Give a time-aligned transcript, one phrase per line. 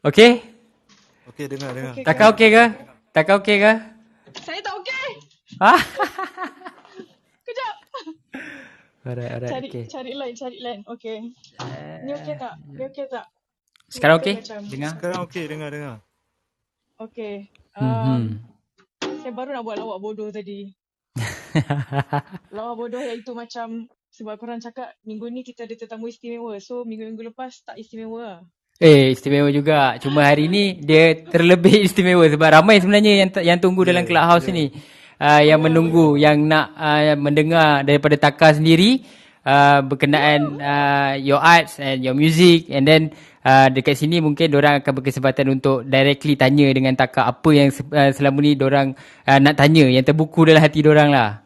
[0.00, 0.40] Okey?
[1.28, 1.92] Okey, dengar, dengar.
[1.92, 2.04] Okey.
[2.08, 2.64] Takkan okey ke?
[3.12, 3.72] Takkan okey ke?
[4.40, 5.08] Saya tak okey.
[5.60, 5.76] Ah.
[7.46, 7.74] Kejap.
[9.04, 9.52] Alright, alright.
[9.52, 9.84] Cari Okey.
[9.92, 10.82] cari line, cari line.
[10.88, 11.16] Okey.
[12.00, 12.56] Ni okey tak?
[12.64, 13.28] Ni okey tak?
[13.92, 14.40] Sekarang okey?
[14.40, 14.90] macam- Dengar.
[14.96, 15.96] Sekarang okey, dengar, dengar.
[16.96, 17.34] Okey.
[17.76, 17.84] Mhm.
[17.84, 18.22] Um,
[19.20, 20.72] saya baru nak buat lawak bodoh tadi.
[22.56, 26.56] Lawak bodoh iaitu macam sebab korang cakap minggu ni kita ada tetamu istimewa.
[26.56, 28.40] So minggu-minggu lepas tak istimewa lah.
[28.80, 30.00] Eh, istimewa juga.
[30.00, 34.72] Cuma hari ni dia terlebih istimewa sebab ramai sebenarnya yang yang tunggu dalam clubhouse ni.
[35.20, 39.04] Uh, yang menunggu, yang nak uh, mendengar daripada Taka sendiri
[39.44, 43.12] uh, berkenaan uh, your arts and your music and then
[43.44, 48.10] uh, dekat sini mungkin orang akan berkesempatan untuk directly tanya dengan Taka apa yang uh,
[48.16, 48.96] selama ni orang
[49.28, 51.44] uh, nak tanya yang terbuku dalam hati orang lah.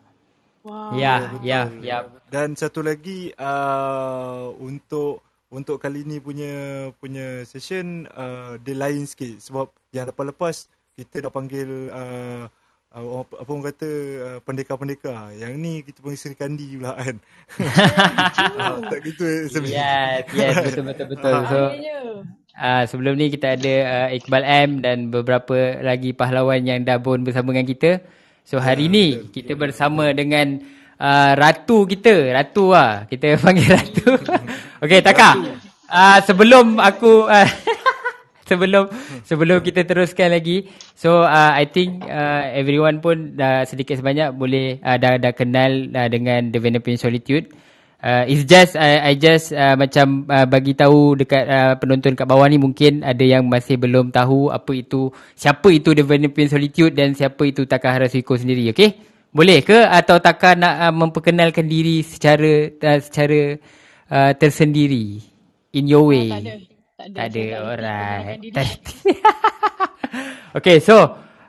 [0.63, 0.95] Wow.
[0.95, 2.07] Ya, ya, ya.
[2.31, 9.39] Dan satu lagi uh, untuk untuk kali ni punya punya session uh, dia lain sikit
[9.39, 10.67] sebab yang lepas-lepas
[10.99, 12.51] kita dah panggil uh,
[12.95, 15.35] uh, apa orang kata uh, pendekar-pendekar.
[15.35, 17.17] Yang ni kita panggil Sri Kandi pula kan.
[17.59, 20.27] uh, tak gitu eh, sebenarnya.
[20.31, 21.35] Yes, yes, betul betul betul.
[21.51, 21.61] So.
[22.55, 27.27] Uh, sebelum ni kita ada uh, Iqbal M dan beberapa lagi pahlawan yang dah bond
[27.27, 27.91] bersama dengan kita.
[28.47, 30.63] So hari ni kita bersama dengan
[31.03, 33.11] uh, ratu kita, ratu lah.
[33.11, 34.11] Kita panggil ratu.
[34.85, 35.41] Okey, Taka.
[35.89, 37.49] Uh, sebelum aku uh,
[38.49, 38.93] sebelum
[39.25, 40.69] sebelum kita teruskan lagi.
[40.93, 45.89] So uh, I think uh, everyone pun dah sedikit sebanyak boleh uh, dah dah kenal
[45.89, 47.49] uh, dengan The Venepian Solitude.
[48.05, 52.29] Uh, it's just I, I just uh, macam uh, bagi tahu dekat uh, penonton kat
[52.29, 56.93] bawah ni mungkin ada yang masih belum tahu apa itu siapa itu The Venepian Solitude
[56.93, 59.01] dan siapa itu Taka Harasuiko sendiri okey
[59.33, 63.57] boleh ke atau Taka nak uh, memperkenalkan diri secara uh, secara
[64.11, 65.21] uh, tersendiri.
[65.75, 66.31] In your way.
[66.31, 66.55] Tak ada.
[66.95, 67.15] Tak ada.
[67.15, 68.39] tak ada alright.
[68.41, 68.65] diri.
[70.55, 70.95] Okay so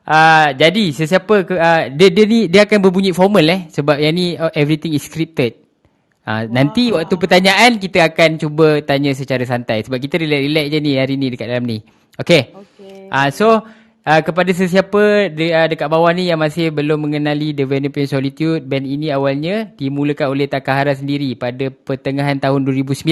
[0.09, 4.17] uh, Jadi sesiapa ke, uh, dia, dia ni Dia akan berbunyi formal eh Sebab yang
[4.17, 5.61] ni uh, Everything is scripted.
[6.25, 9.85] Uh, Nanti waktu pertanyaan Kita akan cuba Tanya secara santai.
[9.85, 11.77] Sebab kita relax-relax je ni Hari ni dekat dalam ni.
[12.17, 12.49] Okay.
[12.49, 13.13] Okey.
[13.13, 13.61] uh, So
[14.05, 18.63] uh, Kepada sesiapa de, uh, Dekat bawah ni Yang masih belum mengenali The Venepian Solitude
[18.63, 23.03] Band ini awalnya Dimulakan oleh Takahara sendiri Pada pertengahan tahun 2009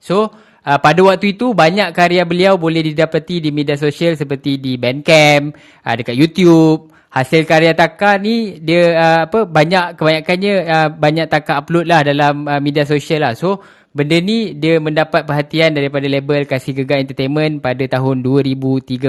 [0.00, 0.32] So
[0.64, 5.52] Uh, pada waktu itu banyak karya beliau boleh didapati di media sosial seperti di Bandcamp,
[5.84, 6.88] uh, dekat YouTube.
[7.12, 12.48] Hasil karya Taka ni dia uh, apa banyak kebanyakannya uh, banyak Taka upload lah dalam
[12.48, 13.36] uh, media sosial lah.
[13.36, 13.60] So
[13.94, 19.00] benda ni dia mendapat perhatian daripada label Kasih Gegar Entertainment pada tahun 2013.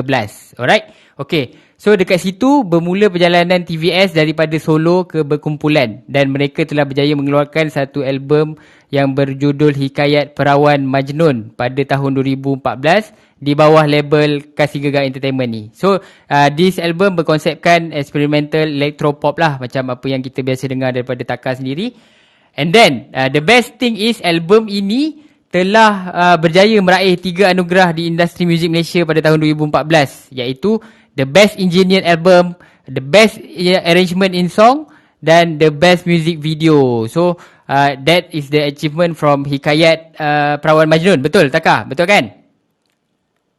[0.62, 0.94] Alright?
[1.18, 1.58] Okay.
[1.76, 7.68] So dekat situ bermula perjalanan TVS daripada solo ke berkumpulan dan mereka telah berjaya mengeluarkan
[7.68, 8.56] satu album
[8.96, 15.64] yang berjudul Hikayat Perawan Majnun pada tahun 2014 di bawah label Kasih Gegar Entertainment ni.
[15.76, 16.00] So
[16.32, 21.60] uh, this album berkonsepkan experimental electropop lah macam apa yang kita biasa dengar daripada Taka
[21.60, 22.15] sendiri.
[22.56, 27.96] And then uh, the best thing is album ini telah uh, berjaya meraih tiga anugerah
[27.96, 30.80] di industri muzik Malaysia pada tahun 2014 iaitu
[31.16, 32.56] the best engineered album,
[32.88, 33.40] the best
[33.88, 34.88] arrangement in song
[35.24, 37.08] dan the best music video.
[37.08, 41.24] So uh, that is the achievement from Hikayat uh, Perawan Majnun.
[41.24, 41.88] Betul Taka?
[41.88, 42.26] Betul kan?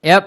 [0.04, 0.24] Yep.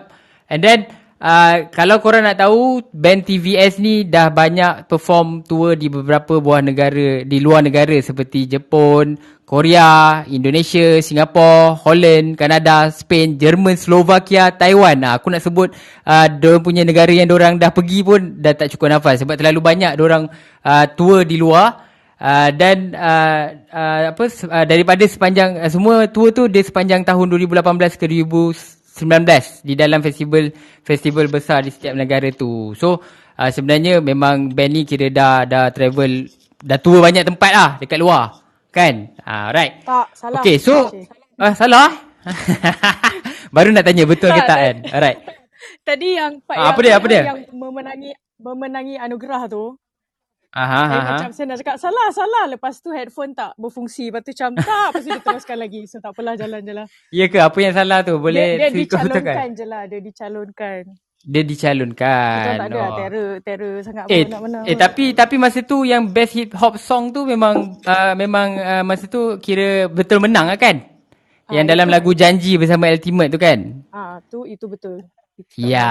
[0.49, 5.91] And then uh, kalau korang nak tahu band TVS ni dah banyak perform tour di
[5.91, 9.19] beberapa buah negara di luar negara seperti Jepun,
[9.49, 15.01] Korea, Indonesia, Singapura, Holland, Kanada, Spain, Jerman, Slovakia, Taiwan.
[15.01, 15.73] Nah, aku nak sebut
[16.05, 19.97] uh, punya negara yang orang dah pergi pun dah tak cukup nafas sebab terlalu banyak
[19.97, 20.29] orang
[20.61, 21.89] uh, tour di luar.
[22.19, 27.31] Uh, dan uh, uh, apa uh, daripada sepanjang uh, semua tour tu dia sepanjang tahun
[27.31, 28.78] 2018 ke 2019
[29.63, 30.49] di dalam festival
[30.81, 32.73] festival besar di setiap negara tu.
[32.73, 32.99] So
[33.37, 36.27] uh, sebenarnya memang band ni kira dah dah travel
[36.59, 38.35] dah tour banyak tempat lah dekat luar.
[38.69, 39.15] Kan?
[39.23, 39.81] Ah right.
[39.85, 40.41] Tak, salah.
[40.41, 40.89] Okay, so
[41.39, 41.89] ah salah.
[43.55, 44.59] Baru nak tanya betul ke Tak, tak tak.
[44.59, 44.75] kan?
[44.93, 45.19] Alright.
[45.87, 47.21] Tadi yang part Ah, yang, apa dia, apa dia?
[47.33, 49.75] Yang memenangi memenangi anugerah tu.
[50.51, 51.11] Aha Saya aha.
[51.13, 54.65] macam saya nak cakap salah salah lepas tu headphone tak berfungsi lepas tu macam tak
[54.89, 57.71] lepas tu dia teruskan lagi so tak apalah jalan je lah Ya ke apa yang
[57.71, 58.17] salah tu?
[58.17, 59.05] Boleh dia, dia betulkan?
[59.05, 60.81] dicalonkan je lah dia dicalonkan
[61.21, 62.39] Dia dicalonkan.
[62.39, 62.95] Kita tak ada Oh.
[62.95, 67.11] terror terror sangat Eh, menang eh tapi tapi masa tu yang best hip hop song
[67.11, 70.79] tu memang uh, memang uh, masa tu kira betul menang lah kan?
[71.47, 71.93] Yang Ah, dalam itu.
[71.93, 73.59] lagu Janji bersama Ultimate tu kan?
[73.91, 75.03] ah tu itu betul
[75.55, 75.87] Ya,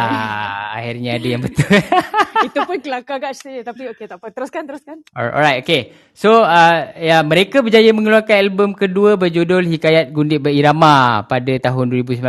[0.76, 1.64] akhirnya ada yang betul.
[2.48, 3.64] Itu pun kelakar kat sini.
[3.64, 4.30] Tapi okey tak apa.
[4.30, 4.96] Teruskan, teruskan.
[5.16, 5.96] Alright, okay.
[6.12, 12.28] So, uh, ya, mereka berjaya mengeluarkan album kedua berjudul Hikayat Gundit Berirama pada tahun 2019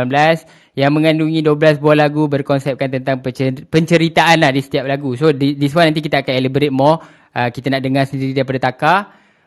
[0.74, 5.12] yang mengandungi 12 buah lagu berkonsepkan tentang pencer- penceritaan lah di setiap lagu.
[5.14, 6.98] So, di, this one nanti kita akan elaborate more.
[7.30, 8.94] Uh, kita nak dengar sendiri daripada Taka.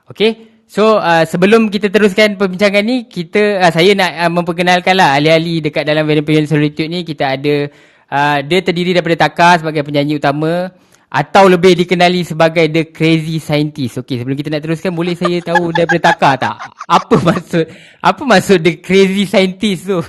[0.08, 0.53] Okay.
[0.74, 5.62] So, uh, sebelum kita teruskan perbincangan ni, kita uh, saya nak uh, memperkenalkan lah ahli-ahli
[5.62, 7.06] dekat dalam Venezuelan Solitude ni.
[7.06, 7.70] Kita ada,
[8.10, 10.74] uh, dia terdiri daripada Taka sebagai penyanyi utama
[11.14, 14.02] atau lebih dikenali sebagai The Crazy Scientist.
[14.02, 16.56] Okey, sebelum kita nak teruskan, boleh saya tahu daripada Taka tak?
[16.90, 17.69] Apa maksud
[18.02, 20.02] apa maksud The Crazy Scientist tu?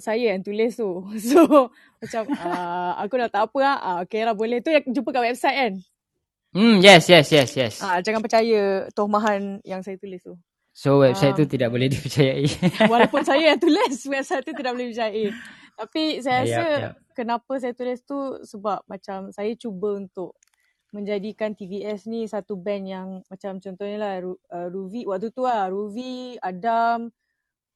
[0.00, 1.04] Saya yang tulis tu.
[1.28, 1.68] So,
[2.00, 3.76] macam uh, aku dah tak apa lah.
[3.84, 4.64] Uh, okay lah boleh.
[4.64, 5.72] Tu jumpa kat website kan?
[6.50, 7.74] Hmm, yes, yes, yes, yes.
[7.78, 10.34] Ah, jangan percaya tohmahan yang saya tulis tu.
[10.74, 11.38] So, website Ah.
[11.40, 12.46] tu tidak boleh dipercayai.
[12.90, 15.24] Walaupun saya yang tulis, website tu tidak boleh percaya.
[15.78, 16.94] Tapi saya Yap, rasa yap.
[17.16, 20.34] kenapa saya tulis tu sebab macam saya cuba untuk
[20.90, 24.12] menjadikan TVS ni satu band yang macam contohnya lah
[24.50, 27.08] uh, Ruvi waktu tu lah Ruvi, Adam,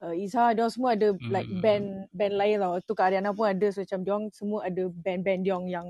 [0.03, 1.31] uh, Izhar dia semua ada Hmm.
[1.32, 2.76] like band band lain tau.
[2.82, 5.88] Tu Kak Ariana pun ada so macam diorang semua ada band-band diorang yang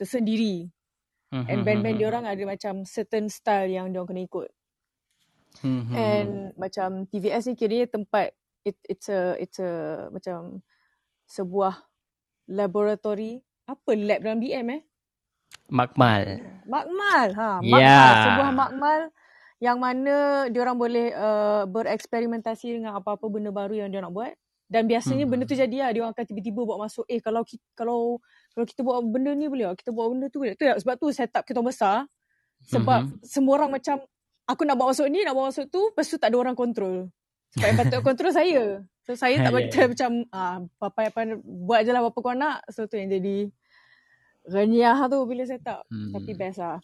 [0.00, 0.68] tersendiri.
[1.36, 4.48] Hmm, And band-band diorang ada macam certain style yang diorang kena ikut.
[5.60, 8.32] Hmm, hmm, And macam TVS ni kiranya tempat
[8.64, 10.64] it, it's a it's a macam
[11.28, 11.76] sebuah
[12.48, 14.82] laboratory apa lab dalam BM eh?
[15.68, 16.24] Makmal.
[16.64, 17.28] Makmal.
[17.34, 18.14] Ha, makmal.
[18.22, 19.00] Sebuah makmal
[19.58, 24.34] yang mana diorang boleh uh, bereksperimentasi dengan apa-apa benda baru yang dia nak buat.
[24.66, 25.30] Dan biasanya Hmm.
[25.30, 25.90] benda tu jadi lah.
[25.94, 27.06] Dia akan tiba-tiba bawa masuk.
[27.06, 28.18] Eh kalau kita, kalau
[28.50, 29.70] kalau kita buat benda ni boleh?
[29.78, 30.58] Kita buat benda tu boleh.
[30.58, 31.96] Tu, sebab tu setup kita orang besar.
[32.66, 33.22] Sebab Mhm.
[33.22, 34.02] semua orang macam
[34.44, 35.78] aku nak bawa masuk ni, nak bawa masuk tu.
[35.90, 37.06] Lepas tu tak ada orang kontrol.
[37.54, 38.64] Sebab yang patut kontrol saya.
[39.06, 39.86] So saya tak bagi ya.
[39.86, 42.66] macam ah, apa apa buat je lah apa kau nak.
[42.74, 43.46] So tu yang jadi
[44.46, 45.86] renyah tu bila set up.
[45.86, 46.10] Hmm.
[46.10, 46.78] Tapi best lah.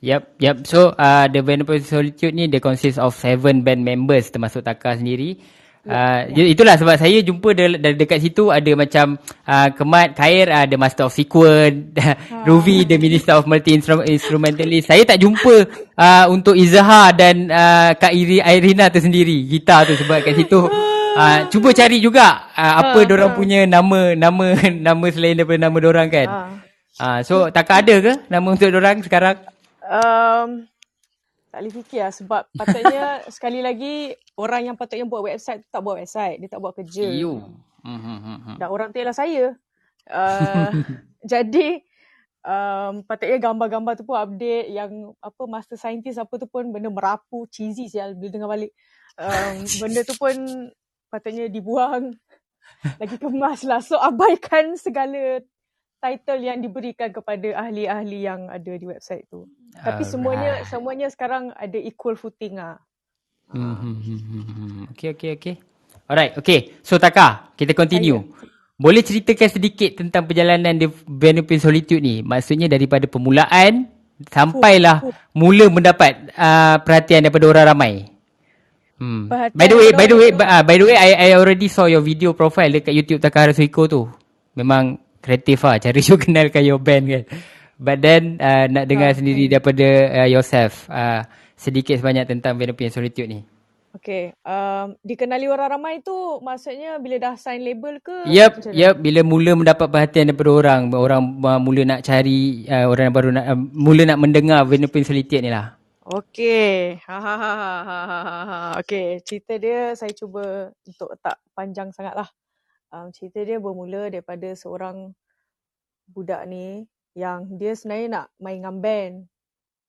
[0.00, 0.56] Yep, yep.
[0.64, 5.36] So, uh, The Venerable Solitude ni, dia consist of seven band members termasuk Taka sendiri.
[5.80, 6.28] Uh.
[6.36, 9.16] Itulah sebab saya jumpa de- de- dekat situ ada macam
[9.48, 11.96] uh, Kemat, Khair, uh, The Master of Sequence,
[12.46, 14.92] Ruvi, The Minister of Multi-Instrumentalist.
[14.92, 15.64] Saya tak jumpa
[15.96, 20.68] uh, untuk Izhar dan uh, Kak Iri, Irina tu sendiri, gitar tu sebab kat situ.
[21.10, 23.36] Uh, cuba cari juga uh, apa Ah, dorang ah.
[23.36, 24.54] punya nama nama
[24.86, 26.28] nama selain daripada nama dorang kan.
[26.30, 26.46] Ah.
[27.00, 29.42] Uh, so Taka ada ke nama untuk dorang sekarang?
[29.82, 30.69] Um,
[31.50, 35.98] tak boleh fikir lah sebab patutnya sekali lagi orang yang patutnya buat website tak buat
[35.98, 36.38] website.
[36.38, 37.10] Dia tak buat kerja.
[37.10, 37.42] You.
[38.56, 39.58] Dan orang tu ialah saya.
[40.06, 40.70] Uh,
[41.32, 41.82] jadi
[42.46, 47.44] um, patutnya gambar-gambar tu pun update yang apa master scientist apa tu pun benda merapu
[47.50, 48.72] cheesy sial bila dengar balik.
[49.18, 50.34] Um, benda tu pun
[51.10, 52.14] patutnya dibuang
[53.02, 53.82] lagi kemas lah.
[53.82, 55.42] So abaikan segala
[56.00, 59.44] title yang diberikan kepada ahli-ahli yang ada di website tu.
[59.76, 60.68] Tapi semuanya Alright.
[60.72, 62.80] semuanya sekarang ada equal footing ah.
[63.52, 64.82] Hmm, hmm, hmm, hmm, hmm.
[64.96, 65.54] Okay, okay, okay.
[66.10, 66.74] Alright, okay.
[66.82, 68.18] So Taka, kita continue.
[68.80, 72.24] Boleh ceritakan sedikit tentang perjalanan The Benefit Solitude ni?
[72.24, 73.86] Maksudnya daripada permulaan
[74.24, 75.04] sampailah
[75.36, 77.92] mula mendapat uh, perhatian daripada orang ramai.
[78.96, 79.28] Hmm.
[79.28, 81.88] Perhatian By the way, by the way, uh, by the way, I, I already saw
[81.88, 84.08] your video profile dekat YouTube Takahara Suiko tu.
[84.56, 87.24] Memang kreatif lah cara you kenalkan your band kan.
[87.80, 89.86] But then uh, nak dengar Ah, sendiri daripada
[90.20, 91.24] uh, yourself uh,
[91.56, 93.40] sedikit sebanyak tentang Venepian Solitude ni.
[93.90, 94.36] Okay.
[94.46, 96.14] Um, dikenali orang ramai tu
[96.44, 98.28] maksudnya bila dah sign label ke?
[98.28, 98.94] Yep, yep.
[99.02, 103.44] Bila mula mendapat perhatian daripada orang, orang uh, mula nak cari, uh, orang baru nak,
[103.50, 105.74] uh, mula nak mendengar Venepian Solitude ni lah.
[106.06, 107.02] Okay.
[107.02, 108.58] Ha, ha, ha, ha, ha, ha, ha, ha.
[108.82, 109.18] Okay.
[109.26, 112.28] Cerita dia saya cuba untuk tak panjang sangat lah.
[112.90, 115.14] Um, cerita dia bermula daripada seorang
[116.10, 119.14] budak ni yang dia sebenarnya nak main dengan band.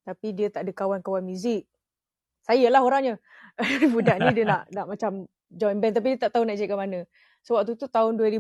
[0.06, 1.66] Tapi dia tak ada kawan-kawan muzik.
[2.46, 3.18] Saya lah orangnya.
[3.94, 6.78] budak ni dia nak nak macam join band tapi dia tak tahu nak cari kat
[6.78, 7.00] mana.
[7.42, 8.38] So waktu tu tahun 2000,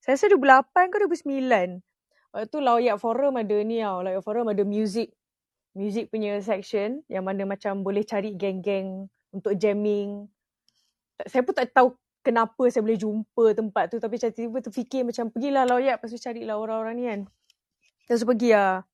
[0.00, 1.84] saya rasa 2008 ke 2009.
[2.32, 4.04] Waktu tu Lawyat Forum ada ni tau.
[4.04, 5.12] Lawyat Forum ada music
[5.78, 10.26] music punya section yang mana macam boleh cari geng-geng untuk jamming.
[11.22, 11.94] Saya pun tak tahu
[12.28, 16.20] kenapa saya boleh jumpa tempat tu tapi macam tiba-tiba terfikir macam pergilah Lawyat lepas tu
[16.20, 17.20] carilah orang-orang ni kan.
[18.04, 18.84] Tu pergi lah.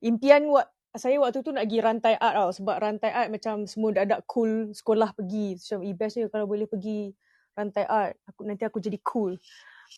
[0.00, 0.66] Impian wak,
[0.96, 4.16] saya waktu tu nak pergi rantai art tau sebab rantai art macam semua dah ada
[4.24, 5.60] cool sekolah pergi.
[5.60, 7.12] Macam eh best je kalau boleh pergi
[7.52, 8.16] rantai art.
[8.32, 9.36] Aku nanti aku jadi cool.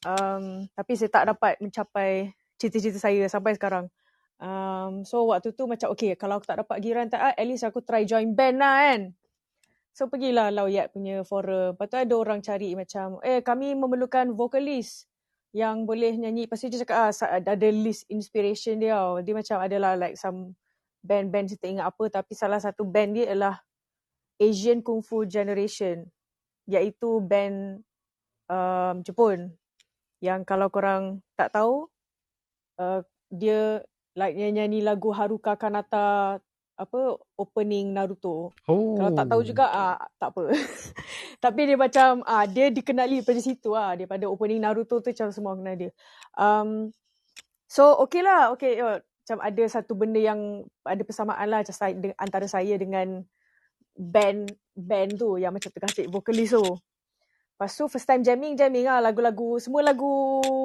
[0.03, 3.87] Um, tapi saya tak dapat mencapai cita-cita saya sampai sekarang.
[4.41, 7.63] Um, so waktu tu macam okay kalau aku tak dapat pergi rantai art at least
[7.63, 9.15] aku try join band lah kan.
[10.00, 11.76] So pergilah Lawyat punya forum.
[11.76, 15.04] Lepas tu ada orang cari macam, eh kami memerlukan vokalis
[15.52, 16.49] yang boleh nyanyi.
[16.49, 18.97] Lepas tu dia cakap, ah, ada list inspiration dia.
[19.21, 20.57] Dia macam adalah like some
[21.04, 22.04] band-band saya tak ingat apa.
[22.16, 23.61] Tapi salah satu band dia adalah
[24.40, 26.09] Asian Kung Fu Generation.
[26.64, 27.85] Iaitu band
[28.49, 29.52] um, Jepun.
[30.25, 31.92] Yang kalau korang tak tahu,
[32.80, 33.85] uh, dia
[34.16, 36.40] like nyanyi lagu Haruka Kanata
[36.81, 38.57] apa opening Naruto.
[38.65, 38.97] Oh.
[38.97, 40.49] Kalau tak tahu juga ah tak apa.
[41.45, 45.53] Tapi dia macam ah dia dikenali pada situ ah daripada opening Naruto tu macam semua
[45.61, 45.91] kenal dia.
[46.41, 46.89] Um
[47.69, 51.95] so okay lah okay oh, macam ada satu benda yang ada persamaan lah macam saya,
[52.17, 53.21] antara saya dengan
[53.95, 56.65] band band tu yang macam tengah vokalis tu.
[56.65, 60.09] Lepas tu first time jamming jamming lah lagu-lagu semua lagu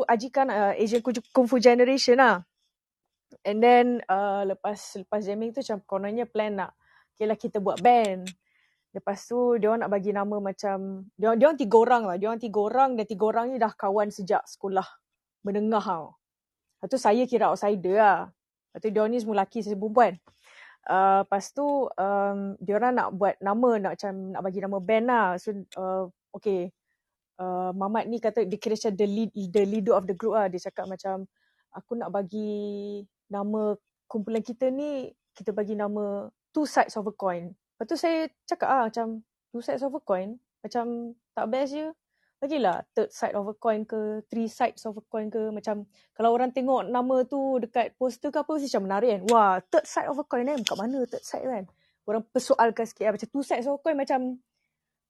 [0.08, 2.40] ajikan uh, Asian Kung Fu Generation lah.
[3.46, 6.74] And then uh, lepas lepas jamming tu macam kononnya plan nak
[7.14, 8.26] okay lah kita buat band.
[8.90, 12.16] Lepas tu dia orang nak bagi nama macam dia dia orang tiga orang lah.
[12.18, 14.88] Dia orang tiga orang dan tiga orang ni dah kawan sejak sekolah
[15.46, 16.18] menengah tau.
[16.82, 18.20] Lepas tu saya kira outsider lah.
[18.74, 20.18] Lepas tu dia orang ni semua lelaki saya perempuan.
[20.86, 25.06] Uh, lepas tu um, dia orang nak buat nama nak macam nak bagi nama band
[25.06, 25.26] lah.
[25.38, 26.74] So uh, okay.
[27.36, 30.48] Uh, Mamat ni kata dia kira macam the, lead, the leader of the group lah.
[30.50, 31.28] Dia cakap macam
[31.76, 37.52] aku nak bagi nama kumpulan kita ni kita bagi nama two sides of a coin.
[37.52, 39.20] Lepas tu saya cakap ah macam
[39.52, 41.88] two sides of a coin macam tak best je.
[42.40, 46.36] Bagilah third side of a coin ke three sides of a coin ke macam kalau
[46.36, 49.22] orang tengok nama tu dekat poster ke apa mesti macam menarik kan.
[49.32, 50.60] Wah, third side of a coin eh.
[50.64, 51.66] Kat mana third side kan?
[52.06, 53.14] Orang persoalkan sikit lah.
[53.18, 54.40] Macam two sides of a coin macam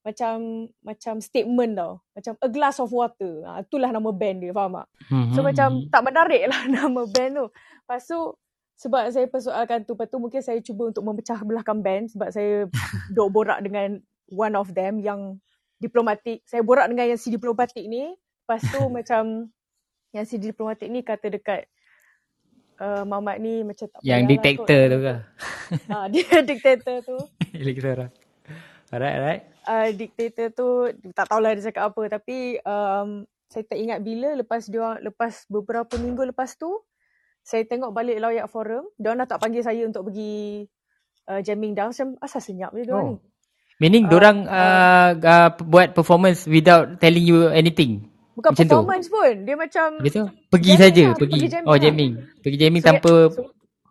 [0.06, 1.98] macam macam statement tau.
[2.14, 3.42] Macam a glass of water.
[3.42, 4.88] Ha, itulah nama band dia, faham tak?
[5.10, 5.34] Mm-hmm.
[5.34, 7.46] So macam tak menarik lah nama band tu.
[7.50, 8.18] Lepas tu
[8.78, 12.70] sebab saya persoalkan tu, lepas tu mungkin saya cuba untuk memecah belahkan band sebab saya
[13.18, 13.98] duk borak dengan
[14.30, 15.42] one of them yang
[15.82, 16.46] diplomatik.
[16.46, 18.14] Saya borak dengan yang si diplomatik ni.
[18.46, 19.50] Lepas tu macam
[20.14, 21.66] yang si diplomatik ni kata dekat
[22.78, 25.16] uh, Mamat ni macam tak Yang dictator lah tu ke?
[25.90, 27.18] Ha, dia dictator tu.
[27.50, 28.25] Dictator.
[28.90, 29.42] Alright, alright.
[29.66, 30.68] Uh, diktator tu
[31.10, 32.02] tak tahulah dia cakap apa.
[32.18, 36.70] Tapi um, saya tak ingat bila lepas dia lepas beberapa minggu lepas tu
[37.46, 38.86] saya tengok balik Lawyat Forum.
[38.98, 40.66] Dia orang dah tak panggil saya untuk pergi
[41.30, 41.90] uh, jamming down.
[41.90, 43.02] Macam asal senyap je dia oh.
[43.02, 43.16] ni.
[43.76, 48.06] Meaning uh, orang uh, uh, uh, buat performance without telling you anything?
[48.38, 49.14] Bukan macam performance tu.
[49.16, 49.32] pun.
[49.42, 50.26] Dia macam Betul?
[50.52, 52.26] pergi saja lah, pergi, pergi jamming oh jamming lah.
[52.40, 53.40] pergi jamming so, tanpa so,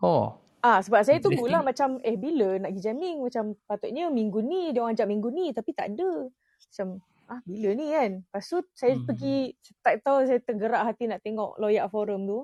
[0.01, 0.25] oh
[0.65, 4.81] Ah sebab saya tunggulah macam eh bila nak pergi jamming macam patutnya minggu ni dia
[4.81, 6.25] orang ajak minggu ni tapi tak ada.
[6.33, 6.87] Macam
[7.29, 8.11] ah bila ni kan.
[8.25, 9.05] Lepas tu saya hmm.
[9.05, 9.37] pergi
[9.85, 12.39] tak tahu saya tergerak hati nak tengok Lawyer Forum tu.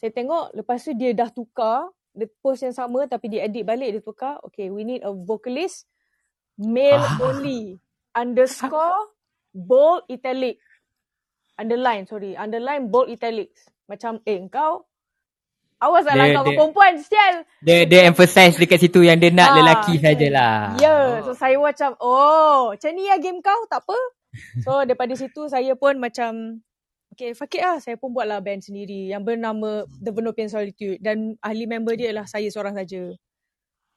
[0.00, 3.92] Saya tengok lepas tu dia dah tukar the post yang sama tapi dia edit balik
[3.92, 4.40] dia tukar.
[4.48, 5.84] Okay we need a vocalist
[6.56, 7.20] male ah.
[7.20, 7.76] only
[8.16, 9.12] underscore
[9.52, 10.56] bold italic
[11.60, 13.68] underline sorry underline bold italics.
[13.84, 14.88] Macam eh kau
[15.78, 17.46] Awas lah kau perempuan sial.
[17.62, 20.74] Dia dia emphasize dekat situ yang dia nak ha, lelaki sajalah.
[20.82, 21.06] Ya, yeah.
[21.22, 23.98] so saya macam oh, macam ni lah game kau, tak apa.
[24.66, 26.60] So daripada situ saya pun macam
[27.14, 27.78] okay, fuck it lah.
[27.78, 32.26] Saya pun buatlah band sendiri yang bernama The Venopian Solitude dan ahli member dia adalah
[32.26, 33.14] saya seorang saja.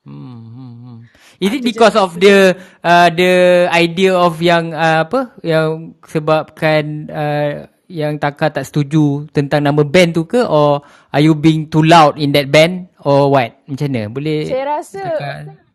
[0.01, 0.97] Hmm, hmm, hmm.
[1.37, 7.69] Is it because of the uh, the idea of yang uh, apa yang sebabkan uh,
[7.91, 10.79] yang Taka tak setuju tentang nama band tu ke or
[11.11, 13.59] are you being too loud in that band or what?
[13.67, 14.07] Macam mana?
[14.07, 15.03] Boleh Saya rasa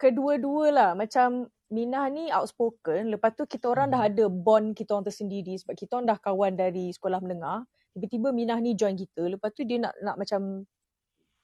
[0.01, 0.91] kedua-dua lah.
[0.97, 3.11] Macam Minah ni outspoken.
[3.11, 3.95] Lepas tu kita orang hmm.
[3.95, 7.67] dah ada bond kita orang tersendiri sebab kita orang dah kawan dari sekolah menengah.
[7.93, 9.27] Tiba-tiba Minah ni join kita.
[9.27, 10.65] Lepas tu dia nak nak macam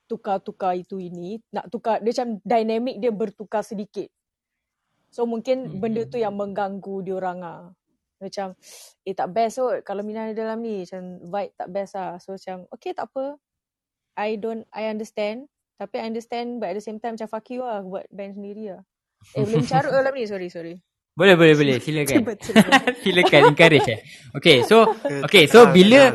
[0.07, 1.43] tukar-tukar itu ini.
[1.51, 4.07] Nak tukar, dia macam dynamic dia bertukar sedikit.
[5.11, 5.79] So mungkin hmm.
[5.83, 7.61] benda tu yang mengganggu dia orang lah
[8.23, 8.55] macam
[9.03, 10.87] eh tak best kot kalau Mina ada dalam ni.
[10.87, 12.17] Macam vibe tak best lah.
[12.23, 13.37] So macam okay tak apa.
[14.15, 15.51] I don't I understand.
[15.77, 18.79] Tapi I understand but at the same time macam fuck you lah buat band sendiri
[18.79, 18.83] lah.
[19.39, 20.25] Eh belum carut dalam ni.
[20.31, 20.75] Sorry sorry.
[21.13, 21.77] Boleh boleh boleh.
[21.83, 22.25] Silakan.
[23.03, 24.01] Silakan encourage eh.
[24.39, 24.89] Okay so
[25.27, 26.15] okay so bila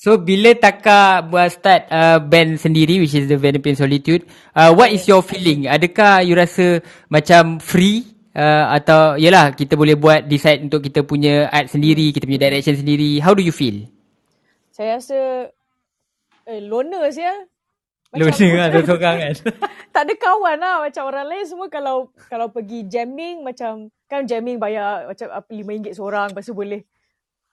[0.00, 4.24] So bila Taka buat start uh, band sendiri which is the Venepian Solitude,
[4.56, 5.68] uh, what is your feeling?
[5.68, 6.80] Adakah you rasa
[7.12, 12.26] macam free uh, atau yalah kita boleh buat decide untuk kita punya art sendiri, kita
[12.26, 13.18] punya direction sendiri.
[13.22, 13.86] How do you feel?
[14.70, 15.18] Saya rasa
[16.46, 17.32] eh loner sia.
[18.14, 19.34] Loner lah seorang kan.
[19.94, 24.58] tak ada kawan lah macam orang lain semua kalau kalau pergi jamming macam kan jamming
[24.58, 26.82] bayar macam apa RM5 seorang lepas tu boleh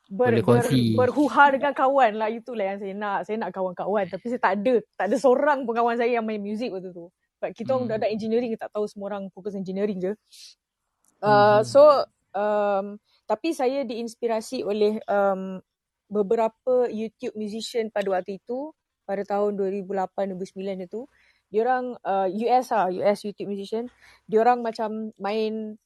[0.10, 0.98] ber, boleh kongsi.
[0.98, 3.20] ber, berhuha dengan kawan lah itulah yang saya nak.
[3.30, 6.42] Saya nak kawan-kawan tapi saya tak ada tak ada seorang pun kawan saya yang main
[6.42, 7.10] muzik waktu tu.
[7.38, 7.90] Sebab kita orang Hmm.
[7.94, 10.14] budak-budak engineering, tak tahu semua orang fokus engineering je.
[11.22, 11.82] Uh, so,
[12.34, 15.60] um, tapi saya diinspirasi oleh um,
[16.08, 18.72] beberapa YouTube musician pada waktu itu,
[19.04, 21.02] pada tahun 2008-2009 itu.
[21.48, 23.88] Diorang uh, US lah, US YouTube musician.
[24.28, 25.80] Diorang macam main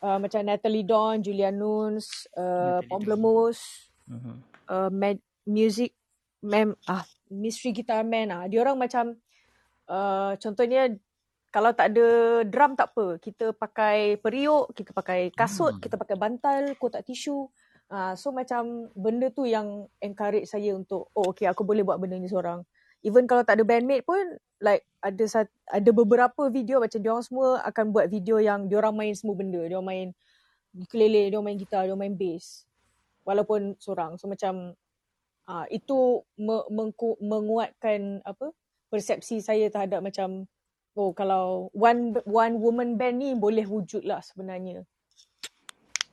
[0.00, 2.88] uh, macam Natalie Dawn, Julia Nunes, uh, Dawn.
[2.88, 4.34] Pomplamoose, Mhm.
[4.68, 5.16] uh, Mad
[5.48, 5.96] Music
[6.44, 8.44] Mem ah Mystery Guitar Man ah.
[8.44, 9.16] Dia orang macam
[9.88, 10.92] uh, contohnya
[11.54, 13.22] kalau tak ada drum tak apa.
[13.22, 15.82] Kita pakai periuk, kita pakai kasut, Hmm.
[15.86, 17.46] kita pakai bantal, kotak tisu.
[17.86, 22.18] Uh, so macam benda tu yang encourage saya untuk oh okay aku boleh buat benda
[22.18, 22.66] ni seorang.
[23.06, 24.18] Even kalau tak ada bandmate pun
[24.58, 28.82] like ada sat, ada beberapa video macam dia orang semua akan buat video yang dia
[28.82, 29.62] orang main semua benda.
[29.62, 30.08] Dia orang main
[30.74, 32.66] ukulele, dia orang main gitar, dia orang main bass.
[33.22, 34.18] Walaupun seorang.
[34.18, 34.74] So macam
[35.46, 38.50] uh, itu me- mengku- menguatkan apa
[38.90, 40.50] persepsi saya terhadap macam
[40.94, 44.86] oh kalau one one woman band ni boleh wujud lah sebenarnya.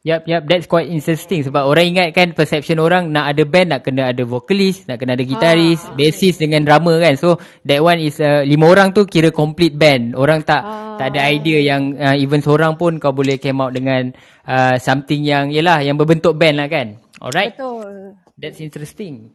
[0.01, 3.81] Yup, yup, that's quite interesting sebab orang ingat kan perception orang nak ada band nak
[3.85, 5.93] kena ada vocalist, nak kena ada gitaris, Ah.
[5.93, 7.13] bassist dengan drummer kan.
[7.21, 7.37] So
[7.69, 10.17] that one is uh, lima orang tu kira complete band.
[10.17, 10.97] Orang tak Ah.
[10.97, 14.09] tak ada idea yang uh, even seorang pun kau boleh came out dengan
[14.49, 16.97] uh, something yang yalah yang berbentuk band lah kan.
[17.21, 17.53] Alright.
[17.53, 18.17] Betul.
[18.41, 19.29] That's interesting.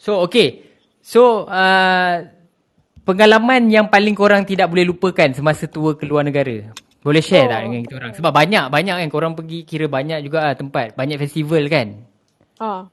[0.00, 0.72] So okay.
[1.04, 2.32] So uh,
[3.02, 6.70] pengalaman yang paling korang tidak boleh lupakan semasa tua ke luar negara.
[7.02, 7.50] Boleh share Oh.
[7.50, 8.12] tak dengan kita orang?
[8.14, 10.94] Sebab banyak banyak kan korang pergi kira banyak juga lah tempat.
[10.94, 12.06] Banyak festival kan.
[12.62, 12.86] Ah.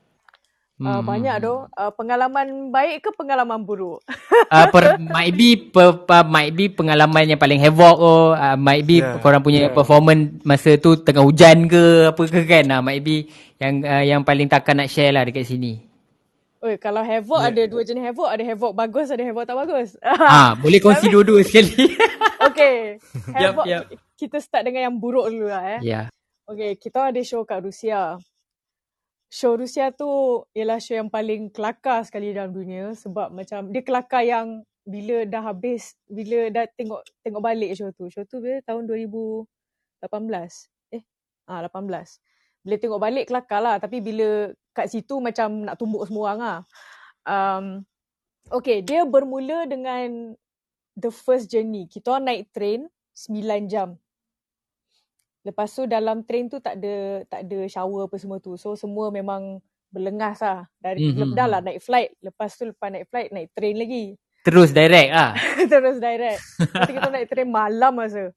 [0.79, 0.87] Hmm.
[0.87, 1.53] Uh, banyak tu.
[1.75, 3.99] Uh, pengalaman baik ke pengalaman buruk?
[4.47, 8.87] uh, per, might be per, per, might be pengalaman yang paling havoc oh uh, might
[8.87, 9.75] be Yeah, korang punya yeah.
[9.75, 13.27] performance masa tu tengah hujan ke apa ke kan uh, might be
[13.59, 15.88] yang uh, yang paling takkan nak share lah dekat sini.
[16.59, 17.55] Oi, kalau havoc Yeah.
[17.55, 18.27] ada dua jenis havoc.
[18.27, 19.95] Ada havoc bagus, ada havoc tak bagus.
[20.03, 21.95] Ah, boleh kongsi dua-dua sekali.
[22.47, 22.99] okay.
[23.31, 23.87] Havoc, yup.
[24.19, 25.79] kita start dengan yang buruk dulu lah eh.
[25.79, 25.87] Ya.
[25.87, 26.05] yeah.
[26.43, 28.19] Okay, kita ada show kat Rusia.
[29.31, 30.09] Show Rusia tu
[30.51, 35.53] ialah show yang paling kelakar sekali dalam dunia sebab macam dia kelakar yang bila dah
[35.53, 38.11] habis, bila dah tengok tengok balik show tu.
[38.11, 39.47] Show tu bila tahun 2018.
[40.91, 41.03] Eh,
[41.47, 42.19] ah 18.
[42.63, 46.59] Bila tengok balik kelakar lah tapi bila kat situ macam nak tumbuk semua orang lah.
[47.23, 47.65] Um,
[48.51, 50.33] okay, dia bermula dengan
[50.95, 51.87] the first journey.
[51.87, 53.95] Kita naik train 9 jam.
[55.43, 58.59] Lepas tu dalam train tu tak ada tak ada shower apa semua tu.
[58.59, 60.67] So semua memang berlengas lah.
[60.77, 61.15] Dari Mhm.
[61.15, 61.37] mm-hmm.
[61.37, 62.11] dah lah naik flight.
[62.19, 64.05] Lepas tu lepas naik flight naik train lagi.
[64.43, 65.31] Terus direct ah.
[65.71, 66.39] Terus direct.
[66.59, 68.31] Tu kita naik train malam masa.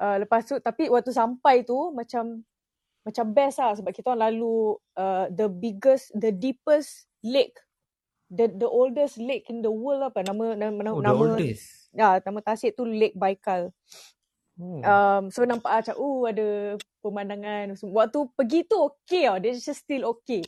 [0.00, 2.40] Uh, lepas tu tapi waktu sampai tu macam
[3.00, 7.56] macam best lah sebab kita orang lalu uh, the biggest the deepest lake
[8.28, 11.40] the the oldest lake in the world apa nama nama nama, Oh, nama
[11.90, 13.74] ya nama tasik tu Lake Baikal.
[14.60, 14.84] Oh.
[14.84, 16.48] Um, so nampak macam uh ada
[17.00, 17.74] pemandangan.
[17.80, 19.40] Waktu pergi tu okay lah.
[19.40, 20.44] Dia just still okay.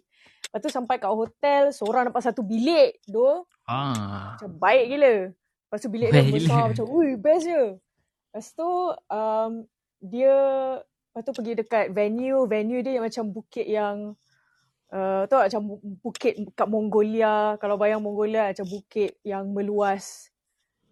[0.53, 3.01] Lepas tu sampai kat hotel, seorang dapat satu bilik.
[3.09, 4.37] Doh, ah.
[4.37, 5.15] macam baik gila.
[5.33, 6.71] Lepas tu bilik dia besar gila.
[6.77, 7.63] macam, ui best je.
[8.29, 8.71] Lepas tu
[9.09, 9.53] um,
[10.05, 10.37] dia,
[11.13, 12.49] lepas tu pergi dekat venue.
[12.49, 14.17] Venue dia yang macam bukit yang,
[14.89, 17.61] uh, tahu tak macam bu- bukit kat Mongolia.
[17.61, 20.33] Kalau bayang Mongolia macam bukit yang meluas.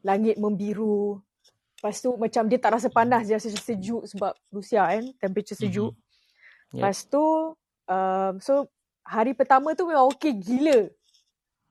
[0.05, 1.25] Langit membiru.
[1.81, 5.97] Lepas tu macam dia tak rasa panas, dia rasa sejuk sebab Rusia kan, temperature sejuk.
[5.97, 6.77] Yep.
[6.77, 7.25] Lepas tu,
[7.89, 8.69] um, so
[9.01, 10.93] hari pertama tu memang okey gila.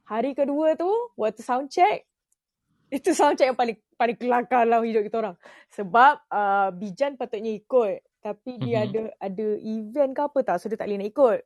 [0.10, 2.10] Hari kedua tu, waktu sound check,
[2.98, 5.38] itu sound check yang paling paling kelakar dalam hidup kita orang.
[5.78, 8.09] Sebab uh, Bijan patutnya ikut.
[8.19, 8.86] Tapi dia Mhm.
[8.86, 11.39] ada ada event ke apa tak, so dia tak boleh nak ikut.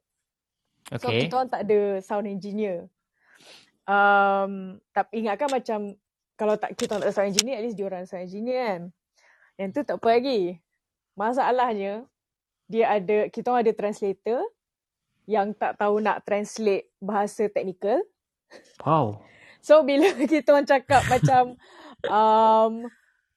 [0.99, 1.19] So Okay.
[1.25, 2.89] kita orang tak ada sound engineer.
[3.83, 5.79] Um, tapi ingatkan macam
[6.33, 8.81] kalau tak kita tak ada sound engineer, at least dia orang sound engineer kan.
[9.55, 10.41] Yang tu tak apa lagi.
[11.13, 12.09] Masalahnya
[12.65, 14.41] dia ada kita orang ada translator
[15.23, 18.01] yang tak tahu nak translate bahasa teknikal.
[18.81, 19.21] Wow.
[19.61, 21.55] So bila kita orang cakap macam
[22.09, 22.73] um,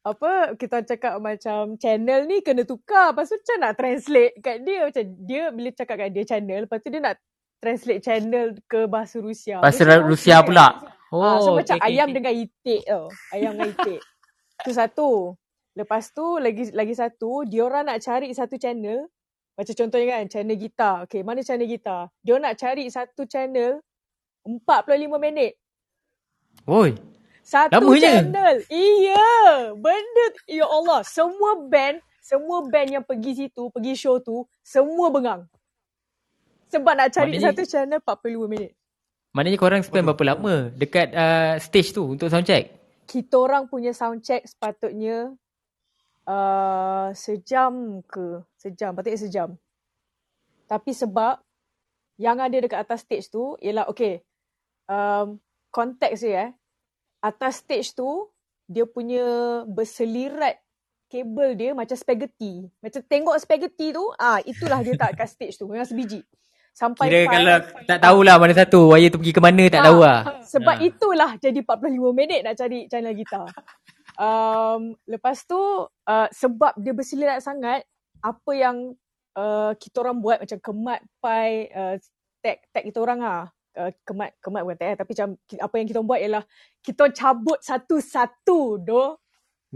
[0.06, 3.10] apa kita cakap macam channel ni kena tukar.
[3.10, 6.78] Lepas tu macam nak translate kat dia macam dia bila cakap kat dia channel lepas
[6.78, 7.18] tu dia nak
[7.58, 9.58] translate channel ke bahasa Rusia.
[9.58, 10.46] Bahasa Dia Rusia okay.
[10.46, 10.66] pula.
[11.10, 12.16] Oh, ah, so Oh, macam okay, okay, ayam okay.
[12.22, 13.04] dengan itik tau.
[13.34, 14.00] Ayam dengan itik.
[14.62, 15.10] tu satu.
[15.76, 19.10] Lepas tu lagi lagi satu, dia orang nak cari satu channel.
[19.56, 20.96] Macam contohnya kan, channel gitar.
[21.08, 22.12] Okay, mana channel gitar?
[22.20, 23.80] Dia nak cari satu channel
[24.46, 25.56] 45 minit.
[26.68, 27.15] Oi.
[27.46, 28.26] Satu Lamanya.
[28.26, 28.54] channel.
[28.66, 29.26] Iya.
[29.78, 31.06] Benda, ya Allah.
[31.06, 35.46] Semua band, semua band yang pergi situ, pergi show tu, semua bengang.
[36.66, 38.74] Sebab nak cari Maknanya- satu channel 45 minit.
[39.30, 42.72] Maknanya korang spend berapa lama dekat uh, stage tu untuk sound check?
[43.06, 45.30] kita orang punya sound check sepatutnya
[46.26, 48.42] uh, sejam ke?
[48.58, 49.48] Sejam, patutnya sejam.
[50.66, 51.38] Tapi sebab
[52.18, 54.26] yang ada dekat atas stage tu ialah okay,
[54.90, 55.38] um,
[55.70, 56.50] konteks dia eh.
[57.26, 58.30] Atas stage tu
[58.64, 59.26] dia punya
[59.66, 60.62] berselirat
[61.06, 62.66] kabel dia macam spaghetti.
[62.78, 65.66] Macam tengok spaghetti tu, ah itulah dia tak kat stage tu.
[65.66, 66.22] Memang sebiji.
[66.70, 69.86] Sampai Kira file- kalau tak tahulah mana satu, wire tu pergi ke mana tak Ah,
[69.86, 70.18] tahu lah.
[70.44, 70.84] Sebab Ah.
[70.84, 73.48] itulah jadi 45 minit nak cari channel gitar.
[74.14, 77.84] Um, lepas tu uh, sebab dia berselirat sangat,
[78.18, 78.92] apa yang
[79.34, 81.96] uh, kita orang buat macam kemat pai uh,
[82.40, 83.44] tag tag kita orang ah.
[83.76, 86.44] Uh, kemat kemat bukan tag eh, tapi macam apa yang kita buat ialah
[86.80, 89.20] kita cabut satu-satu doh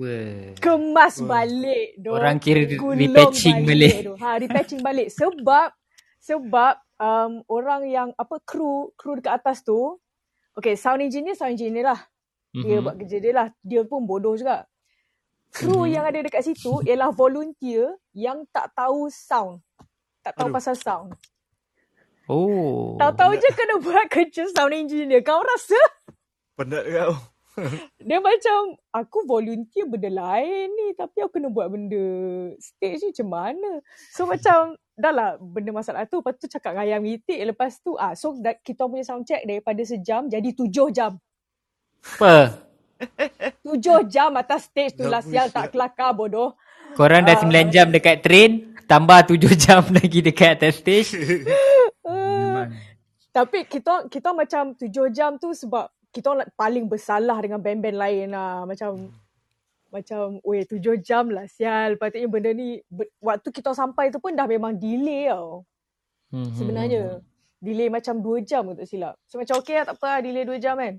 [0.01, 0.57] Wah.
[0.57, 1.45] kemas Wah.
[1.45, 2.17] balik doh.
[2.17, 3.93] Orang kira repatching balik.
[4.09, 4.17] doh.
[4.17, 5.69] Ha repatching balik sebab
[6.17, 10.01] sebab um, orang yang apa kru kru dekat atas tu
[10.51, 12.01] Okay, sound engineer, sound engineer lah.
[12.51, 12.85] Dia Mhm.
[12.85, 13.49] buat kerja dia lah.
[13.63, 14.67] Dia pun bodoh juga.
[15.51, 15.91] Kru Mhm.
[15.95, 19.63] yang ada dekat situ ialah volunteer yang tak tahu sound.
[20.21, 20.57] Tak tahu Aduh.
[20.59, 21.15] pasal sound.
[22.31, 22.95] Oh.
[22.95, 25.19] Tahu-tahu je kena buat kerja sound engineer.
[25.21, 25.81] Kau rasa
[26.55, 27.15] Penat kau.
[28.07, 31.99] dia macam aku volunteer benda lain ni tapi aku kena buat benda
[32.57, 33.71] stage ni macam mana.
[34.15, 34.59] So macam
[34.95, 36.23] dah lah benda masalah tu.
[36.23, 37.43] Lepas tu cakap dengan Ayam Itik.
[37.43, 41.19] Lepas tu ah so da- kita punya sound check daripada sejam jadi tujuh jam.
[42.17, 42.55] Apa?
[43.61, 46.55] Tujuh jam atas stage tu lah sial tak kelakar bodoh.
[46.95, 47.43] Korang dah Ah.
[47.43, 48.51] 9 jam dekat train,
[48.85, 51.11] tambah 7 jam lagi dekat atas stage.
[52.67, 52.99] Memang.
[53.31, 58.67] tapi kita kita macam tujuh jam tu sebab kita paling bersalah dengan band-band lain lah.
[58.67, 59.15] Macam
[59.91, 61.99] macam weh tujuh jam lah sial.
[61.99, 62.83] Patutnya benda ni
[63.23, 65.63] waktu kita sampai tu pun dah memang delay tau.
[66.35, 66.55] Mhm.
[66.55, 67.05] Sebenarnya.
[67.61, 69.21] Delay macam dua jam untuk silap.
[69.29, 70.97] So macam okay lah tak apa lah delay dua jam kan.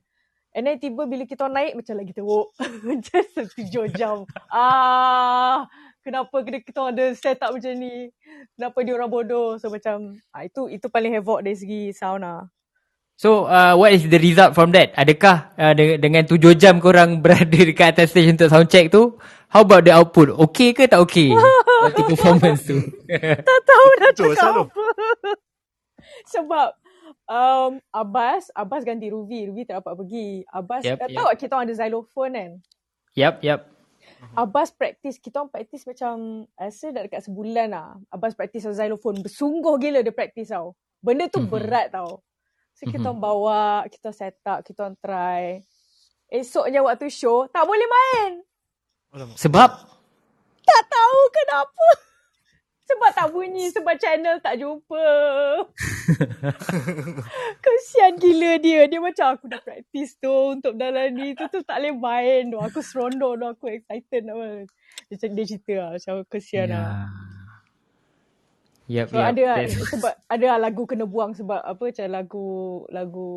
[0.51, 2.51] And then tiba bila kita naik macam lagi teruk.
[2.87, 3.23] Macam
[3.55, 4.27] tujuh jam.
[4.51, 5.63] Ah,
[6.01, 8.09] kenapa kena kita ada set up macam ni?
[8.57, 9.57] Kenapa dia orang bodoh?
[9.61, 12.49] So macam ah, itu itu paling havoc dari segi sound lah.
[13.21, 14.97] So, uh, what is the result from that?
[14.97, 19.13] Adakah uh, de- dengan 7 jam korang berada dekat atas stage untuk sound check tu,
[19.53, 20.33] how about the output?
[20.49, 21.29] Okay ke tak okay?
[21.85, 22.81] Waktu performance tu.
[23.45, 24.81] Tak tahu nak Betul, cakap apa.
[26.33, 26.69] Sebab
[27.29, 29.53] um, Abbas, Abbas ganti Ruby.
[29.53, 30.41] Ruby tak dapat pergi.
[30.49, 31.17] Abbas, Yep, yep, yep.
[31.21, 32.51] tahu kita orang ada xylophone kan?
[33.13, 33.69] Yap, yap.
[34.37, 37.97] Abbas praktis, kita orang praktis macam rasa dah dekat sebulan lah.
[38.13, 39.19] Abbas praktis on xylophone.
[39.25, 40.77] Bersungguh gila dia praktis tau.
[41.01, 41.49] Benda tu Mhm.
[41.49, 42.21] berat tau.
[42.77, 43.09] So kita Mhm.
[43.11, 45.59] orang bawa, kita set up, kita orang try.
[46.31, 48.31] Esoknya waktu show, tak boleh main.
[49.11, 49.35] Alamak.
[49.35, 49.69] Sebab,
[50.61, 51.87] Tak tahu kenapa.
[52.91, 55.05] Sebab tak bunyi, sebab channel tak jumpa.
[57.63, 58.83] Kesian gila dia.
[58.85, 61.31] Dia macam aku dah praktis tu untuk dalam ni.
[61.31, 62.59] Tu tu tak boleh main tu.
[62.59, 63.45] Aku seronok tu.
[63.47, 64.65] Aku excited nak main.
[65.07, 65.89] Dia, dia cerita lah.
[65.95, 67.07] Macam kesian lah.
[68.91, 69.31] Yap, So yap.
[69.31, 72.47] ada lah, That's- sebab ada lah lagu kena buang sebab apa macam lagu
[72.91, 73.29] lagu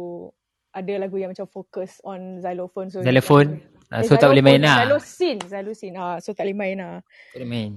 [0.74, 3.62] ada lagu yang macam fokus on xylophone so Xylophone.
[3.62, 4.82] Eh, Ah, so tak boleh main lah.
[4.82, 5.92] Xylosin, xylosin.
[5.94, 6.98] Ah, so tak boleh main lah.
[7.30, 7.70] Tak boleh main.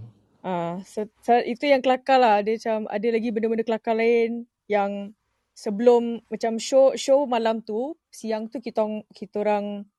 [0.45, 2.41] Ah, so, so, itu yang kelakar lah.
[2.45, 5.15] Dia macam ada lagi benda-benda kelakar lain yang
[5.57, 9.89] sebelum macam show show malam tu, siang tu kita kita orang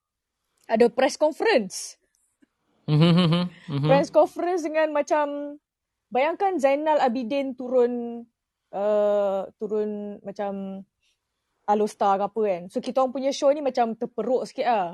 [0.69, 1.99] ada press conference.
[2.89, 3.87] Mhm, mhm, mhm.
[3.91, 5.57] Press conference dengan macam
[6.09, 8.25] bayangkan Zainal Abidin turun
[8.73, 10.81] uh, turun macam
[11.69, 12.61] Alostar ke apa kan.
[12.73, 14.87] So kita orang punya show ni macam terperuk sikit lah.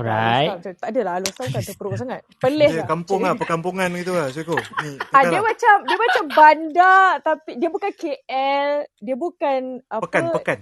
[0.00, 0.48] Alright.
[0.56, 2.20] Macam, tak adalah Alostar bukan terperuk sangat.
[2.36, 2.88] Pelik Dia lah.
[2.88, 4.56] kampung lah, perkampungan gitu lah, Syeko.
[4.56, 5.42] Ni, Ah, pekan dia lah.
[5.44, 10.58] macam dia macam bandar tapi dia bukan KL, dia bukan apa Pekan, pekan.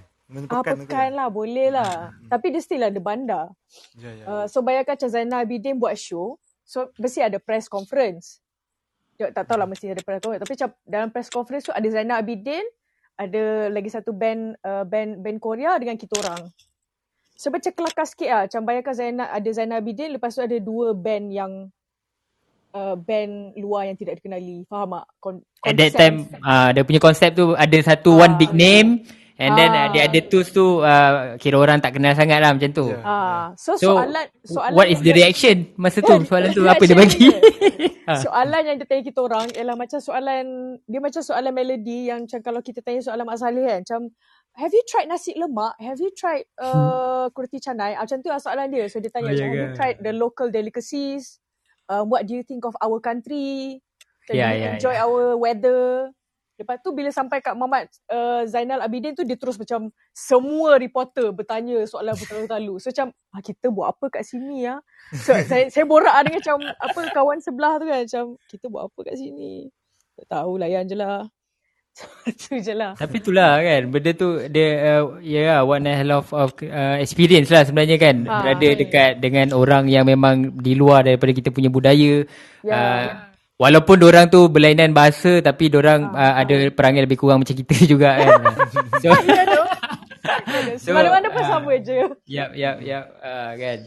[0.51, 2.13] Ah, pekan, pekan lah, boleh lah.
[2.13, 2.29] Hmm.
[2.29, 3.49] Tapi dia still ada bandar.
[3.97, 4.25] Ya, ya.
[4.25, 8.45] Uh, so bayangkan macam Zainal Abidin buat show, so mesti ada press conference.
[9.17, 10.45] Dia tak tahulah mesti ada press conference.
[10.45, 12.61] Tapi macam dalam press conference tu ada Zainal Abidin,
[13.17, 16.45] ada lagi satu band uh, band band Korea dengan kita orang.
[17.39, 18.41] So macam kelakar sikit lah.
[18.45, 21.71] Macam bayangkan Zainal, ada Zainal Abidin, lepas tu ada dua band yang
[22.75, 24.67] uh, band luar yang tidak dikenali.
[24.67, 25.07] Faham tak?
[25.23, 28.39] Kon- At that time, uh, dia punya konsep tu ada satu one Ah.
[28.39, 29.07] big name
[29.39, 29.89] and then uh, Ah.
[29.89, 32.91] dia ada tools tu uh, kira orang tak kenal sangat lah macam tu.
[32.91, 32.99] Ya.
[33.03, 36.19] Ah, so, So, soalan soalan What is the reaction masa tu?
[36.27, 37.27] Soalan tu apa dia bagi?
[38.09, 38.17] Ah.
[38.17, 40.45] Soalan yang dia tanya kita orang ialah macam soalan
[40.81, 44.01] dia macam soalan melody yang macam kalau kita tanya soalan Mak Saleh kan macam
[44.59, 45.79] have you tried nasi lemak?
[45.79, 47.95] Have you tried uh, kurti canai?
[47.95, 48.91] Ah, Macam tu lah soalan dia.
[48.91, 51.39] So dia tanya Oh, ya have you tried the local delicacies?
[51.89, 53.81] Uh, what do you think of our country?
[54.29, 55.07] Ya, do you ya, enjoy ya.
[55.09, 56.13] our weather?
[56.59, 61.31] Lepas tu bila sampai kat Muhammad uh, Zainal Abidin tu dia terus macam semua reporter
[61.31, 62.83] bertanya soalan bertalu-talu.
[62.83, 64.83] So macam ah, kita buat apa kat sini ya?
[65.15, 68.91] So saya saya borak lah dengan macam apa kawan sebelah tu kan macam kita buat
[68.91, 69.71] apa kat sini?
[70.19, 71.31] Tak tahu layan je lah.
[72.43, 72.95] tu je lah.
[72.95, 74.69] Tapi itulah kan benda tu dia
[75.03, 78.81] uh, ya yeah, one hell of, of uh, experience lah sebenarnya kan Ha, berada betul.
[78.85, 82.23] dekat dengan orang yang memang di luar daripada kita punya budaya.
[82.63, 82.75] Ya.
[82.77, 83.07] Uh,
[83.59, 88.15] walaupun orang tu berlainan bahasa tapi orang uh, ada perangai lebih kurang macam kita juga
[88.19, 88.33] kan.
[89.03, 89.11] so
[90.49, 90.77] Ya.
[90.81, 91.49] So, Mana-mana pun ah.
[91.49, 91.99] sama je.
[92.29, 93.05] Yap, yap, yap.
[93.23, 93.79] Uh, kan.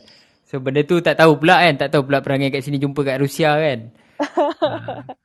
[0.47, 1.75] So benda tu tak tahu pula kan.
[1.79, 3.79] Tak tahu pula perangai kat sini jumpa kat Rusia kan.
[4.21, 5.19] uh.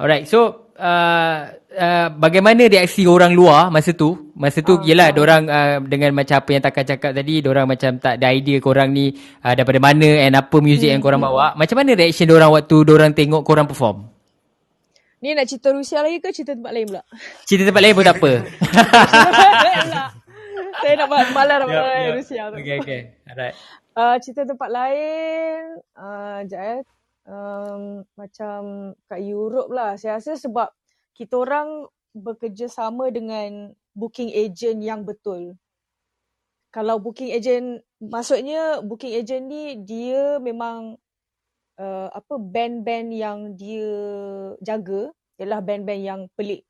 [0.00, 4.32] Alright, so uh, uh, bagaimana reaksi orang luar masa tu?
[4.32, 8.00] Masa tu, uh, yelah, orang uh, dengan macam apa yang Taka cakap tadi, orang macam
[8.00, 9.12] tak ada idea korang ni
[9.44, 11.52] uh, daripada mana and apa muzik yang korang bawa.
[11.52, 14.08] Macam mana reaction orang waktu orang tengok korang perform?
[15.20, 17.04] Ni nak cerita Rusia lagi ke cerita tempat lain pula?
[17.44, 18.30] Cerita tempat lain pun tak apa.
[20.80, 22.16] Saya nak malar Yup, yeah, yup.
[22.16, 22.56] Rusia tu.
[22.56, 23.00] Okay, okay.
[23.28, 23.52] Alright.
[23.92, 26.80] Uh, cerita tempat lain, uh, sekejap eh.
[27.28, 29.94] Um, macam kat Europe lah.
[30.00, 30.72] Saya rasa sebab
[31.14, 35.54] kita orang bekerjasama dengan booking agent yang betul.
[36.70, 40.94] Kalau booking agent, maksudnya booking agent ni dia memang
[41.80, 43.90] uh, apa band-band yang dia
[44.62, 46.62] jaga ialah band-band yang pelik.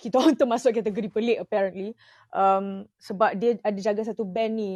[0.00, 1.92] Kita orang termasuk kategori pelik apparently.
[2.32, 4.72] Um, sebab dia ada jaga satu band ni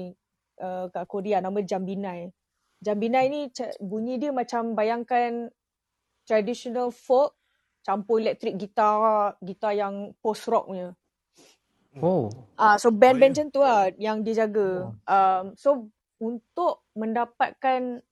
[0.60, 2.28] uh, kat Korea nama Jambinai.
[2.84, 5.48] Jambinai ni ca- bunyi dia macam bayangkan
[6.28, 7.32] traditional folk
[7.80, 10.92] campur elektrik gitar gitar yang post rock punya.
[11.96, 12.28] Oh.
[12.56, 13.40] Ah so band-band Oh, ya.
[13.40, 14.92] macam tu lah yang dia jaga.
[15.08, 15.88] Um so
[16.20, 18.04] untuk mendapatkan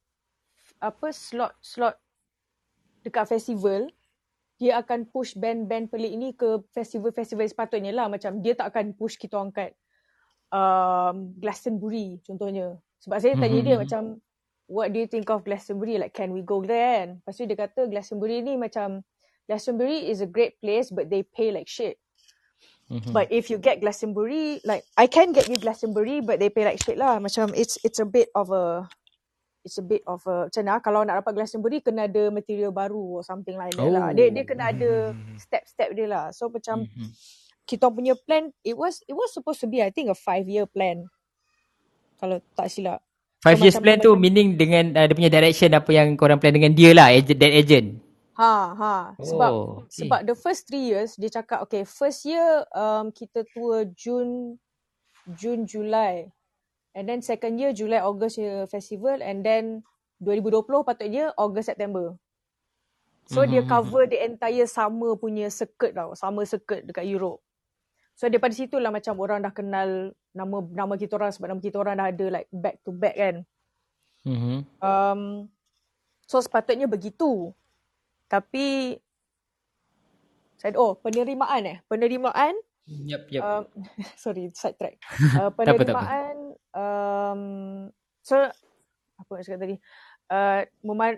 [0.78, 1.94] apa slot-slot
[3.02, 3.86] dekat festival
[4.56, 9.18] dia akan push band-band pelik ini ke festival-festival sepatutnya lah macam dia tak akan push
[9.18, 9.74] kita orang kat
[10.54, 12.78] um, Glastonbury contohnya.
[13.02, 13.82] Sebab saya tanya dia Mhm.
[13.82, 14.02] macam
[14.68, 17.08] what do you think of Glastonbury like can we go there kan?
[17.22, 19.02] Lepas tu dia kata Glastonbury ni macam
[19.50, 21.98] Glastonbury is a great place but they pay like shit.
[22.92, 23.14] Mhm.
[23.16, 26.76] But if you get Glastonbury, like I can get you Glastonbury, but they pay like
[26.82, 27.16] shit lah.
[27.16, 28.84] Macam it's it's a bit of a
[29.64, 33.20] it's a bit of a macam mana kalau nak dapat Glastonbury kena ada material baru
[33.20, 34.12] or something like that lah.
[34.12, 36.24] Dia dia kena ada step-step dia lah.
[36.36, 37.08] So macam Mhm.
[37.64, 40.68] kita punya plan it was it was supposed to be I think a five year
[40.68, 41.08] plan.
[42.20, 43.00] Kalau tak silap.
[43.42, 46.70] Five years plan tu meaning dengan uh, dia punya direction apa yang korang plan dengan
[46.70, 47.98] dia lah, agent, that agent.
[48.38, 50.06] Ha ha sebab Oh, okay.
[50.08, 54.56] sebab the first three years dia cakap okay first year um, kita tour Jun
[55.36, 56.32] Jun Julai
[56.96, 59.84] and then second year Julai August year festival and then
[60.22, 62.14] 2020 patutnya August September.
[63.26, 63.68] So dia Mhm.
[63.68, 67.42] cover the entire summer punya circuit tau, summer circuit dekat Europe.
[68.16, 71.76] So daripada situ lah macam orang dah kenal nama nama kita orang sebab nama kita
[71.80, 73.36] orang dah ada like back to back kan.
[74.28, 74.64] Mhm.
[74.78, 75.22] Um,
[76.28, 77.50] so sepatutnya begitu.
[78.30, 78.96] Tapi
[80.62, 82.54] saya oh penerimaan eh penerimaan
[82.86, 83.42] Yep, yep.
[83.42, 83.64] um,
[84.22, 84.98] sorry side track
[85.38, 87.42] uh, penerimaan um,
[88.22, 88.38] so
[89.18, 89.76] apa nak cakap tadi
[90.30, 90.60] uh,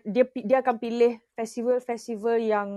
[0.04, 2.68] dia dia akan pilih festival-festival yang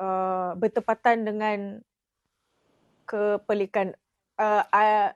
[0.00, 1.58] uh, bertepatan dengan
[3.08, 3.96] kepelikan
[4.36, 5.10] uh, uh,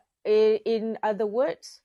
[0.64, 1.84] in other words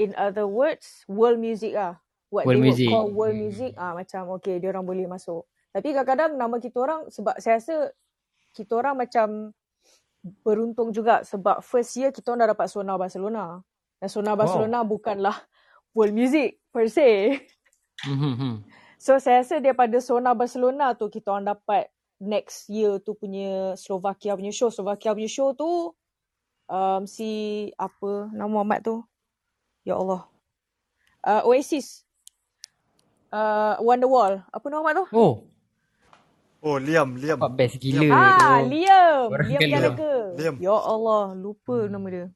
[0.00, 2.00] in other words world music ah
[2.32, 2.88] what World they music.
[2.88, 3.44] would call world Hmm.
[3.44, 7.60] music ah macam okay dia orang boleh masuk tapi kadang-kadang nama kita orang sebab saya
[7.60, 7.92] rasa
[8.56, 9.52] kita orang macam
[10.42, 13.60] beruntung juga sebab first year kita orang dah dapat Sona Barcelona
[14.00, 15.36] dan Sona Barcelona bukanlah
[15.92, 17.38] world music per se
[18.06, 18.54] Mhm, mhm.
[18.98, 24.34] So saya rasa daripada Sona Barcelona tu kita orang dapat next year tu punya Slovakia
[24.34, 24.68] punya show.
[24.68, 25.94] Slovakia punya show tu
[26.66, 27.30] um, si
[27.74, 28.96] apa nama Muhammad tu?
[29.82, 30.26] Ya Allah.
[31.22, 32.04] Uh, Oasis.
[33.28, 34.42] Uh, Wonderwall.
[34.48, 35.06] Apa nama Muhammad tu?
[35.14, 35.34] Oh,
[36.58, 37.38] Oh, Liam, Liam.
[37.38, 38.74] apa best gila Ah, tu.
[38.74, 39.30] Liam.
[39.30, 40.20] Orang Liam Gallagher.
[40.34, 40.54] Liam.
[40.58, 42.26] Ya Allah, lupa nama dia.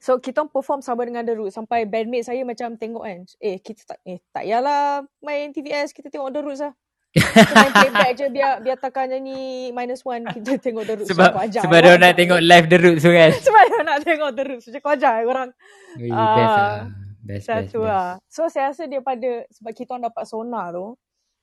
[0.00, 3.20] So kita orang perform sama dengan The Roots sampai bandmate saya macam tengok kan.
[3.36, 6.72] Eh kita tak eh tak yalah main TVS kita tengok The Roots lah.
[7.10, 11.10] Main playback je biar biar takkan nyanyi minus one kita tengok The Roots.
[11.10, 13.30] Sebab ajar, sebab dia nak tengok live The Roots tu kan.
[13.46, 14.64] Sebab dia nak tengok The Roots.
[14.66, 15.48] Macam kau ajar orang.
[15.96, 16.54] Ui, best lah.
[16.54, 16.76] Ah,
[17.20, 17.90] Best, best, Satu best.
[17.90, 18.08] lah.
[18.26, 20.86] So saya rasa daripada sebab kita orang dapat Sona tu.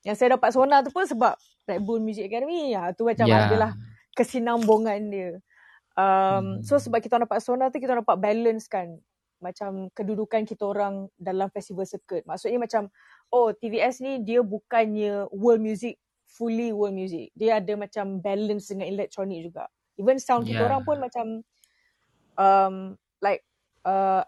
[0.01, 1.34] Yang saya dapat Sona tu pun sebab
[1.65, 2.71] Red Bull Music Academy.
[2.71, 3.45] Ha, tu macam Ya.
[3.45, 3.71] adalah
[4.17, 5.30] kesinambungan dia.
[5.93, 6.47] Um, Hmm.
[6.62, 8.88] So sebab kita orang dapat Sona tu kita orang dapat balance kan.
[9.38, 12.23] Macam kedudukan kita orang dalam festival circuit.
[12.23, 12.89] Maksudnya macam
[13.31, 17.31] oh TVS ni dia bukannya world music fully world music.
[17.33, 19.65] Dia ada macam balance dengan electronic juga.
[19.97, 20.53] Even sound yeah.
[20.53, 20.69] kita Yeah.
[20.69, 21.25] orang pun macam
[22.37, 22.75] um,
[23.23, 23.41] like
[23.87, 24.21] uh,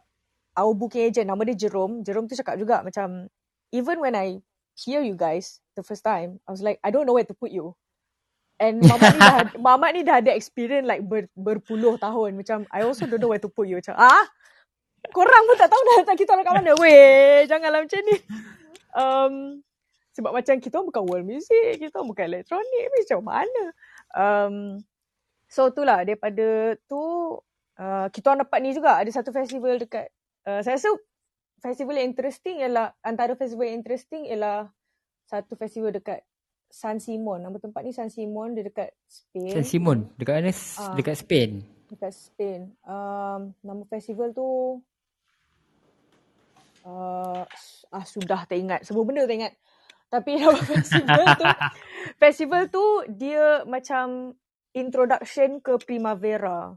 [0.57, 2.01] our booking agent nama dia Jerome.
[2.01, 3.29] Jerome tu cakap juga macam
[3.69, 4.41] even when I
[4.73, 7.53] hear you guys the first time, I was like I don't know where to put
[7.53, 7.75] you.
[8.59, 12.35] And Mamat ni dah Mamat ni dah ada experience like ber, berpuluh tahun.
[12.39, 13.79] Macam I also don't know where to put you.
[13.79, 14.25] Macam ah
[15.15, 16.71] korang pun tak tahu dah letak kita orang kat mana.
[16.75, 18.17] Weh, janganlah macam ni.
[18.95, 19.65] Um,
[20.13, 23.63] sebab macam kita bukan world music, kita bukan elektronik, macam mana?
[24.12, 24.56] Um,
[25.47, 27.02] so itulah daripada tu
[27.80, 30.10] uh, kita orang dapat ni juga ada satu festival dekat
[30.45, 30.93] uh, saya rasa
[31.62, 34.69] festival yang interesting ialah antara festival yang interesting ialah
[35.30, 36.25] satu festival dekat
[36.69, 37.41] San Simon.
[37.41, 39.54] Nama tempat ni San Simon dia dekat Spain.
[39.54, 40.52] San Simon dekat mana?
[40.54, 40.93] Ah.
[40.93, 41.52] Dekat Spain.
[41.89, 42.62] Dekat Spain.
[42.86, 44.80] Um, nama festival tu
[46.85, 47.43] uh,
[47.89, 48.85] ah sudah tak ingat.
[48.85, 49.53] Semua benda tak ingat.
[50.09, 51.45] Tapi nama festival tu
[52.23, 54.33] festival tu dia macam
[54.73, 56.73] introduction ke Primavera.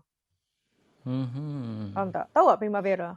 [1.03, 1.93] Mhm.
[1.93, 2.31] Faham tak?
[2.31, 3.11] Tahu tak Primavera?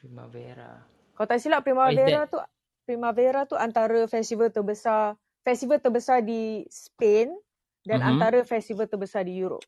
[0.00, 0.70] Primavera.
[1.12, 2.40] Kalau tak silap Primavera tu
[2.82, 7.34] Primavera tu antara festival terbesar festival terbesar di Spain
[7.82, 8.08] dan Mhm.
[8.14, 9.66] antara festival terbesar di Europe.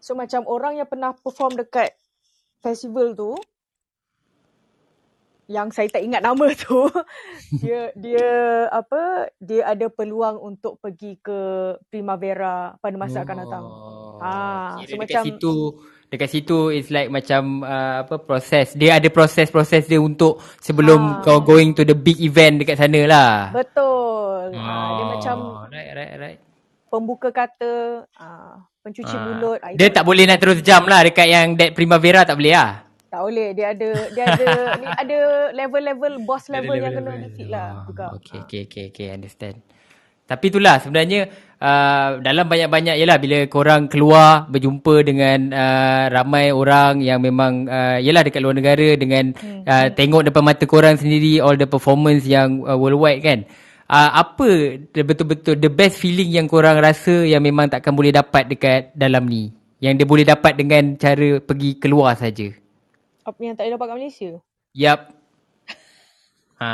[0.00, 1.92] So macam orang yang pernah perform dekat
[2.64, 3.36] festival tu
[5.50, 6.86] yang saya tak ingat nama tu
[7.58, 8.26] dia dia
[8.70, 11.38] apa dia ada peluang untuk pergi ke
[11.84, 13.64] Primavera pada masa akan datang.
[13.64, 14.22] Oh.
[14.22, 15.54] Ah, Kira so dekat macam- situ
[16.06, 18.74] dekat situ is like macam uh, apa proses.
[18.74, 21.22] Dia ada proses-proses dia untuk sebelum Ah.
[21.22, 23.32] kau going to the big event dekat sana lah.
[23.50, 24.50] Betul.
[24.50, 25.36] Oh, Ah, dia macam
[25.66, 26.38] right right right.
[26.86, 29.22] pembuka kata, ah, pencuci Ah.
[29.24, 29.58] mulut.
[29.60, 32.89] Ah, Dia tak boleh nak terus jam lah dekat yang that Primavera tak boleh lah.
[33.10, 33.48] Tak boleh.
[33.58, 34.48] Dia ada dia ada
[34.80, 35.18] ni ada
[35.50, 38.14] level-level boss level yang kena defeat lah juga.
[38.14, 39.58] Oh, Okay, okay, okay, okay, understand.
[40.30, 41.26] Tapi itulah sebenarnya
[41.58, 47.98] uh, dalam banyak-banyak yalah bila korang keluar berjumpa dengan uh, ramai orang yang memang uh,
[47.98, 49.66] yalah dekat luar negara dengan Hmm.
[49.66, 53.42] uh, tengok depan mata korang sendiri all the performance yang uh, worldwide kan.
[53.90, 58.46] Uh, apa the betul-betul the best feeling yang korang rasa yang memang takkan boleh dapat
[58.46, 59.50] dekat dalam ni?
[59.82, 62.59] Yang dia boleh dapat dengan cara pergi keluar saja.
[63.24, 64.30] Apa yang tak boleh dapat kat Malaysia?
[64.72, 65.00] Yap.
[66.60, 66.68] Ha.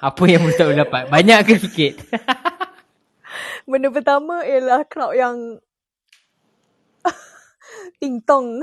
[0.00, 1.02] Apa yang boleh tak boleh dapat?
[1.08, 1.94] Banyak ke sikit?
[3.70, 5.36] Benda pertama ialah crowd yang
[8.00, 8.62] ting tong.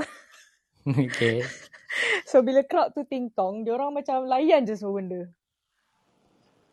[0.88, 1.42] okay.
[2.24, 5.22] So bila crowd tu ting tong, dia orang macam layan je semua benda.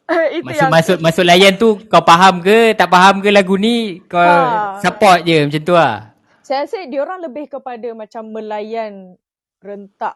[0.09, 4.01] Itu Masuk yang masuk masuk layan tu kau faham ke tak faham ke lagu ni
[4.09, 4.81] kau Ha.
[4.81, 6.09] support je macam tu lah.
[6.41, 9.13] saya rasa dia orang lebih kepada macam melayan
[9.59, 10.15] rentak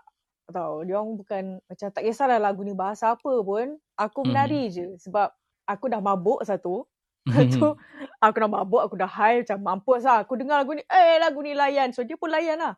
[0.50, 0.84] tau.
[0.84, 4.28] Dia orang bukan macam tak kisahlah lagu ni bahasa apa pun, aku Mhm.
[4.28, 5.32] menari je sebab
[5.68, 6.84] aku dah mabuk satu.
[7.64, 7.80] Satu
[8.20, 10.28] aku dah mabuk, aku dah high macam mampus lah.
[10.28, 11.96] Aku dengar lagu ni, eh lagu ni layan.
[11.96, 12.76] So dia pun layan lah.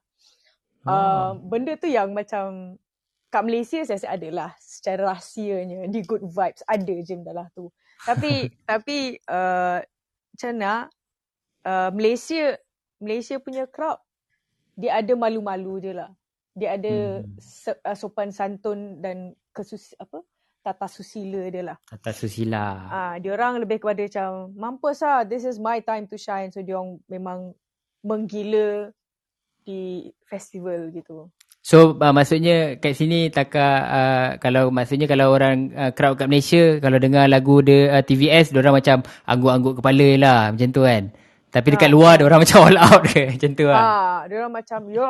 [0.86, 2.78] Uh, benda tu yang macam
[3.34, 7.48] kat Malaysia saya rasa ada lah secara rahsianya di good vibes ada je benda lah
[7.58, 7.74] tu.
[8.06, 10.54] Tapi tapi uh, macam
[11.66, 12.54] uh, Malaysia
[13.02, 13.98] Malaysia punya crowd
[14.78, 16.14] dia ada malu-malu je lah.
[16.56, 17.76] Dia ada Hmm.
[17.84, 20.24] uh, sopan santun dan kesus apa
[20.66, 21.78] tata susila dia lah.
[21.86, 22.90] Tata susila.
[22.90, 26.50] Ah, dia orang lebih kepada macam mampus lah, this is my time to shine.
[26.50, 27.54] So dia orang memang
[28.02, 28.90] menggila
[29.62, 31.30] di festival gitu.
[31.66, 36.78] So uh, maksudnya kat sini takkan uh, kalau maksudnya kalau orang uh, crowd kat Malaysia
[36.78, 41.10] kalau dengar lagu dia uh, TVS dia orang macam angguk-angguk kepala lah macam tu kan.
[41.56, 43.80] Tapi dekat Ha, luar dia orang macam all out ke macam tu lah.
[43.80, 45.08] Ah, dia orang macam ya,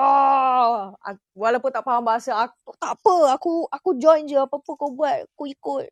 [1.34, 5.44] walaupun tak faham bahasa aku tak apa, aku aku join je apa-apa kau buat, aku
[5.50, 5.86] ikut.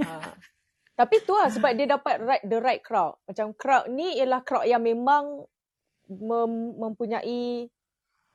[0.08, 0.32] ah.
[0.96, 3.20] Tapi tu lah sebab dia dapat right the right crowd.
[3.28, 5.44] Macam crowd ni ialah crowd yang memang
[6.08, 7.68] mem- mempunyai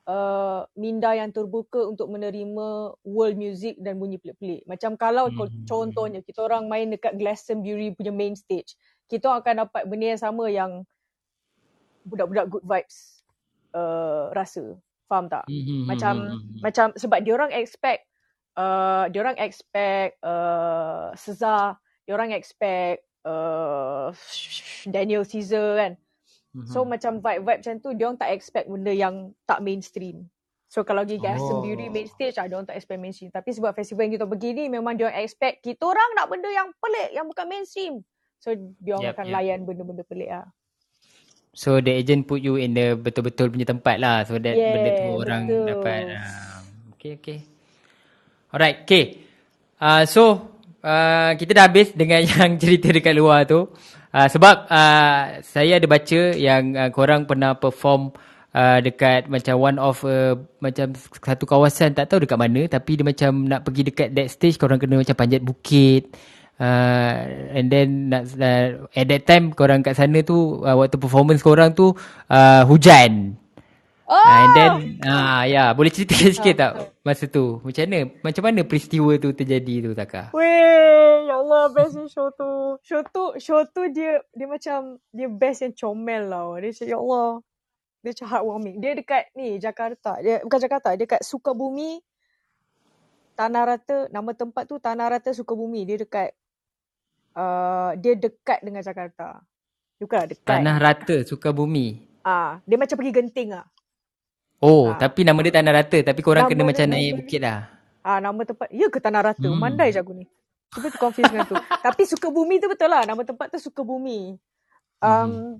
[0.06, 4.62] uh, minda yang terbuka untuk menerima world music dan bunyi pelik-pelik.
[4.70, 5.26] Macam kalau.
[5.34, 5.66] Hmm.
[5.66, 8.78] contohnya kita orang main dekat Glastonbury punya main stage,
[9.12, 10.88] kita akan dapat benda yang sama yang
[12.08, 13.20] budak-budak good vibes
[13.76, 14.72] uh, rasa.
[15.04, 15.44] Faham tak?
[15.52, 16.58] Mhm, Macam mhm, mhm.
[16.64, 18.08] macam sebab dia orang expect
[18.56, 21.76] uh, dia orang expect uh, Cesar,
[22.08, 24.08] dia orang expect uh,
[24.88, 25.92] Daniel Caesar kan.
[26.68, 26.88] So Mhm.
[26.96, 30.28] macam vibe-vibe macam tu dia orang tak expect benda yang tak mainstream.
[30.72, 31.92] So kalau Glastonbury Oh.
[31.92, 33.28] main stage ah dia orang tak expect mainstream.
[33.28, 36.48] Tapi sebab festival yang kita pergi ni memang dia orang expect kita orang nak benda
[36.48, 37.94] yang pelik yang bukan mainstream.
[38.42, 38.50] So
[38.82, 39.34] dia orang Yep, akan yep.
[39.38, 40.46] layan benda-benda pelik ah.
[41.54, 44.90] So the agent put you in the betul-betul punya tempat lah so that Yeah, benda
[44.98, 45.66] tu orang betul.
[45.70, 46.02] dapat.
[46.10, 46.58] Uh,
[46.98, 47.38] okay okay.
[48.50, 49.04] Alright, okay.
[49.78, 50.22] Uh, so
[50.82, 53.70] uh, kita dah habis dengan yang cerita dekat luar tu.
[54.10, 58.10] Uh, sebab uh, saya ada baca yang uh, korang pernah perform
[58.52, 63.06] uh, dekat macam one of uh, macam satu kawasan tak tahu dekat mana tapi dia
[63.06, 66.10] macam nak pergi dekat that stage korang kena macam panjat bukit.
[66.62, 71.42] Uh, and then nak, uh, at that time korang kat sana tu uh, waktu performance
[71.42, 71.90] korang tu
[72.30, 73.34] uh, hujan.
[74.06, 74.14] Oh!
[74.14, 78.42] Uh, and then ah uh, ya boleh ceritakan sikit tak masa tu macam mana macam
[78.46, 80.30] mana peristiwa tu terjadi tu Taka?
[80.30, 82.78] Weh, ya Allah best ni show tu.
[82.86, 86.62] Show tu, show tu dia dia macam dia best yang comel lah.
[86.62, 87.30] Dia macam ya Allah.
[88.02, 88.76] Dia macam heartwarming.
[88.78, 90.18] Dia dekat ni Jakarta.
[90.22, 92.02] Dia bukan Jakarta, dia dekat Sukabumi.
[93.32, 95.86] Tanah Rata, nama tempat tu Tanah Rata Sukabumi.
[95.86, 96.34] Dia dekat
[97.34, 99.40] uh, dia dekat dengan Jakarta.
[99.98, 100.48] Bukanlah dekat.
[100.58, 102.02] Tanah Rata Sukabumi.
[102.22, 103.66] Ah, dia macam pergi genting ah.
[104.62, 104.98] Oh, Ah.
[104.98, 107.66] tapi nama dia Tanah Rata tapi korang Nama kena macam naik bukit lah.
[108.02, 108.66] Ah, nama tempat.
[108.70, 109.46] Ya ke Tanah Rata?
[109.46, 109.58] Hmm.
[109.58, 110.26] Mandai je aku ni.
[110.72, 111.54] Cuba tu confuse dengan tu.
[111.86, 113.04] Tapi Sukabumi tu betul lah.
[113.04, 114.34] Nama tempat tu Sukabumi.
[115.02, 115.52] Um, Hmm.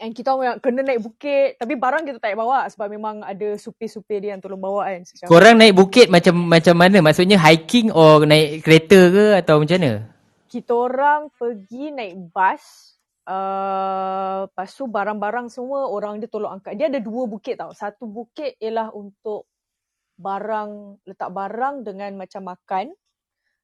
[0.00, 1.60] And kita orang kena naik bukit.
[1.60, 5.04] Tapi barang kita tak bawa sebab memang ada supir-supir dia yang tolong bawa kan.
[5.04, 7.04] Macam, Korang naik bukit macam macam mana?
[7.04, 9.92] Maksudnya hiking or naik kereta ke atau macam mana?
[10.50, 12.98] Kita orang pergi naik bas.
[13.30, 16.74] Uh, lepas tu barang-barang semua orang dia tolong angkat.
[16.74, 17.70] Dia ada dua bukit tau.
[17.70, 19.46] Satu bukit ialah untuk
[20.18, 22.90] barang, letak barang dengan macam makan.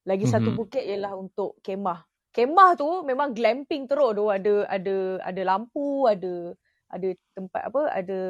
[0.07, 0.31] Lagi mm-hmm.
[0.39, 2.07] satu bukit ialah untuk kemah.
[2.31, 4.31] Kemah tu memang glamping teruk tu.
[4.31, 6.55] Ada ada ada lampu, ada
[6.87, 8.21] ada tempat apa, ada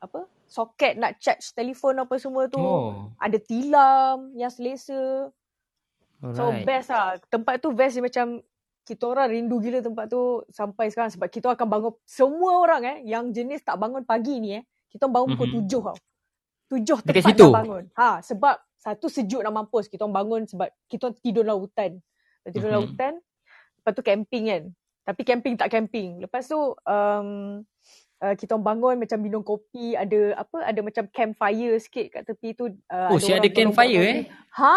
[0.00, 0.20] apa?
[0.48, 2.64] Soket nak charge telefon apa semua tu.
[2.64, 3.12] Oh.
[3.20, 5.28] Ada tilam yang selesa.
[6.32, 6.64] So Alright.
[6.64, 7.20] best lah.
[7.28, 8.40] Tempat tu best macam
[8.80, 12.96] kita orang rindu gila tempat tu sampai sekarang sebab kita akan bangun semua orang eh
[13.02, 15.56] yang jenis tak bangun pagi ni eh kita bangun pukul Mhm.
[15.58, 15.98] tujuh tau.
[16.66, 17.44] Tujuh Dekat tepat situ?
[17.44, 17.84] dah bangun.
[17.92, 21.90] Ha sebab satu sejuk nak mampus kita orang bangun sebab kita orang tidur dalam hutan.
[22.46, 22.88] Tidur dalam Mhm.
[22.90, 23.12] hutan.
[23.76, 24.62] Lepas tu camping kan.
[25.02, 26.10] Tapi camping tak camping.
[26.18, 27.28] Lepas tu um,
[28.18, 32.52] uh, kita orang bangun macam minum kopi, ada apa ada macam campfire sikit kat tepi
[32.52, 32.68] tu.
[32.86, 34.18] Uh, Oh, ada tolong buat campfire eh?
[34.54, 34.76] Ha.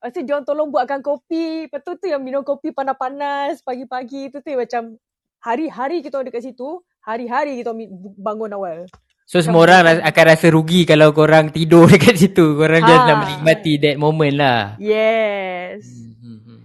[0.00, 1.68] Lepas tu dia orang tolong buatkan kopi.
[1.68, 4.96] Lepas tu tu yang minum kopi panas-panas pagi-pagi tu tu macam
[5.38, 6.80] hari-hari kita orang dekat situ.
[7.00, 7.76] Hari-hari kita
[8.16, 8.88] bangun awal.
[9.24, 12.56] So semua orang ras- akan rasa rugi kalau korang tidur dekat situ.
[12.56, 13.06] Korang just Ha.
[13.06, 14.60] nak menikmati that moment lah.
[14.76, 15.84] Yes.
[16.18, 16.64] Hmm.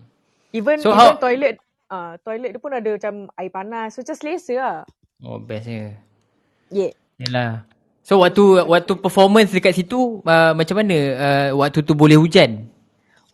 [0.50, 1.56] Even So so, how- even toilet
[1.86, 3.92] ah uh, toilet dia pun ada macam air panas.
[3.92, 4.78] So macam selesa lah.
[5.20, 6.00] Oh bestnya.
[6.68, 6.96] Yeah.
[7.18, 7.68] Yalah.
[8.00, 12.72] So waktu waktu performance dekat situ uh, macam mana uh, waktu tu boleh hujan?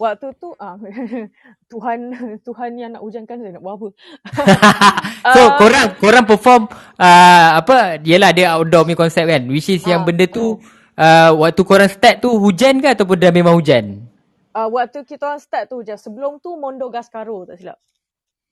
[0.02, 0.82] Waktu tu ah
[1.72, 2.00] Tuhan
[2.48, 3.88] Tuhan yang nak hujankan saya nak buat apa.
[5.38, 5.56] so Ah.
[5.62, 6.64] korang korang perform
[6.98, 10.58] uh, apa Yelah dia outdoor punya konsep kan Which is yang Ah, benda tu
[10.98, 14.10] uh, Waktu korang start tu hujan ke Ataupun dah memang hujan
[14.52, 15.96] Uh, waktu kita orang start tu je.
[15.96, 17.80] Sebelum tu Mondo Gascaro tak silap.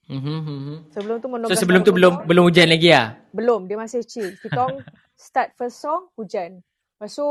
[0.08, 0.94] mm-hmm.
[0.96, 4.34] Sebelum tu Mondo So sebelum tu belum belum hujan lagi lah Belum, dia masih chill.
[4.40, 4.82] Kita orang
[5.14, 6.64] start first song, hujan.
[6.98, 7.28] Lepas tu,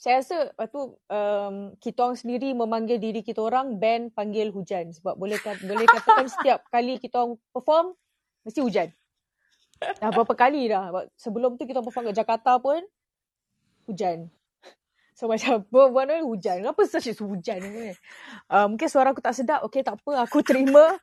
[0.00, 4.96] saya rasa lepas tu um, kita orang sendiri memanggil diri kita orang band panggil hujan.
[4.96, 7.92] Sebab boleh boleh katakan setiap kali kita orang perform,
[8.48, 8.88] mesti hujan.
[10.00, 10.88] Dah berapa kali dah.
[11.20, 12.80] Sebelum tu kita perform kat Jakarta pun,
[13.84, 14.32] hujan.
[15.12, 16.64] So macam, mana hujan?
[16.64, 17.60] Kenapa such is hujan?
[17.60, 17.92] ni?
[18.48, 19.60] Uh, mungkin suara aku tak sedap.
[19.68, 20.24] Okay, tak apa.
[20.24, 20.96] Aku terima.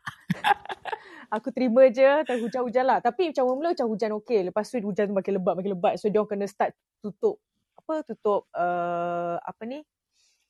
[1.37, 2.25] aku terima je.
[2.25, 2.97] Tak hujan-hujan lah.
[2.97, 4.41] Tapi macam mula macam hujan okay.
[4.41, 5.93] Lepas tu hujan tu makin lebat, makin lebat.
[6.01, 6.73] So dia orang kena start
[7.05, 7.37] tutup.
[7.87, 8.03] Apa?
[8.03, 9.79] Tutup uh, apa ni?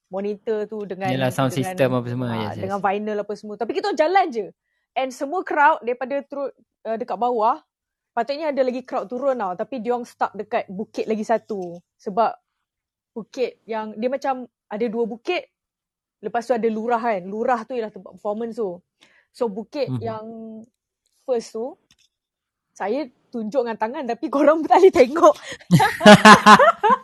[0.09, 2.63] Monitor tu dengan Yalah sound dengan, system apa semua ah, yes, yes.
[2.65, 3.55] Dengan vinyl apa semua.
[3.61, 4.49] Tapi kita jalan je.
[4.97, 6.51] And semua crowd daripada turut
[6.87, 7.61] uh, dekat bawah.
[8.17, 9.53] Patutnya ada lagi crowd turun tau.
[9.53, 11.77] Tapi dia orang stuck dekat bukit lagi satu.
[12.01, 12.33] Sebab
[13.17, 15.49] bukit yang dia macam ada dua bukit
[16.21, 18.77] lepas tu ada lurah kan lurah tu ialah tempat performance tu
[19.33, 19.93] so bukit Mhm.
[19.97, 20.05] mm-hmm.
[20.05, 20.25] yang
[21.25, 21.73] first tu
[22.77, 25.33] saya tunjuk dengan tangan tapi korang tak boleh tengok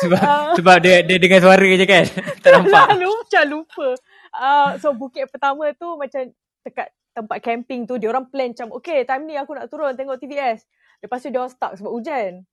[0.00, 0.52] Sebab Ah.
[0.56, 2.04] sebab dia dia dengan suara je kan
[2.42, 3.88] Tak nampak Lalu macam lupa.
[4.30, 6.30] Uh, so bukit pertama tu macam
[6.64, 10.16] dekat tempat camping tu dia orang plan macam okay time ni aku nak turun tengok
[10.16, 10.64] TVS.
[11.02, 12.46] Lepas tu dia orang stuck sebab hujan.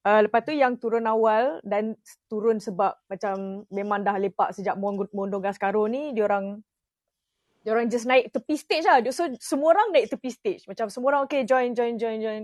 [0.00, 1.92] Uh, lepas tu yang turun awal dan
[2.32, 6.64] turun sebab macam memang dah lepak sejak Mondo, Mondo Gascaro ni dia orang
[7.60, 9.04] dia orang just naik tepi stage lah.
[9.12, 10.64] So semua orang naik tepi stage.
[10.64, 12.42] Macam semua orang okay join join join join.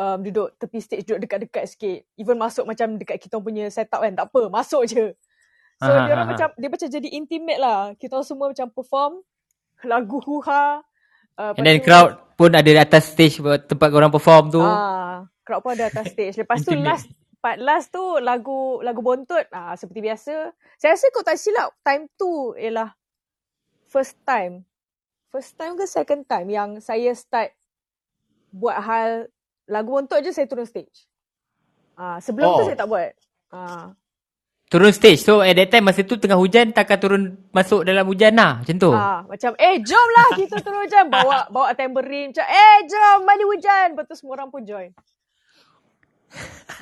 [0.00, 2.08] Um, duduk tepi stage duduk dekat-dekat sikit.
[2.16, 4.16] Even masuk macam dekat kita punya setup kan.
[4.16, 5.12] Tak apa, masuk je.
[5.80, 6.32] So Aha, dia orang aha.
[6.36, 7.92] macam dia macam jadi intimate lah.
[8.00, 9.12] Kita orang semua macam perform
[9.84, 10.80] lagu huha.
[11.36, 15.28] Uh, And then crowd pun ada di atas stage buat tempat korang perform tu Ah,
[15.44, 16.36] crowd pun ada atas stage.
[16.40, 17.08] Lepas tu last
[17.40, 20.52] part last tu lagu lagu bontut ah seperti biasa.
[20.76, 22.92] Saya rasa kau tak silap time tu ialah
[23.88, 24.68] first time.
[25.32, 27.56] First time ke second time yang saya start
[28.52, 29.32] buat hal
[29.70, 31.06] lagu untuk je saya turun stage.
[31.94, 32.56] Ah, sebelum oh.
[32.58, 33.10] tu saya tak buat.
[33.54, 33.94] Ah,
[34.70, 35.18] Turun stage.
[35.18, 38.62] So at that time masa tu tengah hujan takkan turun masuk dalam hujan lah.
[38.62, 38.94] Macam tu.
[38.94, 43.44] ah, macam eh jom lah kita turun hujan bawa bawa tambourine macam eh jom mandi
[43.50, 43.98] hujan.
[43.98, 44.94] Lepas tu semua orang pun join.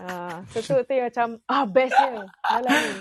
[0.05, 3.01] Ah, so tu, tu yang macam ah bestnya malam ni.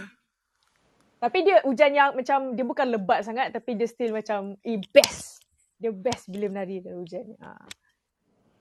[1.20, 5.44] Tapi dia hujan yang macam dia bukan lebat sangat tapi dia still macam eh best.
[5.84, 7.36] Dia best bila menari dalam hujan.
[7.44, 7.60] Ah.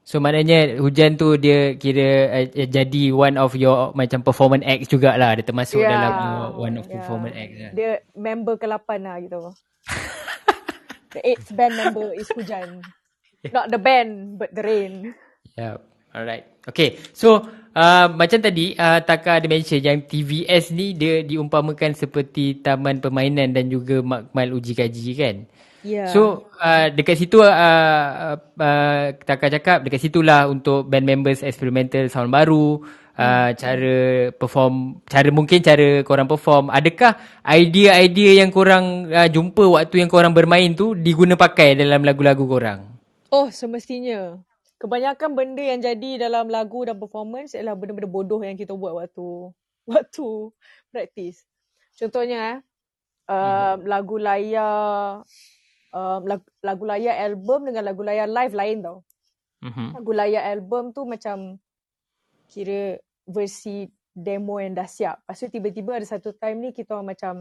[0.06, 5.34] So maknanya hujan tu dia kira uh, jadi one of your macam performance acts jugalah.
[5.34, 6.12] Dia termasuk Ya, dalam
[6.54, 7.02] one of ya.
[7.02, 7.56] performance acts.
[7.58, 7.70] Lah.
[7.74, 9.38] Dia member ke-8 lah gitu.
[11.10, 12.86] the eighth band member is hujan.
[13.50, 15.10] Not the band, but the rain.
[15.58, 15.82] Yeah.
[16.14, 16.46] Alright.
[16.70, 17.02] Okay.
[17.10, 17.42] So
[17.74, 23.50] uh, macam tadi uh, Taka ada mention yang TVS ni dia diumpamakan seperti taman permainan
[23.52, 25.36] dan juga makmal uji kaji kan.
[25.86, 26.10] Yeah.
[26.10, 32.10] So uh, dekat situ uh, uh, uh, Taka cakap dekat situlah untuk band members experimental
[32.10, 32.82] sound baru,
[33.14, 33.96] uh, cara
[34.34, 36.74] perform, cara mungkin cara korang perform.
[36.74, 37.14] Adakah
[37.46, 42.82] idea-idea yang korang uh, jumpa waktu yang korang bermain tu diguna pakai dalam lagu-lagu korang?
[43.30, 44.42] Oh, semestinya.
[44.76, 49.54] Kebanyakan benda yang jadi dalam lagu dan performance ialah benda-benda bodoh yang kita buat waktu
[49.92, 50.28] waktu
[50.92, 51.46] practice.
[51.96, 52.60] Contohnya
[53.24, 55.24] eh, um, lagu layar
[55.96, 58.98] um, lagu, lagu layar album dengan lagu layar live lain tau.
[59.64, 59.88] Mm-hmm.
[59.96, 61.56] Lagu layar album tu macam
[62.52, 65.24] kira versi demo yang dah siap.
[65.24, 67.34] Lepas tu tiba-tiba ada satu time ni kita orang macam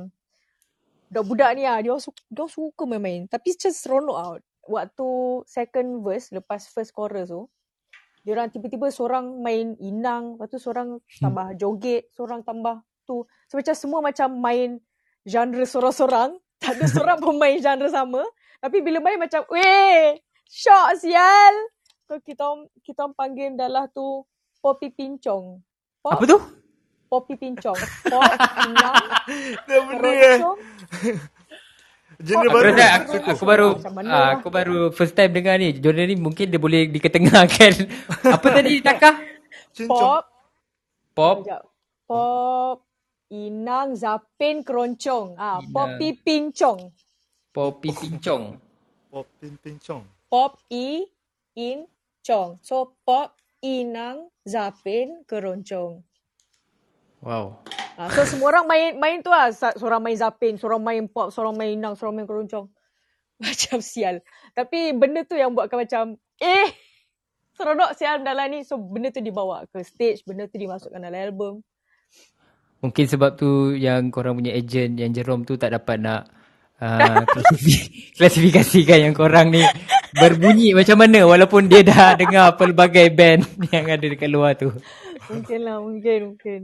[1.11, 3.21] budak-budak ni lah, dia orang suka, dia orang suka main-main.
[3.29, 4.41] Tapi just seronok out.
[4.65, 5.07] Waktu
[5.45, 7.45] second verse lepas first chorus tu,
[8.25, 13.23] dia orang tiba-tiba seorang main inang, lepas tu seorang tambah joget, seorang tambah tu.
[13.45, 14.81] So macam semua macam main
[15.23, 16.31] genre sorang-sorang.
[16.55, 18.23] Tak ada seorang pun main genre sama.
[18.65, 20.17] Tapi bila main macam, weh,
[20.49, 21.53] syok sial.
[22.09, 24.25] So kita kita panggil dalah tu
[24.57, 25.61] Poppy Pincong.
[26.01, 26.37] Pop, Apa tu?
[27.05, 27.77] Poppy Pincong.
[28.09, 28.25] Pop,
[28.65, 29.05] inang,
[29.69, 30.37] Dah benda eh.
[32.17, 32.73] Genre Oh, baru.
[32.73, 33.69] Aku, aku, aku, aku baru
[34.01, 34.41] lah.
[34.41, 35.77] aku baru first time dengar ni.
[35.77, 37.85] Jordan ni mungkin dia boleh diketengahkan.
[38.33, 39.21] Apa tadi Taka?
[39.77, 40.25] Cincong.
[41.13, 41.45] Pop, Pop.
[42.09, 42.77] Pop,
[43.29, 45.37] Inang, Zapin, Keroncong.
[45.37, 45.69] Ah, Inang.
[45.69, 46.89] Poppy Pincong.
[47.55, 48.59] Poppy Pincong.
[49.15, 50.03] Pop pin pincong.
[50.27, 51.07] Pop, I,
[51.55, 51.87] In,
[52.19, 52.59] Chong.
[52.59, 56.03] So, Pop, Inang, Zapin, Keroncong.
[57.23, 57.63] Wow.
[57.95, 59.55] Ah, so, semua orang main main tu lah.
[59.55, 62.67] Seorang main Zapin, seorang main Pop, seorang main Inang, seorang main Keroncong.
[63.39, 64.19] Macam sial.
[64.51, 66.03] Tapi benda tu yang buatkan macam,
[66.43, 66.75] eh,
[67.55, 68.67] seronok sial dalam ni.
[68.67, 71.63] So, benda tu dibawa ke stage, benda tu dimasukkan dalam album.
[72.83, 76.27] Mungkin sebab tu yang korang punya agent yang Jerome tu tak dapat nak
[76.79, 79.63] uh, klasifi- klasifikasikan yang korang ni
[80.15, 84.71] berbunyi macam mana walaupun dia dah dengar pelbagai band yang ada dekat luar tu.
[85.25, 86.59] Mungkin lah, mungkin, mungkin.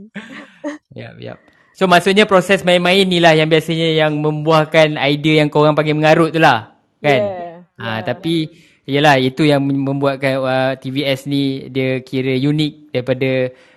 [0.94, 1.38] Yap, yap.
[1.74, 6.30] So maksudnya proses main-main ni lah yang biasanya yang membuahkan idea yang korang panggil mengarut
[6.30, 6.76] tu lah.
[7.02, 7.20] Kan?
[7.20, 8.00] Yeah, Ha, yeah.
[8.04, 8.34] tapi
[8.82, 13.30] Yelah itu yang membuatkan uh, TVS ni dia kira unik daripada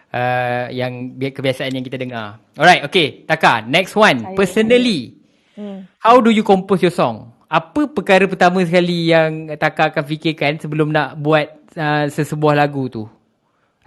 [0.09, 2.41] uh, yang bi- kebiasaan yang kita dengar.
[2.57, 3.21] Alright, okay.
[3.21, 4.33] Taka, next one.
[4.33, 5.13] Personally,
[5.55, 5.87] Hmm.
[6.03, 7.31] how do you compose your song?
[7.47, 13.07] Apa perkara pertama sekali yang Taka akan fikirkan sebelum nak buat uh, sesebuah lagu tu?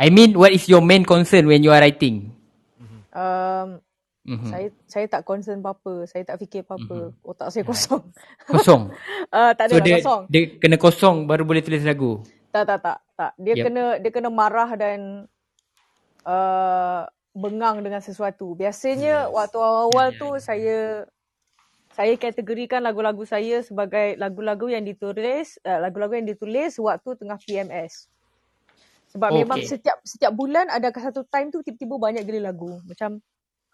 [0.01, 2.33] I mean, what is your main concern when you are writing?
[3.13, 3.83] Um,
[4.29, 4.45] Mhm.
[4.45, 6.05] Saya saya tak concern apa-apa.
[6.05, 7.17] Saya tak fikir apa-apa.
[7.25, 8.05] Otak saya kosong.
[8.53, 8.93] Kosong.
[9.33, 10.23] uh, tak so ada dia, kosong.
[10.29, 12.21] dia kena kosong baru boleh tulis lagu.
[12.53, 13.33] Tak tak tak tak.
[13.41, 13.65] Dia Yep.
[13.65, 15.25] kena dia kena marah dan
[16.29, 18.53] uh, bengang dengan sesuatu.
[18.53, 21.09] Biasanya waktu awal-awal tu saya
[21.99, 28.07] saya kategorikan lagu-lagu saya sebagai lagu-lagu yang ditulis uh, lagu-lagu yang ditulis waktu tengah PMS.
[29.11, 29.43] Sebab Okay.
[29.43, 32.79] memang setiap setiap bulan ada satu time tu tiba-tiba banyak gila lagu.
[32.87, 33.19] Macam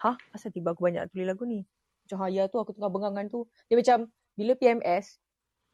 [0.00, 1.68] hah asal tiba aku banyak tulis lagu ni?
[2.08, 3.44] Macam haya tu aku tengah bengangan tu.
[3.68, 4.08] Dia macam
[4.40, 5.20] bila PMS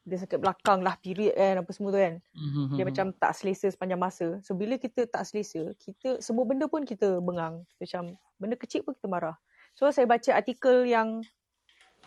[0.01, 2.15] dia sakit belakang lah period kan apa semua tu kan.
[2.35, 2.75] Mhm.
[2.75, 4.27] Dia macam tak selesa sepanjang masa.
[4.43, 7.63] So bila kita tak selesa, kita semua benda pun kita bengang.
[7.79, 9.39] Macam benda kecil pun kita marah.
[9.77, 11.23] So saya baca artikel yang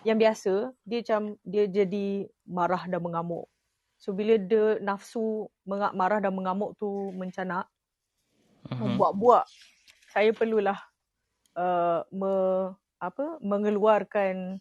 [0.05, 3.49] yang biasa, dia macam dia jadi marah dan mengamuk.
[3.97, 7.67] So bila dia nafsu marah dan mengamuk tu mencanak,
[8.65, 8.97] Mhm.
[8.97, 9.45] buat-buat,
[10.09, 10.81] saya perlulah
[11.53, 12.33] uh, me,
[12.97, 14.57] apa mengeluarkan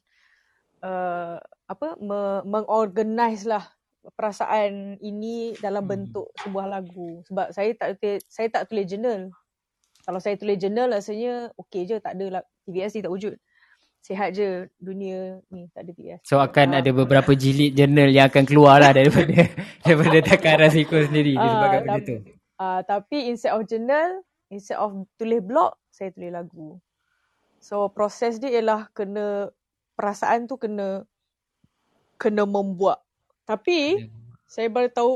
[0.84, 1.40] uh,
[1.72, 3.64] apa me, mengorganize lah
[4.20, 5.92] perasaan ini dalam Hmm.
[5.96, 7.96] bentuk sebuah lagu sebab saya tak
[8.28, 9.32] saya tak tulis journal
[10.04, 13.40] kalau saya tulis journal rasanya okey je tak ada lah TVS ni tak wujud
[14.04, 16.20] sihat je dunia ni tak ada TS.
[16.28, 16.84] So akan Ah.
[16.84, 19.32] ada beberapa jilid jurnal yang akan keluar lah daripada
[19.82, 22.16] daripada Takar Rasiko sendiri Ah, disebabkan benda tapi- tu.
[22.54, 26.78] Uh, tapi instead of journal, instead of tulis blog, saya tulis lagu.
[27.58, 29.50] So proses dia ialah kena
[29.96, 31.08] perasaan tu kena
[32.18, 33.00] kena membuat.
[33.44, 34.08] Tapi
[34.46, 35.12] saya baru tahu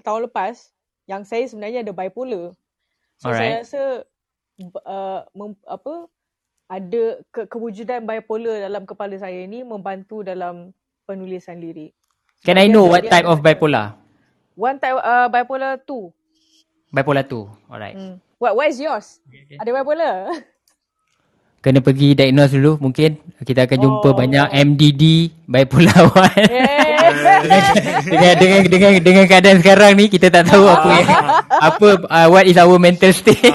[0.00, 0.70] tahun lepas
[1.06, 2.54] yang saya sebenarnya ada bipolar.
[3.18, 3.38] So Alright.
[3.38, 3.82] saya rasa
[4.82, 6.06] uh, mem, apa
[6.66, 10.70] ada ke, kewujudan bipolar dalam kepala saya ni membantu dalam
[11.04, 11.92] penulisan lirik.
[12.42, 13.94] Can I know what type of bipolar?
[14.52, 16.10] One type uh, bipolar 2.
[16.90, 17.46] Bipolar tu.
[17.66, 17.94] Alright.
[17.94, 18.16] Hmm.
[18.36, 19.22] What what is yours?
[19.56, 20.14] Ada bipolar?
[21.62, 23.14] Kena pergi diagnose dulu mungkin.
[23.38, 24.18] Kita akan jumpa Oh.
[24.18, 25.02] banyak MDD
[25.46, 26.50] bipolar 1.
[26.50, 26.90] Eh.
[28.12, 31.08] dengan dengan dengan dengan keadaan sekarang ni kita tak tahu apa yang
[31.52, 33.46] apa uh, what is our mental state.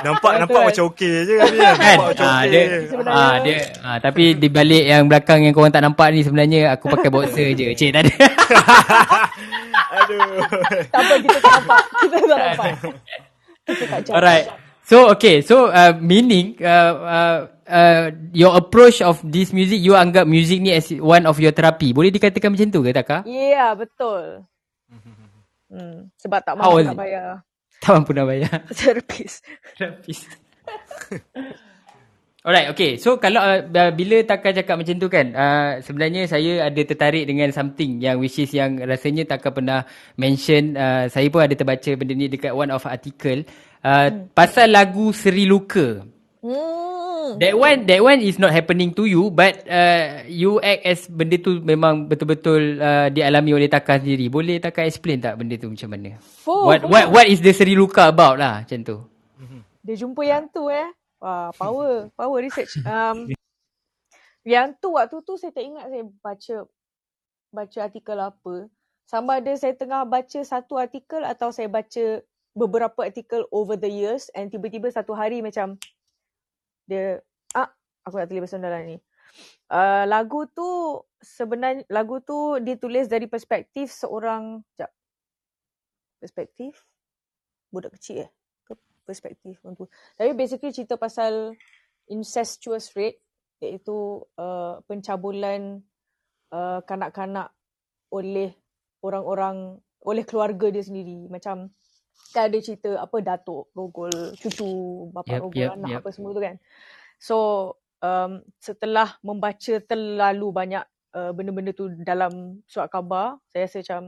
[0.00, 1.50] Nampak nampak macam okey je kan.
[1.52, 2.50] Nampak macam Ah, okey.
[2.50, 2.62] dia,
[3.10, 6.88] ah, dia ah, tapi di balik yang belakang yang korang tak nampak ni sebenarnya aku
[6.88, 7.66] pakai boxer je.
[7.76, 8.12] Cik tak ada.
[10.00, 10.42] Aduh.
[10.90, 11.80] tak apa kita tak nampak.
[12.00, 12.66] Kita tak nampak.
[13.66, 14.00] Kita tak.
[14.10, 14.44] Alright.
[14.90, 17.38] So okay, so uh, meaning uh, uh,
[17.70, 21.94] uh, your approach of this music you anggap music ni as one of your therapy.
[21.94, 23.22] Boleh dikatakan macam tu ke Taka?
[23.22, 24.42] Ya, yeah, betul.
[25.70, 26.98] Hmm, sebab tak nak it?
[26.98, 27.46] bayar
[27.80, 28.60] Nak bayar.
[28.78, 29.40] terapis.
[29.76, 30.28] Terapis.
[32.40, 32.96] Alright, okay.
[32.96, 37.52] So kalau uh, bila Taka cakap macam tu kan, uh, sebenarnya saya ada tertarik dengan
[37.52, 39.84] something yang which is yang rasanya Taka pernah
[40.16, 43.44] mention, uh, saya pun ada terbaca benda ni dekat one of article,
[43.84, 44.32] uh, hmm.
[44.32, 46.00] pasal lagu Seri Luka.
[46.40, 46.89] Hmm.
[47.40, 51.36] That one that one is not happening to you but uh, you act as benda
[51.40, 54.28] tu memang betul-betul uh, dialami oleh Taka sendiri.
[54.28, 56.18] Boleh Taka explain tak benda tu macam mana?
[56.20, 58.96] Fuh, What what what is the Seri Luka about lah macam tu?
[59.80, 60.88] Dia jumpa yang tu eh.
[61.20, 62.08] Wah, power.
[62.16, 62.80] Power research.
[62.84, 63.28] Um,
[64.44, 66.56] yang tu waktu tu saya tak ingat saya baca
[67.52, 68.54] baca artikel apa.
[69.04, 72.22] Sama ada saya tengah baca satu artikel atau saya baca
[72.54, 75.78] beberapa artikel over the years and tiba-tiba satu hari macam
[76.90, 77.22] dia
[77.54, 77.70] ah
[78.02, 78.98] aku nak tulis dalam ni.
[79.70, 84.90] Uh, lagu tu sebenarnya lagu tu ditulis dari perspektif seorang jap.
[86.18, 86.82] Perspektif
[87.70, 88.30] budak kecil eh
[88.66, 88.74] ke
[89.06, 89.86] perspektif tu.
[90.18, 91.54] Tapi basically cerita pasal
[92.10, 93.22] incestuous rape
[93.62, 95.78] iaitu uh, pencabulan
[96.50, 97.54] uh, kanak-kanak
[98.10, 98.50] oleh
[99.06, 101.30] orang-orang oleh keluarga dia sendiri.
[101.30, 101.70] Macam
[102.30, 106.00] kan ada cerita apa datuk rogol cucu, bapa Yep, rogol yep, anak yep.
[106.02, 106.56] apa semua tu kan.
[107.18, 107.36] So
[108.00, 110.84] um, setelah membaca terlalu banyak
[111.14, 114.02] uh, benda-benda tu dalam surat khabar, saya rasa macam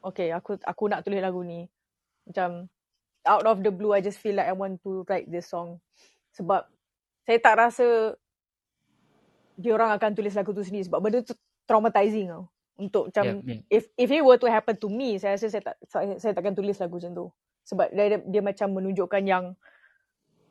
[0.00, 1.68] okay aku aku nak tulis lagu ni.
[2.24, 2.68] Macam
[3.28, 5.76] out of the blue I just feel like I want to write this song.
[6.32, 6.64] Sebab
[7.28, 8.16] saya tak rasa
[9.60, 11.36] dia orang akan tulis lagu tu sendiri sebab benda tu
[11.68, 12.48] traumatizing tau.
[12.80, 13.60] Untuk macam Yep, yep.
[13.68, 16.56] if if it were to happen to me, saya rasa saya tak saya, saya takkan
[16.56, 17.26] tulis lagu macam tu.
[17.68, 19.44] Sebab dia, dia, dia macam menunjukkan yang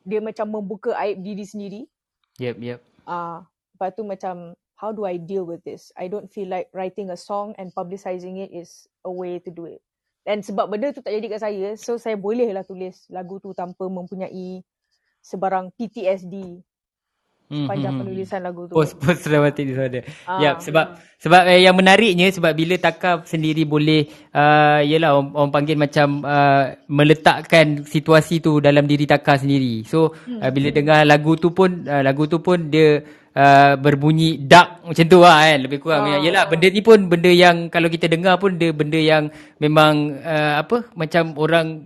[0.06, 1.82] dia macam membuka aib diri sendiri.
[2.38, 2.80] Yep, yep.
[3.04, 5.92] Ah, lepas tu macam how do I deal with this?
[5.98, 9.68] I don't feel like writing a song and publicizing it is a way to do
[9.68, 9.84] it.
[10.24, 13.88] Dan sebab benda tu tak jadi kat saya, so saya bolehlah tulis lagu tu tanpa
[13.90, 14.64] mempunyai
[15.20, 16.64] sebarang PTSD
[17.50, 18.10] Hmm, sepanjang hmm, hmm.
[18.14, 18.74] penulisan lagu tu.
[18.78, 20.06] Post post traumatic disorder.
[20.22, 20.38] Ah.
[20.38, 25.50] Ya, sebab sebab eh, yang menariknya sebab bila Taka sendiri boleh uh, yalah orang, orang
[25.50, 29.82] panggil macam uh, meletakkan situasi tu dalam diri Taka sendiri.
[29.82, 30.38] So Hmm.
[30.38, 33.02] uh, bila dengar lagu tu pun uh, lagu tu pun dia
[33.34, 36.06] uh, berbunyi dark macam tu lah kan lebih kurang.
[36.06, 36.22] Ah.
[36.22, 39.26] Yalah benda ni pun benda yang kalau kita dengar pun dia benda yang
[39.58, 41.82] memang uh, apa macam orang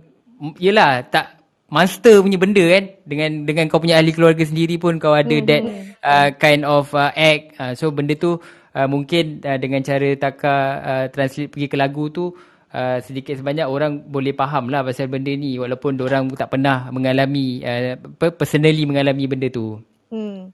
[0.61, 1.34] yalah tak
[1.69, 5.63] monster punya benda kan dengan dengan kau punya ahli keluarga sendiri pun kau ada that
[6.05, 8.37] uh, kind of uh, act uh, so benda tu
[8.77, 12.29] uh, mungkin uh, dengan cara Taka uh, translate pergi ke lagu tu
[12.73, 17.65] uh, sedikit sebanyak orang boleh faham lah pasal benda ni walaupun orang tak pernah mengalami
[17.65, 17.97] uh,
[18.37, 19.81] personally mengalami benda tu
[20.15, 20.53] Hmm.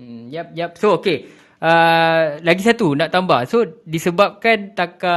[0.00, 0.80] Hmm, yap, yap.
[0.80, 1.28] So, okay.
[1.60, 3.44] Uh, lagi satu nak tambah.
[3.44, 5.16] So, disebabkan Taka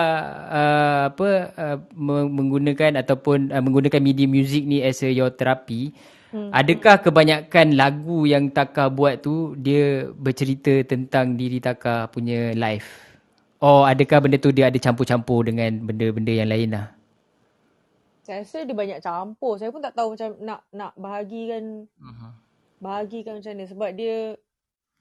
[0.52, 5.96] uh, apa uh, me- menggunakan ataupun uh, menggunakan media music ni as a your therapy,
[6.36, 6.52] hmm.
[6.52, 13.16] adakah kebanyakan lagu yang Taka buat tu dia bercerita tentang diri Taka punya life?
[13.64, 16.91] Or adakah benda tu dia ada campur-campur dengan benda-benda yang lain lah?
[18.28, 19.56] Saya rasa dia banyak campur.
[19.56, 22.36] Saya pun tak tahu macam nak nak bahagikan Uh-huh.
[22.84, 24.36] bahagikan macam mana sebab dia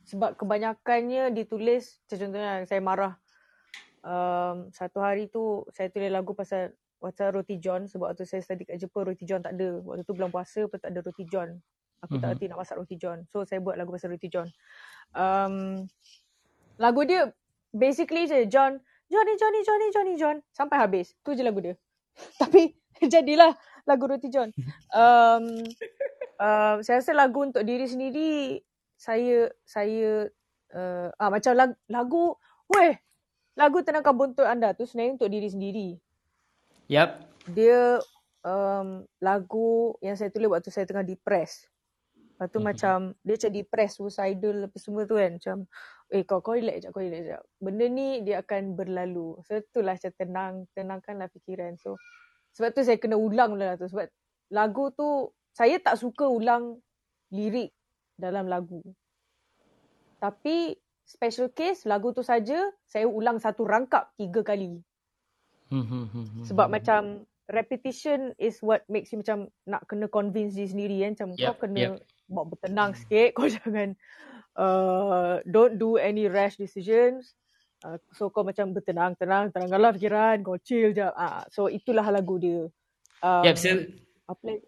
[0.03, 3.15] sebab kebanyakannya ditulis macam contohnya saya marah
[4.03, 8.63] um, satu hari tu saya tulis lagu pasal pasal roti john sebab waktu saya study
[8.67, 11.59] kat Jepun roti john tak ada waktu tu bulan puasa pun tak ada roti john
[12.03, 12.35] Aku tak Mhm.
[12.35, 13.23] erti nak masak roti john.
[13.31, 14.51] So saya buat lagu pasal roti john.
[15.15, 15.87] Um,
[16.75, 17.31] lagu dia
[17.71, 20.43] basically je John, Johnny, Johnny, Johnny, Johnny, John.
[20.51, 21.15] Sampai habis.
[21.23, 21.79] Tu je lagu dia.
[22.43, 22.75] Tapi
[23.13, 23.55] jadilah
[23.87, 24.51] lagu roti john.
[24.93, 25.63] Um,
[26.37, 28.61] uh, saya rasa lagu untuk diri sendiri
[29.03, 30.31] saya saya
[30.71, 32.25] uh, ah macam lagu, lagu
[32.71, 32.95] weh
[33.59, 35.89] lagu tenangkan buntut anda tu sebenarnya untuk diri sendiri.
[36.87, 37.19] Yap.
[37.51, 37.99] Dia
[38.47, 41.67] um, lagu yang saya tulis waktu saya tengah depressed.
[42.15, 42.67] Lepas tu Mhm.
[42.67, 42.97] macam
[43.27, 45.35] dia macam depressed, suicidal apa semua tu kan.
[45.35, 45.57] Macam
[46.15, 47.43] eh kau kau relax sekejap, kau relax sekejap.
[47.59, 49.35] Benda ni dia akan berlalu.
[49.43, 51.75] So itulah macam tenang, tenangkanlah fikiran.
[51.75, 51.99] So
[52.55, 53.91] sebab tu saya kena ulang lah tu.
[53.91, 54.07] Sebab
[54.55, 56.79] lagu tu saya tak suka ulang
[57.35, 57.75] lirik
[58.23, 58.79] dalam lagu.
[60.23, 64.79] Tapi special case lagu tu saja saya ulang satu rangkap tiga kali.
[65.73, 70.69] Hmm, hmm, hmm, Sebab macam repetition is what makes you macam nak kena convince diri
[70.71, 71.11] sendiri kan.
[71.19, 71.93] Macam Yep, kau kena yep.
[72.31, 73.31] buat bertenang sikit.
[73.37, 73.89] Kau jangan
[74.57, 77.35] uh, don't do any rash decisions.
[77.83, 80.39] Uh, so kau macam bertenang, tenang, tenangkanlah fikiran.
[80.47, 81.03] Kau chill je.
[81.03, 82.71] Uh, so itulah lagu dia.
[83.25, 83.71] Um, Yep, so
[84.31, 84.65] apa lagi?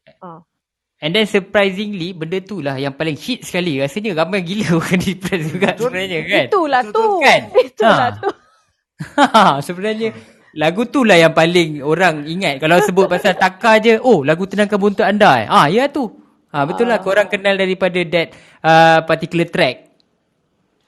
[1.05, 1.07] Ah.
[1.07, 3.77] And then surprisingly benda tu lah yang paling hit sekali.
[3.77, 6.45] Rasanya ramai gila orang depressed juga sebenarnya kan.
[6.49, 7.05] Itulah tu.
[7.21, 7.41] Kan?
[7.53, 8.17] Itulah Ha.
[8.17, 8.29] tu.
[9.69, 10.09] sebenarnya
[10.57, 12.57] lagu tu lah yang paling orang ingat.
[12.57, 15.47] Kalau sebut pasal Taka je, oh lagu tenangkan buntut anda eh.
[15.47, 16.09] Ah ya tu.
[16.49, 18.33] Ah betul lah korang kenal daripada that
[18.65, 19.94] uh, particular track.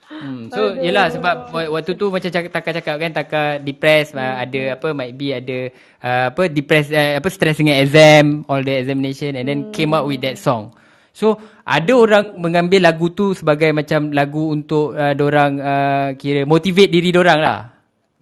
[0.07, 0.47] Hmm.
[0.55, 0.87] So Aduh.
[0.87, 4.23] yelah sebab wa- waktu tu macam cakap, Taka cakap kan Taka depressed hmm.
[4.23, 8.71] ada apa might be ada uh, apa depressed uh, apa stress dengan exam all the
[8.71, 9.73] examination and then hmm.
[9.75, 10.71] came up with that song.
[11.11, 16.95] So ada orang mengambil lagu tu sebagai macam lagu untuk uh, orang uh, kira motivate
[16.95, 17.59] diri orang lah.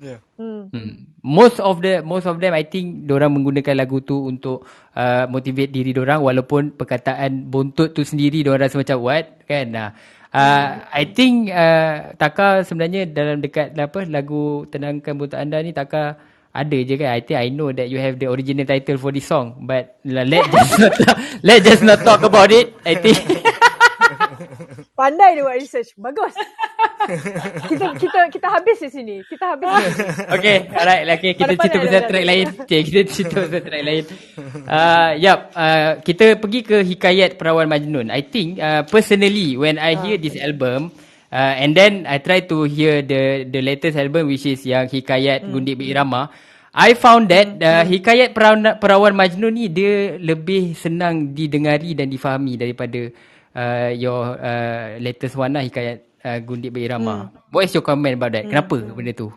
[0.01, 0.24] Yeah.
[0.41, 0.72] Hmm.
[0.72, 1.12] Hmm.
[1.20, 4.64] Most of the most of them I think orang menggunakan lagu tu untuk
[4.97, 9.68] uh, motivate diri orang walaupun perkataan buntut tu sendiri orang rasa macam what kan.
[9.68, 9.89] Nah.
[9.93, 16.18] Uh, I think uh, Taka sebenarnya dalam dekat apa lagu tenangkan buntut anda ni Taka
[16.55, 17.14] ada je kan.
[17.14, 20.43] I think I know that you have the original title for this song but let
[20.51, 20.95] just not
[21.43, 22.74] let just not talk about it.
[22.82, 23.18] I think
[24.98, 25.94] Pandai dia buat research.
[25.98, 26.34] Bagus.
[27.70, 29.16] kita kita kita habis di sini.
[29.26, 29.68] Kita habis.
[29.68, 30.09] sini.
[30.40, 31.05] Okay, alright.
[31.20, 32.46] Okay, kita cerita pasal track lain.
[32.64, 34.05] Cik, kita cerita pasal track lain.
[34.64, 38.09] Uh, yup, uh, kita pergi ke Hikayat Perawan Majnun.
[38.09, 40.94] I think uh, personally when I hear this album
[41.34, 45.50] uh, and then I try to hear the the latest album which is yang Hikayat
[45.50, 46.30] Gundik Berirama.
[46.74, 52.59] I found that uh, Hikayat Perawan, Perawan Majnun ni dia lebih senang didengari dan difahami
[52.59, 53.14] daripada
[53.55, 57.30] uh, your uh, latest one lah Hikayat uh, Gundik Berirama.
[57.55, 58.44] What is your comment about that?
[58.50, 59.30] Kenapa benda tu?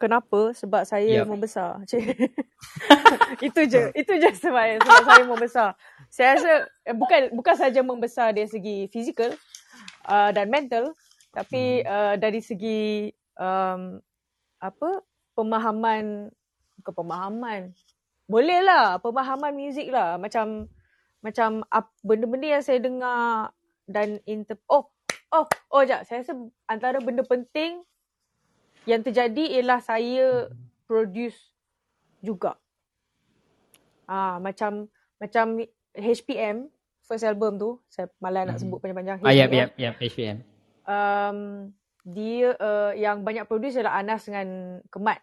[0.00, 0.56] Kenapa?
[0.56, 1.28] Sebab saya Yup.
[1.28, 1.80] membesar.
[1.90, 2.16] Cik.
[3.52, 3.92] itu je.
[3.92, 5.68] Itu je sebab, sebab saya membesar.
[6.08, 6.52] Saya rasa
[6.88, 9.36] eh, bukan bukan saja membesar dari segi fizikal
[10.08, 10.96] uh, dan mental
[11.30, 14.02] tapi uh, dari segi um,
[14.58, 15.04] apa
[15.38, 16.28] pemahaman
[16.82, 17.60] bukan pemahaman
[18.26, 20.66] boleh lah pemahaman muzik lah macam
[21.20, 23.52] macam ap, benda-benda yang saya dengar
[23.84, 24.88] dan inter oh
[25.30, 26.32] oh oh jap saya rasa
[26.64, 27.84] antara benda penting
[28.84, 30.48] yang terjadi ialah saya
[30.84, 31.36] produce
[32.20, 32.56] juga.
[34.04, 34.88] Ah macam
[35.20, 35.60] macam
[35.92, 36.66] HPM
[37.04, 38.62] first album tu saya malas nak Mhm.
[38.64, 39.58] sebut panjang-panjang Ah, yap, HPM.
[39.60, 40.38] yap, yap, HPM.
[40.86, 41.38] Um,
[42.02, 45.20] dia uh, yang banyak produce adalah Anas dengan Kemat.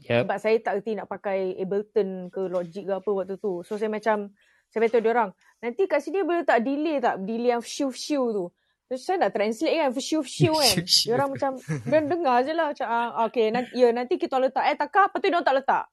[0.00, 0.26] Yep.
[0.26, 3.60] Sebab saya tak erti nak pakai Ableton ke Logic ke apa waktu tu.
[3.62, 4.32] So saya macam
[4.70, 7.18] saya beritahu dia orang, nanti kat sini boleh tak delay tak?
[7.26, 8.46] Delay yang shiu-shiu tu.
[8.86, 10.74] Terus saya nak translate kan, shiu-shiu kan.
[10.82, 11.10] Shiu-shiu.
[11.10, 14.66] Dia orang macam, dia dengar je lah macam, ah, okay, nanti, ya nanti kita letak.
[14.66, 15.84] Eh takar, lepas tu dia orang tak letak.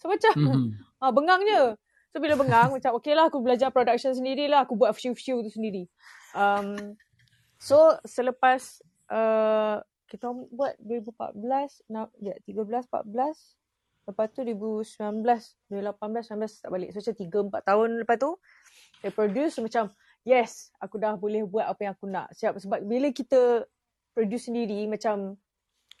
[0.00, 0.64] So macam, Mhm.
[1.04, 1.62] ah, bengang je.
[2.08, 4.64] So bila bengang, macam okay lah aku belajar production sendiri lah.
[4.64, 5.84] Aku buat shiu-shiu tu sendiri.
[6.32, 6.96] Um,
[7.60, 8.80] so selepas
[9.12, 13.57] uh, kita buat 2014, na, ya, 13, 14.
[14.08, 15.20] Lepas tu 2019,
[15.68, 16.88] 2018, 19 tak balik.
[16.96, 17.14] So macam
[17.52, 18.30] 3-4 tahun lepas tu,
[19.04, 19.84] saya produce macam,
[20.24, 22.32] yes, aku dah boleh buat apa yang aku nak.
[22.32, 22.56] Siap.
[22.56, 23.68] Sebab bila kita
[24.16, 25.36] produce sendiri, macam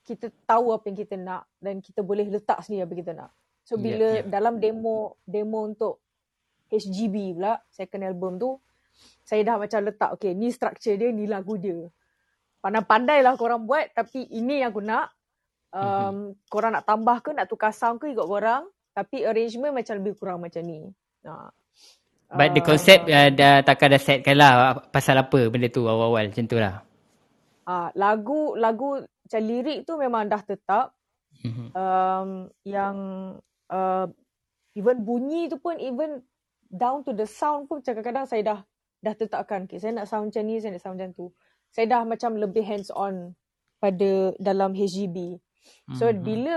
[0.08, 3.30] kita tahu apa yang kita nak dan kita boleh letak sendiri apa kita nak.
[3.68, 4.32] So bila yep.
[4.32, 6.00] dalam demo demo untuk
[6.72, 8.56] HGB pula, second album tu,
[9.28, 11.92] saya dah macam letak, okay, ni structure dia, ni lagu dia.
[12.64, 15.12] Pandai-pandai lah korang buat, tapi ini yang aku nak.
[15.72, 16.48] Um, Mhm.
[16.48, 18.68] Korang nak tambah ke, nak tukar sound ke ikut korang.
[18.96, 20.90] Tapi arrangement macam lebih kurang macam ni.
[21.28, 21.52] Ha.
[22.28, 26.28] But the Ah, concept uh, dah takkan dah setkan lah pasal apa benda tu awal-awal
[26.28, 26.84] macam tu lah.
[27.64, 30.92] Ah, lagu lagu macam lirik tu memang dah tetap.
[31.44, 31.72] Mhm.
[31.72, 32.30] Um,
[32.66, 32.96] yang
[33.70, 34.06] uh,
[34.74, 36.20] even bunyi tu pun even
[36.68, 38.60] down to the sound pun kadang-kadang saya dah
[38.98, 41.26] dah tetapkan, okay, saya nak sound macam ni, saya nak sound macam tu.
[41.70, 43.38] Saya dah macam lebih hands on
[43.78, 45.38] pada dalam HGB.
[45.96, 46.22] So Mhm.
[46.22, 46.56] bila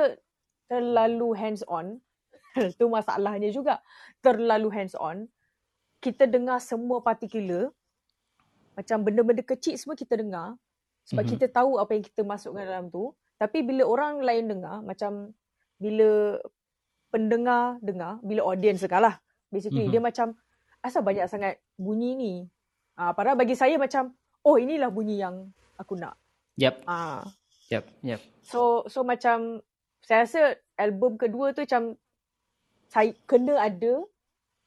[0.67, 1.99] terlalu hands on,
[2.79, 3.79] tu masalahnya juga.
[4.23, 5.27] Terlalu hands on,
[5.99, 7.69] kita dengar semua particular,
[8.71, 10.55] macam benda-benda kecil semua kita dengar
[11.03, 11.31] sebab Mhm.
[11.35, 13.11] kita tahu apa yang kita masukkan dalam tu.
[13.35, 15.33] Tapi bila orang lain dengar, macam
[15.81, 16.37] bila
[17.11, 19.15] pendengar dengar, bila audience dengar lah.
[19.51, 19.93] Basically, Mhm.
[19.97, 20.27] dia macam,
[20.79, 22.33] asal banyak sangat bunyi ni?
[22.95, 26.15] Ah, padahal bagi saya macam, oh inilah bunyi yang aku nak.
[26.55, 27.25] Yep, Ah,
[27.71, 28.21] yep, yep.
[28.43, 29.63] So so macam
[30.03, 30.41] saya rasa
[30.75, 31.95] album kedua tu macam
[32.91, 34.03] saya kena ada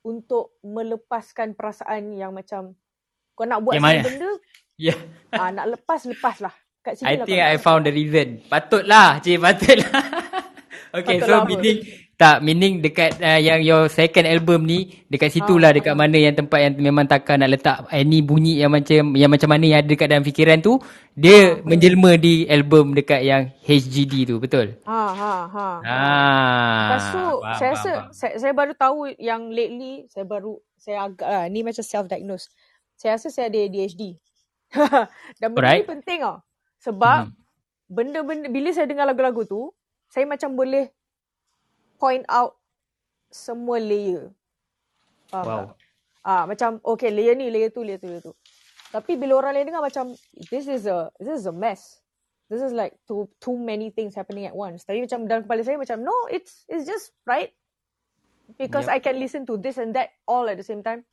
[0.04, 2.72] untuk melepaskan perasaan yang macam
[3.36, 4.00] kau nak buat mana?
[4.04, 4.30] benda
[4.74, 4.98] Yeah.
[5.30, 6.50] ah nak lepas lepas lah.
[6.82, 8.42] Kat sini I lah think I found the reason.
[8.50, 10.02] Patutlah, cik, patutlah.
[10.98, 11.48] okay, Patutlah so apa?
[11.48, 11.78] meaning
[12.14, 16.32] tak meaning dekat uh, yang your second album ni dekat situlah Ah, dekat mana yang
[16.32, 19.90] tempat yang memang takkan nak letak any bunyi yang macam yang macam mana yang ada
[19.90, 20.78] dekat dalam fikiran tu
[21.12, 25.68] dia menjelma di album dekat yang HGD tu betul Ha ha ha.
[25.82, 28.12] ah Lepas tu faham, saya rasa faham.
[28.12, 32.46] saya, saya baru tahu yang lately saya baru saya agak lah ni macam self diagnose.
[32.94, 34.20] Saya rasa saya ada ADHD.
[35.40, 35.80] Dan benda Alright.
[35.80, 36.38] ni penting tau.
[36.78, 37.32] Sebab Mhm.
[37.88, 39.72] benda-benda bila saya dengar lagu-lagu tu,
[40.06, 40.92] saya macam boleh
[42.04, 42.60] point out
[43.32, 44.28] semua layer.
[45.32, 45.64] Faham Wow.
[45.64, 45.68] tak?
[46.24, 48.34] Ah macam okay layer ni, layer tu, layer tu, layer tu.
[48.92, 50.16] Tapi bila orang lain dengar macam
[50.52, 52.00] this is a this is a mess.
[52.52, 54.84] This is like too too many things happening at once.
[54.84, 57.52] Tapi macam dalam kepala saya macam no, it's it's just right.
[58.60, 58.92] Because Yep.
[58.92, 61.04] I can listen to this and that all at the same time.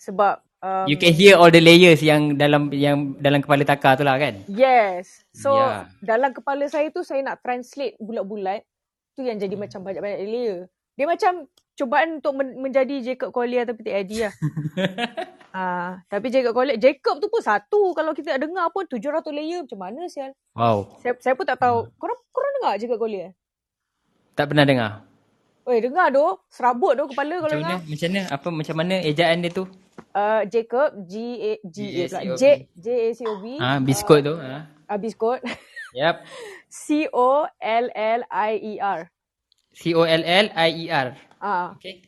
[0.00, 4.04] Sebab um, you can hear all the layers yang dalam yang dalam kepala Taka tu
[4.06, 5.24] lah kan Yes.
[5.32, 5.88] So Yeah.
[6.04, 8.62] dalam kepala saya tu saya nak translate bulat-bulat.
[9.16, 10.60] Tu yang jadi macam banyak-banyak layer.
[10.92, 11.32] Dia macam
[11.72, 14.34] cubaan untuk men- menjadi Jacob Collier tapi tak jadi lah.
[15.50, 17.96] Ah, tapi Jacob Collier, Jacob tu pun satu.
[17.96, 19.00] Kalau kita dengar pun 700
[19.30, 20.36] layer macam mana sial.
[20.52, 21.88] wow Saya, saya pun tak tahu.
[21.96, 23.32] Korang, korang dengar Jacob Collier?
[24.32, 25.00] tak pernah dengar
[25.64, 26.44] Oi, dengar doh.
[26.46, 27.88] Serabut doh kepala kalau macam mana dengar.
[27.88, 29.64] macam mana apa macam mana ejaan dia tu
[30.12, 32.20] Uh, Jacob, G A G A pula.
[32.24, 32.36] G-A-C-O-B.
[32.36, 32.44] J
[32.74, 33.44] J A C O B.
[33.58, 35.40] ah biskut tu ah Uh, biskut.
[35.96, 36.22] yep
[36.68, 39.08] C O L L I E R.
[39.72, 41.08] C O L L I E R
[41.40, 42.04] Ah, Okay.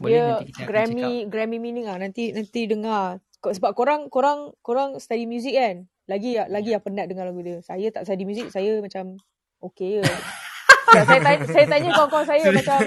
[0.00, 1.96] Boleh dia nanti kita Grammy check Grammy meaning ah.
[1.96, 3.22] Nanti nanti dengar.
[3.40, 5.86] Sebab korang korang korang study music kan.
[6.04, 7.62] Lagi lagi yang penat dengar lagu dia.
[7.64, 9.16] Saya tak study music, saya macam
[9.62, 10.04] okay je.
[10.84, 12.78] Saya tanya, saya tanya kawan-kawan saya macam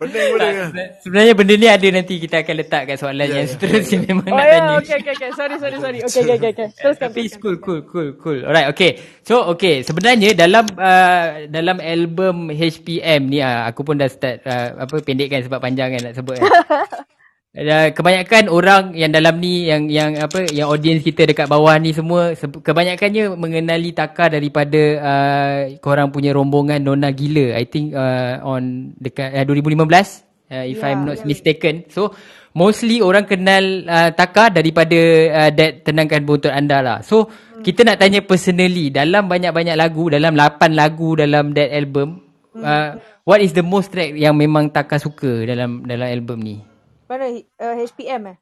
[0.00, 0.72] Pening boleh out.
[1.04, 3.52] Sebenarnya benda ni ada nanti kita akan letak kat soalan Ya, yang ya.
[3.52, 4.72] seterusnya memang Oh nak ya, tanya.
[4.80, 5.30] okay, okay, okay.
[5.36, 5.98] Sorry, sorry, sorry.
[6.00, 6.50] Okay, okay, okay.
[6.56, 6.68] okay.
[6.80, 8.38] Teruskan, Tapi cool, cool, cool, cool.
[8.48, 8.96] Alright, okay.
[9.28, 9.84] So, okay.
[9.84, 15.44] Sebenarnya dalam uh, dalam album HPM ni, uh, aku pun dah start uh, apa pendekkan
[15.44, 16.48] sebab panjang kan nak sebut kan.
[17.50, 21.90] Uh, kebanyakan orang yang dalam ni yang yang apa yang audience kita dekat bawah ni
[21.90, 28.38] semua se- kebanyakannya mengenali Taka daripada uh, korang punya rombongan Nona Gila I think uh,
[28.46, 31.26] on dekat uh, 2015 uh, if Ya, I'm not ya.
[31.26, 32.14] mistaken so
[32.54, 35.00] mostly orang kenal uh, Taka daripada
[35.34, 37.26] uh, that tenangkan buntut anda lah so
[37.60, 37.66] Hmm.
[37.66, 42.22] kita nak tanya personally dalam banyak-banyak lagu dalam 8 lagu dalam that album
[42.54, 42.62] Hmm.
[42.62, 42.90] uh,
[43.26, 46.69] what is the most track yang memang Taka suka dalam dalam album ni
[47.10, 48.38] Mana uh, HPM eh?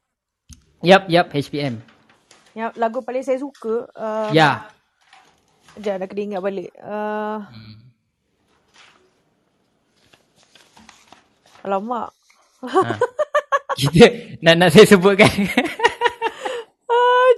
[0.85, 1.81] Yup, yup, HPM.
[2.53, 3.89] Yang lagu paling saya suka.
[3.97, 4.69] Uh, Ya.
[5.73, 6.69] Sekejap, dah kena ingat balik.
[6.77, 7.41] Uh,
[11.65, 12.13] Alamak.
[12.61, 12.99] Ha.
[13.79, 14.07] Kita
[14.45, 15.33] nak nak saya sebutkan.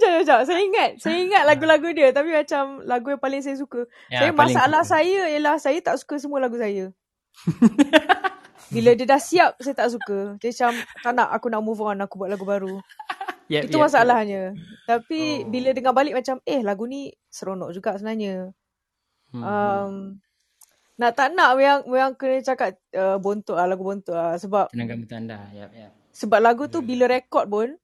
[0.01, 0.39] Sekejap, sekejap.
[0.49, 0.91] Saya ingat.
[0.97, 2.09] Saya ingat lagu-lagu dia.
[2.09, 3.85] Tapi macam lagu yang paling saya suka.
[4.09, 4.91] Ya, saya paling masalah suka.
[4.97, 6.89] saya ialah saya tak suka semua lagu saya.
[8.71, 10.39] Bila dia dah siap, saya tak suka.
[10.39, 10.71] Dia macam,
[11.03, 12.79] tak nak, aku nak move on, aku buat lagu baru.
[13.51, 14.55] Yep, Itu yep, masalahnya.
[14.87, 18.55] Tapi bila dengar balik macam, eh lagu ni seronok juga sebenarnya.
[19.35, 19.43] Hmm.
[19.43, 19.93] Um,
[20.95, 24.39] nak tak nak yang yang kena cakap uh, bontot lah, lagu bontot lah.
[24.39, 25.51] Sebab Tenangkan betul anda.
[25.51, 25.91] Yep, yep.
[26.15, 27.75] sebab lagu tu bila rekod pun,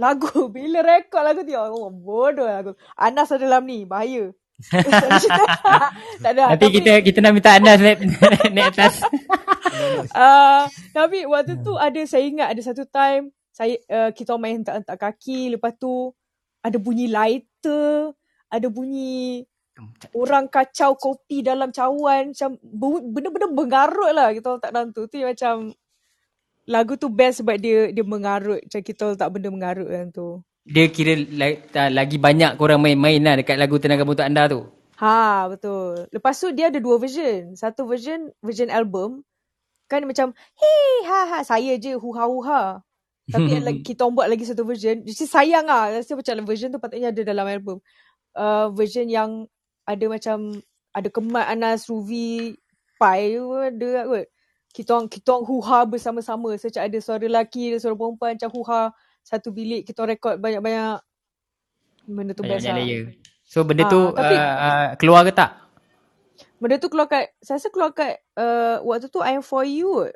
[0.00, 2.72] lagu, bila rekod lagu tu, oh, bodoh lagu.
[2.96, 4.32] Anas ada dalam ni, bahaya.
[6.22, 6.52] tak ada.
[6.52, 7.98] Nanti kita kita nak minta anda naik,
[8.54, 9.00] naik atas.
[10.12, 10.64] Uh,
[10.96, 15.56] tapi waktu tu ada saya ingat ada satu time saya uh, kita main hentak-hentak kaki
[15.56, 16.12] lepas tu
[16.60, 18.12] ada bunyi lighter,
[18.52, 19.44] ada bunyi
[20.12, 22.56] orang kacau kopi dalam cawan macam
[23.00, 25.08] benda-benda mengarut lah kita tak dalam tu.
[25.08, 25.72] Tu macam
[26.68, 30.44] lagu tu best sebab dia dia mengarut macam kita tak benda mengarut dalam tu.
[30.70, 31.18] Dia kira
[31.90, 34.70] lagi banyak korang main-main lah dekat lagu Tenangkan Buntut Anda tu.
[35.02, 36.06] Ha, betul.
[36.14, 37.58] Lepas tu dia ada dua version.
[37.58, 39.26] Satu version, version album.
[39.90, 42.78] Kan macam, hey, ha, ha, saya je, hu ha, hu ha.
[43.26, 45.02] Tapi like, kita orang buat lagi satu version.
[45.02, 45.90] Jadi sayang lah.
[45.90, 47.82] Rasa macam version tu patutnya ada dalam album.
[48.36, 49.50] Uh, version yang
[49.88, 50.54] ada macam
[50.94, 52.54] ada kemat Anas, Ruvi,
[52.94, 54.26] Pai tu ada kot.
[54.70, 56.54] Kita orang kita orang huha bersama-sama.
[56.60, 58.82] So, macam ada suara lelaki, ada suara perempuan macam huha
[59.30, 60.98] satu bilik kita rekod banyak-banyak
[62.04, 63.14] benda tu Banyak layer.
[63.46, 65.50] So benda Ah, tu tapi- uh, uh, keluar ke tak?
[66.58, 70.10] Benda tu keluar kat, saya rasa keluar kat uh, waktu tu I am for you.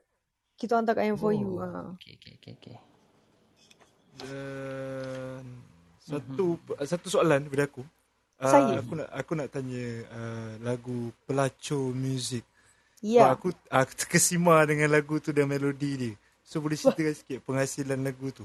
[0.54, 1.56] Kita hantar kat I am for you.
[1.56, 1.64] Oh.
[1.64, 1.96] Ha.
[1.96, 2.76] Okay, okay, okay, okay.
[4.14, 5.42] Dan
[5.98, 7.82] satu satu soalan daripada aku.
[8.34, 8.82] Uh, Saya?
[8.82, 12.44] aku nak aku nak tanya uh, lagu pelacur muzik.
[13.00, 13.24] Ya.
[13.24, 16.14] Sebab aku aku terkesima dengan lagu tu dan melodi dia.
[16.44, 18.44] So boleh ceritakan sikit penghasilan lagu tu.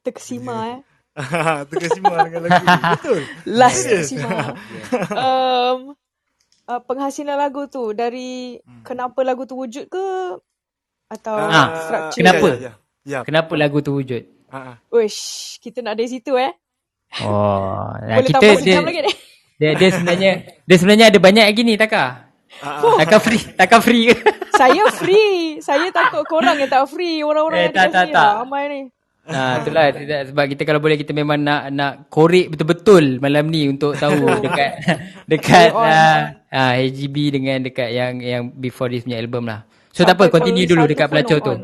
[0.00, 0.80] Terkesima eh.
[1.68, 2.78] terkesima dengan lagu tu.
[2.94, 3.20] Betul.
[3.44, 3.90] Last Yes.
[4.08, 4.28] terkesima.
[5.24, 5.78] um,
[6.64, 10.06] uh, penghasilan lagu tu dari kenapa lagu tu wujud ke
[11.08, 12.46] atau Ah, structure kenapa?
[12.46, 12.72] Ya, ya,
[13.02, 13.18] ya.
[13.22, 14.22] Kenapa lagu tu wujud?
[14.48, 14.72] Ha, ha.
[14.88, 16.52] Uish, kita nak dari situ eh.
[17.20, 19.12] Oh, nah, Boleh kita dia, lagi ni.
[19.56, 20.30] dia, dia sebenarnya
[20.62, 22.28] dia sebenarnya ada banyak lagi ni Taka.
[23.00, 24.16] Takkan free, takkan free ke?
[24.52, 25.60] Saya free.
[25.60, 27.20] Saya takut korang yang tak free.
[27.20, 28.30] Orang-orang Eh, yang tak, tak, free tak.
[28.40, 28.80] ramai ni.
[29.28, 33.68] Nah, itulah tidak, sebab kita kalau boleh kita memang nak nak korek betul-betul malam ni
[33.68, 34.72] untuk tahu dekat
[35.28, 35.84] dekat on.
[35.84, 39.68] uh, uh, HGB dengan dekat yang yang before this punya album lah.
[39.92, 41.54] So tak apa, continue dulu dekat pelacur tu.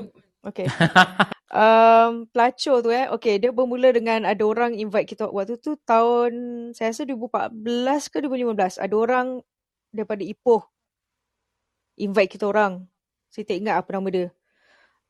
[0.45, 0.69] Okay.
[1.57, 3.09] um, pelacur tu eh.
[3.17, 6.33] Okay, dia bermula dengan ada orang invite kita waktu tu tahun
[6.77, 8.85] saya rasa 2014 ke 2015.
[8.85, 9.27] Ada orang
[9.89, 10.69] daripada Ipoh
[11.99, 12.85] invite kita orang.
[13.31, 14.27] Saya tak ingat apa nama dia.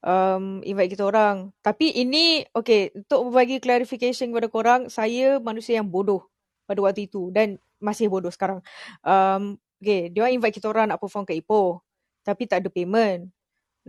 [0.05, 1.49] Um, invite kita orang.
[1.65, 6.29] Tapi ini, okay, untuk berbagi clarification kepada korang, saya manusia yang bodoh
[6.69, 8.61] pada waktu itu dan masih bodoh sekarang.
[9.01, 11.81] Um, okay, dia invite kita orang nak perform kat Ipoh.
[12.21, 13.33] Tapi tak ada payment.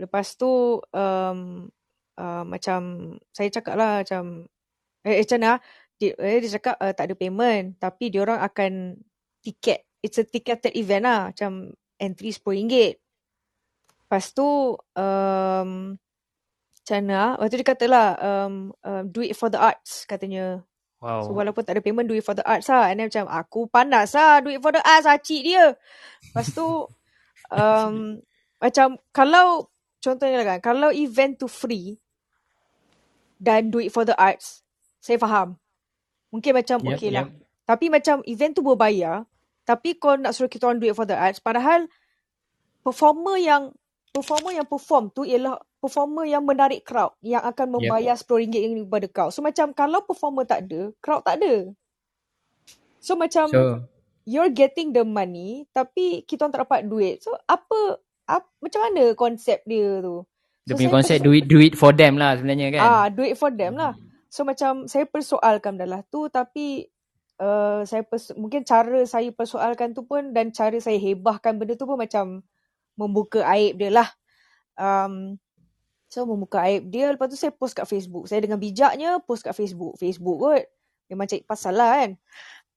[0.00, 1.68] Lepas tu um,
[2.16, 2.80] uh, macam
[3.30, 4.48] saya cakap lah macam
[5.04, 5.52] eh, eh macam mana
[5.96, 8.72] dia, eh, dia cakap uh, tak ada payment tapi dia orang akan
[9.40, 13.00] tiket it's a ticketed event lah macam entry RM10
[14.04, 15.70] lepas tu um,
[16.86, 20.62] macam mana waktu dia kata lah um, um, do it for the arts katanya
[20.96, 21.28] Wow.
[21.28, 22.88] So walaupun tak ada payment do it for the arts lah.
[22.88, 25.76] And then macam aku panas lah do it for the arts acik dia.
[25.76, 26.88] Lepas tu
[27.52, 28.16] um,
[28.56, 29.68] macam kalau
[30.00, 32.00] contohnya lah kan kalau event tu free
[33.36, 34.64] dan do it for the arts
[34.98, 35.60] saya faham.
[36.32, 37.28] Mungkin macam Yep, okay lah.
[37.28, 37.44] yep.
[37.68, 39.28] Tapi macam event tu berbayar
[39.66, 41.90] tapi kau nak suruh kita orang do it for the arts padahal
[42.86, 43.74] performer yang
[44.14, 49.06] performer yang perform tu ialah performer yang menarik crowd yang akan membayar RM10 ini kepada
[49.06, 49.28] kau.
[49.30, 51.70] So macam kalau performer tak ada, crowd tak ada.
[52.98, 53.86] So macam So
[54.26, 57.22] you're getting the money tapi kita orang tak dapat duit.
[57.22, 60.26] So apa, apa macam mana konsep dia tu?
[60.66, 62.82] dia So, punya saya konsep perso- do it do it for them lah sebenarnya kan.
[62.82, 63.94] Ah, do it for them lah.
[64.26, 66.90] So macam saya persoalkan dah lah tu tapi
[67.38, 68.02] uh, saya
[68.34, 72.42] mungkin cara saya persoalkan tu pun dan cara saya hebahkan benda tu pun macam
[72.98, 74.08] membuka aib dia lah.
[74.74, 75.38] Um,
[76.16, 78.24] so membuka aib dia lepas tu saya post kat Facebook.
[78.24, 80.00] Saya dengan bijaknya post kat Facebook.
[80.00, 80.64] Facebook kot.
[81.12, 82.10] Memang cari pasal lah kan.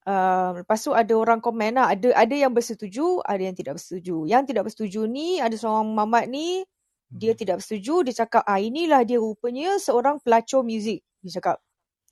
[0.03, 1.95] Um, lepas tu ada orang komen lah.
[1.95, 4.27] Ada ada yang bersetuju, ada yang tidak bersetuju.
[4.27, 6.67] Yang tidak bersetuju ni ada seorang mamat ni
[7.09, 8.05] dia tidak bersetuju.
[8.05, 11.01] Dia cakap, ah inilah dia rupanya seorang pelacur muzik.
[11.23, 11.57] Dia cakap,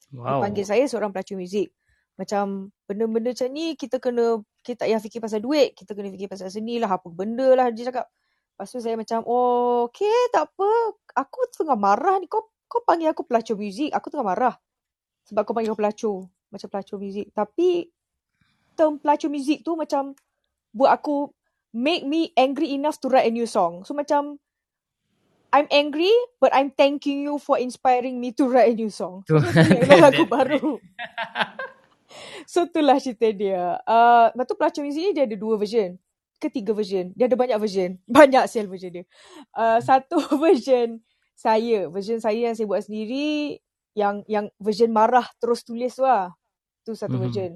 [0.10, 0.40] dia Wow.
[0.40, 1.70] panggil saya seorang pelacur muzik.
[2.18, 5.78] Macam benda-benda macam ni kita kena, kita tak payah fikir pasal duit.
[5.78, 7.70] Kita kena fikir pasal seni lah, apa benda lah.
[7.70, 8.08] Dia cakap.
[8.58, 10.98] Lepas tu saya macam, oh okay tak apa.
[11.14, 12.26] Aku tengah marah ni.
[12.26, 13.94] Kau kau panggil aku pelacur muzik.
[13.94, 14.58] Aku tengah marah.
[15.30, 16.26] Sebab kau panggil aku pelacur.
[16.50, 17.30] Macam pelacur muzik.
[17.38, 17.94] Tapi
[18.74, 20.18] term pelacur muzik tu macam
[20.74, 21.30] buat aku
[21.70, 23.86] make me angry enough to write a new song.
[23.86, 24.42] So macam
[25.54, 26.10] I'm angry
[26.42, 29.22] but I'm thanking you for inspiring me to write a new song.
[29.30, 30.82] So, Tu- lagu baru.
[32.52, 33.78] so itulah cerita dia.
[33.86, 35.94] Uh, lepas tu pelacur muzik ni dia ada dua version.
[36.38, 37.14] Ketiga version.
[37.18, 37.98] Dia ada banyak version.
[38.18, 39.06] Banyak sial version dia.
[39.58, 41.02] Uh, satu version
[41.34, 41.90] saya.
[41.90, 43.58] Version saya yang saya buat sendiri.
[43.98, 46.30] Yang yang version marah terus tulis tu lah.
[46.86, 47.24] Tu satu Mhm.
[47.26, 47.52] version.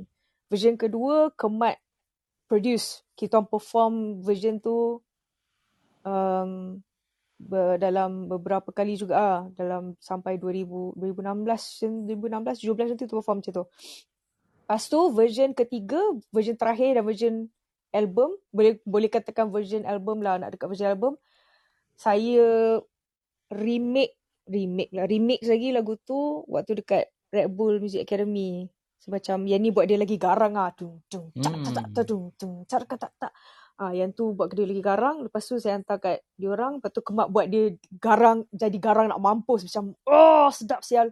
[0.49, 1.77] Version kedua Kemat
[2.49, 3.05] produce.
[3.13, 4.97] Kita perform version tu
[6.01, 6.81] um,
[7.37, 13.45] ber, dalam beberapa kali juga ah dalam sampai 2000 2016 2016 17 nanti tu perform
[13.45, 13.65] macam tu.
[14.65, 15.99] Lepas tu version ketiga,
[16.31, 17.35] version terakhir dan version
[17.91, 21.13] album, boleh boleh katakan version album lah nak dekat version album.
[21.95, 22.79] Saya
[23.51, 24.17] remake
[24.49, 28.67] remake lah remix lagi lagu tu waktu dekat Red Bull Music Academy.
[29.01, 30.69] Semacam yang ni buat dia lagi garang ah.
[30.75, 31.93] Tung tung tak tak tak Hmm.
[31.95, 33.33] tak tung tung tak tak.
[33.81, 35.25] Ah, yang tu buat kedua lagi garang.
[35.25, 36.77] Lepas tu saya hantar kat diorang.
[36.77, 39.65] Lepas tu kemak buat dia garang, jadi garang nak mampus.
[39.65, 41.09] Macam, oh sedap sial.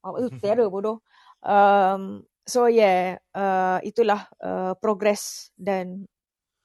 [0.00, 1.04] Mamak tu terror bodoh.
[1.44, 6.08] Um, so yeah, uh, itulah uh, progress dan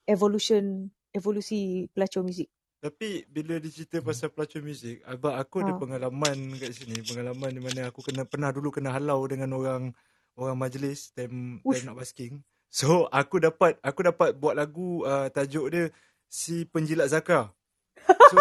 [0.08, 2.50] evolution, evolusi pelacur muzik.
[2.82, 5.78] Tapi bila dia cerita pasal pelacur muzik, abang aku ada Ha.
[5.78, 9.94] pengalaman kat sini, pengalaman di mana aku kena pernah dulu kena halau dengan orang
[10.34, 11.86] orang majlis time Ush.
[11.86, 12.42] time nak basking.
[12.74, 15.84] So aku dapat aku dapat buat lagu uh, tajuk dia
[16.26, 17.54] si penjilat zakar.
[18.32, 18.38] So,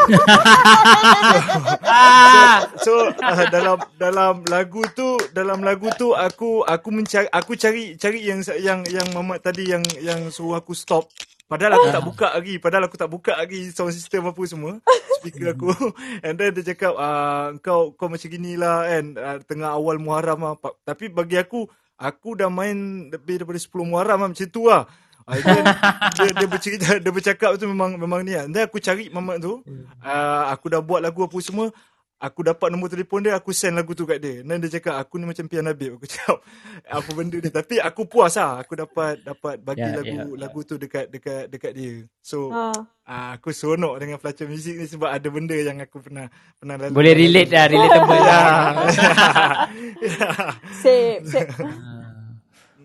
[1.83, 2.63] Ah.
[2.79, 8.23] so uh, dalam dalam lagu tu dalam lagu tu aku aku mencari aku cari cari
[8.23, 11.11] yang yang yang Mamat tadi yang yang suruh aku stop
[11.51, 14.79] padahal aku tak buka lagi padahal aku tak buka lagi sound system apa semua.
[15.19, 15.75] Speaker aku.
[16.25, 20.39] And then dia cakap uh, kau kau macam gini lah kan uh, tengah awal Muharram
[20.47, 20.55] lah
[20.87, 21.67] tapi bagi aku
[21.99, 24.87] aku dah main lebih daripada 10 Muharram lah, macam tu lah.
[25.29, 25.63] Ah, dia,
[26.17, 28.49] dia, dia bercerita dia bercakap tu memang memang ni lah.
[28.49, 29.61] Dan aku cari mamat tu.
[30.01, 31.69] Uh, aku dah buat lagu apa semua.
[32.21, 34.45] Aku dapat nombor telefon dia, aku send lagu tu kat dia.
[34.45, 35.97] Dan dia cakap, aku ni macam Pian Habib.
[35.97, 36.37] Aku cakap,
[37.01, 37.49] apa benda ni.
[37.49, 38.61] Tapi aku puas lah.
[38.61, 40.37] Aku dapat dapat bagi Ya, lagu ya, ya.
[40.37, 42.05] lagu tu dekat dekat dekat dia.
[42.21, 42.77] So, Ha.
[43.09, 46.29] uh, aku seronok dengan pelacur muzik ni sebab ada benda yang aku pernah
[46.61, 46.93] pernah lalui.
[46.93, 48.29] Boleh relate lah, relatable Ya.
[48.29, 48.69] lah.
[50.77, 51.49] Sip, sip.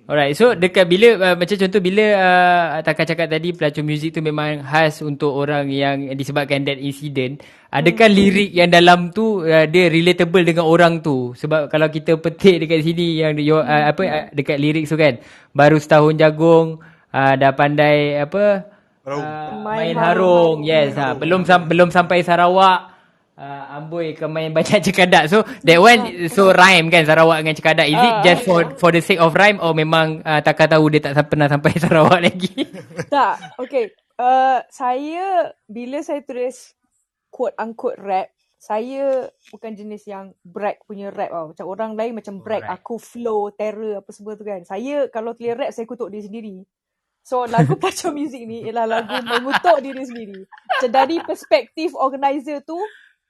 [0.06, 4.22] Alright, so dekat bila uh, macam contoh bila uh, Taka cakap tadi pelacur muzik tu
[4.22, 7.42] memang khas untuk orang yang disebabkan that incident.
[7.74, 11.34] Adakah lirik yang dalam tu uh, dia relatable dengan orang tu?
[11.34, 15.18] Sebab kalau kita petik dekat sini yang your, uh, apa uh, dekat lirik tu kan,
[15.58, 18.62] baru setahun jagung uh, dah pandai apa
[19.10, 20.62] uh, Main main harung.
[20.62, 20.70] harung.
[20.70, 22.95] Yes, ha, belum sam- belum sampai Sarawak.
[23.36, 27.84] Uh, amboi ke main banyak cekadak So that one So rhyme kan Sarawak dengan cekadak
[27.84, 28.24] Is it Ah.
[28.24, 31.52] just for For the sake of rhyme Or memang uh, Taka tahu Dia tak pernah
[31.52, 32.64] sampai Sarawak lagi
[33.12, 33.92] Tak, okay.
[34.16, 36.72] Uh, saya, bila saya tulis
[37.28, 41.46] quote unquote rap, saya bukan jenis yang brag punya rap tau.
[41.52, 42.80] Macam orang lain macam brag, Alright.
[42.80, 44.64] aku flow, terror apa semua tu kan.
[44.64, 46.58] Saya kalau tulis rap, saya kutuk diri sendiri.
[47.28, 50.40] So lagu pelacur muzik ni ialah lagu mengutuk diri sendiri.
[50.48, 52.80] Macam dari perspektif organizer tu,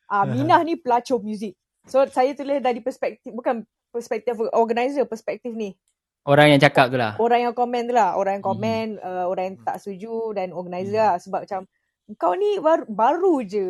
[0.09, 1.57] ah Minah ni pelacur muzik.
[1.85, 5.77] So saya tulis dari perspektif, bukan perspektif organizer, perspektif ni.
[6.25, 7.13] Orang yang cakap tu lah.
[7.21, 8.17] Orang yang komen tu lah.
[8.17, 9.05] Orang yang komen hmm.
[9.05, 11.15] uh, orang yang tak setuju dan organizer lah.
[11.21, 11.69] Sebab macam
[12.17, 13.67] kau ni baru, baru je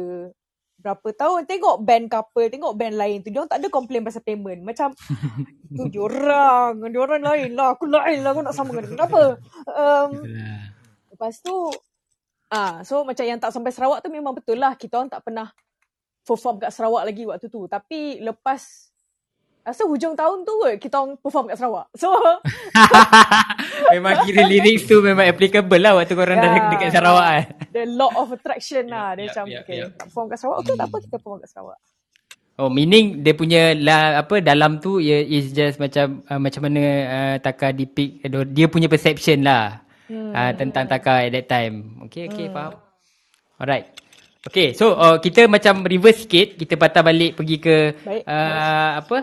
[0.75, 4.63] berapa tahun tengok band couple tengok band lain tu diorang tak ada komplain pasal payment.
[4.63, 4.95] Macam
[5.77, 7.75] tu diorang diorang lain lah.
[7.75, 8.31] Aku lain lah.
[8.31, 8.91] Aku nak sama dengan dia.
[8.95, 9.21] kenapa?
[9.67, 10.09] Um,
[11.11, 11.55] lepas tu
[12.55, 14.79] ah so macam yang tak sampai Sarawak tu memang betul lah.
[14.79, 15.51] Kita orang tak pernah
[16.26, 18.89] perform kat Sarawak lagi waktu tu tapi lepas
[19.65, 22.09] rasa hujung tahun tu kot kita orang perform kat Sarawak so
[23.93, 26.69] Memang kira lyrics tu Memang applicable lah Waktu korang dah Ya.
[26.73, 29.19] dekat Sarawak kan the law of attraction lah.
[29.19, 30.57] Dia Yup, macam, yup, okay, nak perform kat Sarawak.
[30.63, 31.80] Okay, tak apa, kita perform kat Sarawak.
[32.55, 36.84] Oh meaning Dia punya lah, Apa dalam tu ia Is just macam uh, Macam mana
[37.03, 38.23] uh, Taka depict
[38.55, 40.32] Dia punya perception lah hmm.
[40.32, 42.55] uh, Tentang Taka at that time Okay okay hmm.
[42.55, 42.80] faham
[43.59, 43.91] Alright
[44.46, 46.56] Okay so uh, Kita macam reverse sikit.
[46.56, 47.76] Kita patah balik Pergi ke
[48.06, 48.24] Baik.
[48.30, 49.18] uh, Apa?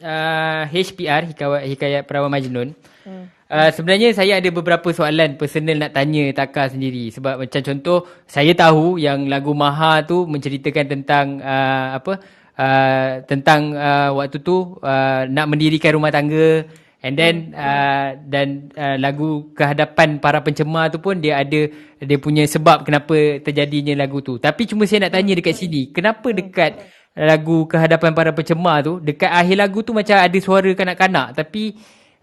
[0.00, 2.72] Uh, HPR Hikayat, Hikayat Perawan Majnun.
[3.04, 3.28] Hmm.
[3.50, 7.12] Uh, sebenarnya saya ada beberapa soalan personal nak tanya Taka sendiri.
[7.12, 12.16] Sebab macam contoh saya tahu yang lagu Maha tu menceritakan tentang uh, apa?
[12.56, 16.64] Uh, tentang uh, waktu tu uh, nak mendirikan rumah tangga
[17.00, 21.68] and then uh, dan uh, lagu kehadapan para pencemar tu pun dia ada
[22.00, 26.28] dia punya sebab kenapa terjadinya lagu tu tapi cuma saya nak tanya dekat sini kenapa
[26.32, 26.80] dekat
[27.16, 31.74] lagu kehadapan para pencemar tu dekat akhir lagu tu macam ada suara kanak-kanak tapi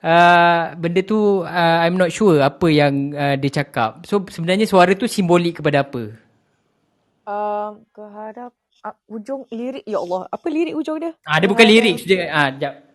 [0.04, 4.06] uh, benda tu uh, I'm not sure apa yang uh, dia cakap.
[4.06, 6.14] So sebenarnya suara tu simbolik kepada apa?
[7.28, 8.56] Um, kehadap
[8.88, 12.20] uh, ujung lirik ya Allah apa lirik ujung dia Ah dia bukan lirik je.
[12.28, 12.87] Ah jap.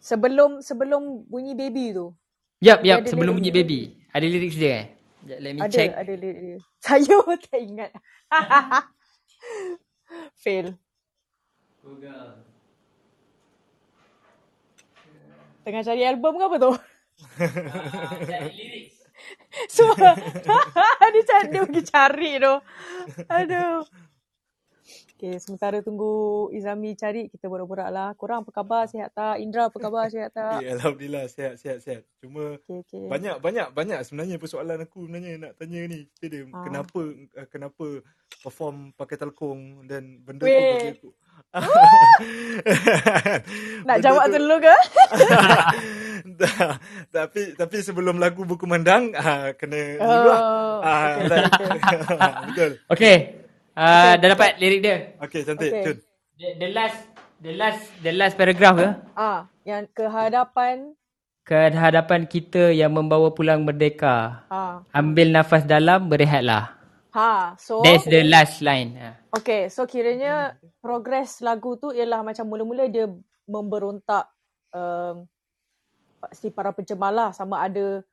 [0.00, 2.16] Sebelum sebelum bunyi baby tu.
[2.64, 3.80] Yap yap sebelum lirik bunyi baby.
[4.10, 4.84] Ada lirik dia eh?
[5.20, 5.90] Jap let me ada check.
[5.92, 6.58] ada lirik dia.
[6.84, 7.90] Saya pun tak ingat.
[10.42, 10.74] Fail.
[15.60, 16.72] Tengah cari album ke apa tu?
[19.68, 22.54] So dia cari dia pergi cari tu.
[23.28, 23.84] Aduh
[25.20, 28.16] Okay, sementara tunggu Izami cari, kita borak-borak lah.
[28.16, 28.88] Korang apa khabar?
[28.88, 29.36] Sihat tak?
[29.36, 30.08] Indra apa khabar?
[30.08, 30.64] Sihat tak?
[30.64, 32.08] Eh, Alhamdulillah sihat sihat sihat.
[32.24, 33.04] Cuma Okay, okay.
[33.04, 36.08] banyak banyak banyak sebenarnya persoalan aku sebenarnya nak tanya ni.
[36.16, 36.64] Dia Ah.
[36.64, 37.00] kenapa
[37.36, 38.00] uh, kenapa
[38.40, 40.72] perform pakai telkong dan benda tu Weh.
[40.72, 41.10] bagi aku.
[43.84, 44.76] Nak Benda jawab tu- tu dulu ke?
[47.12, 50.40] tapi tapi sebelum lagu berkumandang ah kena ni dulu lah.
[50.40, 51.68] Oh, Ah, okay, okay.
[52.48, 52.70] Betul.
[52.88, 53.39] Okay.
[53.74, 54.96] Uh, dah dapat lirik dia.
[55.22, 55.70] Okey, cantik.
[55.70, 55.84] Okay.
[55.86, 55.96] Cun.
[56.40, 56.98] The, the last
[57.40, 58.88] the last the last paragraph ke?
[59.14, 60.96] Ah, yang kehadapan
[61.40, 64.46] Ke hadapan kita yang membawa pulang merdeka.
[64.52, 64.86] ah.
[64.94, 66.78] Ambil nafas dalam, berehatlah.
[67.10, 68.94] Ha, so That's the last line.
[68.94, 69.18] Ha.
[69.34, 73.10] Okay, so kiranya progres lagu tu ialah macam mula-mula dia
[73.50, 74.30] memberontak
[74.70, 75.26] um,
[76.30, 78.06] si para pencemar lah sama ada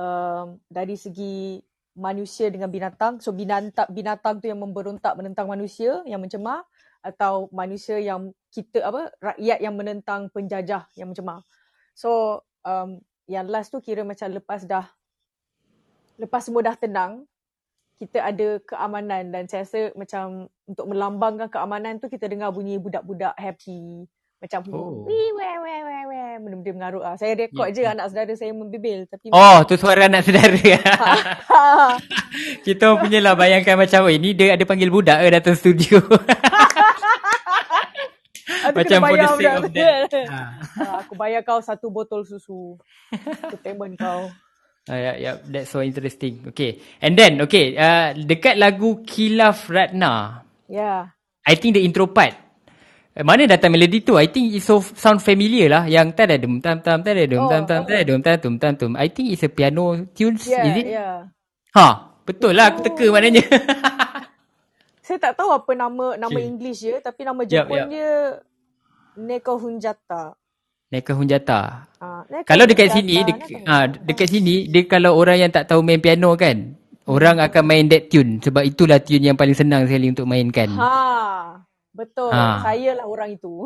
[0.00, 1.60] um, dari segi
[1.96, 3.18] manusia dengan binatang.
[3.24, 6.62] So binatang binatang tu yang memberontak menentang manusia yang mencemar
[7.00, 11.40] atau manusia yang kita apa rakyat yang menentang penjajah yang mencemar.
[11.96, 14.86] So um, yang last tu kira macam lepas dah
[16.20, 17.24] lepas semua dah tenang
[17.96, 23.32] kita ada keamanan dan saya rasa macam untuk melambangkan keamanan tu kita dengar bunyi budak-budak
[23.40, 24.04] happy
[24.36, 25.08] macam Oh.
[25.08, 27.16] wee weh weh weh weh benda-benda mengarut ah.
[27.16, 30.56] Saya rekod je anak saudara saya membibil tapi Oh, tu suara anak saudara.
[32.66, 35.98] Kita punya lah bayangkan macam, oh ini dia ada panggil budak ke datang studio.
[38.66, 39.56] Macam for the sake budak.
[39.58, 40.12] of that.
[40.30, 40.42] Ha.
[41.06, 42.78] Aku bayar kau satu botol susu.
[43.14, 44.30] Entertainment kau.
[44.86, 46.46] Uh, yeah, yeah, that's so interesting.
[46.54, 46.78] Okay.
[47.02, 51.10] And then, okay, uh, dekat lagu Kilaf Ratna, Ya.
[51.42, 52.38] I think the intro part,
[53.24, 54.18] mana datang melodi tu?
[54.18, 55.84] I think it so sound familiar lah.
[55.86, 58.72] Yang tada dum tam tam tada dum Oh, tam tam tada dum tam tum tam
[58.76, 58.92] tum.
[58.96, 60.86] I think it's a piano tunes, Ya, is it?
[60.92, 61.08] ya.
[61.72, 61.86] Ha,
[62.24, 63.40] betul lah aku teka maknanya.
[65.06, 66.48] Saya tak tahu apa nama nama Okay.
[66.50, 67.88] English dia tapi nama Jepun yup.
[67.88, 68.12] dia
[69.16, 70.34] Neko Hunjata.
[70.92, 71.60] Neka Hunjata.
[71.98, 75.50] Ah, Neko Kalau dekat Hunjata, sini, dek, Neko ah, dekat sini, dia kalau orang yang
[75.50, 76.74] tak tahu main piano kan,
[77.08, 78.38] orang akan main that tune.
[78.38, 80.68] Sebab itulah tune yang paling senang sekali untuk mainkan.
[80.68, 81.55] Ha,
[81.96, 82.28] betul.
[82.28, 82.60] Ha.
[82.60, 83.64] Saya lah orang itu.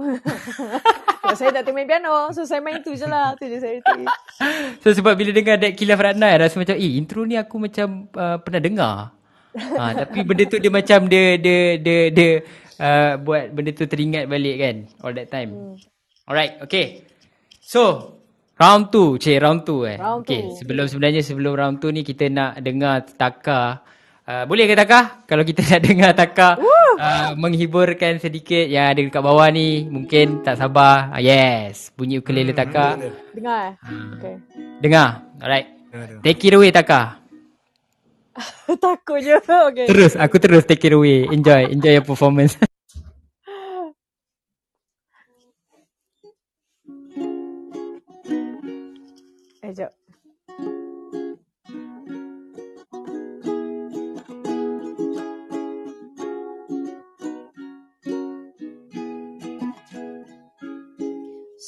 [1.20, 2.30] Sebab saya tak main piano.
[2.30, 3.34] So saya main tu je lah.
[3.34, 4.06] Tu je saya tu.
[4.82, 8.38] So sebab bila dengar That Kilaf Ratna rasa macam eh intro ni aku macam uh,
[8.40, 8.94] pernah dengar.
[9.52, 12.30] Ha, tapi benda tu dia macam dia dia dia dia
[12.78, 15.50] uh, buat benda tu teringat balik kan all that time.
[15.52, 15.74] Hmm.
[16.30, 17.04] Alright, okay.
[17.60, 18.14] So
[18.56, 19.98] round 2, cik round 2 eh.
[19.98, 20.56] Round okay, two.
[20.62, 23.82] sebelum sebenarnya sebelum round 2 ni kita nak dengar Taka
[24.30, 25.26] Uh, boleh ke Taka?
[25.26, 30.54] Kalau kita nak dengar Taka uh, menghiburkan sedikit yang ada dekat bawah ni, mungkin tak
[30.54, 31.10] sabar.
[31.10, 32.94] Uh, yes, bunyi ukulele Taka.
[33.34, 33.74] Dengar eh?
[33.82, 34.14] Hmm.
[34.14, 34.34] Okay.
[34.78, 35.08] Dengar.
[35.42, 35.66] Alright.
[35.90, 36.22] Dengar, dengar.
[36.22, 37.18] Take it away Taka.
[38.86, 39.34] Takut je.
[39.74, 39.90] Okay.
[39.90, 41.26] Terus, aku terus take it away.
[41.26, 42.54] Enjoy, enjoy your performance.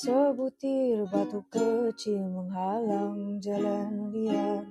[0.02, 4.66] Sebutir batu kecil menghalang jalan liar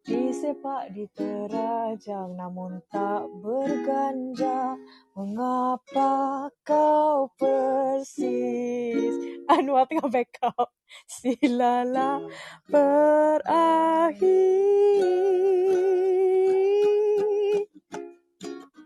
[0.00, 4.80] Disepak diterajang namun tak berganja.
[5.12, 9.12] Mengapa kau persis?
[9.44, 10.72] Anwar tengah backup
[11.04, 12.24] Silalah
[12.64, 14.24] berakhir.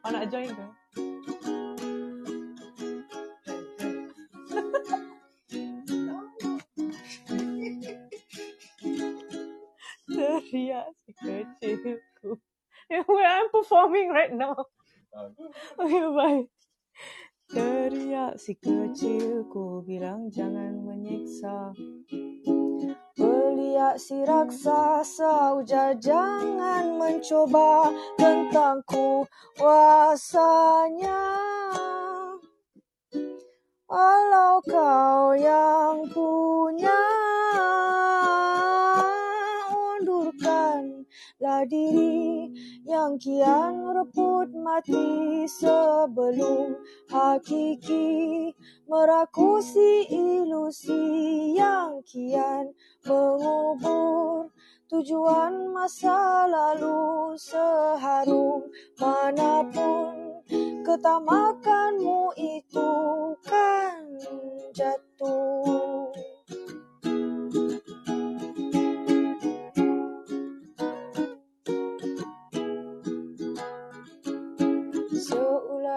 [0.02, 0.66] Kau nak join ke?
[10.24, 12.40] Teriak si kecilku
[12.88, 14.56] Where I'm performing right now.
[15.12, 16.00] Okay.
[16.16, 16.48] Bye
[17.52, 21.76] Teriak si kecilku bilang jangan menyiksa.
[23.14, 28.80] Beliak si raksasa ujar jangan mencoba tentang
[29.60, 31.20] kuasanya
[33.84, 37.13] Walau kau yang punya
[41.44, 42.48] Undurkanlah diri
[42.88, 46.72] yang kian rebut mati sebelum
[47.12, 48.48] hakiki
[48.88, 51.04] merakusi ilusi
[51.52, 52.72] yang kian
[53.04, 54.48] mengubur
[54.88, 58.64] tujuan masa lalu seharum
[58.96, 60.40] manapun
[60.80, 62.92] ketamakanmu itu
[63.44, 64.00] kan
[64.72, 66.13] jatuh.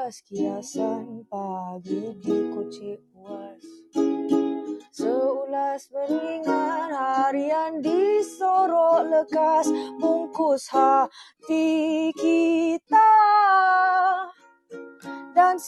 [0.07, 3.59] Kiasan pagi di kocik uas.
[4.95, 9.67] Seulas beningan harian di sorok lekas
[9.99, 13.11] Bungkus hati kita.
[15.35, 15.59] Dan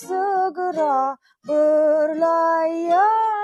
[1.44, 3.39] berlayar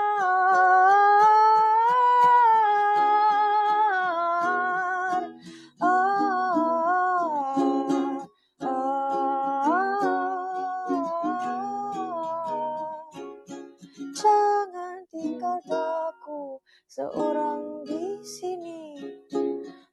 [16.96, 18.96] seorang di sini.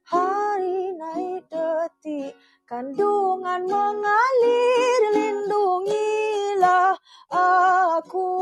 [0.08, 2.32] Hari naik detik,
[2.64, 6.96] kandungan mengalir, lindungilah
[7.28, 8.32] aku.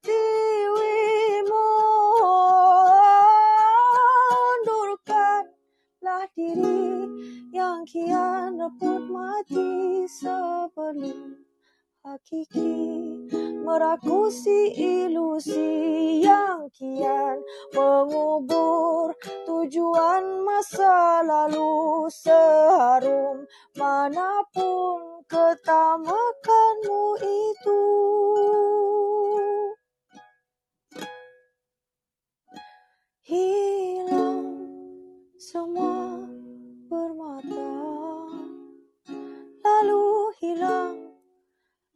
[4.55, 7.11] undurkanlah diri
[7.51, 11.43] yang kian rebut mati sebelum
[12.07, 13.36] hakiki
[13.67, 17.43] merakusi ilusi yang kian
[17.75, 19.11] mengubur
[19.43, 23.43] tujuan masa lalu seharum
[23.75, 27.83] manapun ketamakanmu itu.
[33.27, 34.47] Hilang
[35.35, 36.23] semua
[36.87, 37.75] permata,
[39.67, 40.95] lalu hilang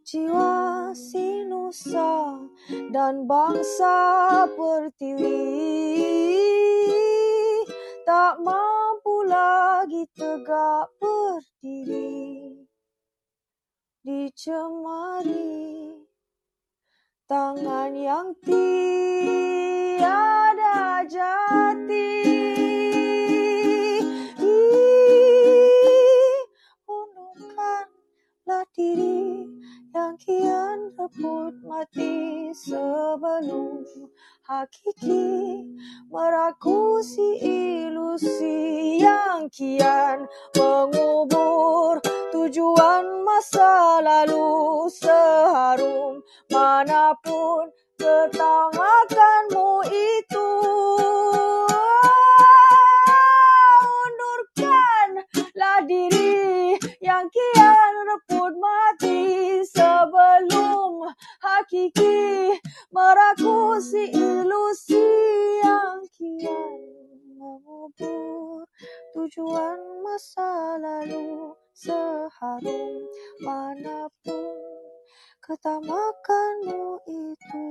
[0.02, 2.34] jiwa si nusa
[2.90, 5.38] dan bangsa pertiwi.
[8.02, 12.66] Tak mampu lagi tegak berdiri.
[14.02, 15.94] Dicemari
[17.30, 19.14] tangan yang tiada
[21.06, 22.10] jati.
[26.90, 29.29] Undurkanlah diri
[30.10, 33.86] yang kian rebut mati sebelum
[34.42, 35.62] hakiki
[36.10, 40.26] merakusi ilusi yang kian
[40.58, 42.02] mengubur
[42.34, 50.50] tujuan masa lalu seharum manapun ketamakanmu itu.
[53.86, 58.89] Undurkanlah diri yang kian rebut mati
[59.64, 61.08] sebelum
[61.40, 62.56] hakiki
[62.92, 65.04] merakusi ilusi
[65.64, 66.80] yang kian
[67.36, 68.64] mengubur
[69.16, 73.04] tujuan masa lalu seharum
[73.40, 74.60] manapun
[75.44, 77.66] ketamakanmu itu.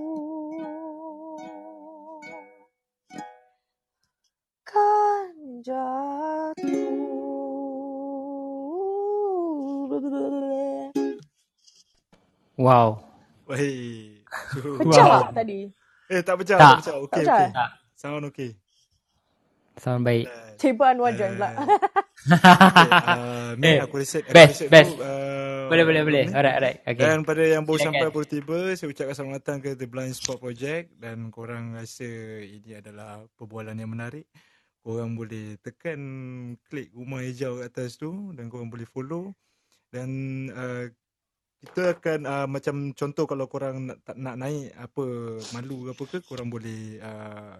[4.65, 6.99] Kan jatuh.
[12.59, 12.99] Wow.
[13.47, 14.27] Baik.
[14.83, 15.21] Pecah Wow.
[15.23, 15.59] tak tadi?
[16.05, 16.67] Eh tak pecah, Tak.
[16.67, 16.95] tak pecah.
[16.97, 17.37] Okey, Tak pecah?
[17.39, 17.49] okey.
[17.55, 17.69] Tak.
[17.95, 18.49] Sound okey.
[19.79, 20.25] Sound baik.
[20.59, 21.49] Ceban wajan pula.
[21.49, 24.91] Eh, okay, uh, Min, Eh, aku reset, aku best, reset best.
[24.91, 26.25] tu, uh, Boleh, boleh, boleh.
[26.27, 26.77] Alright, alright.
[26.83, 26.99] Okay.
[26.99, 27.95] Dan pada yang baru Silakan.
[27.95, 32.09] sampai baru tiba, saya ucapkan selamat datang ke The Blind Spot Project dan korang rasa
[32.41, 34.27] ini adalah perbualan yang menarik.
[34.83, 35.99] Korang boleh tekan
[36.67, 39.31] klik rumah hijau kat atas tu dan korang boleh follow
[39.87, 40.09] dan
[40.51, 40.91] uh,
[41.59, 45.05] kita akan uh, macam contoh kalau korang nak, tak nak naik apa
[45.51, 47.59] malu ke apa ke korang boleh uh,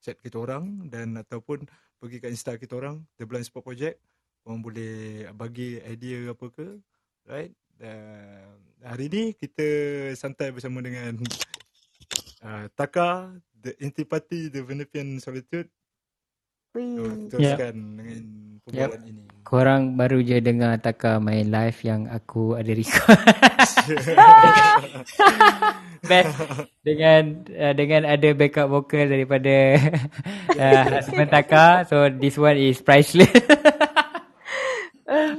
[0.00, 1.68] chat kita orang dan ataupun
[2.00, 4.00] pergi kat Insta kita orang The Blind Spot Project.
[4.40, 6.66] Korang boleh bagi idea ke apa ke
[7.28, 7.52] right?
[7.78, 9.66] Dan hari ni kita
[10.16, 11.20] santai bersama dengan
[12.42, 15.68] uh, Taka The Intipati The Venepian Solitude
[16.76, 17.32] Wih.
[17.32, 18.20] teruskan dengan
[18.66, 23.16] perbualan ini Korang baru je dengar Taka main live yang aku ada record.
[26.04, 26.36] Best
[26.84, 29.80] dengan uh, dengan ada backup vocal daripada
[30.52, 31.88] uh, husband Taka.
[31.88, 33.32] So this one is priceless.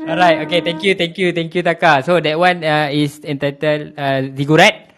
[0.10, 2.02] Alright, okay, thank you, thank you, thank you Taka.
[2.02, 4.90] So that one uh, is entitled uh, Zigurat.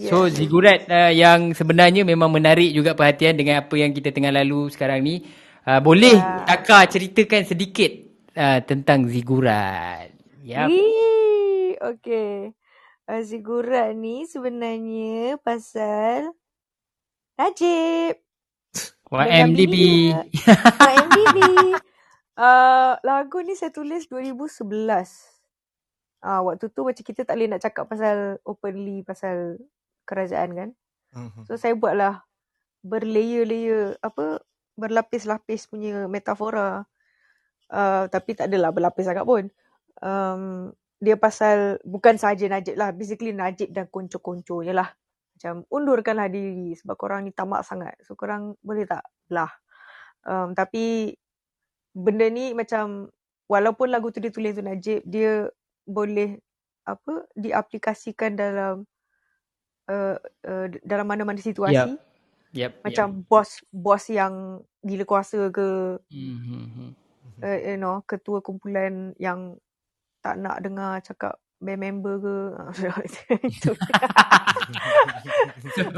[0.00, 4.72] So Zigurat uh, yang sebenarnya memang menarik juga perhatian dengan apa yang kita tengah lalu
[4.72, 5.44] sekarang ni.
[5.66, 6.14] Uh, boleh
[6.46, 7.90] Taka ceritakan sedikit
[8.38, 10.14] uh, tentang Zigurat.
[10.46, 10.70] Yap.
[10.70, 12.54] Wih, okay.
[13.10, 16.30] Uh, Zigurat ni sebenarnya pasal
[17.34, 18.22] Najib.
[19.10, 19.74] YMDB.
[20.86, 21.38] YMDB.
[22.38, 24.70] uh, lagu ni saya tulis 2011.
[26.22, 29.58] Ah, uh, waktu tu macam kita tak boleh nak cakap pasal openly pasal
[30.06, 30.70] kerajaan kan.
[31.10, 31.42] Mhm.
[31.50, 32.22] So saya buatlah
[32.86, 36.84] berlayer-layer apa berlapis-lapis punya metafora.
[37.66, 39.50] Uh, tapi tak adalah berlapis sangat pun.
[39.98, 40.70] Um,
[41.02, 42.94] dia pasal bukan saja Najib lah.
[42.94, 44.88] Basically Najib dan konco-konconya lah.
[45.36, 47.96] Macam undurkanlah diri sebab korang ni tamak sangat.
[48.06, 49.50] So korang boleh tak belah.
[50.24, 51.16] Um, tapi
[51.92, 53.12] benda ni macam
[53.48, 55.50] walaupun lagu tu dia tulis tu Najib, dia
[55.84, 56.40] boleh
[56.86, 58.86] apa diaplikasikan dalam
[59.90, 60.16] uh,
[60.46, 61.98] uh, dalam mana-mana situasi.
[61.98, 62.15] Yep.
[62.84, 66.16] Macam bos bos yang gila kuasa ke Yep.
[66.16, 66.88] Mm-hmm.
[67.44, 69.60] uh, you know ketua kumpulan yang
[70.24, 72.36] tak nak dengar cakap band member ke.
[73.48, 73.72] Itu.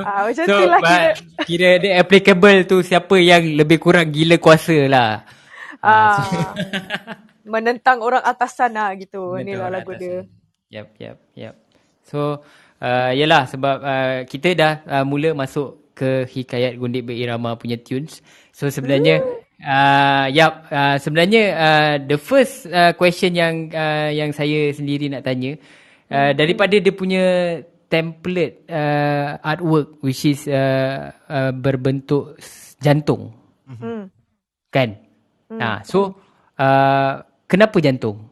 [0.07, 1.09] ah, macam So, tu lah kira.
[1.43, 5.27] kira dia applicable tu siapa yang lebih kurang gila kuasa lah.
[5.83, 6.55] Ah,
[7.53, 9.35] menentang orang atasan lah gitu.
[9.43, 10.23] Ni lah lagu dia.
[10.69, 11.57] Yap, yap, yap.
[12.05, 12.45] So,
[12.79, 18.23] uh, yelah sebab uh, kita dah uh, mula masuk ke Hikayat Gundik Berirama punya tunes.
[18.55, 19.27] So sebenarnya
[19.59, 25.27] uh, yap, uh, sebenarnya uh, the first uh, question yang uh, yang saya sendiri nak
[25.27, 25.59] tanya
[26.15, 27.25] uh, daripada dia punya
[27.91, 32.39] template uh, artwork which is uh, uh, berbentuk
[32.79, 33.35] jantung.
[33.67, 34.07] Hmm.
[34.71, 35.03] Kan?
[35.51, 36.15] Nah, so
[36.61, 38.29] uh, kenapa jantung?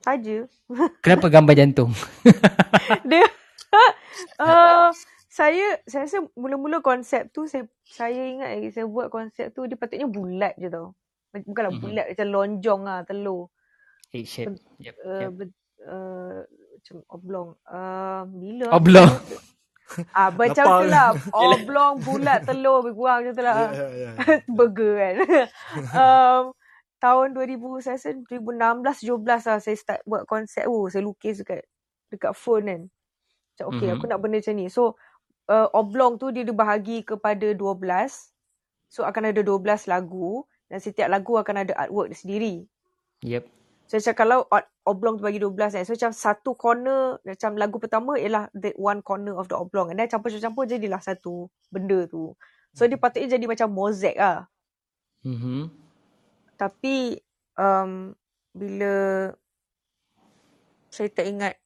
[0.00, 0.48] Saja.
[1.04, 1.92] Kenapa gambar jantung?
[3.04, 3.28] dia
[4.40, 4.88] uh,
[5.30, 9.78] saya saya rasa mula-mula konsep tu saya saya ingat lagi saya buat konsep tu dia
[9.78, 10.92] patutnya bulat je tau.
[11.30, 11.80] Bukanlah Mhm.
[11.80, 13.46] bulat macam lonjong lah telur.
[14.10, 14.58] Egg shape.
[14.76, 15.30] Yep, Uh, yep.
[15.30, 15.46] ber,
[15.86, 16.38] uh,
[16.74, 17.48] macam oblong.
[17.64, 18.66] Uh, bila?
[18.74, 19.10] Oblong.
[20.14, 20.78] Ah, macam Lapar.
[20.78, 21.08] tu lah.
[21.50, 23.56] Oblong, bulat, telur, lebih kurang macam tu lah.
[23.58, 24.10] Ya, ya, ya.
[24.54, 25.14] Burger kan.
[25.90, 26.42] um,
[26.96, 30.86] tahun 2000, saya rasa 2016, 17 lah saya start buat konsep tu.
[30.86, 31.66] Saya lukis dekat
[32.06, 32.82] dekat phone kan.
[33.50, 33.94] Macam okay, Mhm.
[33.98, 34.66] aku nak benda macam ni.
[34.70, 34.94] So,
[35.50, 37.82] uh, oblong tu dia dibahagi kepada 12.
[38.86, 40.46] So, akan ada 12 lagu.
[40.70, 42.54] Dan setiap lagu akan ada artwork dia sendiri.
[43.26, 43.44] Yep.
[43.90, 44.38] So macam kalau
[44.86, 45.82] oblong tu bagi 12 kan.
[45.82, 49.90] So macam satu corner, macam lagu pertama ialah the one corner of the oblong.
[49.90, 52.38] And then campur-campur jadilah satu benda tu.
[52.70, 54.46] So dia patutnya jadi macam mozaik lah.
[55.26, 55.60] Mm-hmm.
[56.54, 57.18] Tapi
[57.58, 58.14] um,
[58.54, 58.94] bila
[60.86, 61.58] saya tak ingat.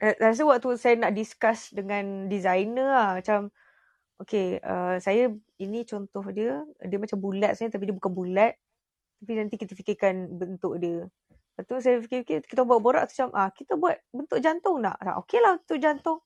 [0.00, 3.10] Eh, Rasa waktu saya nak discuss dengan designer lah.
[3.20, 3.52] Macam
[4.20, 6.64] okay uh, saya ini contoh dia.
[6.80, 8.52] Dia macam bulat sebenarnya tapi dia bukan bulat.
[9.20, 11.04] Tapi nanti kita fikirkan bentuk dia.
[11.56, 14.96] Lepas tu saya fikir-fikir kita buat borak tu macam ah kita buat bentuk jantung nak.
[15.04, 16.18] Ah, okey lah bentuk jantung.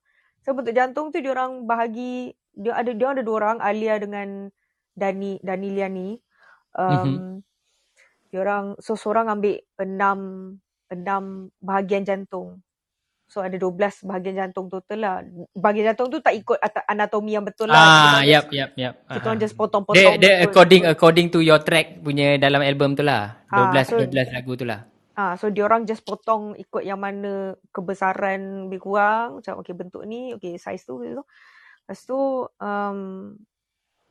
[0.47, 4.47] So bentuk jantung tu dia orang bahagi dia ada dia ada dua orang Alia dengan
[4.95, 6.11] Dani Dani Liani.
[6.79, 7.35] Um, Mhm.
[8.31, 10.19] Dia orang so seorang ambil enam
[10.91, 12.63] enam bahagian jantung.
[13.35, 15.15] So ada 12 bahagian jantung total lah.
[15.51, 17.75] Bahagian jantung tu tak ikut at- anatomi yang betul lah.
[17.75, 18.95] Ah, just- yap, yap.
[19.11, 19.43] Kita Ah, orang ah.
[19.43, 19.99] just potong-potong.
[19.99, 20.47] Dia, dia betul.
[20.47, 23.43] according according to your track punya dalam album tu lah.
[23.51, 24.87] Ah, 12 so- 12 lagu tu lah.
[25.19, 29.43] Ah, so dia orang just potong ikut yang mana kebesaran lebih kurang.
[29.43, 31.03] Macam okay bentuk ni, okay size tu.
[31.03, 31.19] Gitu.
[31.19, 32.99] Lepas tu um,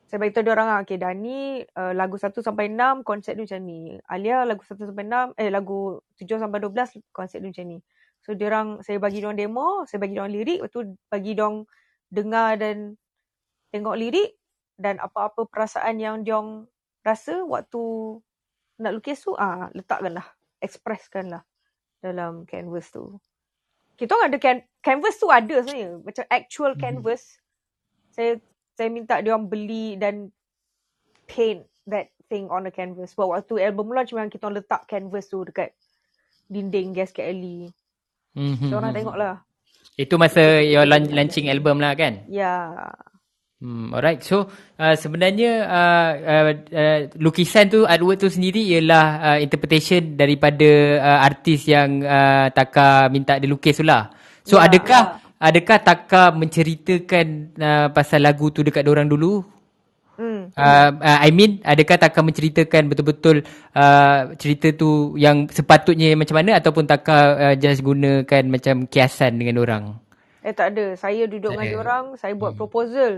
[0.04, 3.62] saya beritahu dia orang lah, okay Dani uh, lagu 1 sampai 6 konsep dia macam
[3.64, 3.96] ni.
[4.04, 5.80] Alia lagu 1 sampai 6, eh lagu
[6.20, 7.80] 7 sampai 12 konsep dia macam ni.
[8.24, 10.82] So dia orang, saya bagi dia orang demo, saya bagi dia orang lirik, lepas tu
[11.12, 11.60] bagi dia orang
[12.08, 12.96] dengar dan
[13.76, 14.40] tengok lirik
[14.80, 16.66] dan apa-apa perasaan yang dia orang
[17.04, 17.84] rasa waktu
[18.80, 20.24] nak lukis tu, ah letakkanlah
[20.64, 21.44] expresskan lah
[22.00, 23.20] dalam canvas tu.
[24.00, 26.00] Kita orang ada can- canvas tu ada sebenarnya.
[26.00, 26.80] Macam actual Mhm.
[26.80, 27.22] canvas.
[28.16, 28.40] Saya
[28.74, 30.34] saya minta dia orang beli dan
[31.30, 33.14] paint that thing on the canvas.
[33.14, 35.76] Sebab waktu album launch memang kita orang letak canvas tu dekat
[36.50, 37.70] dinding gas kat alley.
[38.34, 38.70] Mm-hmm.
[38.70, 39.34] Kita orang tengok lah.
[39.94, 42.26] Itu masa your launch, launching album lah kan?
[42.30, 42.74] Ya.
[43.64, 44.20] Hmm, alright.
[44.20, 51.00] So uh, sebenarnya uh, uh, uh, lukisan tu artwork tu sendiri ialah uh, interpretation daripada
[51.00, 54.12] uh, artis yang uh, Taka minta dia lukis tu lah.
[54.44, 59.53] So Ya, adakah adakah Taka menceritakan uh, pasal lagu tu dekat orang dulu?
[60.14, 60.54] Hmm.
[60.54, 63.42] Uh, uh, I mean adakah Taka menceritakan betul-betul
[63.74, 69.58] uh, cerita tu yang sepatutnya macam mana ataupun Taka uh, just gunakan macam kiasan dengan
[69.58, 69.84] orang?
[70.46, 70.94] Eh tak ada.
[70.94, 71.82] Saya duduk Tak dengan ada.
[71.82, 72.62] orang, saya buat Hmm.
[72.62, 73.14] proposal.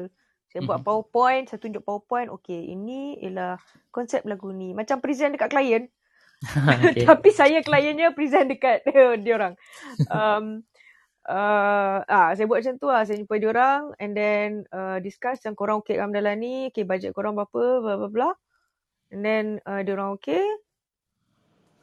[0.48, 0.88] Saya buat Mhm.
[0.88, 2.32] PowerPoint, saya tunjuk PowerPoint.
[2.32, 3.60] Okay, ini ialah
[3.92, 4.72] konsep lagu ni.
[4.72, 5.84] Macam present dekat klien.
[6.96, 7.04] okay.
[7.12, 8.88] Tapi saya kliennya present dekat
[9.24, 9.54] dia orang.
[10.08, 10.64] Um,
[11.30, 13.03] uh, ah, saya buat macam tu lah.
[13.06, 16.69] Saya jumpa dia orang and then uh, discuss macam korang okay kan dalam ni.
[16.69, 18.30] Okay, bajet korang berapa, bla bla bla.
[19.14, 20.45] And then uh, dia orang okay.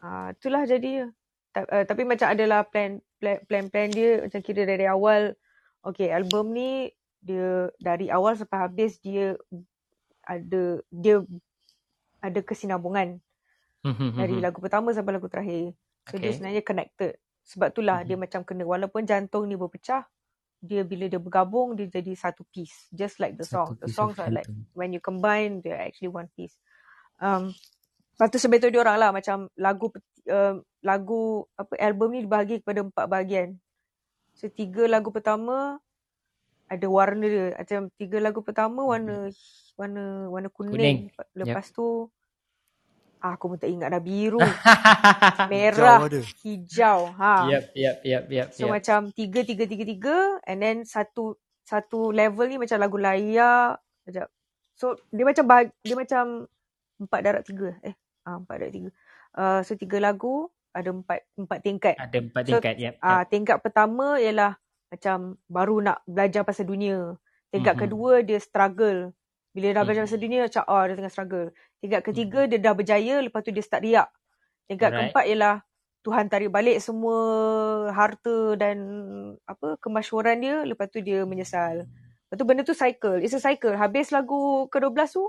[0.02, 1.06] Ah, itulah jadi.
[1.52, 5.34] Ta- uh, tapi macam adalah plan plan plan, plan dia macam kira dari awal.
[5.82, 6.90] Okay, album ni
[7.22, 9.38] dia dari awal sampai habis dia
[10.26, 11.22] ada dia
[12.22, 13.18] ada kesinambungan
[14.14, 15.74] dari lagu pertama sampai lagu terakhir.
[16.06, 16.22] So Hmm.
[16.22, 16.34] dia Okay.
[16.38, 17.12] sebenarnya connected.
[17.42, 18.06] Sebab itulah Mhm.
[18.06, 20.06] dia macam kena walaupun jantung ni berpecah,
[20.62, 22.86] dia bila dia bergabung dia jadi satu piece.
[22.94, 23.74] Just like the song.
[23.82, 24.46] The songs are like
[24.78, 26.54] when you combine they're actually one piece.
[27.18, 27.50] Um
[28.12, 29.90] Lepas tu sebab tu dia orang lah macam lagu
[30.30, 33.58] uh, lagu apa album ni dibahagi kepada empat bahagian.
[34.36, 35.80] So tiga lagu pertama
[36.70, 37.56] ada warna dia.
[37.56, 39.32] Macam tiga lagu pertama warna
[39.74, 41.10] warna warna kuning.
[41.10, 41.34] Kuning.
[41.34, 42.06] Lepas tu
[43.22, 44.42] Ah, aku pun tak ingat dah biru,
[45.52, 46.98] merah, Hijau hijau.
[47.14, 47.46] Ha.
[47.54, 48.48] Yep, yep, yep, yep.
[48.50, 48.82] So yep.
[48.82, 53.78] macam tiga tiga tiga tiga and then satu satu level ni macam lagu layak.
[54.02, 54.28] Sekejap.
[54.74, 55.44] So dia macam
[55.86, 56.24] dia macam
[56.98, 57.78] empat darab tiga.
[57.86, 57.94] Eh,
[58.26, 58.90] ah empat darab tiga.
[59.32, 61.94] Uh, so tiga lagu ada empat empat tingkat.
[62.02, 62.98] Ada empat So, tingkat, yep.
[62.98, 63.06] yep.
[63.06, 64.58] Ah tingkat pertama ialah
[64.90, 67.14] macam baru nak belajar pasal dunia.
[67.54, 67.82] Tingkat Mhm.
[67.86, 69.14] kedua dia struggle.
[69.52, 70.08] Bila dah belajar Mhm.
[70.08, 71.46] pasal dunia macam oh dia tengah struggle.
[71.80, 74.08] Tingkat ketiga dia dah berjaya lepas tu dia start riak.
[74.68, 75.12] Tingkat Alright.
[75.12, 75.54] keempat ialah
[76.02, 77.16] Tuhan tarik balik semua
[77.94, 78.76] harta dan
[79.46, 81.84] apa kemasyhuran dia lepas tu dia menyesal.
[82.26, 83.20] Lepas tu benda tu cycle.
[83.20, 83.76] It's a cycle.
[83.76, 85.24] Habis lagu ke-12 tu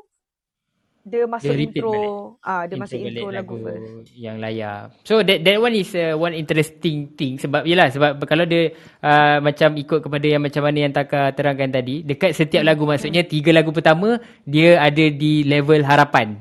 [1.04, 2.40] dia masuk repeat intro.
[2.40, 4.16] Ah dia masuk balik intro lagu, first.
[4.16, 4.96] yang layak.
[5.04, 8.72] So that that one is uh, one interesting thing sebab yalah sebab kalau dia
[9.04, 13.28] uh, macam ikut kepada yang macam mana yang Taka terangkan tadi, dekat setiap lagu maksudnya
[13.28, 14.16] tiga lagu pertama
[14.48, 16.40] dia ada di level harapan.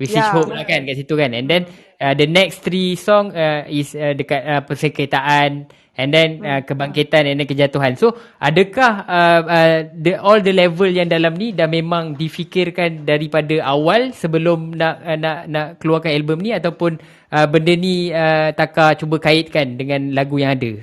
[0.00, 0.32] Which is Ya.
[0.32, 1.36] hope lah kan kat situ kan.
[1.36, 1.68] And then
[2.00, 5.68] uh, the next three song uh, is uh, dekat uh, persekretaan
[5.98, 7.98] and then uh, kebangkitan and then kejatuhan.
[7.98, 13.58] So adakah uh, uh, the all the level yang dalam ni dah memang difikirkan daripada
[13.66, 17.00] awal sebelum nak uh, nak nak keluarkan album ni ataupun
[17.34, 20.78] uh, benda ni uh, Taka cuba kaitkan dengan lagu yang ada?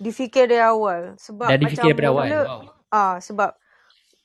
[0.00, 2.28] Difikir dari awal sebab Dah macam difikir daripada awal.
[2.30, 2.62] Wow.
[2.90, 3.54] Ah, sebab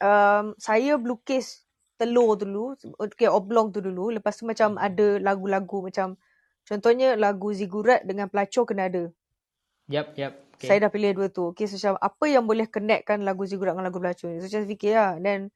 [0.02, 1.62] um, saya melukis
[1.96, 4.12] telur dulu, okay, oblong tu dulu.
[4.12, 6.20] Lepas tu macam ada lagu-lagu macam
[6.66, 9.14] contohnya lagu Zigurat dengan Pelacur kena ada.
[9.92, 10.34] Yap, yap.
[10.56, 10.72] Okay.
[10.72, 11.52] Saya dah pilih dua tu.
[11.52, 14.40] Okay, so macam apa yang boleh connectkan lagu Zigurat dengan lagu Pelacur ni.
[14.40, 15.20] So saya fikir lah.
[15.20, 15.52] Then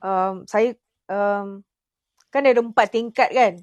[0.00, 0.74] um, saya
[1.12, 1.62] um,
[2.32, 3.54] kan ada empat tingkat kan.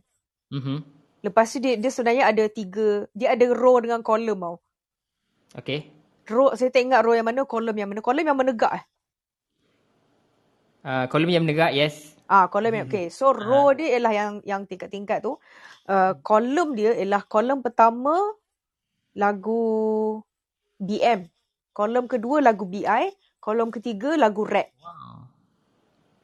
[0.54, 0.86] Mhm.
[1.26, 4.56] Lepas tu dia, dia sebenarnya ada tiga, dia ada row dengan column tau.
[5.58, 5.90] Okay.
[6.30, 8.06] Row, saya tak ingat row yang mana, column yang mana.
[8.06, 8.86] Column yang menegak eh.
[10.86, 12.14] Uh, kolom yang menegak, yes.
[12.30, 13.10] Ah, kolom yang okay.
[13.10, 15.42] So row dia ialah yang yang tingkat-tingkat tu.
[15.90, 18.14] Uh, kolom dia ialah kolom pertama
[19.16, 19.64] lagu
[20.78, 21.26] BM.
[21.76, 23.04] Kolom kedua lagu BI,
[23.44, 24.72] kolom ketiga lagu rap.
[24.80, 25.28] Wow.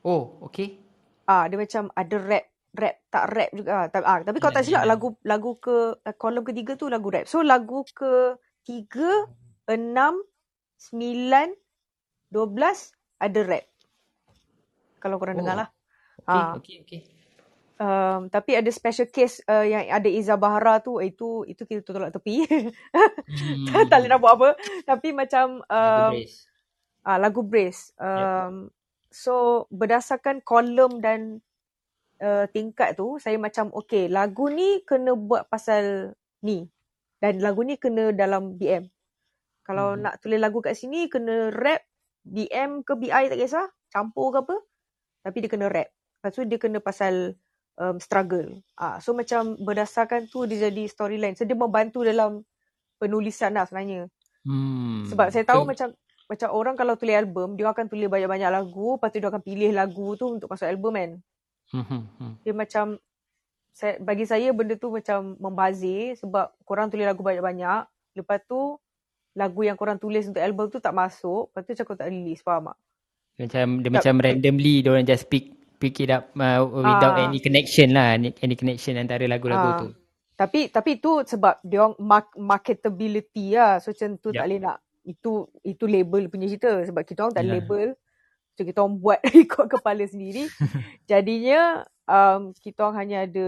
[0.02, 0.80] Oh, okay.
[1.28, 2.46] Ah, dia macam ada rap,
[2.76, 3.70] rap tak rap juga.
[3.72, 7.12] Ah, tapi, ah, tapi kalau tak silap lagu lagu ke uh, kolom ketiga tu lagu
[7.12, 7.28] rap.
[7.28, 9.28] So lagu ke tiga,
[9.68, 10.24] enam,
[10.80, 11.52] sembilan,
[12.32, 13.66] dua belas ada rap.
[15.04, 15.40] Kalau korang Oh.
[15.44, 15.70] dengar lah.
[16.22, 16.54] Okay, Ah.
[16.58, 17.02] okay, okay.
[17.82, 22.14] Um, tapi ada special case uh, yang ada Iza Bahara tu itu itu kita tolak
[22.14, 22.46] tepi.
[22.46, 23.66] Hmm.
[23.90, 24.50] tak boleh nak buat apa.
[24.86, 26.38] Tapi macam um, Lagu Brace.
[27.02, 27.84] ah, lagu Brace.
[27.98, 28.70] Um,
[29.12, 31.44] So berdasarkan kolom dan
[32.24, 36.70] uh, tingkat tu saya macam okay lagu ni kena buat pasal ni.
[37.20, 38.88] Dan lagu ni kena dalam BM.
[39.66, 40.06] Kalau Hmm.
[40.06, 41.82] nak tulis lagu kat sini kena rap
[42.24, 43.68] BM ke BI tak kisah.
[43.90, 44.56] Campur ke apa.
[45.26, 45.90] Tapi dia kena rap.
[45.92, 47.36] Lepas tu dia kena pasal
[47.82, 48.62] um, struggle.
[48.78, 51.34] Ah, so macam berdasarkan tu dia jadi storyline.
[51.34, 52.46] So dia membantu dalam
[53.02, 54.06] penulisan lah sebenarnya.
[54.46, 55.10] Hmm.
[55.10, 55.88] Sebab saya tahu So, macam
[56.32, 59.72] macam orang kalau tulis album, dia akan tulis banyak-banyak lagu, lepas tu dia akan pilih
[59.76, 61.12] lagu tu untuk masuk album kan.
[61.76, 62.34] Hmm, hmm, hmm.
[62.48, 62.86] Dia macam
[63.76, 67.84] saya, bagi saya benda tu macam membazir sebab korang tulis lagu banyak-banyak,
[68.16, 68.80] lepas tu
[69.36, 72.44] lagu yang korang tulis untuk album tu tak masuk, lepas tu macam kau tak release,
[72.44, 72.78] faham tak?
[73.42, 77.26] Macam dia macam randomly dia orang just pick pick it up uh, without Ah.
[77.26, 79.80] any connection lah, any, any connection antara lagu-lagu Ah.
[79.82, 79.88] tu.
[80.38, 83.82] Tapi tapi tu sebab dia mark, marketability lah.
[83.82, 84.38] So macam tu Yup.
[84.38, 85.32] tak boleh nak itu
[85.66, 87.56] itu label punya cerita sebab kita orang tak Yalah.
[87.58, 87.88] label.
[88.54, 90.46] So kita orang buat ikut kepala sendiri.
[91.10, 93.48] Jadinya um, kita orang hanya ada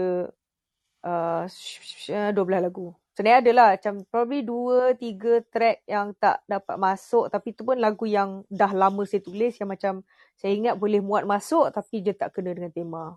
[1.06, 2.90] uh, 12 lagu.
[3.14, 7.78] Sebenarnya ada lah macam probably 2 3 track yang tak dapat masuk tapi tu pun
[7.78, 10.02] lagu yang dah lama saya tulis yang macam
[10.34, 13.14] saya ingat boleh muat masuk tapi dia tak kena dengan tema.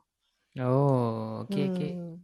[0.61, 1.91] Oh, okay, okay.
[1.97, 2.21] Hmm.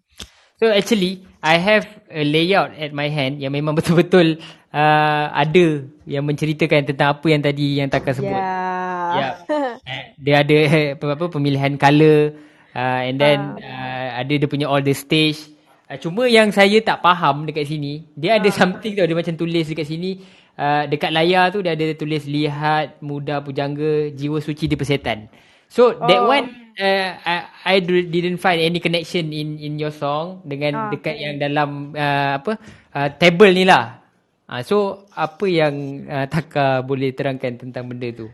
[0.62, 4.38] So actually, I have a layout at my hand yang memang betul-betul
[4.72, 8.32] uh, ada yang menceritakan tentang apa yang tadi yang Taka sebut.
[8.32, 9.34] Yeah.
[9.86, 10.58] Eh, Dia ada
[10.98, 12.34] apa, apa pemilihan color
[12.74, 15.53] uh, and then uh, ada dia punya all the stage.
[15.90, 19.68] Uh, cuma yang saya tak faham dekat sini, dia ada something tau dia macam tulis
[19.68, 20.24] dekat sini
[20.56, 25.28] uh, dekat layar tu dia ada tulis lihat muda pujangga jiwa suci di persetan.
[25.68, 26.30] So that Oh.
[26.30, 26.48] one
[26.78, 27.36] uh, I,
[27.66, 30.90] I didn't find any connection in in your song dengan Ah.
[30.94, 32.52] dekat yang dalam uh, apa
[32.94, 34.00] uh, table ni lah.
[34.46, 34.78] Uh, so
[35.18, 38.28] apa yang uh, Taka boleh terangkan tentang benda tu?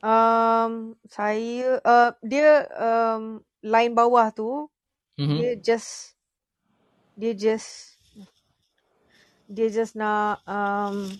[0.00, 4.66] Um, saya uh, dia um, line bawah tu
[5.20, 5.36] Mhm.
[5.36, 6.09] dia just
[7.16, 7.96] dia just
[9.50, 11.10] dia just nak um,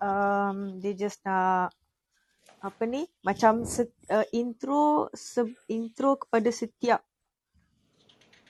[0.00, 1.72] um, dia just nak
[2.62, 7.02] apa ni macam se, uh, intro se, intro kepada setiap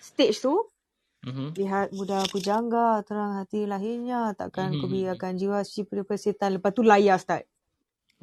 [0.01, 0.55] stage tu
[1.25, 1.49] Mhm.
[1.57, 4.81] lihat muda pujangga terang hati lahirnya takkan Mhm.
[4.81, 7.45] ku biarkan jiwa suci pada persetan lepas tu layar start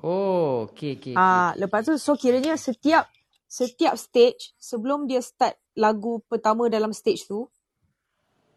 [0.03, 1.15] Oh, okay, okay.
[1.19, 1.19] okay.
[1.19, 3.09] ah lepas tu so kiranya setiap
[3.49, 7.49] setiap stage sebelum dia start lagu pertama dalam stage tu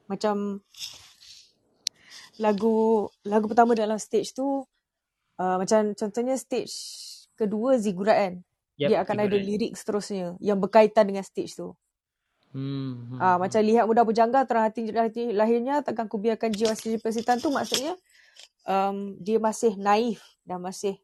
[0.05, 0.61] macam
[2.37, 4.65] lagu lagu pertama dalam stage tu
[5.41, 6.73] uh, macam contohnya stage
[7.37, 8.35] kedua zigurat kan
[8.81, 9.47] Yep, dia akan ada zigurat.
[9.49, 11.73] lirik seterusnya yang berkaitan dengan stage tu
[12.53, 13.17] Hmm.
[13.17, 13.17] hmm.
[13.17, 17.41] Ah macam lihat muda pujangga terang hati, hati lahirnya takkan ku biarkan jiwa sendiri persitan
[17.41, 17.97] tu maksudnya
[18.69, 21.01] um, dia masih naif dan masih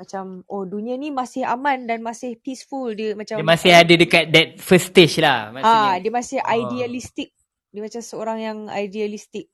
[0.00, 4.24] macam oh dunia ni masih aman dan masih peaceful dia macam Dia masih ada dekat
[4.32, 6.00] that first stage lah ah maksudnya.
[6.00, 6.56] dia masih Ah.
[6.56, 7.30] idealistik
[7.68, 9.46] dia macam seorang yang idealistik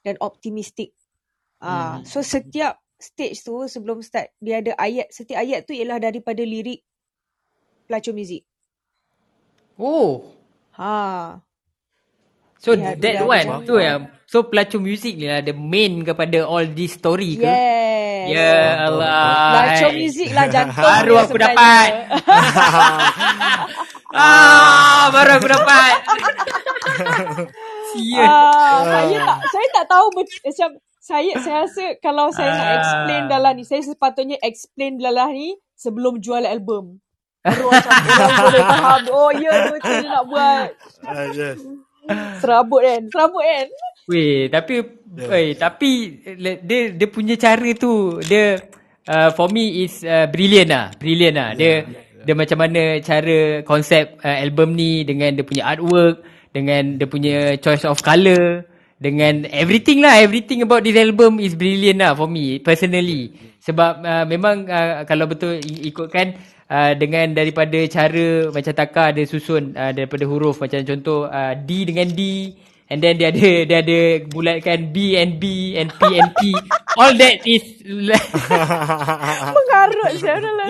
[0.00, 0.94] dan optimistik
[1.58, 2.06] ah Hmm.
[2.06, 6.86] so setiap stage tu sebelum start dia ada ayat setiap ayat tu ialah daripada lirik
[7.84, 8.46] pelacur muzik
[9.78, 10.34] Oh.
[10.74, 11.38] ha
[12.58, 16.02] So Dia- that ada one macam- tu yang so pelacur muzik ni lah the main
[16.02, 17.44] kepada all this story ke?
[17.44, 17.96] yes
[18.28, 19.24] Ya Allah.
[19.54, 21.54] Pelacur muzik lah jantung Baru aku sebenarnya.
[21.54, 21.90] dapat.
[24.14, 25.92] ah, baru aku dapat.
[27.88, 28.26] Sial.
[28.26, 30.70] Ah, saya tak saya tak tahu macam
[31.00, 32.74] saya saya rasa kalau saya nak Ah.
[32.76, 36.98] explain dalam ni saya sepatutnya explain dalam ni sebelum jual album.
[37.40, 40.68] Baru macam orang boleh faham oh ya betul dia nak buat
[41.00, 41.58] Ah, yes.
[42.40, 43.66] Serabut kan serabut kan
[44.08, 45.24] Weh, tapi Yeah.
[45.32, 45.90] weh, tapi
[46.68, 48.60] dia dia punya cara tu dia
[49.08, 51.50] uh, for me is uh, brilliant lah, brilliant lah.
[51.56, 51.88] Dia
[52.22, 56.22] dia macam mana cara konsep uh, album ni dengan dia punya artwork,
[56.52, 58.68] dengan dia punya choice of colour,
[59.00, 63.32] dengan everything lah, everything about this album is brilliant lah for me personally.
[63.64, 66.36] Sebab uh, memang uh, kalau betul ikutkan
[66.68, 71.88] uh, dengan daripada cara macam Taka ada susun uh, daripada huruf macam contoh uh, D
[71.88, 72.52] dengan D
[72.88, 76.52] and then dia ada dia ada bulatkan B and B and P and P.
[77.00, 77.62] All that is
[79.56, 80.66] mengarut saya dalam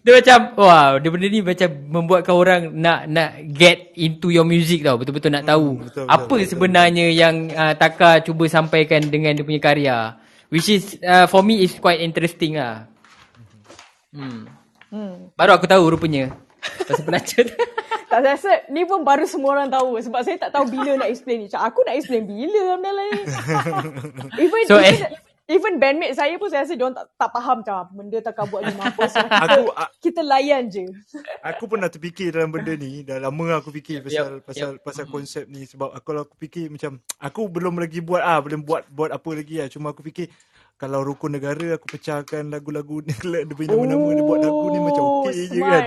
[0.00, 4.82] dia, macam wow dia benda ni macam membuatkan orang nak nak get into your music
[4.82, 4.98] tau.
[4.98, 9.32] Betul-betul nak tahu Hmm, betul, betul, apa betul, sebenarnya yang uh, Taka cuba sampaikan dengan
[9.36, 9.98] dia punya karya.
[10.50, 12.90] Which is uh, for me is quite interesting lah.
[14.10, 14.59] Hmm.
[14.90, 15.34] Hmm.
[15.34, 16.34] baru aku tahu rupanya.
[16.60, 17.46] Pasal pelacur
[18.10, 19.96] tak saya rasa ni pun baru semua orang tahu.
[20.02, 21.46] Sebab saya tak tahu bila nak explain ni.
[21.46, 23.22] Macam aku nak explain bila dalam ni
[24.44, 25.14] even So, even, eh-
[25.50, 28.62] even bandmate saya pun saya rasa dia tak, tak faham macam apa benda takkan buat
[28.66, 30.84] ni mampus kita, Aku a- kita layan je.
[31.42, 33.06] Aku pernah terfikir dalam benda ni.
[33.06, 34.82] Dah lama aku fikir pasal Yup, pasal yup.
[34.82, 35.66] pasal konsep ni.
[35.66, 39.30] Sebab aku kalau aku fikir macam aku belum lagi buat ah belum buat buat apa
[39.38, 40.26] lagi ah cuma aku fikir
[40.80, 43.12] kalau rukun negara aku pecahkan lagu-lagu ni
[43.44, 45.84] dia punya nama-nama dia buat lagu ni macam Oh, okey je kan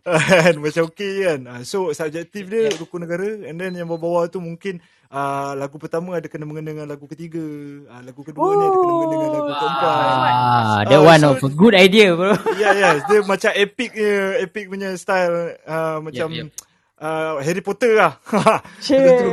[0.00, 4.38] kan macam okey kan Ah, so subjektif dia rukun negara and then yang bawah-bawah tu
[4.38, 7.42] mungkin uh, lagu pertama ada kena mengena dengan lagu ketiga
[7.86, 9.92] uh, lagu kedua ni ada kena mengena dengan lagu keempat
[10.32, 12.90] ah, that Ah, one so- of a good idea bro Ya, ya.
[13.02, 15.60] Dia macam epic punya, epic punya style.
[15.64, 16.68] Uh, macam Yep, yep.
[16.96, 18.12] Uh, Harry Potter lah.
[18.28, 19.32] Ah, betul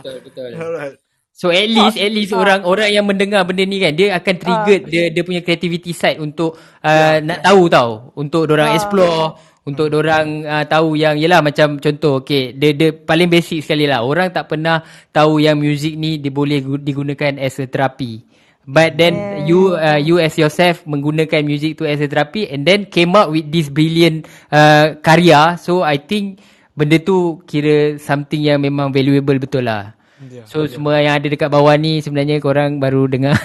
[0.00, 0.96] betul betul Alright.
[1.38, 4.78] So at least at least orang orang yang mendengar benda ni kan dia akan trigger
[4.82, 4.88] Ah.
[4.90, 8.10] dia dia punya creativity side untuk uh, nak tahu tau.
[8.18, 8.76] Untuk orang Ah.
[8.76, 13.86] explore untuk orang uh, tahu yang yelah macam contoh okay dia dia paling basic sekali
[13.86, 14.02] lah.
[14.02, 14.82] Orang tak pernah
[15.14, 18.26] tahu yang music ni dia boleh gu- digunakan as a therapy
[18.66, 19.14] but then
[19.46, 23.30] you uh, you as yourself menggunakan music tu as a therapy and then came up
[23.30, 25.54] with this brilliant uh, karya.
[25.54, 26.42] So I think
[26.74, 31.46] benda tu kira something yang memang valuable betul lah Ya, So semua yang ada dekat
[31.46, 33.38] bawah ni sebenarnya korang baru dengar.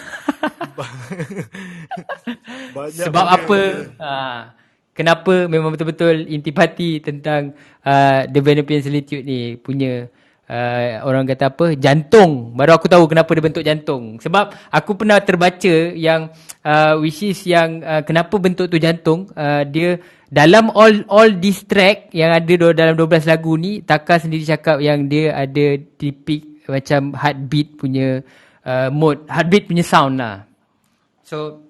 [2.73, 3.59] Banyak sebab banyak apa?
[4.01, 4.13] ha,
[4.97, 7.53] kenapa memang betul-betul intipati tentang
[7.85, 10.09] uh, The Venepian Solitude ni punya
[10.49, 11.77] uh, orang kata apa?
[11.77, 12.57] Jantung.
[12.57, 14.17] Baru aku tahu kenapa dia bentuk jantung.
[14.17, 16.33] Sebab aku pernah terbaca yang
[16.65, 19.29] uh, which is yang uh, kenapa bentuk tu jantung?
[19.37, 20.01] Uh, dia
[20.33, 24.81] dalam all all this track yang ada do- dalam 12 lagu ni Taka sendiri cakap
[24.81, 28.23] yang dia ada depict macam heartbeat punya
[28.63, 30.47] uh, mode heartbeat punya sound lah.
[31.23, 31.63] So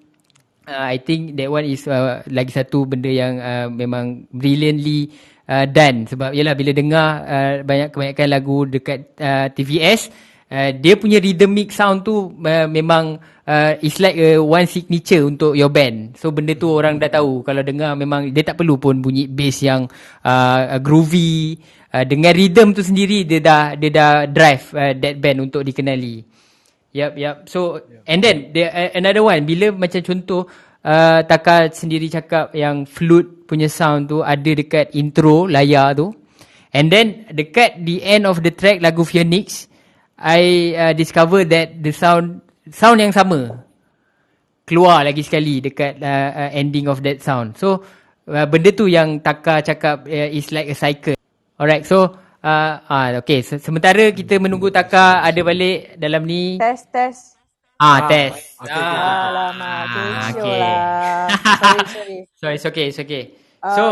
[0.66, 5.10] uh, I think that one is uh, lagi satu benda yang uh, memang brilliantly
[5.48, 6.06] uh, done.
[6.06, 10.10] Sebab yalah bila dengar uh, banyak kebanyakan lagu dekat uh, TVS
[10.50, 15.56] uh, dia punya rhythmic sound tu uh, memang uh, it's like a one signature untuk
[15.58, 16.14] your band.
[16.18, 17.42] So benda tu orang dah tahu.
[17.42, 19.88] Kalau dengar memang dia tak perlu pun bunyi bass yang
[20.24, 21.58] uh, groovy
[21.94, 26.26] uh, dengan rhythm tu sendiri dia dah dia dah drive uh, that band untuk dikenali.
[26.94, 27.36] Yap, yap.
[27.50, 30.46] So, and then, the, uh, another one, bila macam contoh,
[30.86, 36.14] uh, Taka sendiri cakap yang flute punya sound tu ada dekat intro layar tu.
[36.70, 39.66] And then dekat the end of the track lagu Phoenix,
[40.14, 43.66] I uh, discover that the sound sound yang sama
[44.64, 47.58] keluar lagi sekali dekat uh, uh, ending of that sound.
[47.58, 47.82] So
[48.30, 51.18] uh, benda tu yang Taka cakap uh, is like a cycle.
[51.54, 52.10] Alright, so
[52.42, 53.40] uh, uh, okay.
[53.40, 56.58] Se- sementara kita menunggu Taka ada balik dalam ni.
[56.58, 57.38] Test, test.
[57.78, 58.58] Ah, Ah, test.
[58.58, 58.98] okay, okay, okay.
[58.98, 59.82] Ah, Alamak,
[60.30, 60.58] kecoh okay.
[60.58, 60.78] lah.
[61.60, 62.18] Sorry, sorry.
[62.34, 63.22] So it's okay, it's okay.
[63.64, 63.84] So,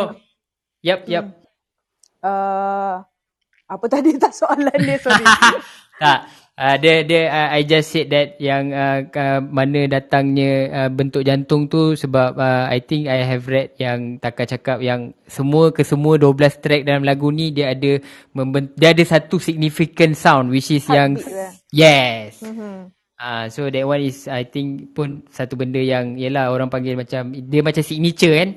[0.81, 1.25] yep, yep.
[2.19, 3.03] Uh,
[3.67, 5.23] apa tadi tak soalan dia, sorry.
[6.03, 6.19] tak.
[6.53, 11.24] Uh, dia dia uh, I just said that yang uh, uh, mana datangnya uh, bentuk
[11.24, 15.81] jantung tu sebab uh, I think I have read yang Taka cakap yang semua ke
[15.81, 17.97] semua 12 track dalam lagu ni dia ada
[18.37, 21.53] memben- dia ada satu significant sound which is yang Heartbeat lah.
[21.73, 22.45] yes.
[22.45, 22.93] Mhm.
[23.16, 27.01] Ah uh, so that one is I think pun satu benda yang yalah orang panggil
[27.01, 28.51] macam dia macam signature kan.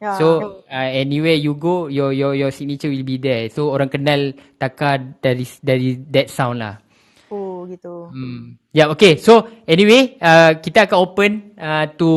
[0.00, 0.18] Ya.
[0.18, 0.26] So
[0.66, 3.46] uh, anywhere you go your your your signature will be there.
[3.52, 6.81] So orang kenal Taka dari dari that sound lah.
[7.68, 7.94] Gitu.
[8.10, 8.58] Hmm.
[8.70, 9.18] Yeah, okay.
[9.18, 12.10] So, anyway, uh, kita akan open uh, to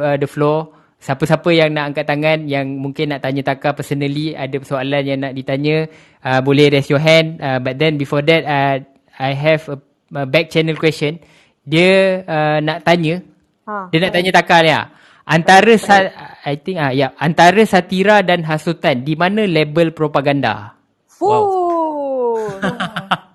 [0.00, 0.74] uh, the floor.
[0.98, 5.30] Siapa-siapa yang nak angkat tangan, yang mungkin nak tanya Taka personally, ada soalan yang nak
[5.30, 5.86] ditanya,
[6.26, 7.38] uh, boleh raise your hand.
[7.38, 8.82] Uh, but then before that, uh,
[9.14, 9.78] I have a,
[10.14, 11.22] a back channel question.
[11.62, 13.22] Dia uh, nak tanya,
[13.68, 13.92] Ha.
[13.92, 14.88] dia nak tanya Taka ni ah.
[15.28, 16.08] Antara sa-
[16.48, 20.72] I think ah ya, yeah, antara satira dan hasutan, di mana label propaganda?
[21.04, 22.48] Fuh.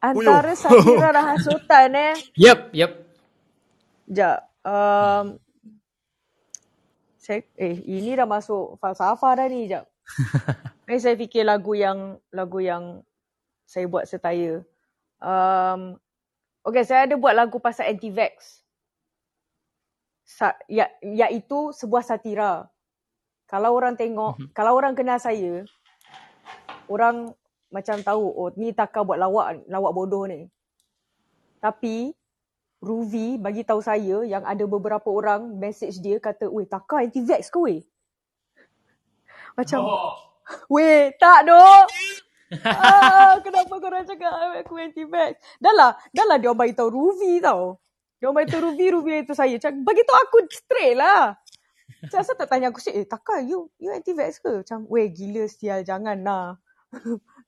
[0.00, 2.14] Antara satira dan hasutan eh.
[2.40, 2.92] Yep, yep.
[4.08, 4.40] Sekejap.
[4.64, 5.36] Um,
[7.20, 9.68] saya, eh, ini dah masuk falsafah dah ni.
[9.68, 9.84] Sekejap.
[10.90, 13.06] Ni saya fikir lagu yang lagu yang
[13.62, 14.66] saya buat setaya.
[15.22, 15.94] Um,
[16.66, 18.66] okay, saya ada buat lagu pasal anti-vax.
[20.26, 22.66] Sa, ya, iaitu sebuah satira.
[23.46, 24.50] Kalau orang tengok, mm-hmm.
[24.50, 25.62] kalau orang kenal saya,
[26.90, 27.30] orang
[27.70, 30.50] macam tahu, oh ni Taka buat lawak, lawak bodoh ni.
[31.62, 32.10] Tapi,
[32.82, 37.58] Ruvi bagi tahu saya yang ada beberapa orang message dia kata, weh Taka anti-vax ke
[37.62, 37.80] weh?
[39.58, 40.12] Macam, oh.
[40.74, 41.86] weh tak dok.
[42.66, 45.38] ah, kenapa korang cakap aku anti-vax?
[45.62, 47.78] Dah lah, dah lah dia bagi tahu Ruvi tau.
[48.18, 49.54] Dia bagi tahu Ruvi, Ruvi itu saya.
[49.54, 51.38] Macam, bagi tahu aku straight lah.
[52.02, 54.66] Macam asal tak tanya aku, eh Taka you, you anti-vax ke?
[54.66, 56.58] Macam, weh gila sial, jangan lah.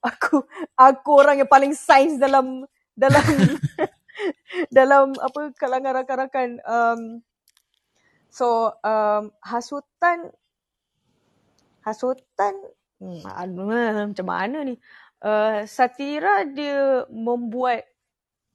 [0.03, 0.43] Aku
[0.75, 3.25] aku orang yang paling sains dalam dalam
[4.77, 7.01] dalam apa kalangan rakan-rakan um,
[8.29, 10.31] so um, hasutan
[11.83, 12.55] hasutan
[13.01, 14.79] hmm, aduh, macam mana ni?
[15.23, 17.87] Uh, satira dia membuat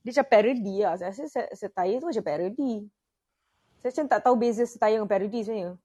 [0.03, 0.95] dia macam parody lah.
[0.99, 2.87] Saya rasa setaya tu macam parody.
[3.79, 5.75] Saya macam tak tahu beza setaya dengan parody sebenarnya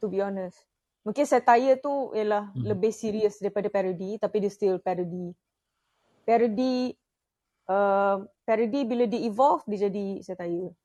[0.00, 0.56] to be honest
[1.00, 2.64] Mungkin satire tu ialah hmm.
[2.64, 5.32] lebih serius daripada parody tapi dia still parody.
[6.28, 6.92] Parody
[7.68, 10.76] uh, parody bila dia evolve dia jadi satire.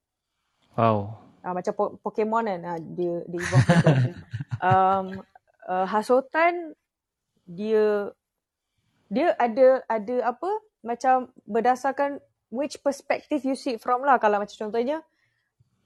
[0.79, 1.19] Wow.
[1.43, 3.67] Uh, macam po- Pokemon kan uh, dia dia evolve.
[4.71, 5.07] um,
[5.67, 6.73] uh, hasutan
[7.45, 8.09] dia
[9.11, 10.49] dia ada ada apa
[10.81, 12.17] macam berdasarkan
[12.49, 15.01] which perspective you see it from lah kalau macam contohnya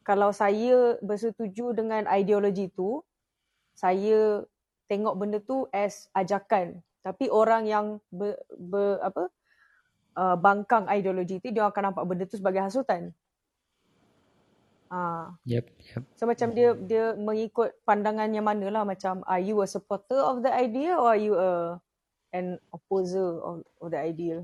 [0.03, 3.03] kalau saya bersetuju dengan ideologi tu
[3.79, 4.43] saya
[4.91, 9.23] tengok benda tu as ajakan tapi orang yang ber, ber apa
[10.19, 13.15] uh, bangkang ideologi tu dia akan nampak benda tu sebagai hasutan.
[14.89, 15.37] Ah.
[15.45, 16.03] Yep, yep.
[16.17, 20.41] So macam dia dia mengikut pandangan yang mana lah macam are you a supporter of
[20.41, 21.77] the idea or are you a
[22.33, 24.41] an opposer of, of the idea?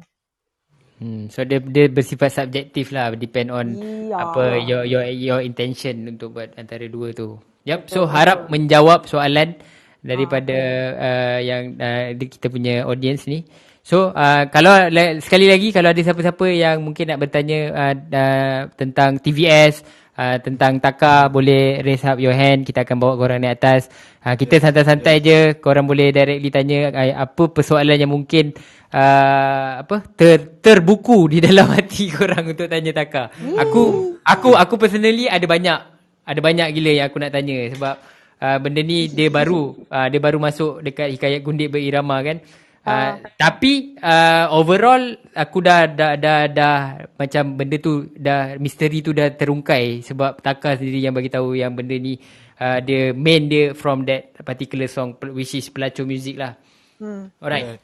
[1.02, 3.68] Hmm, so dia dia bersifat subjektif lah depend on
[4.06, 4.22] Ya.
[4.22, 7.42] apa your your your intention untuk buat antara dua tu.
[7.66, 7.90] Yep.
[7.90, 9.58] So harap menjawab soalan
[10.06, 10.58] daripada
[10.96, 13.42] uh, yang uh, kita punya audience ni.
[13.86, 18.60] So uh, kalau la- sekali lagi kalau ada siapa-siapa yang mungkin nak bertanya uh, uh,
[18.74, 19.86] tentang TVS
[20.18, 23.90] uh, tentang Taka boleh raise up your hand kita akan bawa korang naik atas.
[24.26, 28.58] Uh, kita santai-santai je korang boleh directly tanya uh, apa persoalan yang mungkin
[28.90, 33.34] uh, apa ter, terbuku di dalam hati korang untuk tanya Taka.
[33.58, 35.95] Aku aku aku personally ada banyak
[36.26, 37.96] ada banyak gila yang aku nak tanya sebab
[38.42, 42.42] uh, benda ni dia baru uh, dia baru masuk dekat hikayat gundik berirama kan.
[42.86, 45.02] Uh, tapi uh, overall
[45.34, 46.78] aku dah, dah dah dah
[47.18, 51.74] macam benda tu dah misteri tu dah terungkai sebab Taka sendiri yang bagi tahu yang
[51.74, 52.14] benda ni
[52.62, 56.54] uh, dia main dia from that particular song which is pelacur music lah.
[57.02, 57.34] Hmm.
[57.42, 57.82] Alright.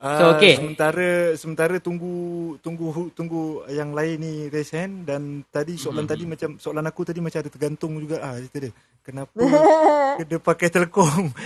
[0.00, 0.56] So, Ah, okay.
[0.56, 6.56] Sementara sementara tunggu tunggu tunggu yang lain ni raise hand dan tadi soalan tadi macam
[6.56, 8.72] soalan aku tadi macam ada tergantung juga ah cerita dia.
[9.04, 9.36] Kenapa
[10.24, 11.28] kena pakai telkom?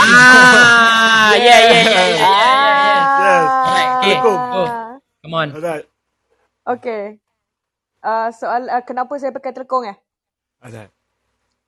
[0.00, 2.28] Ah, ya ya ya ya.
[2.28, 3.48] Yes.
[3.48, 4.14] Alright, okay.
[4.20, 4.36] Telkom.
[4.36, 4.68] Oh,
[5.24, 5.48] come on.
[5.56, 5.86] Alright.
[6.68, 7.04] Okay.
[8.04, 9.96] Uh, soal uh, kenapa saya pakai telekong eh?
[10.60, 10.92] Alright.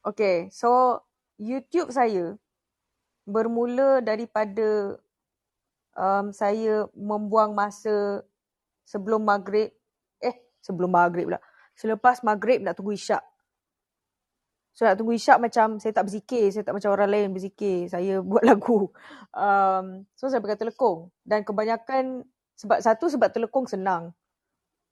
[0.04, 1.00] Okay, so
[1.40, 2.36] YouTube saya
[3.24, 5.00] bermula daripada
[5.96, 8.24] um, saya membuang masa
[8.84, 9.72] sebelum maghrib.
[10.20, 11.40] Eh, sebelum maghrib pula.
[11.72, 13.22] Selepas maghrib nak tunggu isyak.
[14.72, 16.48] So nak tunggu isyak macam saya tak berzikir.
[16.52, 17.88] Saya tak macam orang lain berzikir.
[17.88, 18.88] Saya buat lagu.
[19.32, 21.12] Um, so saya pakai telekong.
[21.24, 22.24] Dan kebanyakan,
[22.56, 24.12] sebab satu sebab telekong senang.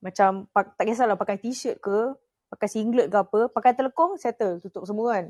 [0.00, 2.16] Macam tak kisahlah pakai t-shirt ke,
[2.48, 5.26] pakai singlet ke apa, pakai telekong settle, tutup semua kan.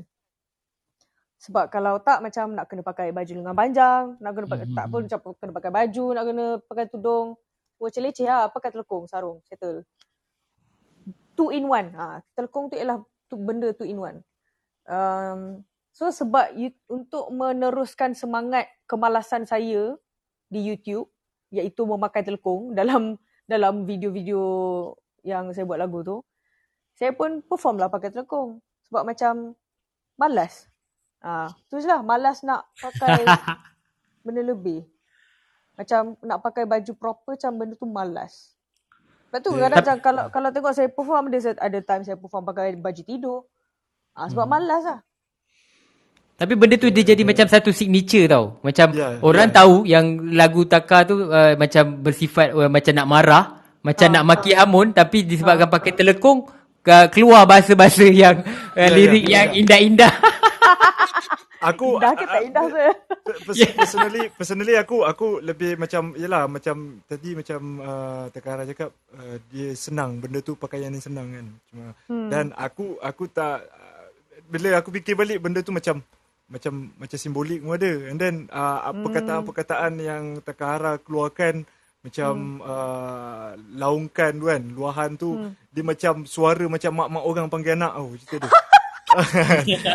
[1.41, 5.01] Sebab kalau tak macam nak kena pakai baju lengan panjang, nak kena pakai, tak pun
[5.09, 7.27] macam kena pakai baju, nak kena pakai tudung.
[7.81, 9.81] Macam leceh lah, pakai telekong, sarung, settle.
[11.33, 11.89] Two in one.
[11.97, 14.21] Ha, telekong tu ialah tu benda two in one.
[14.85, 19.97] Um, so sebab you, untuk meneruskan semangat kemalasan saya
[20.45, 21.09] di YouTube,
[21.49, 23.17] iaitu memakai telekong dalam
[23.49, 24.39] dalam video-video
[25.25, 26.21] yang saya buat lagu tu,
[26.93, 28.61] saya pun perform lah pakai telekong.
[28.85, 29.57] Sebab macam
[30.21, 30.70] malas.
[31.21, 33.21] Ah, tu je lah, malas nak pakai
[34.25, 34.81] benda lebih.
[35.77, 38.53] Macam nak pakai baju proper macam benda tu malas.
[39.29, 39.69] Lepas tu Ya.
[39.69, 43.39] kadang macam kalau kalau tengok saya perform ada ada time saya perform pakai baju tidur.
[44.11, 44.99] Ah, sebab malas lah.
[46.35, 48.57] Tapi benda tu dia jadi macam satu signature tau.
[48.65, 53.45] Macam Ya, orang tahu yang lagu Taka tu uh, macam bersifat uh, macam nak marah,
[53.85, 56.49] macam Ah, nak maki hamun tapi disebabkan pakai telekong
[56.89, 58.41] uh, keluar bahasa-bahasa yang
[58.73, 59.33] uh, Ya, ya, lirik ya.
[59.37, 60.13] yang indah-indah.
[61.61, 62.91] Aku Indah ke tak indah saya?
[63.45, 69.37] Pers- personally personally aku aku lebih macam yalah macam tadi macam uh, Tekara cakap uh,
[69.53, 72.29] dia senang benda tu pakaian yang senang kan cuma hmm.
[72.33, 74.05] dan aku aku tak uh,
[74.49, 76.01] bila aku fikir balik benda tu macam
[76.49, 81.63] macam macam simbolik pun ada and then uh, perkataan-perkataan yang Takahara keluarkan
[82.01, 82.65] macam hmm.
[82.65, 85.53] uh, laungkan tu kan luahan tu hmm.
[85.69, 88.51] dia macam suara macam mak-mak orang panggil anak oh cerita dia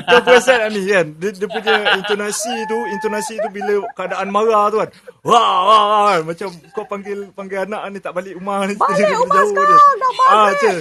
[0.07, 4.77] Kau perasan ni kan dia, dia punya intonasi tu Intonasi tu bila keadaan marah tu
[4.83, 4.91] kan
[5.25, 6.17] Wah wah wah.
[6.21, 10.11] Macam kau panggil Panggil anak ni tak balik rumah ni Balik rumah jauh sekarang, dah
[10.13, 10.29] balik.
[10.29, 10.75] ah, macam.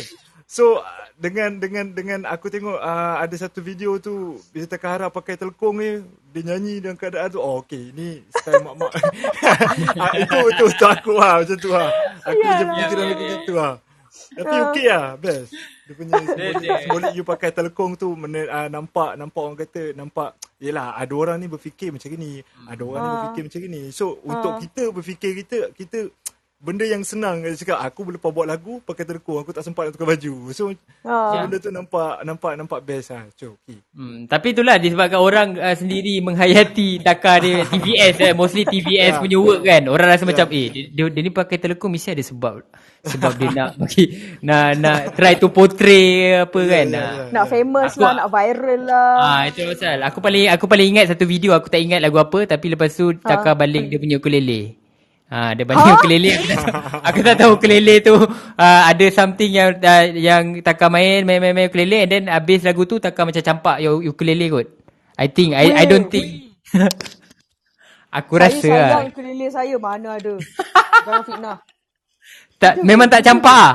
[0.46, 5.40] So ah, dengan dengan dengan aku tengok uh, ada satu video tu bila Takahara pakai
[5.40, 6.04] telekong ni
[6.36, 8.92] dia nyanyi dalam keadaan tu oh okey ni style mak-mak
[10.04, 11.88] ah, itu itu tu aku lah macam tu lah
[12.20, 12.60] aku Yalah.
[12.60, 13.74] je fikiran macam tu lah
[14.36, 15.16] tapi okey lah.
[15.16, 15.52] Best.
[15.86, 20.30] Dia punya simbolik, simbolik you pakai telekong tu mana, uh, nampak nampak orang kata nampak
[20.58, 23.16] yelah ada orang ni berfikir macam ni ada orang ni Ah.
[23.22, 26.00] berfikir macam ni so untuk kita berfikir kita kita
[26.58, 29.94] benda yang senang dia cakap aku boleh buat lagu pakai telekong aku tak sempat nak
[29.94, 30.72] tukar baju so
[31.02, 31.44] Ah.
[31.44, 35.72] benda tu nampak nampak nampak best lah so okey Hmm, tapi itulah disebabkan orang uh,
[35.72, 39.22] sendiri menghayati Taka dia TVS eh, mostly TVS Ya.
[39.22, 39.86] punya work kan.
[39.86, 40.28] Orang rasa Ya.
[40.28, 42.66] macam eh dia, dia, dia ni pakai telekong mesti ada sebab
[43.04, 44.04] sebab dia nak bagi
[44.42, 46.08] nak nak try to portray
[46.42, 46.86] apa kan.
[46.90, 47.12] ya, Ah.
[47.22, 47.24] ya.
[47.32, 49.16] Nak famous Aku- lah, nak viral lah.
[49.18, 49.98] Ah itu pasal.
[50.04, 53.14] Aku paling aku paling ingat satu video aku tak ingat lagu apa tapi lepas tu
[53.16, 54.76] Taka baling dia punya ukulele.
[55.26, 59.74] Ha, dia baling ukulele aku tak, aku tak tahu ukulele tu uh, ada something yang
[59.74, 63.42] uh, yang Taka main main main, main ukulele and then habis lagu tu Taka macam
[63.42, 64.68] campak your ukulele kot.
[65.18, 66.54] I think I I don't think
[68.22, 68.90] aku saya rasa lah.
[69.02, 70.34] sayang ukulele saya mana ada.
[71.10, 71.58] Jangan fitnah.
[72.62, 73.74] Tak memang tak campak ah.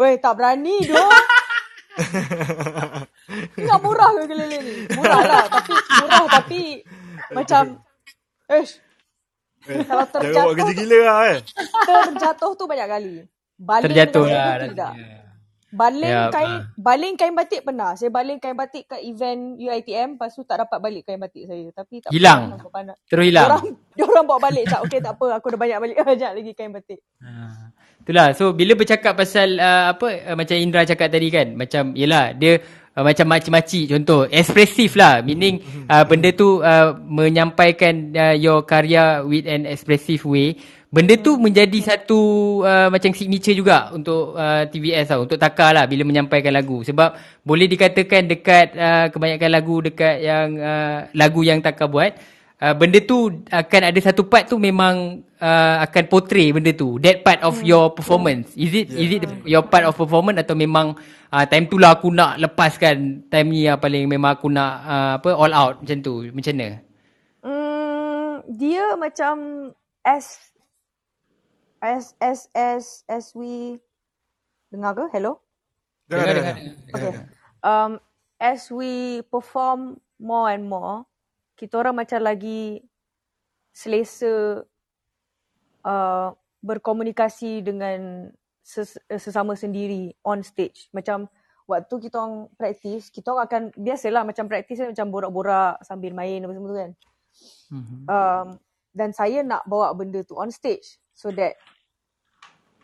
[0.00, 1.08] Weh, tak berani doh.
[3.56, 4.74] Ingat murah ke ukulele ni?
[4.92, 5.44] Murah lah.
[5.48, 6.60] Tapi, murah tapi
[7.32, 7.62] macam,
[8.52, 8.64] eh,
[9.66, 11.38] Eh, Kalau jangan terjatuh buat kerja gila lah eh
[11.86, 13.14] terjatuh tu banyak kali.
[13.56, 14.68] Baling Terjatuh lah.
[14.68, 14.92] tidak.
[15.66, 16.60] Baling Ya, kain ah.
[16.78, 17.98] baling kain batik pernah.
[17.98, 21.66] Saya baling kain batik kat event UiTM lepas tu tak dapat balik kain batik saya.
[21.74, 22.54] Tapi tak Hilang.
[23.10, 23.50] Terus hilang.
[23.50, 23.64] Orang
[23.98, 27.00] orang bawa balik tak okey tak apa aku dah banyak balik banyak lagi kain batik.
[27.20, 27.74] Ha.
[28.06, 28.30] Itulah.
[28.38, 32.62] So bila bercakap pasal uh, apa uh, macam Indra cakap tadi kan, macam yalah dia
[32.96, 35.20] uh, macam makcik-makcik contoh, ekspresif lah.
[35.20, 40.56] Meaning uh, benda tu uh, menyampaikan uh, your karya with an expressive way.
[40.86, 42.18] Benda tu menjadi satu
[42.64, 46.80] uh, macam signature juga untuk uh, TVS tau, untuk Taka lah bila menyampaikan lagu.
[46.80, 52.16] Sebab boleh dikatakan dekat uh, kebanyakan lagu dekat yang uh, lagu yang Taka buat,
[52.62, 57.22] uh, benda tu akan ada satu part tu memang uh, akan portray benda tu that
[57.22, 59.02] part of your performance is it yeah.
[59.02, 60.96] is it the- your part of performance atau memang
[61.30, 65.12] uh, time tu lah aku nak lepaskan time ni yang paling memang aku nak uh,
[65.20, 66.70] apa all out macam tu macam mana
[67.42, 69.70] Hmm, dia macam
[70.02, 70.38] as
[71.80, 73.78] as as as as we
[74.74, 75.04] dengar ke?
[75.14, 75.38] Hello?
[76.10, 76.54] Dengar, Dengar, dengar.
[76.56, 76.94] dengar.
[76.94, 77.12] Okay.
[77.62, 77.92] Um,
[78.38, 81.06] as we perform more and more,
[81.56, 82.84] kita orang macam lagi
[83.72, 84.62] selesa
[85.84, 86.28] uh,
[86.60, 88.30] berkomunikasi dengan
[88.60, 90.88] ses- sesama sendiri on stage.
[90.92, 91.28] Macam
[91.66, 96.44] waktu kita orang praktis, kita orang akan biasalah macam praktis kan macam borak-borak sambil main
[96.44, 96.92] apa semua tu kan.
[97.72, 97.98] Mhm.
[98.06, 98.48] Um,
[98.96, 101.60] dan saya nak bawa benda tu on stage so that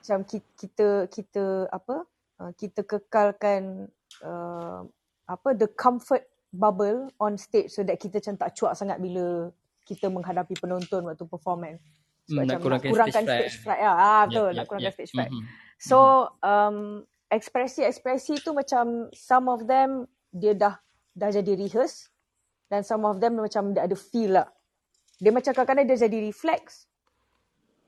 [0.02, 2.04] macam kita kita, kita apa
[2.42, 3.88] uh, kita kekalkan
[4.20, 4.84] uh,
[5.24, 9.48] apa the comfort bubble on stage so that kita macam tak cuak sangat bila
[9.82, 11.76] kita menghadapi penonton waktu perform kan.
[12.22, 13.50] So, Hmm, nak macam kurangkan kurangkan stage fright.
[13.50, 13.80] stage fright.
[13.82, 14.96] Ah, ah betul, Yep, nak kurangkan yep.
[15.00, 15.32] stage fright.
[15.32, 15.44] Mhm.
[15.82, 15.98] So
[16.46, 16.76] um,
[17.34, 20.78] ekspresi-ekspresi tu macam some of them dia dah
[21.18, 22.12] dah jadi rehearse
[22.70, 24.46] dan some of them macam dia ada feel lah.
[25.18, 26.86] Dia macam kadang-kadang dia jadi reflex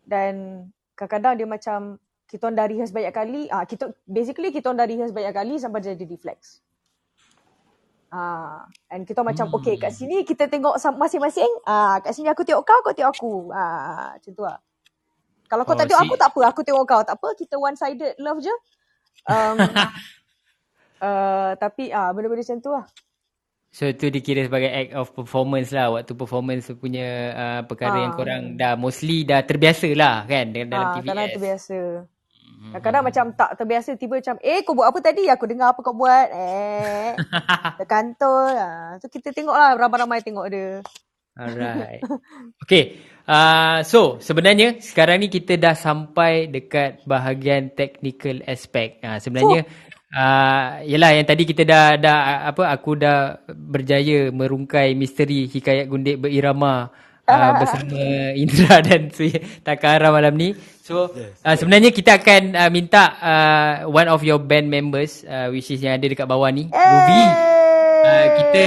[0.09, 0.67] dan
[0.99, 1.81] kadang-kadang dia macam
[2.27, 3.43] kita dah rehearse banyak kali.
[3.55, 6.59] Ah kita basically kita dah rehearse banyak kali sampai jadi reflex.
[8.15, 9.57] Ah, and kita macam Hmm.
[9.57, 11.51] okay kat sini kita tengok sam- masing-masing.
[11.65, 13.35] Ah, kat sini aku tengok kau, kau tengok aku.
[13.51, 14.59] Ah, macam tu lah.
[15.45, 16.09] Kalau kau Oh, tak tengok see.
[16.09, 17.03] aku tak apa, aku tengok kau.
[17.03, 18.55] Tak apa, kita one sided love je.
[19.25, 19.59] Um,
[21.01, 22.87] uh, tapi ah benda-benda macam tu lah.
[23.69, 28.17] So tu dikira sebagai act of performance lah Waktu performance punya uh, perkara yang Ah.
[28.17, 31.79] korang dah mostly dah terbiasa lah kan dengan dalam Ah, TVS kadang terbiasa.
[32.75, 35.31] Kadang-kadang macam tak terbiasa tiba macam eh kau buat apa tadi?
[35.31, 36.29] Aku dengar apa kau buat.
[36.35, 37.15] Eh.
[37.81, 38.51] Terkantul.
[38.59, 40.83] Ah, so kita tengok lah ramai-ramai tengok dia.
[41.35, 42.03] Alright.
[42.63, 43.03] Okay.
[43.25, 49.03] Uh, so sebenarnya sekarang ni kita dah sampai dekat bahagian technical aspect.
[49.03, 49.65] Uh, sebenarnya
[50.15, 52.19] uh, yalah yang tadi kita dah dah
[52.55, 56.93] apa aku dah berjaya merungkai misteri hikayat gundik berirama
[57.29, 58.01] uh, bersama
[58.43, 59.33] Indra dan Sri
[59.65, 60.53] Takara malam ni.
[60.85, 65.73] So uh, sebenarnya kita akan uh, minta uh, one of your band members uh, which
[65.73, 67.23] is yang ada dekat bawah ni, Ruby.
[68.05, 68.65] Uh, kita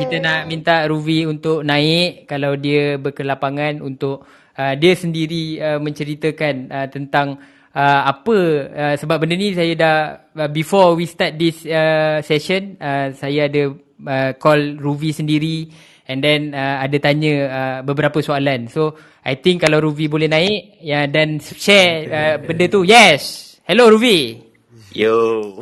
[0.00, 4.24] kita nak minta Ruvi untuk naik kalau dia berkelapangan untuk
[4.56, 7.36] uh, dia sendiri uh, menceritakan uh, tentang
[7.76, 8.38] uh, apa
[8.72, 9.96] uh, sebab benda ni saya dah
[10.32, 13.68] uh, before we start this uh, session uh, saya ada
[14.08, 15.68] uh, call Ruvi sendiri
[16.10, 18.66] and then uh, ada tanya uh, beberapa soalan.
[18.66, 22.82] So I think kalau Ruvi boleh naik ya dan share uh, benda tu.
[22.82, 23.54] Yes.
[23.62, 24.42] Hello Ruvi.
[24.90, 25.54] Yo.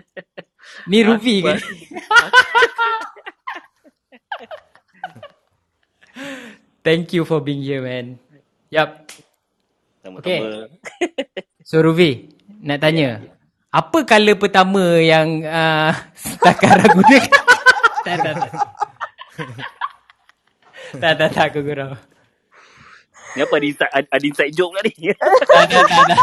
[0.90, 1.60] Ni Ruvi kan?
[6.86, 8.16] Thank you for being here, man.
[8.70, 9.10] Yup.
[10.06, 10.70] Sama-sama.
[10.70, 10.70] Okay.
[11.66, 12.30] So, Ruvi,
[12.62, 13.26] nak tanya.
[13.74, 15.90] Apa color pertama yang uh,
[16.46, 17.42] Takara gunakan?
[18.06, 18.50] tak, tak, tak.
[21.02, 21.92] tak, tak, tak, aku gurau.
[23.36, 25.12] Ni apa ada inside, ada inside joke pula ni?
[25.12, 26.18] Tak, tak, tak, tak.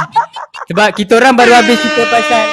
[0.72, 2.44] Sebab kita orang baru habis cerita pasal...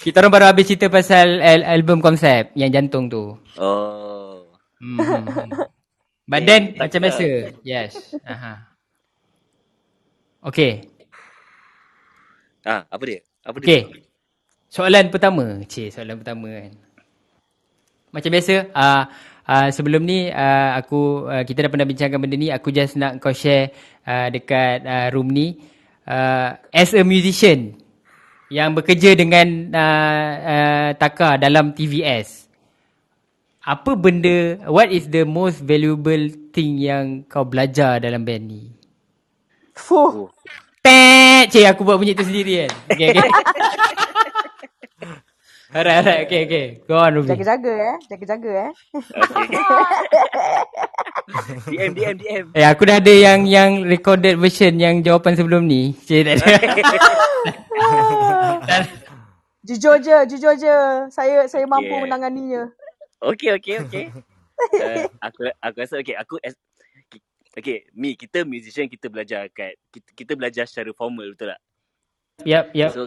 [0.00, 3.36] Kita orang baru habis cerita pasal al- album konsep yang jantung tu.
[3.60, 4.48] oh.
[4.84, 5.48] Hmm.
[6.24, 7.08] But then tak macam kira.
[7.08, 7.28] biasa.
[7.64, 7.92] Yes.
[8.24, 8.52] Aha.
[10.44, 10.88] Okay.
[12.64, 13.20] Ah, apa dia?
[13.44, 13.64] Apa dia?
[13.64, 13.82] Okay.
[14.72, 15.60] Soalan pertama.
[15.68, 16.72] Cik, soalan pertama kan.
[18.14, 19.02] Macam biasa, uh,
[19.42, 23.18] uh, sebelum ni uh, aku uh, kita dah pernah bincangkan benda ni, aku just nak
[23.18, 23.74] kau share
[24.06, 25.58] uh, dekat uh, room ni
[26.06, 27.74] uh, as a musician
[28.54, 32.46] yang bekerja dengan uh, uh, Taka dalam TVS.
[33.64, 38.62] Apa benda, what is the most valuable thing yang kau belajar dalam band ni?
[39.74, 40.30] Fuh.
[40.84, 41.48] Pet!
[41.48, 42.70] Cik, aku buat bunyi tu sendiri kan.
[42.92, 43.24] Okay, okay.
[45.74, 46.26] alright, alright.
[46.26, 46.66] Okay, okay.
[46.86, 47.28] Go on, Ruby.
[47.28, 47.96] Jaga-jaga eh.
[48.08, 48.72] Jaga-jaga eh.
[51.70, 52.44] DM, DM, DM.
[52.54, 55.92] Eh, aku dah ada yang yang recorded version yang jawapan sebelum ni.
[56.06, 56.46] Cik, tak ada.
[59.64, 60.76] Jujur je, jujur je.
[61.08, 62.04] Saya saya mampu Yeah.
[62.04, 62.62] menanganinya.
[63.24, 64.04] Okay, okay, okay.
[64.76, 66.52] Uh, aku aku rasa okay, aku as,
[67.54, 71.60] Okay, mi kita musician kita belajar kat kita, kita belajar secara formal betul tak?
[72.42, 72.90] Yap, yap.
[72.90, 73.06] So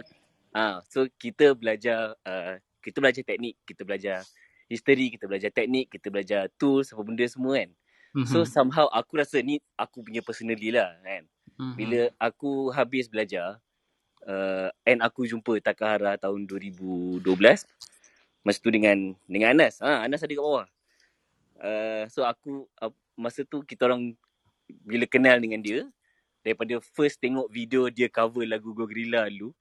[0.54, 4.24] ah so kita belajar uh, kita belajar teknik, kita belajar
[4.68, 7.70] history, kita belajar teknik, kita belajar tools apa benda semua kan.
[8.24, 8.48] So Mhm.
[8.48, 11.24] somehow aku rasa ni aku punya personally lah kan.
[11.60, 11.74] Mhm.
[11.76, 13.60] Bila aku habis belajar
[14.24, 17.68] uh, and aku jumpa Takahara tahun 2012
[18.42, 19.80] masa tu dengan dengan Anas.
[19.84, 20.66] Ha Anas ada kat bawah.
[21.58, 24.14] Uh, so aku uh, masa tu kita orang
[24.86, 25.84] bila kenal dengan dia
[26.40, 29.52] daripada first tengok video dia cover lagu Go Gorilla dulu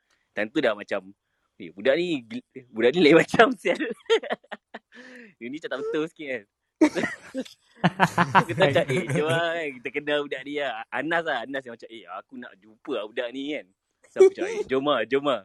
[0.45, 1.09] tu dah macam
[1.57, 3.81] eh budak ni gil- budak ni lain macam sial.
[5.41, 6.43] Dia ni macam tak betul sikit kan.
[8.45, 9.67] kita macam eh jom kan.
[9.81, 10.85] Kita kenal budak ni lah.
[10.93, 11.37] Anas lah.
[11.49, 13.65] Anas yang macam eh aku nak jumpa lah budak ni kan.
[14.13, 15.41] So aku macam eh jom lah jom lah.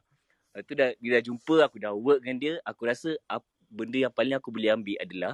[0.53, 2.55] Lepas tu dah, bila dah jumpa aku dah work dengan dia.
[2.69, 3.41] Aku rasa ap,
[3.73, 5.33] benda yang paling aku boleh ambil adalah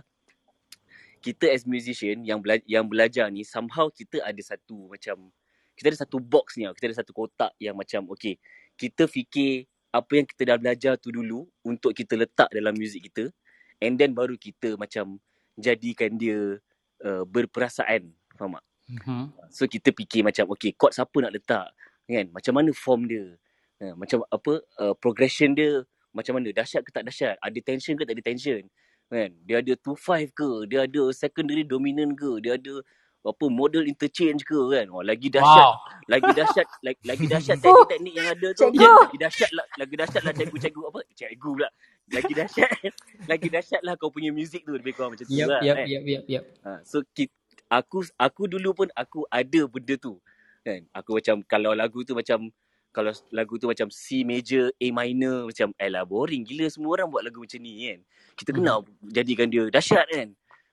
[1.19, 5.35] kita as musician yang bela- yang belajar ni somehow kita ada satu macam
[5.75, 8.39] kita ada satu box ni kita ada satu kotak yang macam okay
[8.79, 13.35] kita fikir apa yang kita dah belajar tu dulu untuk kita letak dalam muzik kita
[13.83, 15.19] and then baru kita macam
[15.59, 16.63] jadikan dia
[17.03, 18.15] uh, berperasaan.
[18.39, 18.65] Faham tak?
[18.89, 19.53] Mhm.
[19.53, 21.69] so kita fikir macam okay chord siapa nak letak?
[22.09, 22.33] Kan?
[22.33, 23.37] Macam mana form dia?
[23.85, 25.85] Ha, macam apa uh, progression dia?
[26.17, 26.49] Macam mana?
[26.57, 27.37] Dahsyat ke tak dahsyat?
[27.37, 28.65] Ada tension ke tak ada tension?
[29.13, 29.37] Kan?
[29.45, 30.51] Dia ada 2-5 ke?
[30.73, 32.41] Dia ada secondary dominant ke?
[32.41, 32.81] Dia ada
[33.25, 35.75] apa model interchange ke kan oh, lagi dahsyat Wow.
[36.09, 38.85] lagi dahsyat lagi, lagi dahsyat teknik-teknik yang ada tu Cikgu.
[38.87, 41.69] lagi dahsyat lah lagi dahsyat lah cikgu-cikgu apa cikgu pula
[42.09, 42.71] lagi dahsyat
[43.31, 45.87] lagi dahsyat lah kau punya music tu lebih kurang macam tu Yep, lah yep, kan
[45.91, 46.45] yep, yep, yep.
[46.65, 47.35] Ha, so kita,
[47.69, 50.17] aku aku dulu pun aku ada benda tu.
[50.65, 50.85] Kan?
[50.97, 52.49] Aku macam kalau lagu tu macam
[52.91, 57.23] kalau lagu tu macam C major, A minor macam elah boring gila semua orang buat
[57.23, 58.01] lagu macam ni kan.
[58.35, 58.81] Kita kena
[59.13, 60.29] jadikan dia dahsyat kan.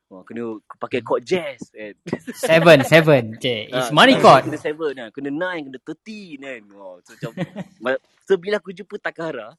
[0.05, 1.97] Oh, kena pakai chord jazz kan.
[2.45, 3.23] Seven, seven.
[3.41, 3.65] Okay.
[3.73, 4.45] It's Ah, money chord.
[4.45, 5.09] Kena seven kan.
[5.09, 6.61] Kena nine, kena thirteen kan.
[6.77, 7.31] Oh, so macam
[7.83, 9.57] ma- so bila aku jumpa Takahara,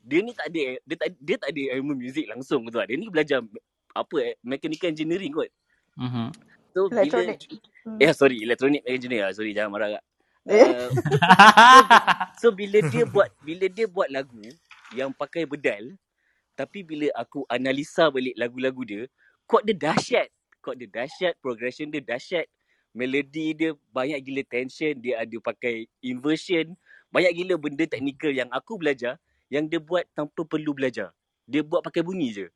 [0.00, 2.80] dia ni tak ada dia tak dia tak ada ilmu muzik langsung tu.
[2.80, 3.44] Dia ni belajar
[3.92, 5.52] apa eh, mechanical engineering kot.
[6.00, 6.32] Mhm.
[6.74, 7.38] So Electronic.
[7.44, 8.00] bila Hmm.
[8.00, 10.04] Eh sorry Electronic engineer Sorry jangan marah kak
[10.48, 10.72] Eh.
[10.72, 10.88] uh,
[12.40, 14.40] So bila dia buat Bila dia buat lagu
[14.96, 15.92] Yang pakai bedal
[16.56, 19.02] Tapi bila aku analisa balik lagu-lagu dia
[19.48, 20.28] Chord dia dahsyat
[20.64, 22.46] Chord dia dahsyat Progression dia dahsyat
[22.94, 26.74] Melody dia banyak gila tension Dia ada pakai inversion
[27.14, 29.20] Banyak gila benda teknikal yang aku belajar
[29.52, 31.12] Yang dia buat tanpa perlu belajar
[31.46, 32.46] Dia buat pakai bunyi je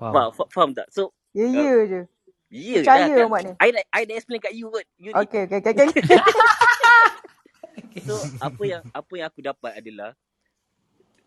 [0.00, 0.12] Wow.
[0.12, 0.88] faham, fa- faham tak?
[0.92, 2.00] So Ya, ya je.
[2.50, 3.56] Ya Percaya dah, kan?
[3.62, 5.72] I, nak- I dah explain kat you kot You ni Okey, okey, okey.
[5.90, 6.04] okey.
[8.04, 10.12] So apa yang apa yang aku dapat adalah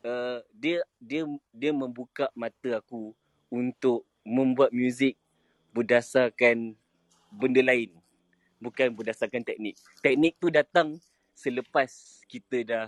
[0.06, 3.14] uh, dia dia dia membuka mata aku
[3.51, 5.18] untuk membuat muzik
[5.73, 6.77] berdasarkan
[7.34, 7.89] benda lain
[8.61, 9.80] bukan berdasarkan teknik.
[10.03, 10.99] Teknik tu datang
[11.34, 12.85] selepas kita dah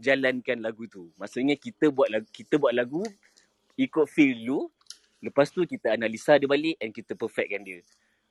[0.00, 1.12] jalankan lagu tu.
[1.20, 3.04] Maksudnya kita buat lagu kita buat lagu
[3.76, 4.60] ikut feel dulu
[5.20, 7.84] lepas tu kita analisa dia balik and kita perfectkan dia.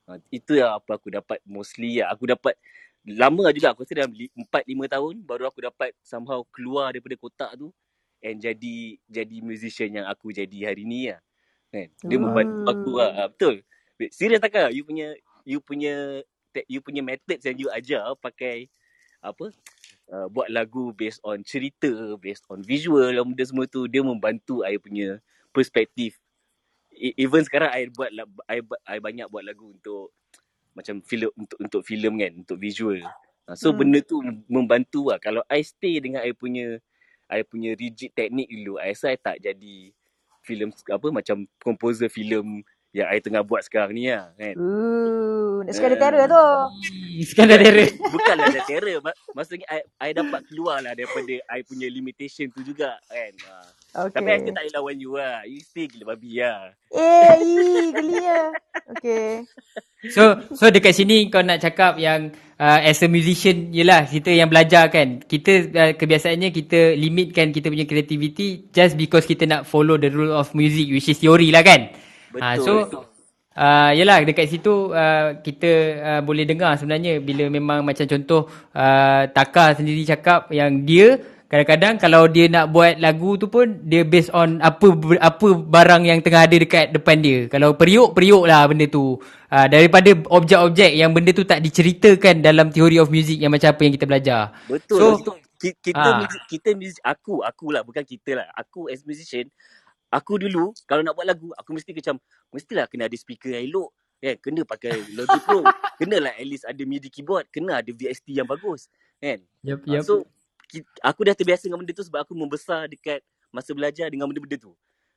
[0.09, 2.09] Ha, itu yang apa aku dapat mostly lah.
[2.17, 2.57] Aku dapat
[3.05, 7.55] lama juga aku rasa dalam 4 5 tahun baru aku dapat somehow keluar daripada kotak
[7.55, 7.69] tu
[8.19, 11.21] and jadi jadi musician yang aku jadi hari ni lah.
[11.69, 11.87] Kan?
[12.01, 13.11] Dia membantu aku lah.
[13.13, 13.61] Ha, betul.
[14.09, 14.67] Serius tak kah?
[14.73, 15.13] You punya
[15.45, 16.25] you punya
[16.65, 18.67] you punya methods yang you ajar pakai
[19.19, 19.51] apa
[20.09, 24.63] uh, buat lagu based on cerita, based on visual, dan benda semua tu dia membantu
[24.65, 25.19] I punya
[25.51, 26.17] perspektif.
[26.95, 28.09] E- Even sekarang I buat
[28.47, 30.15] I, I banyak buat lagu untuk
[30.73, 33.03] macam filem untuk untuk filem kan, untuk visual.
[33.57, 33.81] So Hmm.
[33.83, 35.19] benda tu membantu lah.
[35.19, 36.79] Kalau I stay dengan I punya
[37.29, 39.93] I punya rigid teknik dulu, I rasa I tak jadi
[40.49, 44.57] filem apa macam composer filem yang I tengah buat sekarang ni lah kan.
[44.57, 45.99] Uh, nak sekali Eh.
[45.99, 46.45] terror tu.
[46.89, 47.87] Hmm, Sekarang dah terror.
[48.17, 48.97] Bukanlah ada terror.
[48.99, 53.33] Mak- Maksudnya I, I dapat keluar lah daripada I punya limitation tu juga kan.
[53.45, 53.53] Ha.
[53.89, 54.13] Okey.
[54.13, 55.41] Tapi still tak boleh lawan you lah.
[55.49, 56.77] You still gila babi lah.
[56.93, 58.41] Eh, ii, geli ya.
[58.93, 59.29] Okey.
[59.99, 64.47] So so dekat sini kau nak cakap yang uh, as a musician yelah kita yang
[64.47, 65.19] belajar kan.
[65.19, 70.31] Kita uh, kebiasaannya kita limitkan kita punya creativity just because kita nak follow the rule
[70.31, 71.91] of music which is theory lah kan.
[72.39, 72.63] Ah, Betul.
[72.63, 72.73] so
[73.59, 79.27] uh, yelah dekat situ uh, kita uh, boleh dengar sebenarnya bila memang macam contoh uh,
[79.35, 81.19] Taka sendiri cakap yang dia
[81.49, 86.21] kadang-kadang kalau dia nak buat lagu tu pun dia based on apa apa barang yang
[86.21, 87.49] tengah ada dekat depan dia.
[87.49, 89.17] Kalau periuk periuk lah benda tu.
[89.49, 93.81] Uh, daripada objek-objek yang benda tu tak diceritakan dalam theory of music yang macam apa
[93.81, 94.41] yang kita belajar.
[94.69, 95.01] Betul.
[95.01, 96.17] So, So, kita kita, ah.
[96.23, 98.47] music, kita music, aku aku lah bukan kita lah.
[98.55, 99.49] Aku as musician,
[100.13, 102.21] aku dulu kalau nak buat lagu, aku mesti macam
[102.53, 103.89] mestilah kena ada speaker yang elok.
[104.19, 104.35] Kan?
[104.39, 105.65] Kena pakai Logic Pro.
[105.99, 107.47] Kenalah at least ada MIDI keyboard.
[107.51, 108.87] Kena ada VST yang bagus.
[109.19, 109.43] Kan?
[109.65, 110.03] Yup, Ah, yup.
[110.05, 110.29] So
[111.01, 113.19] aku dah terbiasa dengan benda tu sebab aku membesar dekat
[113.49, 114.73] masa belajar dengan benda-benda tu.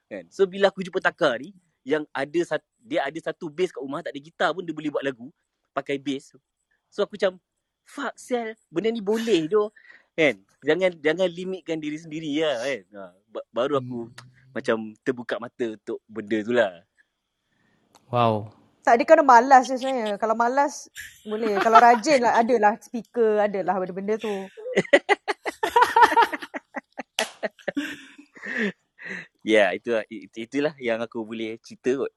[0.09, 0.24] Kan?
[0.33, 1.53] So bila aku jumpa Taka ni
[1.83, 2.41] yang ada
[2.81, 5.29] dia ada satu bass kat rumah tak ada gitar pun dia boleh buat lagu
[5.77, 6.33] pakai bass.
[6.89, 7.37] So aku macam
[7.85, 9.69] fuck sel benda ni boleh doh.
[10.12, 10.41] Kan?
[10.62, 12.83] Jangan jangan limitkan diri sendiri lah kan.
[12.93, 13.99] Ha, ba- baru aku
[14.53, 16.73] macam terbuka mata untuk benda tu lah.
[18.12, 18.53] Wow.
[18.83, 20.19] Tak, dia kena malas je sebenarnya.
[20.19, 20.91] Kalau malas,
[21.23, 21.55] boleh.
[21.63, 24.31] Kalau rajin lah, adalah speaker, adalah benda-benda tu.
[29.43, 32.13] Ya, yeah, itulah it- itulah yang aku boleh cerita kot.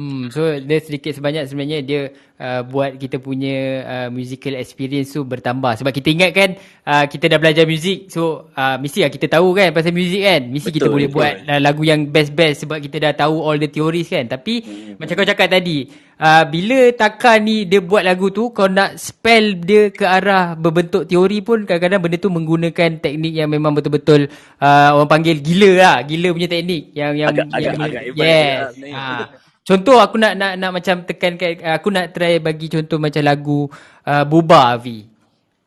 [0.00, 2.00] Hmm, so dia sedikit sebanyak sebenarnya dia
[2.40, 5.76] uh, buat kita punya uh, musical experience tu bertambah.
[5.76, 6.56] Sebab kita ingat kan
[6.88, 10.48] uh, kita dah belajar muzik so uh, mesti lah kita tahu kan pasal muzik kan.
[10.48, 11.20] Mesti betul, kita boleh betul.
[11.20, 14.24] buat uh, lagu yang best-best sebab kita dah tahu all the theories kan.
[14.24, 14.96] Tapi hmm.
[14.96, 15.84] macam kau cakap tadi,
[16.16, 21.04] uh, bila Taka ni dia buat lagu tu kau nak spell dia ke arah berbentuk
[21.12, 24.32] teori pun kadang-kadang benda tu menggunakan teknik yang memang betul-betul
[24.64, 25.96] uh, orang panggil gila lah.
[26.08, 28.64] Gila punya teknik yang yang agak, yang, agak, yang yes.
[28.80, 29.49] Agak ha.
[29.60, 33.68] Contoh aku nak nak nak macam tekankan aku nak try bagi contoh macam lagu
[34.08, 35.04] uh, Buba V.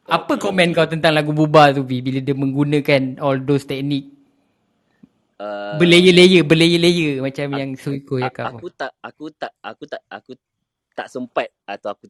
[0.09, 4.13] Apa komen kau tentang lagu Buba tu V bila dia menggunakan all those teknik
[5.43, 8.55] uh, berlayer-layer berlayer-layer macam uh, yang Suiko cakap.
[8.55, 10.31] Aku tak aku tak aku tak aku
[10.93, 12.05] tak sempat atau aku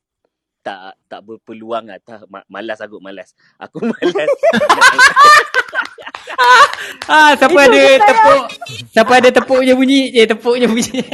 [0.63, 3.35] tak tak berpeluang atau malas aku malas.
[3.59, 4.29] Aku malas.
[7.11, 8.41] ah, siapa ada tepuk?
[8.93, 10.11] Siapa ada tepuknya bunyi?
[10.13, 11.01] Eh, tepuknya bunyi.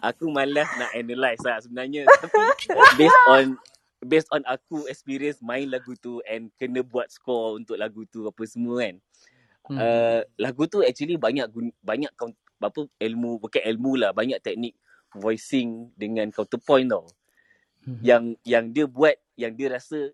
[0.00, 2.08] aku malas nak analyse lah sebenarnya.
[2.96, 3.44] based on
[4.00, 8.42] based on aku experience main lagu tu and kena buat score untuk lagu tu apa
[8.48, 8.96] semua kan.
[9.68, 9.76] Hmm.
[9.76, 11.46] Uh, lagu tu actually banyak
[11.84, 12.10] banyak
[12.60, 14.74] apa ilmu bukan ilmu lah banyak teknik
[15.14, 17.04] voicing dengan counterpoint tau.
[17.84, 18.00] Hmm.
[18.00, 20.12] Yang yang dia buat yang dia rasa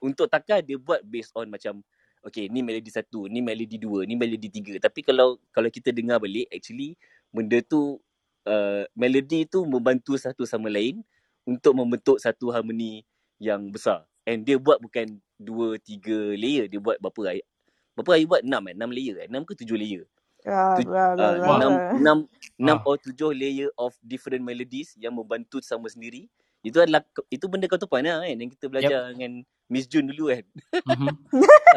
[0.00, 1.84] untuk takar dia buat based on macam
[2.24, 4.80] okay ni melodi satu, ni melodi dua, ni melodi tiga.
[4.80, 6.96] Tapi kalau kalau kita dengar balik actually
[7.28, 8.00] benda tu
[8.48, 11.04] uh, melodi tu membantu satu sama lain
[11.44, 13.04] untuk membentuk satu harmoni
[13.36, 14.08] yang besar.
[14.24, 16.64] And dia buat bukan dua, tiga layer.
[16.64, 17.46] Dia buat berapa ayat?
[17.92, 18.42] Berapa ayat buat?
[18.42, 18.74] Enam eh?
[18.74, 19.26] Enam layer eh?
[19.28, 20.04] Enam ke tujuh layer?
[20.44, 22.18] Ya, tu, uh, enam, enam,
[22.60, 22.88] enam ah.
[22.88, 26.28] or tujuh layer of different melodies yang membantu sama sendiri.
[26.64, 29.08] Itu adalah itu benda kau tu lah kan yang kita belajar yep.
[29.12, 29.32] dengan
[29.68, 30.44] Miss Jun dulu kan.
[30.80, 31.12] Mm-hmm.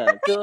[0.00, 0.34] uh, so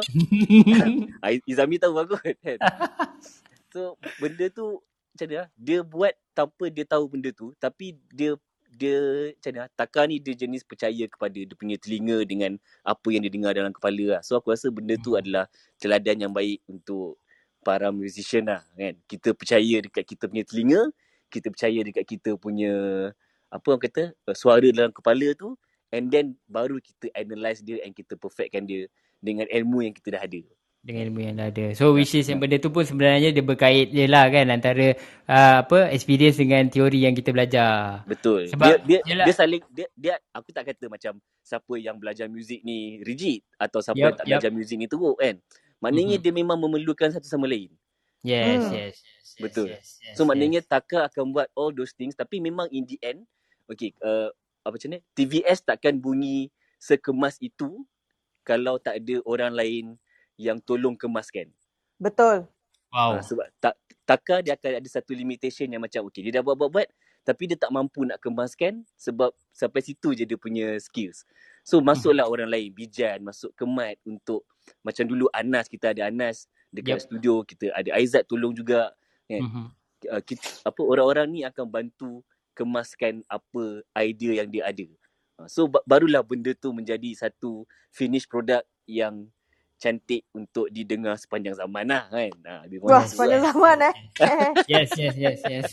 [1.50, 2.38] Izami tahu aku kan.
[3.76, 4.80] So benda tu
[5.12, 8.40] macam mana dia buat tanpa dia tahu benda tu tapi dia
[8.72, 12.56] dia macam mana Taka ni dia jenis percaya kepada dia punya telinga dengan
[12.88, 14.22] apa yang dia dengar dalam kepala lah.
[14.24, 15.20] So aku rasa benda tu mhm.
[15.26, 15.46] adalah
[15.76, 17.20] teladan yang baik untuk
[17.66, 18.96] para musician lah kan.
[19.10, 20.82] Kita percaya dekat kita punya telinga,
[21.28, 22.72] kita percaya dekat kita punya
[23.56, 25.56] apa orang kata uh, suara dalam kepala tu
[25.96, 28.86] and then baru kita analyse dia and kita perfectkan dia
[29.24, 30.44] dengan ilmu yang kita dah ada
[30.86, 31.66] dengan ilmu yang dah ada.
[31.74, 34.94] So which is yang benda tu pun sebenarnya dia berkait je lah kan antara
[35.26, 38.06] uh, apa experience dengan teori yang kita belajar.
[38.06, 38.46] Betul.
[38.54, 42.62] Sebab dia dia, dia saling dia, dia aku tak kata macam siapa yang belajar muzik
[42.62, 44.32] ni rigid atau siapa yep, yang tak yep.
[44.38, 45.42] belajar muzik ni teruk kan.
[45.82, 46.30] Maknanya mm-hmm.
[46.30, 47.74] dia memang memerlukan satu sama lain.
[48.22, 48.74] Yes, hmm.
[48.74, 49.38] yes, yes.
[49.42, 49.70] Betul.
[49.70, 50.70] Yes, yes, so maknanya yes.
[50.70, 53.26] Taka akan buat all those things tapi memang in the end
[53.70, 54.30] okay, uh,
[54.66, 55.00] apa macam ni?
[55.14, 57.86] TVS takkan bunyi sekemas itu
[58.46, 59.86] kalau tak ada orang lain
[60.38, 61.50] yang tolong kemaskan.
[61.98, 62.46] Betul.
[62.94, 63.20] Wow.
[63.20, 63.76] Uh, sebab tak
[64.06, 66.86] Taka dia akan ada satu limitation yang macam okay, dia dah buat-buat-buat
[67.26, 71.26] tapi dia tak mampu nak kemaskan sebab sampai situ je dia punya skills.
[71.66, 72.34] So masuklah hmm.
[72.38, 74.46] orang lain, Bijan, masuk kemat untuk
[74.86, 77.06] macam dulu Anas, kita ada Anas dekat yep.
[77.10, 78.94] studio, kita ada Aizat tolong juga.
[79.26, 79.42] Kan?
[79.42, 79.66] Mm-hmm.
[80.06, 82.22] Uh, kita, apa orang-orang ni akan bantu
[82.56, 84.88] kemaskan apa idea yang dia ada.
[85.36, 89.28] Ha, so barulah benda tu menjadi satu finish product yang
[89.76, 92.32] cantik untuk didengar sepanjang zaman lah kan.
[92.48, 93.48] Ha, Wah sepanjang kan.
[93.52, 93.94] zaman eh.
[94.72, 95.68] yes, yes, yes, yes.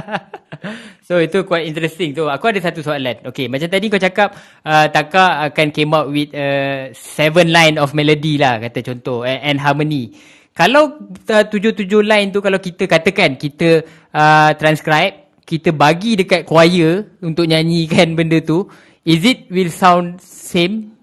[1.06, 2.24] so itu quite interesting tu.
[2.26, 3.20] Aku ada satu soalan.
[3.28, 4.32] Okay macam tadi kau cakap
[4.64, 9.40] uh, Taka akan came out with uh, seven line of melody lah kata contoh and,
[9.44, 10.16] and harmony.
[10.56, 10.96] Kalau
[11.30, 13.84] uh, tujuh-tujuh line tu kalau kita katakan kita
[14.16, 15.19] uh, transcribe
[15.50, 18.70] kita bagi dekat choir untuk nyanyikan benda tu,
[19.02, 20.94] is it will sound same?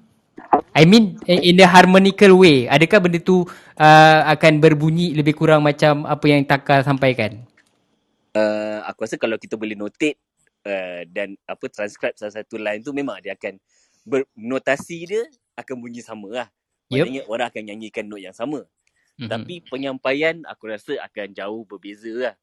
[0.72, 2.64] I mean in the harmonical way.
[2.72, 3.44] Adakah benda tu
[3.76, 7.44] uh, akan berbunyi lebih kurang macam apa yang Taka sampaikan?
[8.32, 10.16] Uh, aku rasa kalau kita boleh notate
[10.64, 13.60] uh, dan apa transcribe salah satu line tu memang dia akan
[14.08, 15.28] bernotasi dia
[15.60, 16.48] akan bunyi sama lah.
[16.88, 17.32] Maksudnya yep.
[17.34, 18.64] orang akan nyanyikan note yang sama.
[18.64, 19.28] Mm-hmm.
[19.28, 22.36] Tapi penyampaian aku rasa akan jauh berbeza lah.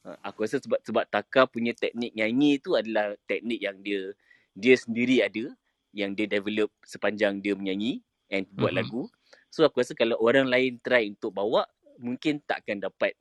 [0.00, 4.16] Ha, aku rasa sebab sebab Taka punya teknik nyanyi tu adalah teknik yang dia
[4.56, 5.52] dia sendiri ada
[5.92, 8.00] yang dia develop sepanjang dia menyanyi
[8.32, 8.80] and buat mm-hmm.
[8.80, 9.02] lagu.
[9.50, 11.66] So aku rasa kalau orang lain try untuk bawa
[12.00, 13.12] mungkin tak akan dapat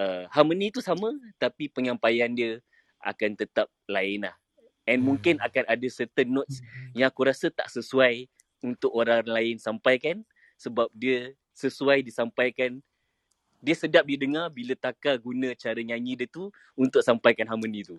[0.00, 2.58] uh, harmony tu sama tapi penyampaian dia
[3.04, 4.34] akan tetap lain lah.
[4.88, 5.04] And mm-hmm.
[5.04, 6.98] mungkin akan ada certain notes mm-hmm.
[6.98, 8.26] yang aku rasa tak sesuai
[8.64, 10.26] untuk orang lain sampaikan
[10.58, 12.82] sebab dia sesuai disampaikan
[13.58, 17.96] dia sedap didengar bila Taka guna cara nyanyi dia tu untuk sampaikan harmoni tu.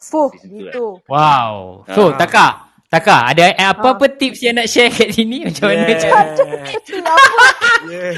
[0.00, 1.00] Fuh, gitu.
[1.08, 1.48] Lah.
[1.48, 1.54] Wow.
[1.92, 2.18] So, ha.
[2.18, 2.46] Taka,
[2.92, 4.14] Taka, ada apa-apa ha.
[4.16, 5.48] tips yang nak share kat sini?
[5.48, 5.80] Macam yeah.
[5.80, 5.92] mana?
[5.94, 6.20] yeah.
[7.88, 8.16] yeah.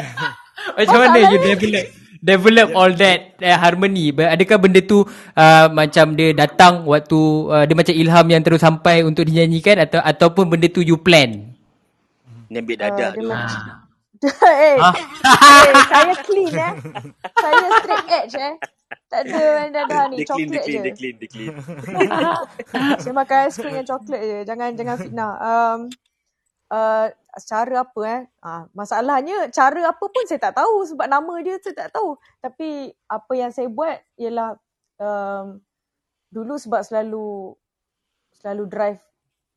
[0.75, 1.87] Macam mana you develop
[2.21, 4.11] develop all that uh, harmony?
[4.11, 9.07] Adakah benda tu uh, macam dia datang waktu uh, dia macam ilham yang terus sampai
[9.07, 11.55] untuk dinyanyikan atau ataupun benda tu you plan?
[12.51, 13.29] Ni ambil Uh, tu.
[13.31, 13.86] macam Ah.
[14.25, 14.95] eh, Ah.
[15.67, 16.73] eh, saya clean eh.
[17.37, 18.55] Saya straight edge eh.
[19.11, 20.85] Tak ada yang ni, Dia clean, dia coklat clean, je.
[20.87, 21.53] dia clean, dia clean.
[23.03, 24.39] saya makan ice cream yang coklat je.
[24.47, 25.33] Jangan jangan fitnah.
[25.43, 25.79] Um,
[26.71, 27.07] uh,
[27.45, 28.23] cara apa eh?
[28.41, 32.15] Ah, masalahnya cara apa pun saya tak tahu sebab nama dia saya tak tahu.
[32.41, 34.55] Tapi apa yang saya buat ialah
[35.03, 35.59] um,
[36.31, 37.55] dulu sebab selalu
[38.39, 39.01] selalu drive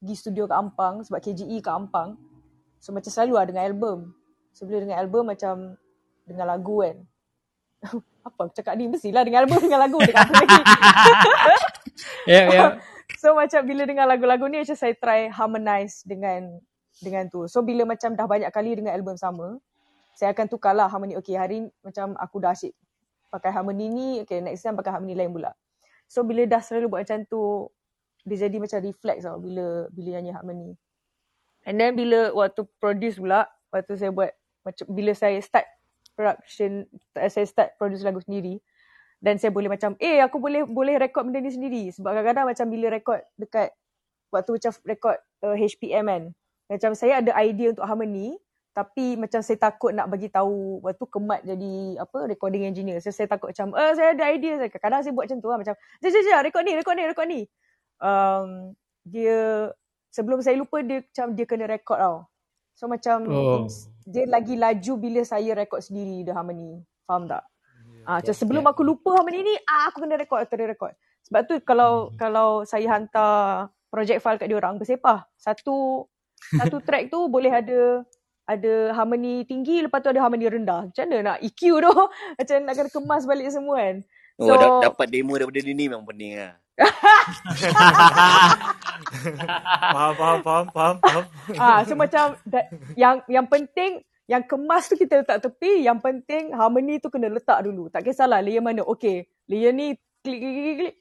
[0.01, 2.17] pergi studio kat Ampang sebab KGE kat Ampang.
[2.81, 4.18] So macam selalu lah dengan album.
[4.59, 5.79] So bila dengan album macam
[6.27, 6.99] dengan lagu kan.
[8.27, 10.61] apa aku cakap ni mestilah dengan album dengan lagu dengan apa lagi.
[12.27, 12.65] Ya, ya.
[13.23, 16.59] So macam bila dengar lagu-lagu ni macam saya try harmonize dengan
[16.99, 17.47] dengan tu.
[17.47, 19.59] So bila macam dah banyak kali dengan album sama,
[20.15, 21.15] saya akan tukar lah harmony.
[21.19, 22.75] Okay hari ni macam aku dah asyik
[23.31, 25.51] pakai harmony ni, okay next time pakai harmony lain pula.
[26.07, 27.67] So bila dah selalu buat macam tu,
[28.23, 30.69] dia jadi macam reflex tau bila bila nyanyi harmony.
[31.67, 34.31] And then bila waktu produce pula, waktu saya buat
[34.69, 35.65] macam bila saya start
[36.13, 36.85] production,
[37.17, 38.61] saya start produce lagu sendiri,
[39.19, 41.83] dan saya boleh macam eh aku boleh boleh rekod benda ni sendiri.
[41.91, 43.73] Sebab kadang-kadang macam bila rekod dekat
[44.29, 46.23] waktu macam rekod uh, HPM kan
[46.69, 48.37] macam saya ada idea untuk harmony
[48.77, 53.01] tapi macam saya takut nak bagi tahu waktu kemat jadi apa recording engineer.
[53.01, 54.69] So saya takut macam eh saya ada idea saya.
[54.71, 57.27] Kadang saya buat macam tu lah macam jap jap jap rekod ni rekod ni rekod
[57.27, 57.41] ni.
[57.99, 59.73] Um, dia
[60.13, 62.17] sebelum saya lupa dia macam dia kena rekod tau.
[62.77, 63.67] So macam Oh.
[64.09, 67.45] Dia lagi laju bila saya rekod sendiri the harmony faham tak
[68.09, 68.73] Ah, macam Yes, sebelum yeah.
[68.73, 70.93] aku lupa harmony ni, ah, aku kena rekod, kena rekod.
[71.29, 75.29] Sebab tu kalau kalau saya hantar project file kat dia orang bersepah.
[75.37, 76.09] Satu
[76.57, 78.01] satu track tu boleh ada
[78.49, 80.89] ada harmony tinggi, lepas tu ada harmony rendah.
[80.89, 81.93] Macam mana nak EQ tu?
[82.41, 83.95] Macam nak kena kemas balik semua kan.
[84.41, 86.57] Oh, So, da- dapat demo daripada dia ni memang pening lah.
[89.89, 91.25] Faham, faham, faham, faham, faham.
[91.59, 93.99] ah, so macam that, yang yang penting
[94.29, 97.89] yang kemas tu kita letak tepi, yang penting harmony tu kena letak dulu.
[97.89, 98.85] Tak kisahlah layer mana.
[98.85, 100.95] Okay, layer ni klik klik klik klik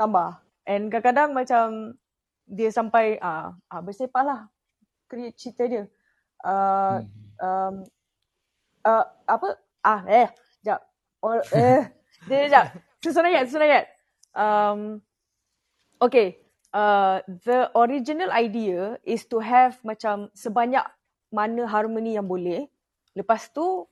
[0.00, 0.40] tambah.
[0.64, 1.64] And kadang-kadang macam
[2.48, 4.40] dia sampai ah, ah bersepah lah
[5.14, 5.84] create cerita dia.
[6.42, 7.04] Uh,
[7.38, 7.74] um,
[8.82, 9.48] uh, apa?
[9.84, 10.28] Ah, eh,
[10.64, 10.80] jap.
[11.22, 11.86] Or, eh,
[12.28, 12.66] dia jap.
[12.98, 13.93] Susun ayat, susun ayat.
[14.34, 15.00] Um,
[16.02, 16.42] okay.
[16.74, 20.82] Uh, the original idea is to have macam sebanyak
[21.30, 22.66] mana harmony yang boleh.
[23.14, 23.86] Lepas tu,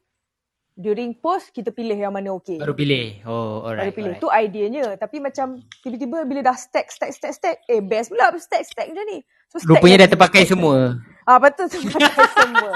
[0.74, 2.58] during post, kita pilih yang mana okay.
[2.58, 3.22] Baru pilih.
[3.22, 3.90] Oh, alright.
[3.90, 4.14] Baru pilih.
[4.18, 4.24] alright.
[4.24, 4.84] Tu ideanya.
[4.98, 7.56] Tapi macam tiba-tiba bila dah stack, stack, stack, stack.
[7.70, 9.18] Eh, best pula stack, stack macam ni.
[9.52, 10.98] So, stack Rupanya dah terpakai stack semua.
[11.22, 12.72] Ah betul terpakai semua.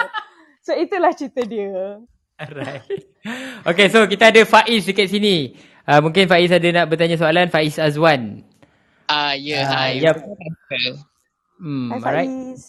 [0.62, 2.02] So itulah cerita dia.
[2.36, 2.84] Alright.
[3.66, 5.59] Okay, so kita ada Faiz dekat sini.
[5.86, 7.46] Uh, mungkin Faiz ada nak bertanya soalan.
[7.46, 8.42] Faiz Azwan.
[9.06, 10.02] Ah, ya, Ah, hai.
[10.02, 10.18] yep.
[11.62, 12.26] Hmm, alright.
[12.26, 12.62] Faiz.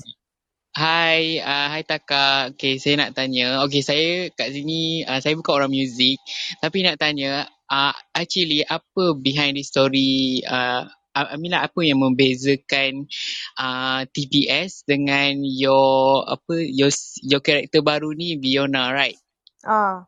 [0.78, 2.54] Hai, uh, hai Taka.
[2.54, 3.66] Okay, saya nak tanya.
[3.66, 6.22] Okay, saya kat sini, uh, saya bukan orang muzik.
[6.62, 10.86] Tapi nak tanya, uh, actually apa behind the story, uh,
[11.18, 13.10] I lah, apa yang membezakan
[13.58, 16.94] uh, TPS dengan your apa your
[17.26, 19.18] your karakter baru ni Fiona right?
[19.66, 20.06] Ah.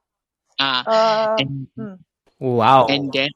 [0.61, 1.97] Ah Uh, and hmm.
[2.39, 2.87] Wow.
[2.87, 3.31] And then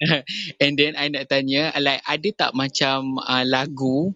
[0.62, 4.12] and then I nak tanya like ada tak macam uh, lagu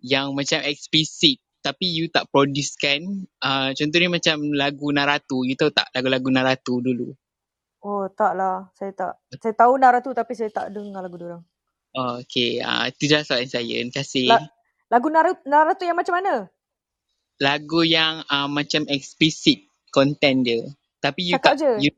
[0.00, 3.04] yang macam eksplisit tapi you tak produce kan?
[3.40, 5.44] Uh, contohnya macam lagu Naratu.
[5.44, 7.12] You tahu tak lagu-lagu Naratu dulu?
[7.84, 8.68] Oh tak lah.
[8.76, 9.12] Saya tak.
[9.40, 11.44] Saya tahu Naratu tapi saya tak dengar lagu dia orang.
[11.90, 12.62] Oh, okay.
[12.62, 13.76] Uh, itu dah soalan saya.
[13.82, 14.30] Terima kasih.
[14.30, 14.52] La-
[14.88, 16.48] lagu Naruto, Naruto yang macam mana?
[17.40, 20.60] lagu yang uh, macam eksplisit content dia.
[21.00, 21.72] Tapi you Cakap tak je.
[21.88, 21.92] you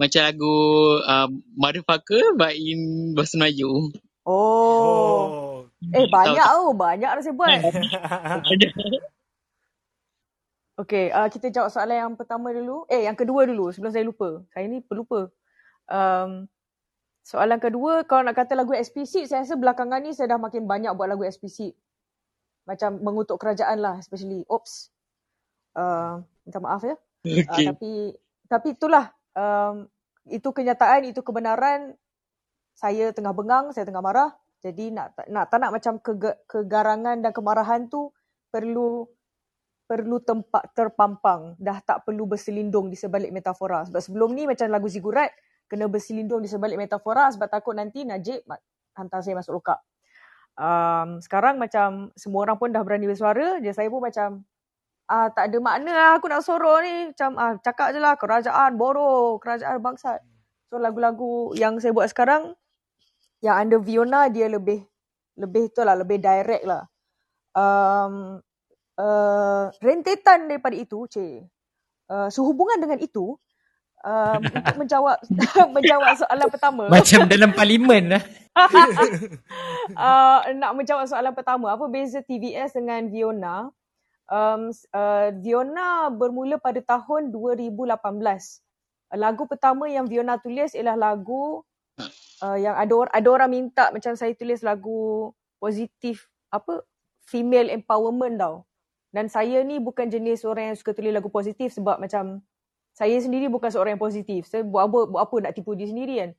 [0.00, 0.56] macam lagu
[1.04, 1.28] uh,
[1.60, 3.92] Motherfucker but in bahasa Melayu.
[4.24, 5.68] Oh.
[5.68, 5.92] Oh.
[5.92, 6.72] Eh banyak oh.
[6.72, 7.60] Banyak dah saya buat.
[10.80, 11.12] Okay.
[11.12, 12.88] Uh, kita jawab soalan yang pertama dulu.
[12.88, 13.68] Eh yang kedua dulu.
[13.68, 14.40] Sebelum saya lupa.
[14.48, 15.28] Saya ni pelupa.
[15.92, 16.48] Um,
[17.20, 18.08] soalan kedua.
[18.08, 19.28] Kalau nak kata lagu eksplisit.
[19.28, 21.76] Saya rasa belakangan ni saya dah makin banyak buat lagu eksplisit.
[22.64, 24.00] Macam mengutuk kerajaan lah.
[24.00, 24.48] Especially.
[24.48, 24.88] Oops.
[25.76, 26.96] Uh, minta maaf ya.
[27.20, 27.68] Uh, Okay.
[27.68, 27.92] tapi
[28.48, 29.86] tapi itulah um,
[30.28, 31.94] itu kenyataan itu kebenaran.
[32.74, 34.30] Saya tengah bengang saya tengah marah.
[34.60, 38.12] Jadi nak nak tak nak macam kege, kegarangan dan kemarahan tu
[38.52, 39.08] perlu
[39.84, 41.58] perlu tempat terpampang.
[41.58, 43.84] Dah tak perlu berselindung di sebalik metafora.
[43.88, 45.32] Sebab sebelum ni macam lagu zigurat
[45.70, 48.42] kena berselindung di sebalik metafora sebab takut nanti Najib
[48.98, 49.78] hantar saya masuk lokap
[50.58, 54.42] um, sekarang macam semua orang pun dah berani bersuara je saya pun macam
[55.10, 57.10] ah tak ada makna lah aku nak sorok ni.
[57.10, 60.22] Macam ah cakap je lah kerajaan bodoh, kerajaan bangsat.
[60.70, 62.54] So lagu-lagu yang saya buat sekarang
[63.42, 64.86] yang under Viona dia lebih
[65.34, 66.86] lebih tu lah lebih direct lah.
[67.56, 68.38] Um,
[69.00, 71.48] uh, rentetan daripada itu, cik.
[72.10, 73.34] Uh, sehubungan dengan itu,
[74.04, 75.16] um, untuk menjawab
[75.76, 76.82] menjawab soalan pertama.
[76.92, 78.22] Macam dalam parlimen lah.
[79.96, 83.72] uh, nak menjawab soalan pertama, apa beza TVS dengan Viona?
[84.30, 87.98] Um, uh, Viona bermula pada tahun 2018.
[89.18, 91.66] Lagu pertama yang Viona tulis ialah lagu
[92.46, 96.86] uh, yang ada ada orang minta macam saya tulis lagu positif apa
[97.26, 98.62] female empowerment tau.
[99.10, 102.38] Dan saya ni bukan jenis orang yang suka tulis lagu positif sebab macam
[102.94, 104.46] saya sendiri bukan seorang yang positif.
[104.46, 106.30] Saya buat apa buat apa nak tipu diri sendiri kan.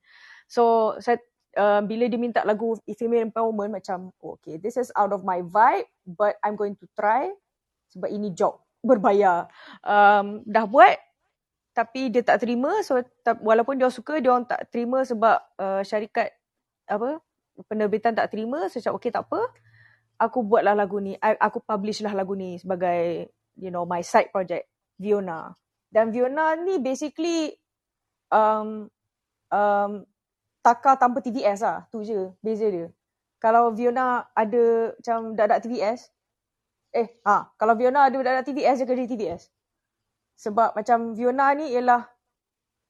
[0.48, 1.20] So saya
[1.60, 5.44] uh, bila dia minta lagu female empowerment macam oh, okay this is out of my
[5.44, 7.32] vibe but I'm going to try
[7.92, 9.48] sebab ini job berbayar.
[9.86, 10.98] Um, dah buat
[11.72, 15.80] tapi dia tak terima so ta- walaupun dia suka dia orang tak terima sebab uh,
[15.88, 16.36] syarikat
[16.84, 17.24] apa
[17.72, 19.42] penerbitan tak terima so cakap okey tak apa.
[20.22, 21.18] Aku buatlah lagu ni.
[21.18, 24.70] I, aku publish lah lagu ni sebagai you know my side project
[25.02, 25.54] Viona.
[25.92, 27.52] Dan Viona ni basically
[28.30, 28.88] um,
[29.50, 30.06] um,
[30.62, 31.90] Taka tanpa TVS lah.
[31.90, 32.94] Tu je beza dia.
[33.42, 36.14] Kalau Viona ada macam dak-dak TVS
[36.92, 39.42] eh ha kalau Viona ada dak-dak TVS dia kerja TVS
[40.36, 42.04] sebab macam Viona ni ialah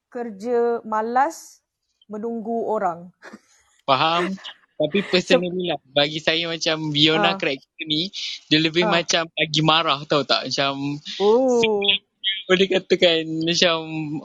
[0.08, 1.64] kerja malas
[2.04, 3.08] menunggu orang.
[3.88, 4.32] Faham.
[4.76, 7.38] Tapi personally lah, bagi saya macam Viona Ah.
[7.38, 8.10] karakter ni,
[8.50, 9.00] dia lebih Ah.
[9.00, 10.50] macam lagi marah tau tak?
[10.50, 11.80] Macam Oh.
[12.50, 13.76] boleh katakan macam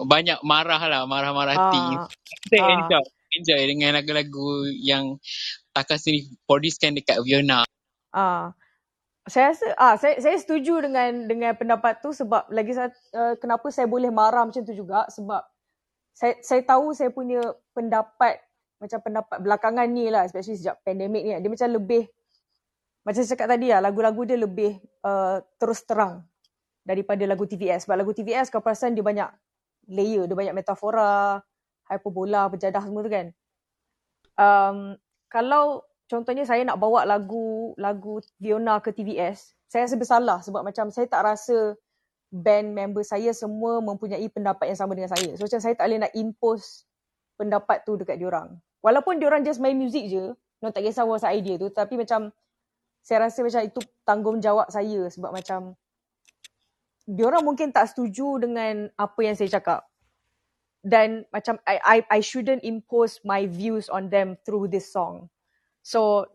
[0.07, 1.83] banyak marah lah, marah-marah hati.
[1.95, 2.07] Ah.
[2.49, 2.73] Saya Ah.
[2.83, 3.05] enjoy,
[3.37, 4.49] enjoy dengan lagu-lagu
[4.81, 5.15] yang
[5.71, 7.61] Taka sendiri producekan dekat Viona.
[8.09, 8.49] Ah.
[9.27, 13.83] Saya rasa ah saya saya setuju dengan dengan pendapat tu sebab lagi uh, kenapa saya
[13.83, 15.43] boleh marah macam tu juga sebab
[16.15, 17.43] saya saya tahu saya punya
[17.75, 18.39] pendapat
[18.79, 22.07] macam pendapat belakangan ni lah especially sejak pandemik ni dia macam lebih
[23.03, 26.23] macam saya cakap tadi lah lagu-lagu dia lebih uh, terus terang
[26.87, 29.27] daripada lagu TVS sebab lagu TVS kau perasan dia banyak
[29.91, 31.43] layer dia banyak metafora
[31.87, 33.27] hyperbola berjadah semua tu kan.
[34.37, 34.77] Um,
[35.31, 40.87] kalau contohnya saya nak bawa lagu lagu Viona ke TVS, saya rasa bersalah sebab macam
[40.89, 41.75] saya tak rasa
[42.31, 45.35] band member saya semua mempunyai pendapat yang sama dengan saya.
[45.39, 46.83] So macam saya tak boleh nak impose
[47.39, 48.59] pendapat tu dekat diorang.
[48.83, 52.31] Walaupun diorang just main music je, diorang tak kisah what's idea tu, tapi macam
[53.03, 55.79] saya rasa macam itu tanggungjawab saya sebab macam
[57.07, 59.87] diorang mungkin tak setuju dengan apa yang saya cakap.
[60.83, 65.31] Dan macam I I I shouldn't impose my views on them through this song.
[65.87, 66.27] So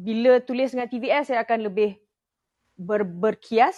[0.00, 2.00] bila tulis dengan TVS saya akan lebih
[2.80, 3.76] ber, berkias.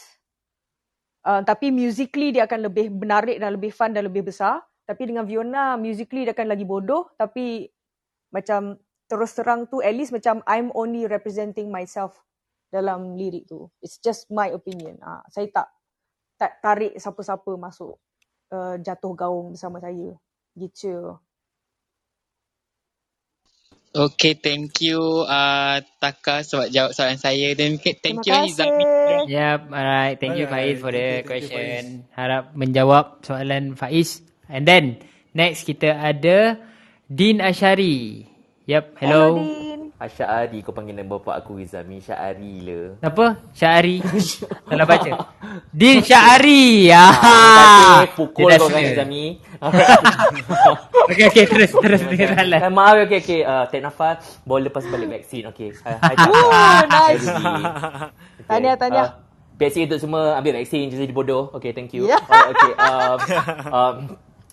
[1.26, 4.62] Uh, tapi musically dia akan lebih menarik dan lebih fun dan lebih besar.
[4.86, 7.10] Tapi dengan Viona musically dia akan lagi bodoh.
[7.18, 7.66] Tapi
[8.30, 8.78] macam
[9.10, 12.14] terus terang tu at least macam I'm only representing myself
[12.70, 13.66] dalam lirik tu.
[13.82, 15.02] It's just my opinion.
[15.02, 15.74] Uh, saya tak
[16.38, 17.98] tak tarik siapa-siapa masuk
[18.54, 20.14] uh, jatuh gaung bersama saya.
[20.54, 21.18] Gitu
[23.94, 27.54] Okay, thank you uh, Taka sebab jawab soalan saya.
[27.54, 28.66] Dan thank Terima you kasih.
[29.30, 30.18] Yep, alright.
[30.18, 31.82] Thank you Faiz for thank the you, thank you, question.
[32.10, 34.18] Harap menjawab soalan Faiz.
[34.50, 34.98] And then
[35.30, 36.58] next kita ada
[37.06, 38.26] Din Ashari.
[38.66, 39.38] Yep, hello.
[39.38, 39.63] Hello, Din.
[40.04, 43.00] Asyari kau panggil nama bapak aku Izami Syari lah.
[43.00, 43.40] Apa?
[43.56, 44.04] Syari.
[44.68, 45.32] Salah baca.
[45.72, 46.92] Din Syari.
[46.92, 48.04] Ah, Ah.
[48.04, 48.92] kata pukul kau kan sila.
[48.92, 49.24] Izami.
[51.04, 51.44] Okay, okay.
[51.44, 52.00] Terus, terus.
[52.00, 52.32] Terus.
[52.32, 52.60] Terus.
[52.64, 53.40] Eh, maaf okay okay.
[53.44, 54.40] Uh, take nafas.
[54.44, 55.44] Bawa lepas balik vaksin.
[55.52, 55.68] Okay.
[55.84, 56.16] Hai hai.
[56.28, 57.24] Oh, nice.
[57.28, 57.64] Okay.
[58.48, 59.08] Tahniah, tahniah.
[59.08, 59.10] Uh,
[59.60, 61.52] vaksin untuk semua ambil vaksin jadi bodoh.
[61.52, 62.08] Okay, thank you.
[62.08, 62.20] Yeah.
[62.24, 62.72] Alright, okay.
[62.76, 63.18] Um,
[63.68, 63.94] um,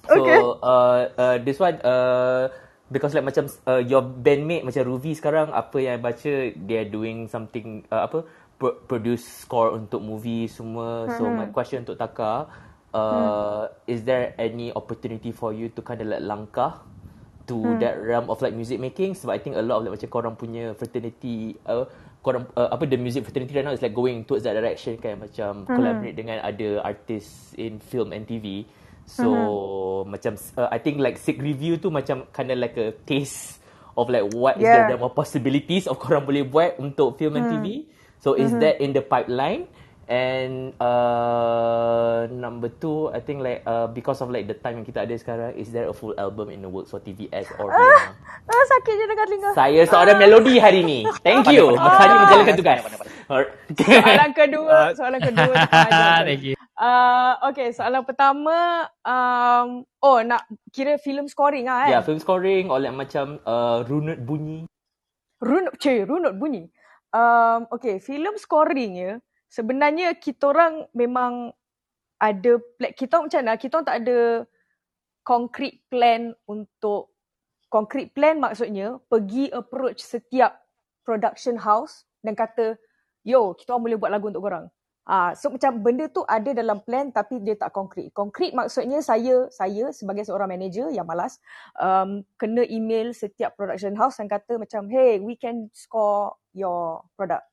[0.04, 0.40] so Okay.
[0.60, 2.52] uh, uh, this one uh,
[2.92, 6.90] because like macam uh, your bandmate macam Ruby sekarang apa yang I baca they are
[6.92, 8.28] doing something uh, apa
[8.60, 11.08] pro- produce score untuk movie semua.
[11.08, 11.32] So Hmm.
[11.32, 12.52] my question untuk Taka
[12.92, 16.84] uh, is there any opportunity for you to kind of like langkah
[17.48, 17.80] to Hmm.
[17.80, 20.36] that realm of like music making sebab I think a lot of like macam korang
[20.38, 21.88] punya fraternity uh,
[22.22, 25.18] korang uh, apa the music fraternity right now is like going towards that direction kan
[25.18, 25.74] macam Hmm.
[25.74, 28.68] collaborate dengan other artists in film and TV
[29.12, 30.16] so Hmm.
[30.16, 33.60] macam uh, I think like Sick Review tu macam kind of like a taste
[33.94, 34.88] of like what is Yeah.
[34.88, 37.54] the realm of possibilities of korang boleh buat untuk film and Hmm.
[37.60, 37.66] TV
[38.24, 39.68] so is that in the pipeline
[40.08, 45.08] and uh, number two, I think like uh, because of like the time yang kita
[45.08, 48.12] ada sekarang, is there a full album in the works for TVS or Fiona?
[48.44, 49.50] Ah, sakit je dengar telinga.
[49.56, 51.08] Saya seorang melodi hari ni.
[51.24, 51.80] Thank you.
[51.80, 52.80] Hanya menjalankan tugas.
[53.32, 53.56] Alright.
[53.80, 55.56] Soalan kedua, soalan kedua.
[56.28, 56.61] Thank you.
[56.82, 61.92] Uh, okay, soalan pertama, um, oh nak kira film scoring lah Ya, kan?
[61.94, 64.66] yeah, film scoring or like macam uh, runut bunyi.
[65.46, 66.74] Runut, cuy, runut bunyi.
[67.14, 69.12] Um, okay, film scoring ya,
[69.46, 71.54] sebenarnya kita orang memang
[72.18, 74.20] ada, plan- kita orang macam mana, kita orang tak ada
[75.22, 77.14] concrete plan untuk,
[77.70, 80.58] concrete plan maksudnya pergi approach setiap
[81.06, 82.74] production house dan kata,
[83.22, 84.66] yo, kita orang boleh buat lagu untuk korang.
[85.12, 88.16] Ah, so macam benda tu ada dalam plan tapi dia tak konkret.
[88.16, 91.36] Konkret maksudnya saya saya sebagai seorang manager yang malas
[91.76, 97.44] um, kena email setiap production house dan kata macam hey we can score your product.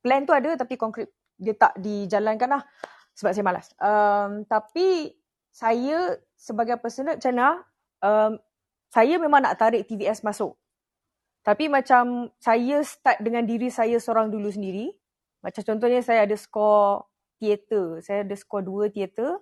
[0.00, 2.62] Plan tu ada tapi konkret dia tak dijalankan lah
[3.12, 3.68] sebab saya malas.
[3.76, 5.12] Um, tapi
[5.52, 7.60] saya sebagai personal mana
[8.00, 8.40] um,
[8.88, 10.56] saya memang nak tarik TVS masuk.
[11.44, 14.96] Tapi macam saya start dengan diri saya seorang dulu sendiri.
[15.44, 17.06] Macam contohnya saya ada skor
[17.38, 18.02] teater.
[18.02, 19.38] Saya ada skor dua teater.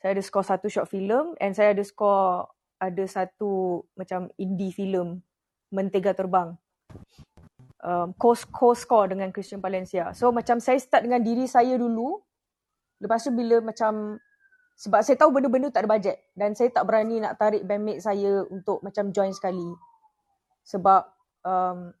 [0.00, 1.36] Saya ada skor satu short film.
[1.40, 2.48] And saya ada skor
[2.80, 5.20] ada satu macam indie film.
[5.72, 6.56] Mentega Terbang.
[7.86, 10.10] Um, co-score dengan Christian Valencia.
[10.16, 12.18] So macam saya start dengan diri saya dulu.
[12.98, 14.16] Lepas tu bila macam
[14.76, 18.44] sebab saya tahu benda-benda tak ada bajet dan saya tak berani nak tarik bandmate saya
[18.52, 19.72] untuk macam join sekali.
[20.68, 21.02] Sebab
[21.48, 21.96] um,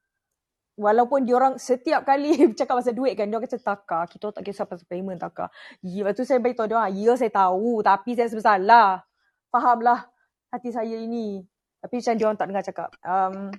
[0.76, 4.04] walaupun diorang setiap kali cakap pasal duit kan, diorang kata takar.
[4.06, 5.48] Kita tak kisah pasal payment takar.
[5.80, 9.02] Ya, lepas tu saya beritahu diorang, ya saya tahu tapi saya bersalah.
[9.50, 10.06] Fahamlah
[10.52, 11.42] hati saya ini.
[11.80, 12.90] Tapi macam diorang tak dengar cakap.
[13.02, 13.50] Um,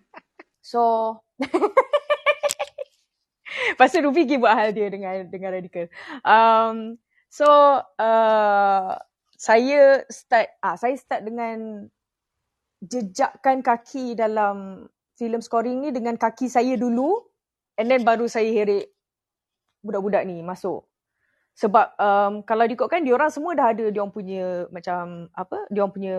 [0.61, 0.81] so,
[3.77, 5.89] tu Rufi pergi buat hal dia dengan dengan radikal.
[6.21, 7.47] Um, so,
[7.97, 8.93] uh,
[9.37, 11.87] saya start, ah saya start dengan
[12.81, 14.85] jejakkan kaki dalam
[15.17, 17.25] filem scoring ni dengan kaki saya dulu
[17.75, 18.93] and then baru saya heret
[19.81, 20.85] budak-budak ni masuk.
[21.57, 25.65] Sebab um, kalau diikutkan diorang semua dah ada diorang punya macam apa?
[25.73, 26.17] Diorang punya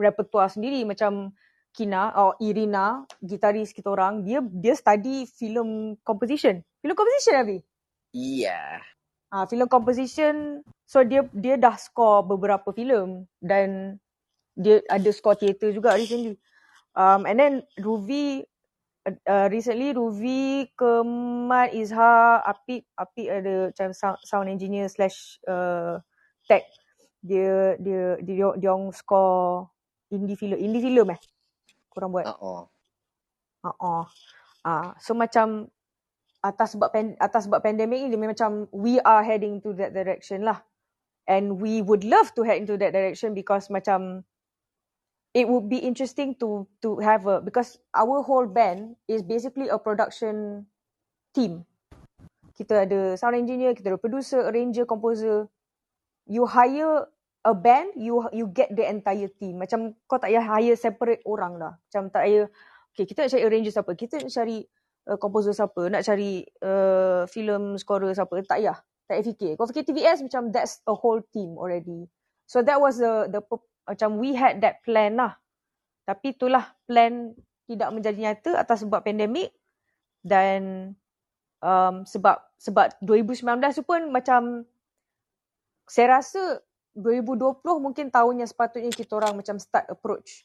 [0.00, 1.36] repertoire sendiri macam
[1.72, 6.60] Kina atau Irina, gitaris kita orang, dia dia study film composition.
[6.84, 7.58] Film composition Abi?
[8.12, 8.80] Iya.
[9.32, 13.96] Ah, film composition so dia dia dah score beberapa filem dan
[14.52, 16.36] dia ada score teater juga recently.
[16.92, 18.44] Um, and then Ruvi
[19.06, 25.98] uh, recently Ruvi, Kemal, Izhar, Apik, Apik ada macam sound, sound engineer slash uh,
[26.46, 26.66] tech.
[27.22, 29.70] Dia dia dia dia, dia orang score
[30.10, 31.20] indie film, indie film eh.
[31.90, 32.26] Korang buat.
[32.42, 32.66] Oh.
[33.62, 34.04] Uh-uh.
[34.66, 35.70] Ah, so macam
[36.42, 40.42] atas sebab pen, atas sebab pandemik ni dia macam we are heading to that direction
[40.42, 40.58] lah.
[41.30, 44.26] And we would love to head into that direction because macam
[45.32, 49.80] it would be interesting to to have a because our whole band is basically a
[49.80, 50.68] production
[51.32, 51.64] team.
[52.52, 55.48] Kita ada sound engineer, kita ada producer, arranger, composer.
[56.28, 57.08] You hire
[57.42, 59.56] a band, you you get the entire team.
[59.56, 61.80] Macam kau tak payah hire separate orang lah.
[61.88, 62.46] Macam tak payah,
[62.92, 64.58] okay kita nak cari arranger siapa, kita nak cari
[65.08, 68.78] uh, composer siapa, nak cari uh, film scorer siapa, tak payah.
[69.08, 69.50] Tak payah fikir.
[69.56, 72.04] Kau fikir TVS macam that's a whole team already.
[72.44, 73.40] So that was the the
[73.86, 75.38] macam we had that plan lah.
[76.06, 77.34] Tapi itulah plan
[77.66, 79.54] tidak menjadi nyata atas sebab pandemik
[80.22, 80.92] dan
[81.62, 84.66] um, sebab sebab 2019 tu pun macam
[85.86, 86.62] saya rasa
[86.94, 90.44] 2020 mungkin tahun yang sepatutnya kita orang macam start approach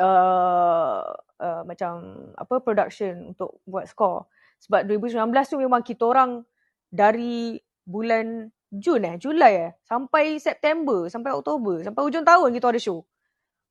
[0.00, 1.04] uh,
[1.38, 1.92] uh, macam
[2.38, 4.26] apa production untuk buat score.
[4.58, 5.22] Sebab 2019
[5.54, 6.42] tu memang kita orang
[6.90, 12.80] dari bulan Jun eh, Julai eh, sampai September, sampai Oktober, sampai hujung tahun kita ada
[12.80, 13.00] show.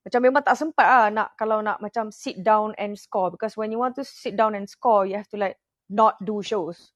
[0.02, 3.70] Macam memang tak sempat lah nak kalau nak macam sit down and score because when
[3.70, 6.94] you want to sit down and score you have to like not do shows.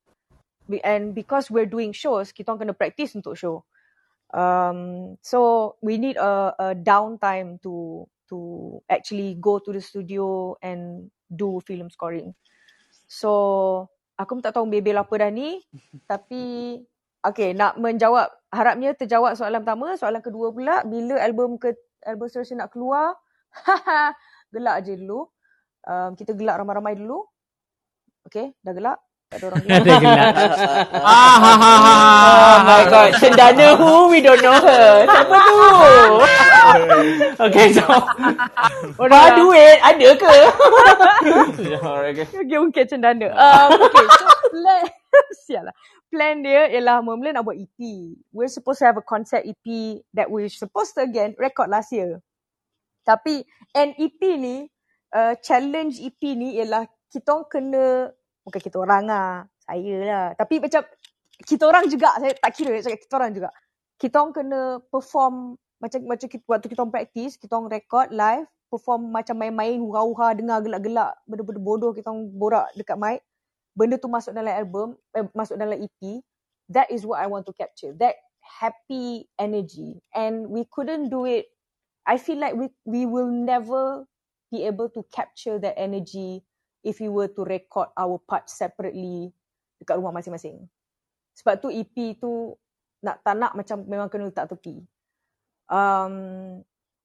[0.82, 3.66] And because we're doing shows, kita orang kena practice untuk show.
[4.32, 8.38] Um, so we need a, a downtime to to
[8.88, 12.32] actually go to the studio and do film scoring.
[13.04, 13.30] So
[14.16, 15.60] aku pun tak tahu bebel apa dah ni,
[16.10, 16.80] tapi
[17.22, 21.72] okay nak menjawab harapnya terjawab soalan pertama, soalan kedua pula bila album ke
[22.04, 23.16] album seterusnya nak keluar.
[24.52, 25.26] gelak je dulu.
[25.82, 27.24] Um, kita gelak ramai-ramai dulu.
[28.28, 28.98] Okay, dah gelak.
[29.32, 29.80] Tak ada orang gelak.
[29.82, 30.34] Gelak.
[31.08, 31.94] ah, ha, ha, ha.
[31.96, 34.12] Oh my god, Cendana who?
[34.12, 35.08] We don't know her.
[35.08, 35.56] Siapa tu?
[37.48, 37.82] okay, so.
[37.88, 39.26] Ah, dah.
[39.34, 40.36] duit ada ke?
[42.12, 42.26] okay.
[42.28, 43.32] Okay, ungkit cendana.
[43.32, 44.84] Um, okay, so plan,
[45.48, 45.74] sial lah.
[46.12, 47.80] Plan dia ialah mula-mula nak buat EP.
[48.28, 49.66] We're supposed to have a concept EP
[50.12, 52.20] that we supposed to again record last year.
[53.08, 54.68] Tapi and EP ni,
[55.16, 57.84] uh, challenge EP ni ialah kita orang kena,
[58.44, 60.26] bukan kita orang lah, saya lah.
[60.36, 60.84] Tapi macam
[61.40, 63.50] kita orang juga, saya tak kira cakap kita orang juga.
[63.96, 64.60] Kita orang kena
[64.92, 69.76] perform macam macam kita, waktu kita orang practice, kita orang record live, perform macam main-main
[69.76, 73.20] hura-hura dengar gelak-gelak benda-benda bodoh kita orang borak dekat mic
[73.72, 76.22] benda tu masuk dalam album eh, masuk dalam EP
[76.72, 77.92] that is what I want to capture.
[78.00, 80.00] That happy energy.
[80.16, 81.52] And we couldn't do it.
[82.08, 84.08] I feel like we we will never
[84.50, 86.42] be able to capture that energy
[86.82, 89.30] if we were to record our part separately
[89.78, 90.66] dekat rumah masing-masing.
[91.38, 92.58] Sebab tu EP tu
[93.06, 94.82] nak tak nak macam memang kena letak tepi.
[95.70, 96.60] Um,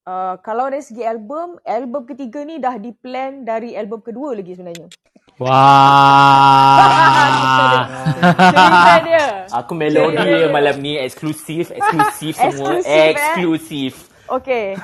[0.08, 4.56] Uh, kalau dari segi album, album ketiga ni dah di plan dari album kedua lagi
[4.56, 4.88] sebenarnya.
[5.38, 6.98] Wah.
[8.18, 9.46] Cerita dia.
[9.62, 14.34] Aku melodi dia malam ni eksklusif, eksklusif semua, Eksklusif, eh?
[14.34, 14.74] Okay.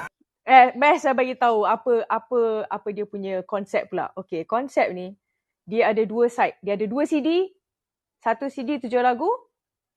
[0.44, 4.14] Eh, best saya bagi tahu apa apa apa dia punya konsep pula.
[4.14, 5.18] Okay, konsep ni
[5.66, 6.54] dia ada dua side.
[6.62, 7.50] Dia ada dua CD.
[8.22, 9.28] Satu CD tujuh lagu.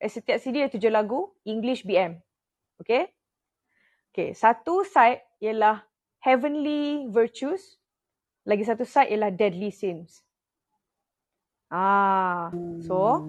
[0.02, 1.38] Eh, setiap CD ada tujuh lagu.
[1.46, 2.18] English BM.
[2.82, 3.14] Okay.
[4.10, 5.86] Okay, satu side ialah
[6.26, 7.78] Heavenly Virtues.
[8.48, 10.27] Lagi satu side ialah Deadly Sins.
[11.68, 12.48] Ah,
[12.88, 13.28] so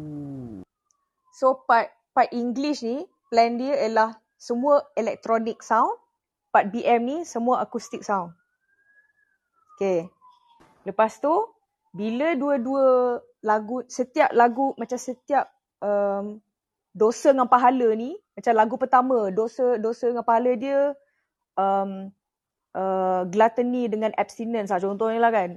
[1.34, 5.98] so part part English ni plan dia ialah semua electronic sound.
[6.48, 8.32] Part BM ni semua acoustic sound.
[9.76, 10.08] Okay.
[10.86, 11.34] Lepas tu
[11.92, 15.50] bila dua-dua lagu setiap lagu macam setiap
[15.82, 16.38] um,
[16.94, 20.94] dosa dengan pahala ni macam lagu pertama dosa dosa dengan pahala dia
[21.54, 22.10] um,
[22.74, 25.50] uh, gluttony dengan abstinence lah contohnya lah kan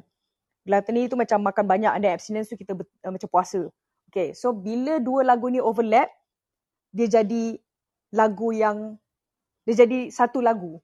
[0.65, 3.67] gluttony tu macam makan banyak dan abstinence tu kita uh, macam puasa
[4.09, 6.09] okay so bila dua lagu ni overlap
[6.93, 7.57] dia jadi
[8.13, 8.99] lagu yang
[9.65, 10.77] dia jadi satu lagu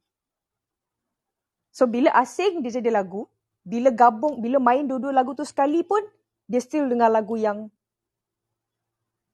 [1.69, 3.29] so bila asing dia jadi lagu
[3.67, 5.99] bila gabung bila main dua-dua lagu tu sekali pun
[6.47, 7.67] dia still dengar lagu yang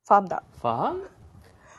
[0.04, 0.98] faham tak Faham?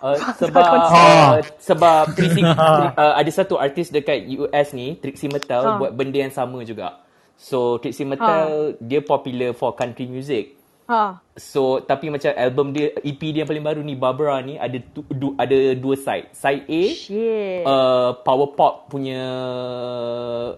[0.05, 5.81] Uh, sebab uh, sebab Trixie, uh, ada satu artis dekat US ni Trixie Mattel Ha.
[5.81, 7.01] buat benda yang sama juga.
[7.37, 10.57] So Trixie Mattel dia popular for country music.
[10.85, 14.77] ha So tapi macam album dia EP dia yang paling baru ni Barbara ni ada
[14.93, 16.31] tu, du, ada dua side.
[16.33, 19.23] Side A shit uh, power pop punya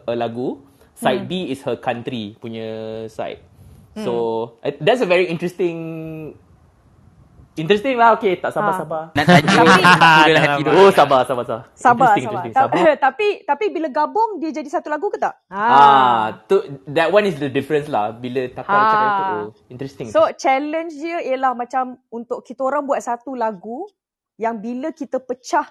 [0.02, 0.60] uh, lagu.
[0.96, 1.28] Side Hmm.
[1.28, 3.40] B is her country punya side.
[3.96, 4.12] So
[4.60, 6.36] uh, that's a very interesting
[7.56, 9.16] Interesting lah okay tak sabar-sabar.
[9.16, 9.84] Nak tajuk Tapi-
[10.36, 10.70] lah hati tu.
[10.70, 11.62] Oh sabar sabar sabar.
[11.72, 12.42] Sabar, interesting, sabar.
[12.44, 12.54] Interesting.
[12.54, 12.96] Sabar.
[13.00, 15.32] tapi tapi bila gabung dia jadi satu lagu ke tak?
[15.48, 18.84] Ah, tu that one is the difference lah bila takar Ha.
[18.86, 19.24] cakap itu.
[19.32, 20.06] Oh, interesting.
[20.08, 23.88] So challenge dia ialah macam untuk kita orang buat satu lagu
[24.36, 25.64] yang bila kita pecah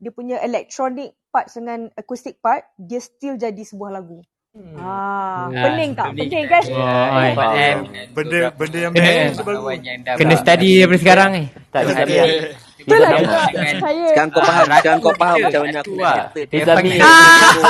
[0.00, 4.24] dia punya electronic part dengan acoustic part, dia still jadi sebuah lagu.
[4.50, 4.74] Hmm.
[4.74, 6.10] Ah, Ah, pening tak?
[6.10, 6.26] pening.
[6.26, 6.62] Pening kan?
[6.66, 7.34] Oh, Faham.
[7.38, 7.76] faham.
[8.10, 9.38] Benda benda yang tu bagus.
[9.46, 11.42] Kawan yang Kena study daripada sekarang ni.
[11.70, 12.69] tak Ada-.
[12.90, 15.92] Itulah juga Dengan- saya Sekarang kau faham, sekarang kau faham Kita, macam mana aku tu
[15.92, 16.16] nak lah.
[16.20, 16.40] kata.
[16.42, 16.76] Dia Izami.
[16.76, 17.02] panggil-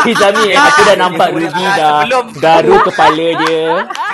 [0.06, 1.92] Izami aku dah nampak Ruby ah, dah
[2.36, 3.62] garu kepala dia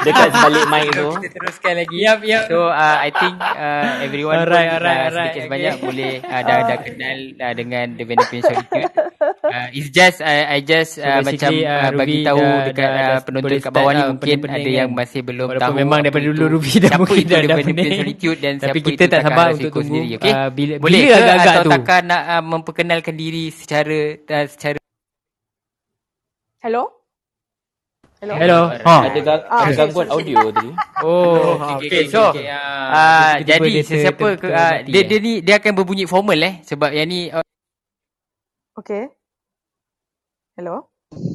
[0.03, 1.09] dekat sebalik mic tu.
[1.17, 1.97] Kita teruskan lagi.
[1.97, 2.43] Yep, yep.
[2.47, 5.25] So uh, I think uh, everyone Alright, pun alright, uh, alright.
[5.27, 8.91] sedikit sebanyak boleh uh, dah dah kenal uh, dengan The Benefit Solitude.
[9.47, 12.65] Uh, it's just I I just uh, So macam basically, uh, uh, bagi tahu dah-
[12.67, 14.77] dekat dah- uh, penonton kat bawah ni lah, mungkin ada kan.
[14.77, 17.95] yang masih belum tahu memang daripada dulu Ruby dah mungkin dah- pening.
[18.37, 20.09] Dan Tapi siapa kita itu tak sabar untuk tunggu, sendiri.
[20.17, 20.33] Okay?
[20.33, 21.71] uh, bila- Boleh bila ke agak-agak atau tu?
[21.73, 24.79] Takar nak uh, memperkenalkan diri secara uh, secara
[26.65, 26.85] Hello?
[28.19, 28.35] Hello?
[28.35, 28.61] Hello.
[28.83, 28.95] Ha.
[29.13, 30.69] Ada gang, Ah, ada okay, gangguan sorry, audio tadi.
[31.05, 32.47] Oh, okay, okay, okay, so, okay.
[32.49, 35.07] Ah, Ah, tiba-tiba jadi dia sesiapa ke ah, mati, dia eh?
[35.07, 37.45] dia ni dia akan berbunyi formal eh sebab yang ni uh,
[38.77, 39.05] Okay.
[40.57, 40.89] Hello?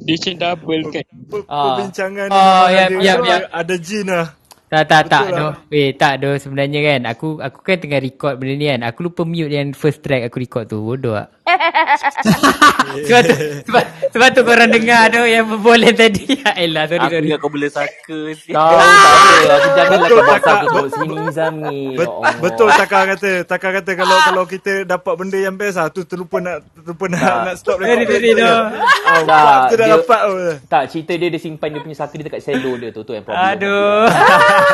[0.03, 1.06] Dia macam double kan.
[1.30, 1.64] Per- Ah.
[1.64, 3.38] Perbincangan Oh, memang ya, ada, ya, ada, ya.
[3.53, 4.27] ada jin lah.
[4.72, 5.51] Tak tak tak Betul doh.
[5.51, 5.56] lah.
[5.67, 7.01] Weh tak doh sebenarnya kan.
[7.11, 8.82] Aku aku kan tengah record benda ni kan.
[8.88, 10.80] Aku lupa mute yang first track aku record tu.
[10.80, 11.27] Bodoh ah.
[13.02, 13.34] sebab tu
[13.66, 16.26] sebab, sebab tu korang dengar tu yang berboleh tadi.
[16.42, 17.38] Ya elah sorry Aku sorry.
[17.38, 18.58] kau boleh saka sial.
[18.58, 19.53] Tahu tak ada.
[19.53, 20.53] Aku janganlah kau Kakak.
[20.56, 21.80] aku duduk sini Izami.
[21.88, 22.34] Ya Bet, Allah.
[22.40, 23.32] betul Takar kata.
[23.44, 25.88] Takar kata kalau kalau kita dapat benda yang best lah.
[25.88, 27.38] Tu terlupa nak terlupa nak, Tak.
[27.44, 28.10] nak stop Sorry, record.
[28.11, 28.42] sorry, kita.
[28.42, 28.60] doh.
[29.03, 30.36] Ah, Tak, tu dah dia- dapat tu.
[30.66, 33.02] Tak, cerita dia dia simpan dia punya saka dia dekat selo dia tu.
[33.02, 33.45] Tu yang problem.
[33.48, 34.06] Aduh.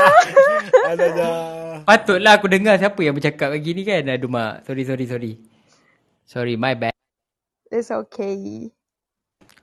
[0.90, 1.38] Ada dah.
[1.84, 4.04] Patutlah aku dengar siapa yang bercakap lagi ni kan.
[4.06, 4.64] Aduh mak.
[4.64, 5.32] Sorry sorry sorry.
[6.28, 6.92] Sorry my bad.
[7.72, 8.68] It's okay.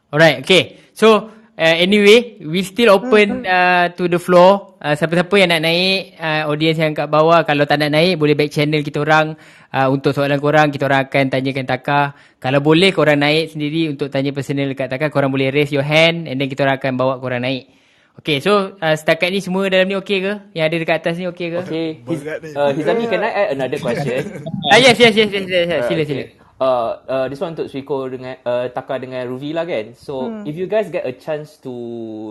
[0.09, 0.81] Alright, okay.
[0.97, 1.29] So,
[1.59, 4.79] uh, anyway, we still open uh, to the floor.
[4.81, 8.33] Uh, siapa-siapa yang nak naik, uh, audience yang kat bawah, kalau tak nak naik, boleh
[8.33, 9.37] back channel kita orang.
[9.75, 12.15] Uh, untuk soalan korang, kita orang akan tanyakan Taka.
[12.39, 15.11] Kalau boleh, korang naik sendiri untuk tanya personal dekat Taka.
[15.11, 17.69] Korang boleh raise your hand and then kita orang akan bawa korang naik.
[18.15, 20.33] Okay, so uh, setakat ni semua dalam ni okay ke?
[20.55, 21.61] Yang ada dekat atas ni okay ke?
[21.67, 22.15] Okay, ni.
[22.55, 24.23] uh, Hizami, can I add another question?
[24.71, 25.83] Ah, yes, yes, yes, yes, yes, yes.
[25.91, 26.25] Sila, Uh, sila.
[26.31, 26.44] okay.
[26.55, 29.91] Uh, uh, this one untuk Suiko dengan uh, Taka dengan Ruvi lah kan.
[29.93, 30.47] So Hmm.
[30.47, 31.73] if you guys get a chance to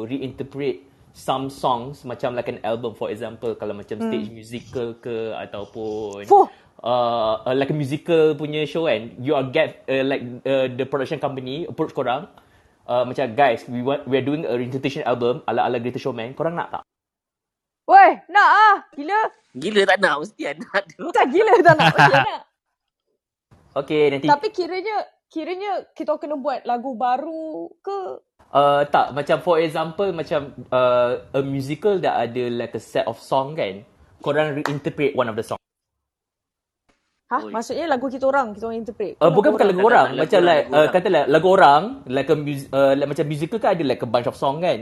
[0.07, 0.79] reinterpret
[1.11, 6.31] some songs macam like an album for example kalau macam stage musical ke ataupun Hmm.
[6.31, 6.47] Fuh.
[6.81, 10.83] uh, uh, like a musical punya show kan you are get uh, like uh, the
[10.83, 12.25] production company approach korang
[12.83, 16.33] uh, macam guys we want we are doing a reinterpretation album ala ala Greatest Showman
[16.33, 16.83] korang nak tak
[17.83, 18.75] Weh, nak ah.
[18.95, 19.19] Gila.
[19.53, 21.03] Gila tak nak mesti ada tu.
[21.11, 21.91] Tak gila tak nak.
[21.91, 22.39] Mesti nak.
[23.73, 27.99] Okay nanti Tapi kiranya kiranya kita kena buat lagu baru ke?
[28.53, 33.17] Uh, tak, macam for example macam uh, a musical dah ada like a set of
[33.17, 33.81] song kan.
[34.21, 35.57] Korang reinterpret one of the song.
[37.33, 37.41] Ha?
[37.41, 37.49] Oi.
[37.49, 39.17] Maksudnya lagu kita orang, kita orang interpret.
[39.17, 40.93] Uh, bukan bukan lagu orang, Lagu macam orang, like lagu uh, orang.
[40.93, 44.09] kata like lagu orang, like a mus- uh, like, macam musical kan ada like a
[44.09, 44.79] bunch of song kan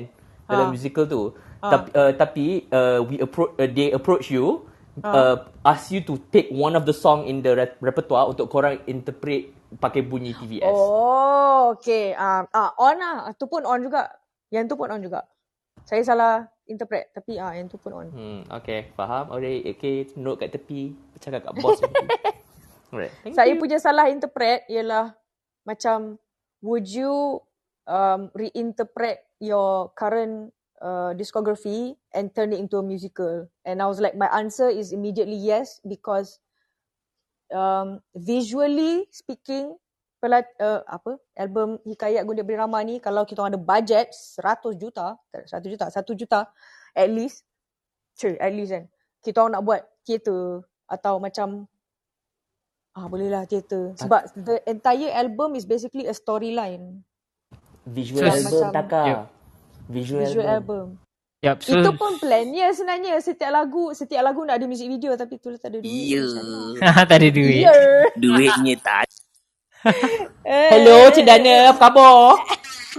[0.51, 0.73] dalam Ha.
[0.75, 1.31] musical tu.
[1.63, 1.67] Ha.
[1.71, 2.45] Tapi uh, tapi
[2.75, 4.67] uh, we approach uh, they approach you
[5.03, 8.81] uh, ask you to take one of the song in the rep- repertoire untuk korang
[8.85, 10.67] interpret pakai bunyi TVS.
[10.67, 12.13] Oh, okay.
[12.15, 13.31] Ah, ah, on lah.
[13.35, 14.11] Tu pun on juga.
[14.51, 15.23] Yang tu pun on juga.
[15.87, 16.33] Saya salah
[16.67, 17.09] interpret.
[17.15, 18.07] Tapi ah, yang tu pun on.
[18.11, 19.31] Hmm, okay, faham.
[19.31, 21.79] Alright, okay, note kat tepi, cakap kat boss.
[22.91, 23.59] Alright, thank Saya you.
[23.59, 25.15] punya salah interpret ialah
[25.63, 26.19] macam
[26.59, 27.39] would you
[27.87, 33.47] um, reinterpret your current uh, discography and turn it into a musical?
[33.63, 36.41] And I was like, my answer is immediately yes because
[37.53, 39.77] um, visually speaking,
[40.17, 45.17] pelat, uh, apa album Hikayat Gundik Beri Rama ni kalau kita ada budget 100 juta,
[45.29, 46.39] tak 100 juta, 1 juta
[46.97, 47.45] at least,
[48.17, 48.85] sure, at least kan,
[49.21, 51.69] kita orang nak buat teater atau macam
[52.91, 53.95] Ah boleh lah teater.
[53.95, 56.99] Sebab the entire album is basically a storyline.
[57.87, 59.01] Visual So, album macam- Taka.
[59.07, 59.21] Yep.
[59.91, 60.87] Visual, Visual album.
[60.95, 61.11] album.
[61.41, 63.17] Yup, so Itu pun plannya sebenarnya.
[63.17, 66.15] Setiap lagu, setiap lagu nak ada music video tapi tu tak ada duit.
[66.15, 66.23] Ya.
[67.09, 67.65] tak ada duit.
[67.65, 67.75] Ya.
[68.15, 69.15] Duitnya tak ada.
[70.45, 70.69] Eh.
[70.69, 72.37] Hello Cik Dana, apa khabar?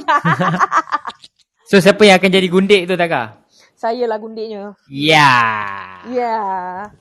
[1.71, 3.42] So siapa yang akan jadi gundik tu Taka?
[3.83, 4.79] Saya lah gundiknya.
[4.87, 5.35] Ya.
[6.07, 6.39] Ya.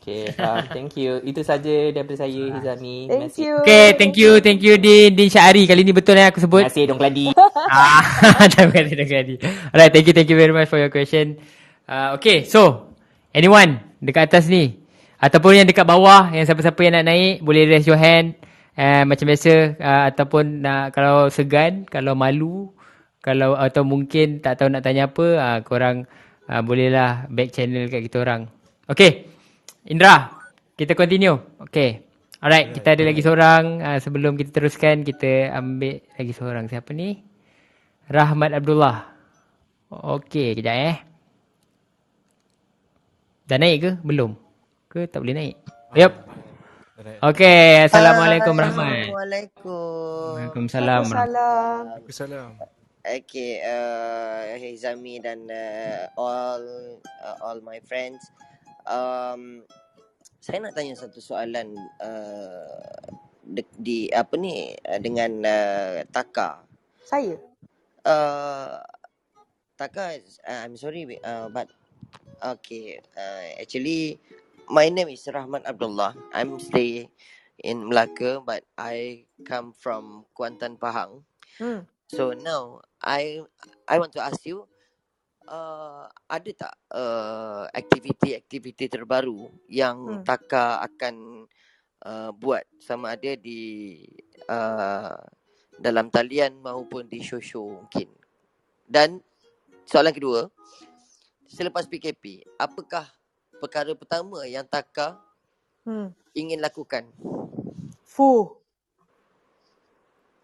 [0.01, 0.65] Okay, faham.
[0.65, 1.21] Thank you.
[1.21, 3.05] Itu saja daripada saya, Hizami.
[3.05, 3.37] Thank kasih.
[3.37, 3.53] you.
[3.61, 5.69] Okay, thank you, thank you Din, Din Syahari.
[5.69, 6.65] Kali ni betul yang aku sebut.
[6.65, 7.25] Terima kasih, Dong Keladi.
[7.69, 8.01] ah,
[8.49, 9.37] terima kasih, terima kasih.
[9.69, 11.37] Alright, thank you, thank you very much for your question.
[11.85, 12.89] Uh, okay, so,
[13.29, 14.81] anyone dekat atas ni,
[15.21, 18.41] ataupun yang dekat bawah, yang siapa-siapa yang nak naik, boleh raise your hand.
[18.73, 22.73] Uh, macam biasa, uh, ataupun nak, kalau segan, kalau malu,
[23.21, 26.09] kalau atau mungkin tak tahu nak tanya apa, uh, korang
[26.51, 28.51] uh, bolehlah back channel kat kita orang.
[28.91, 29.31] Okay,
[29.87, 30.35] Indra,
[30.75, 31.39] kita continue.
[31.71, 32.03] Okay.
[32.41, 33.63] Alright, kita ada lagi seorang.
[33.79, 36.65] Uh, sebelum kita teruskan, kita ambil lagi seorang.
[36.67, 37.21] Siapa ni?
[38.11, 39.07] Rahmat Abdullah.
[39.91, 40.97] Okey, kejap eh.
[43.45, 43.91] Dah naik ke?
[44.01, 44.33] Belum.
[44.89, 45.55] Ke tak boleh naik?
[45.93, 46.13] Yup.
[47.21, 49.13] Okey, Assalamualaikum Rahmat.
[49.13, 50.33] Assalamualaikum.
[50.41, 51.01] Waalaikumsalam.
[51.07, 52.80] Waalaikumsalam.
[53.01, 56.61] Okay, uh, Hizami dan uh, all
[57.01, 58.21] uh, all my friends.
[58.85, 59.65] Um,
[60.37, 63.09] saya nak tanya satu soalan uh,
[63.41, 66.61] di, di apa ni uh, dengan uh, Taka.
[67.01, 67.41] Saya.
[68.05, 68.77] Uh,
[69.81, 71.73] Taka, uh, I'm sorry, uh, but
[72.37, 73.01] okay.
[73.17, 74.21] Uh, actually,
[74.69, 76.13] my name is Rahman Abdullah.
[76.37, 77.09] I'm stay
[77.65, 81.25] in Melaka, but I come from Kuantan Pahang.
[81.57, 81.89] Hmm.
[82.11, 83.41] So now I
[83.89, 84.65] I want to ask you,
[85.49, 90.23] uh, ada tak uh, aktiviti-aktiviti terbaru yang Hmm.
[90.23, 91.45] Taka akan
[92.05, 93.97] uh, buat sama ada di
[94.45, 95.17] uh,
[95.81, 98.09] dalam talian maupun di show-show mungkin.
[98.85, 99.17] Dan
[99.89, 100.45] soalan kedua,
[101.49, 103.09] selepas PKP, apakah
[103.57, 105.17] perkara pertama yang Taka
[105.81, 106.13] Hmm.
[106.37, 107.09] ingin lakukan?
[108.05, 108.53] Fuh.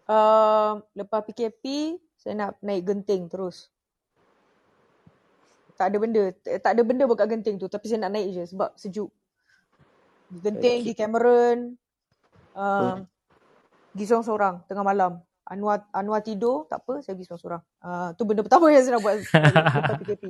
[0.08, 3.70] Uh, lepas PKP, saya nak naik genting terus.
[5.78, 6.34] Tak ada benda.
[6.34, 7.70] Tak ada benda buat kat genting tu.
[7.70, 9.10] Tapi saya nak naik je sebab sejuk.
[10.28, 11.78] Di genting, di Cameron.
[12.58, 13.06] Um,
[13.94, 15.22] pergi seorang-seorang tengah malam.
[15.48, 17.62] Anwar Anwar tidur, tak apa, saya pergi seorang-seorang.
[17.80, 20.24] Uh, tu benda pertama yang saya nak buat lepas PKP.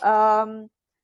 [0.00, 0.48] Um,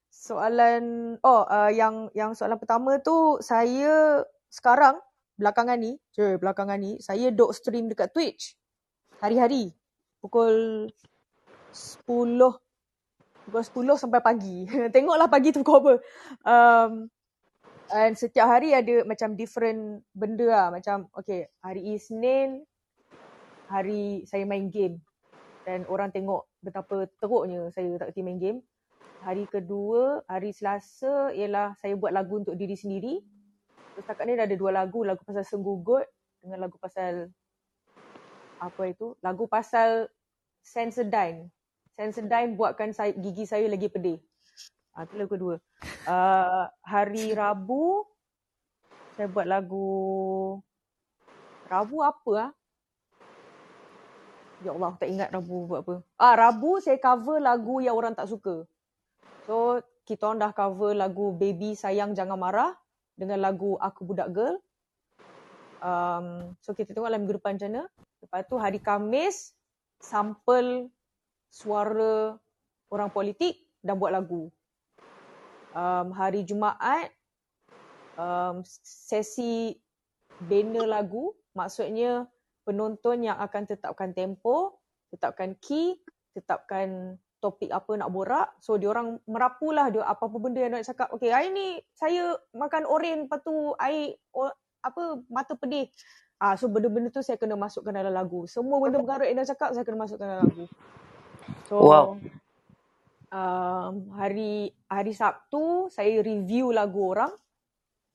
[0.09, 0.83] soalan,
[1.21, 4.97] oh uh, yang yang soalan pertama tu, saya sekarang
[5.37, 8.55] belakangan ni, je belakangan ni, saya duk stream dekat Twitch.
[9.21, 9.82] Hari-hari.
[10.23, 10.87] Pukul
[11.75, 12.07] 10
[13.43, 13.63] pukul
[13.99, 14.65] 10 sampai pagi.
[14.95, 15.95] Tengoklah pagi tu pukul apa.
[16.47, 16.93] Um,
[17.91, 20.69] and setiap hari ada macam different benda lah.
[20.71, 22.63] Macam okay hari Isnin
[23.73, 25.01] hari saya main game.
[25.63, 28.59] Dan orang tengok betapa teruknya saya tak kerti main game.
[29.23, 33.23] Hari kedua, hari Selasa ialah saya buat lagu untuk diri sendiri.
[33.95, 35.07] Setakat ni dah ada dua lagu.
[35.07, 36.03] Lagu pasal Senggugut
[36.43, 37.31] dengan lagu pasal
[38.63, 39.19] apa itu?
[39.19, 40.07] Lagu pasal
[40.63, 41.51] Sensodyne.
[41.99, 44.23] Sensodyne buatkan saya, gigi saya lagi pedih.
[44.95, 45.57] Ah, itu lagu kedua.
[46.07, 48.07] Uh, hari Rabu,
[49.19, 49.91] saya buat lagu...
[51.67, 52.51] Rabu apa ah?
[54.63, 55.95] Ya Allah, tak ingat Rabu buat apa.
[56.21, 58.63] Ah, Rabu saya cover lagu yang orang tak suka.
[59.49, 62.73] So, kita orang dah cover lagu Baby Sayang Jangan Marah
[63.19, 64.61] dengan lagu Aku Budak Girl.
[65.83, 67.85] Um, so, kita tengok dalam minggu depan macam mana.
[68.23, 69.51] Lepas tu, hari Kamis,
[69.99, 70.87] sampel
[71.51, 72.39] suara
[72.89, 74.49] orang politik dan buat lagu.
[75.75, 77.11] Um, hari Jumaat,
[78.15, 79.75] um, sesi
[80.39, 81.35] banner lagu.
[81.53, 82.31] Maksudnya,
[82.63, 84.79] penonton yang akan tetapkan tempo,
[85.11, 85.99] tetapkan key,
[86.33, 88.49] tetapkan topik apa nak borak.
[88.63, 91.11] So dia orang merapulah dia apa-apa benda yang nak cakap.
[91.19, 94.47] Okay hari ni saya makan oren lepas tu air o,
[94.79, 95.91] apa mata pedih.
[96.43, 98.51] Ah so benda-benda tu saya kena masukkan dalam lagu.
[98.51, 100.67] Semua benda bergarut yang cakap saya kena masukkan dalam lagu.
[101.71, 102.07] So Wow.
[103.31, 107.31] um, hari hari Sabtu saya review lagu orang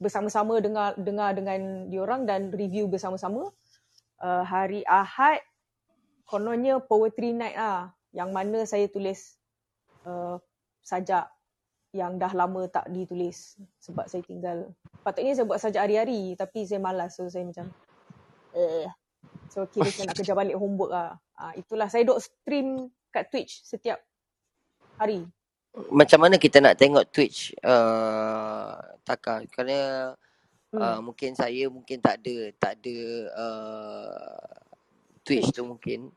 [0.03, 3.47] bersama-sama dengar dengar dengan diorang dan review bersama-sama.
[4.19, 5.39] Uh, hari Ahad
[6.27, 9.39] kononnya poetry night lah yang mana saya tulis
[10.03, 10.35] uh,
[10.83, 11.31] sajak
[11.95, 16.83] yang dah lama tak ditulis sebab saya tinggal patutnya saya buat sajak hari-hari tapi saya
[16.83, 17.71] malas so saya macam
[18.57, 18.89] eh
[19.53, 23.61] so kira saya nak kerja balik homework lah uh, itulah saya duk stream kat Twitch
[23.63, 24.01] setiap
[24.97, 25.25] hari
[25.93, 28.73] Macam mana kita nak tengok Twitch uh,
[29.05, 29.45] Taka?
[29.53, 29.77] Kerana
[30.73, 30.81] hmm.
[30.81, 32.97] uh, mungkin saya mungkin tak ada tak ada
[33.37, 34.51] uh,
[35.21, 36.09] Twitch tu mungkin.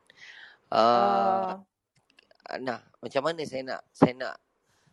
[0.70, 1.58] Uh,
[2.46, 4.34] uh, nah, macam mana saya nak saya nak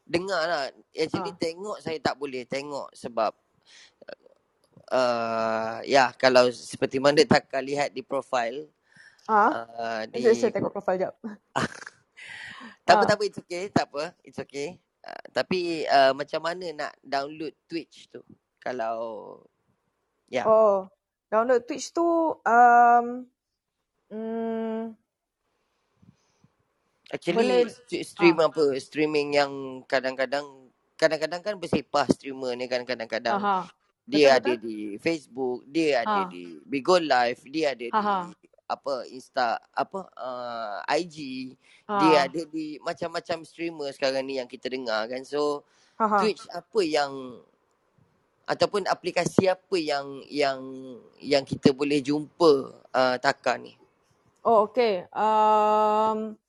[0.03, 0.63] dengar lah.
[0.91, 1.39] Actually Ah.
[1.39, 3.31] tengok saya tak boleh tengok sebab
[4.91, 8.67] uh, ya kalau seperti mana Taka lihat di profil
[9.27, 11.13] ah uh, di saya, saya tengok profil jap.
[12.87, 13.07] Tak apa ah.
[13.07, 14.79] tak apa it's okay tak apa it's okay.
[15.03, 18.23] Uh, tapi uh, macam mana nak download Twitch tu?
[18.63, 19.39] Kalau
[20.31, 20.47] ya.
[20.47, 20.87] Oh
[21.27, 23.05] download Twitch tu um
[24.07, 24.95] mm,
[27.11, 27.67] actually boleh.
[27.67, 28.47] st- stream ah.
[28.47, 28.71] apa?
[28.79, 29.51] Streaming yang
[29.83, 33.37] kadang-kadang kadang-kadang kan bersepah streamer ni kan kadang-kadang.
[33.37, 33.67] Aha
[34.07, 34.63] dia betul ada betul.
[34.63, 36.29] di Facebook, dia ada ha.
[36.31, 38.17] di Bigo Live, dia ada ha ha.
[38.31, 41.17] di apa Insta apa uh, IG,
[41.85, 42.25] dia ha.
[42.31, 45.27] ada di macam-macam streamer sekarang ni yang kita dengar kan.
[45.27, 45.67] So
[45.99, 46.17] ha ha.
[46.23, 47.43] Twitch apa yang
[48.47, 50.63] ataupun aplikasi apa yang yang
[51.19, 53.75] yang kita boleh jumpa uh, Taka ni?
[54.47, 56.39] oh okay um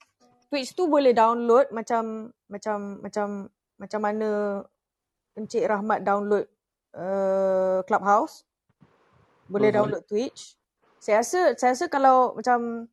[0.49, 4.29] Twitch tu boleh download macam macam macam macam mana
[5.37, 6.47] Encik Rahmat download
[6.97, 8.45] uh, Clubhouse
[9.49, 9.75] boleh Mhm.
[9.75, 10.57] download Twitch.
[11.01, 12.87] Saya rasa saya rasa kalau macam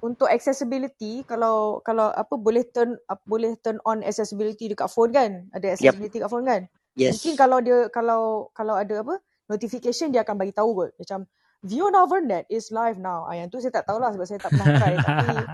[0.00, 5.46] untuk accessibility kalau kalau apa boleh turn up, boleh turn on accessibility dekat phone kan?
[5.52, 5.96] Ada Yep.
[5.96, 6.62] accessibility dekat phone kan?
[7.10, 7.36] Mungkin Yes.
[7.36, 9.20] kalau dia kalau kalau ada apa
[9.50, 10.92] notification dia akan bagi tahu kot.
[10.98, 11.28] Macam
[11.66, 13.26] View Novernet is live now.
[13.28, 15.50] Ah yang tu saya tak tahulah sebab saya tak pernah try tapi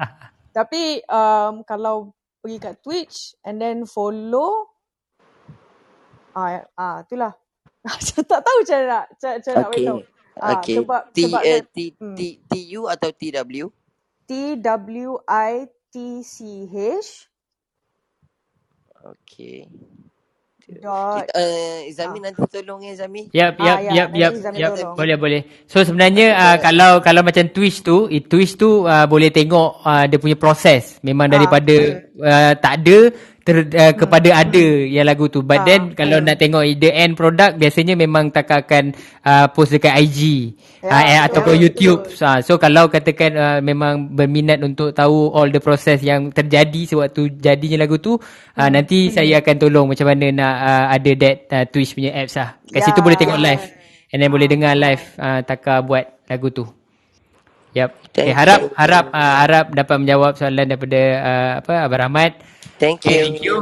[0.55, 4.71] tapi um, kalau pergi kat Twitch and then follow
[6.37, 7.35] ah ah itulah.
[8.27, 9.87] Tak tahu macam mana nak macam macam mana nak bagi Okay.
[9.87, 10.01] tahu.
[10.37, 10.77] Ah Okay.
[10.77, 13.67] sebab T sebab uh, saya T hmm, T T U atau T W?
[14.27, 15.53] T W I
[15.89, 15.95] T
[16.27, 17.31] C H
[19.07, 19.71] Okay.
[20.67, 23.31] dot Uh, ah Izami nanti tolong ya Izami.
[23.31, 24.71] Yap, ah yap, ya yap, nanti yap, Izami yap.
[24.75, 24.97] tolong.
[24.99, 25.41] Boleh, boleh.
[25.71, 29.31] So sebenarnya Nanti uh, kita kalau kalau macam Twitch tu, eh, Twitch tu uh, boleh
[29.31, 30.99] tengok uh, dia punya proses.
[31.07, 32.99] Memang Ah daripada uh, tak ada
[33.47, 35.47] ter, uh, kepada ada yang lagu tu.
[35.47, 38.91] But ah then kalau nak tengok the end product biasanya memang tak akan
[39.23, 40.52] uh, post dekat IG
[40.83, 42.00] uh, ya eh, ataupun betul YouTube.
[42.10, 42.26] betul.
[42.26, 47.39] Uh, so kalau katakan uh, memang berminat untuk tahu all the process yang terjadi sewaktu
[47.39, 48.75] jadinya lagu tu, uh, Hmm.
[48.83, 52.58] nanti saya akan tolong macam mana nak uh, ada that uh, Twitch punya apps lah.
[52.66, 53.62] Kat situ boleh tengok live.
[53.62, 53.75] Ya.
[54.10, 56.66] And then boleh Ah dengar live uh, Taka buat lagu tu.
[57.77, 57.91] Yep.
[58.17, 58.71] Okay, Thank harap you.
[58.75, 62.33] harap uh, harap dapat menjawab soalan daripada uh, apa Abang Rahmat.
[62.81, 63.23] Thank Okay, you.
[63.23, 63.57] thank you.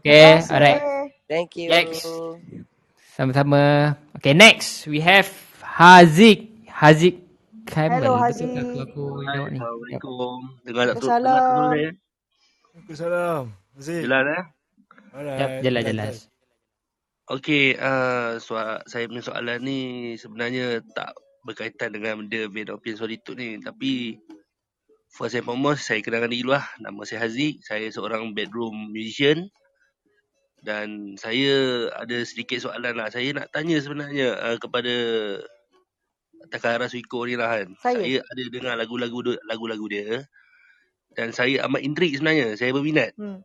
[0.00, 0.48] Okay, kasih.
[0.52, 0.82] alright.
[1.28, 1.72] Thank you.
[1.72, 2.06] Next.
[3.16, 3.94] Sama-sama.
[4.18, 5.28] Okay, next we have
[5.64, 6.50] Haziq.
[6.70, 7.16] Haziq
[7.66, 8.02] Kamal.
[8.02, 8.84] Hello Betul aku Haziq.
[8.84, 9.60] aku Hai, jawab ni?
[9.92, 10.02] Yep.
[10.02, 10.38] Assalamualaikum.
[10.66, 11.10] Dengar tak tu?
[11.10, 11.94] Waalaikumsalam.
[12.74, 13.44] Waalaikumsalam.
[13.78, 14.06] Aziz.
[14.06, 14.44] Jelas eh?
[15.14, 15.40] Alright.
[15.40, 16.16] Yap, jelas jelas.
[17.32, 19.80] Okey, uh, soal, saya punya soalan ni
[20.20, 23.60] sebenarnya tak berkaitan dengan benda Vein Opium Solitude ni.
[23.60, 24.18] Tapi
[25.12, 26.66] first and foremost, saya kenalkan diri dulu lah.
[26.80, 27.60] Nama saya Haziq.
[27.62, 29.52] Saya seorang bedroom musician.
[30.64, 33.12] Dan saya ada sedikit soalan lah.
[33.12, 34.94] Saya nak tanya sebenarnya uh, kepada
[36.48, 37.68] Takahara Suiko ni lah kan.
[37.84, 38.00] Saya?
[38.00, 40.24] Saya ada dengar lagu-lagu lagu-lagu dia.
[41.12, 42.56] Dan saya amat intrik sebenarnya.
[42.56, 43.12] Saya berminat.
[43.20, 43.44] Hmm.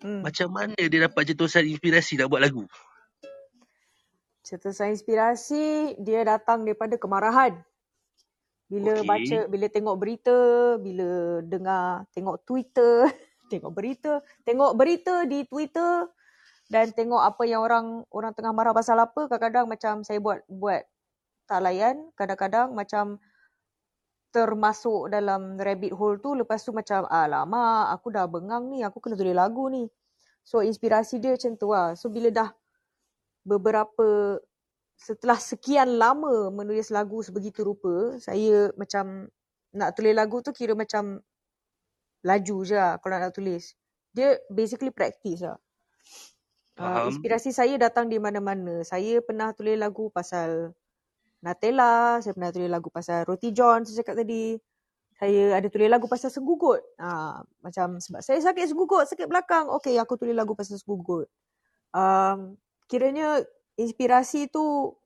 [0.00, 0.22] Hmm.
[0.24, 2.64] Macam mana dia dapat cetusan inspirasi nak buat lagu?
[4.48, 7.60] Cetusan inspirasi dia datang daripada kemarahan.
[8.72, 9.04] Bila Okey.
[9.04, 10.38] baca, bila tengok berita,
[10.80, 13.04] bila dengar, tengok Twitter,
[13.52, 16.08] tengok berita, tengok berita di Twitter
[16.72, 20.80] dan tengok apa yang orang orang tengah marah pasal apa, kadang-kadang macam saya buat buat
[21.44, 23.20] tak layan, kadang-kadang macam
[24.32, 29.16] termasuk dalam rabbit hole tu lepas tu macam alamak aku dah bengang ni aku kena
[29.16, 29.88] tulis lagu ni
[30.44, 32.52] so inspirasi dia macam tu lah so bila dah
[33.48, 34.36] beberapa
[35.00, 39.32] setelah sekian lama menulis lagu sebegitu rupa saya macam
[39.72, 41.22] nak tulis lagu tu kira macam
[42.26, 43.72] laju je lah kalau nak tulis
[44.12, 45.56] dia basically practice lah
[46.78, 47.10] Uh, Faham.
[47.10, 48.86] inspirasi saya datang di mana-mana.
[48.86, 50.70] Saya pernah tulis lagu pasal
[51.42, 54.54] Nutella, saya pernah tulis lagu pasal Roti John saya cakap tadi.
[55.18, 56.78] Saya ada tulis lagu pasal senggugut.
[57.02, 59.66] Ha, macam sebab saya sakit senggugut, sakit belakang.
[59.74, 61.26] Okey, aku tulis lagu pasal senggugut.
[61.90, 62.54] Um,
[62.88, 63.44] kiranya
[63.78, 64.96] inspirasi tu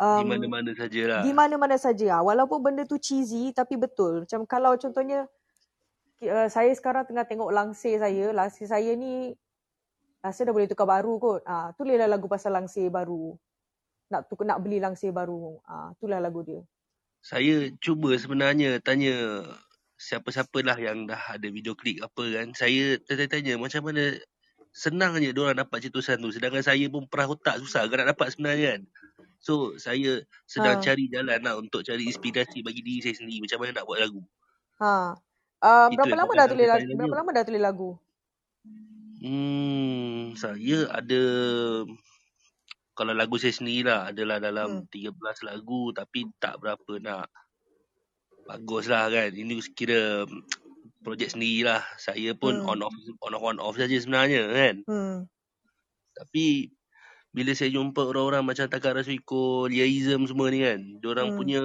[0.00, 1.20] Di um, mana-mana sajalah.
[1.24, 2.20] di mana-mana saja.
[2.20, 4.24] Ah, Walaupun benda tu cheesy tapi betul.
[4.24, 5.28] Macam kalau contohnya
[6.24, 8.32] uh, saya sekarang tengah tengok langsir saya.
[8.32, 9.36] Langsir saya ni
[10.20, 11.40] rasa dah boleh tukar baru kot.
[11.44, 13.36] Ah, tulislah lagu pasal langsir baru.
[14.08, 15.60] Nak tukar, nak beli langsir baru.
[15.68, 16.60] Ah, itulah lagu dia.
[17.20, 19.44] Saya cuba sebenarnya tanya
[20.00, 22.56] siapa-siapa lah yang dah ada video klip apa kan.
[22.56, 24.16] Saya tanya-tanya macam mana
[24.70, 26.30] senang je diorang dapat cetusan tu.
[26.30, 28.82] Sedangkan saya pun perah otak susah kan nak dapat sebenarnya kan.
[29.40, 30.84] So saya sedang Ha.
[30.84, 33.44] cari jalan lah untuk cari inspirasi bagi diri saya sendiri.
[33.44, 34.22] Macam mana nak buat lagu.
[34.80, 34.92] Ha.
[35.60, 36.90] Uh, Itu berapa lama dah tulis lagu?
[36.96, 37.90] Berapa lama dah tulis lagu?
[39.20, 41.22] Hmm, saya ada
[42.96, 44.88] kalau lagu saya sendiri lah adalah dalam Hmm.
[44.88, 47.28] 13 lagu tapi tak berapa nak
[48.48, 49.30] bagus lah kan.
[49.32, 50.24] Ini kira
[51.00, 51.82] projek sendiri lah.
[51.96, 52.70] Saya pun Hmm.
[52.70, 54.74] on off on off on off saja sebenarnya kan.
[54.84, 55.16] Hmm.
[56.16, 56.72] Tapi
[57.30, 61.38] bila saya jumpa orang-orang macam Takara Suiko, Liaism semua ni kan, diorang Hmm.
[61.38, 61.62] punya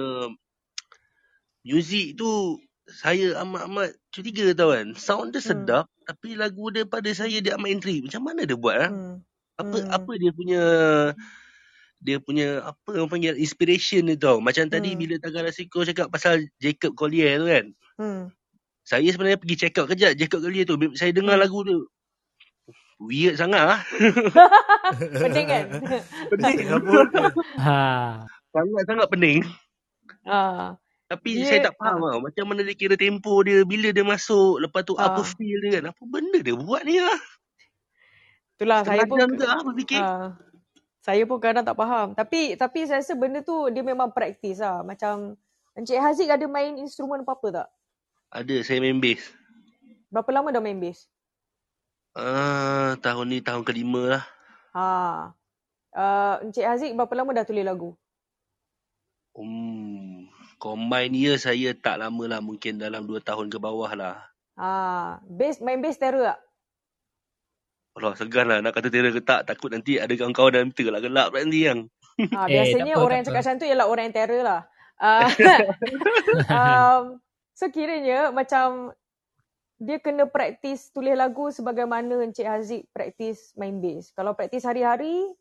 [1.66, 4.94] muzik tu saya amat-amat curiga tau kan.
[4.94, 5.50] Sound dia Hmm.
[5.50, 8.06] sedap tapi lagu dia pada saya dia amat intrik.
[8.06, 8.90] Macam mana dia buat ah?
[8.90, 9.16] Hmm.
[9.58, 9.90] Apa Hmm.
[9.90, 10.62] apa dia punya
[11.96, 14.38] dia punya apa orang panggil inspiration dia tau.
[14.38, 15.00] Macam tadi Hmm.
[15.02, 17.66] bila Takara Suiko cakap pasal Jacob Collier tu kan.
[17.98, 18.22] Hmm.
[18.86, 20.78] Saya sebenarnya pergi check out kejap Jacob Collier tu.
[20.94, 21.42] Saya dengar Hmm.
[21.42, 21.78] lagu tu.
[22.96, 23.80] Weird sangat ah.
[25.20, 25.64] Pening kan?
[26.30, 26.56] Pening.
[27.58, 27.78] Ha.
[28.48, 29.40] Sangat-sangat pening.
[30.24, 30.78] Ah.
[31.04, 32.16] Tapi Dia- saya tak faham ah.
[32.16, 32.20] tau.
[32.24, 33.66] Macam mana dia kira tempo dia.
[33.66, 34.62] Bila dia masuk.
[34.62, 35.26] Lepas tu apa Ah.
[35.26, 35.92] feel dia kan.
[35.92, 37.20] Apa benda dia buat ni lah.
[38.56, 40.00] Itulah saya pun jam ke ah berfikir.
[40.00, 40.32] Ah,
[41.04, 42.16] saya pun kadang tak faham.
[42.16, 44.80] Tapi tapi saya rasa benda tu dia memang praktis lah.
[44.80, 45.36] Macam
[45.76, 47.68] Encik Haziq ada main instrumen apa-apa tak?
[48.36, 49.32] Ada saya main bass.
[50.12, 51.08] Berapa lama dah main bass?
[52.12, 54.24] Ah, tahun ni tahun kelima lah.
[54.76, 54.84] Ha.
[55.96, 57.96] Uh, Encik Haziq berapa lama dah tulis lagu?
[59.32, 60.28] Hmm.
[60.60, 62.44] Combine year saya tak lama lah.
[62.44, 64.20] Mungkin dalam 2 tahun ke bawah lah.
[64.60, 64.68] Ha.
[65.24, 66.40] Bass, main bass terror tak?
[67.96, 69.48] Allah segan lah nak kata terror ke tak.
[69.48, 71.88] Takut nanti ada kawan-kawan dalam tergelak gelap pula nanti yang.
[72.20, 74.60] Ha, Eh, biasanya tak apa, orang yang cakap macam tu ialah orang yang terror lah.
[75.00, 75.28] Uh,
[76.52, 77.00] um,
[77.56, 78.92] so kiranya macam
[79.80, 84.08] dia kena praktis tulis lagu sebagaimana Encik Haziq praktis main bass.
[84.16, 85.36] Kalau praktis hari-hari,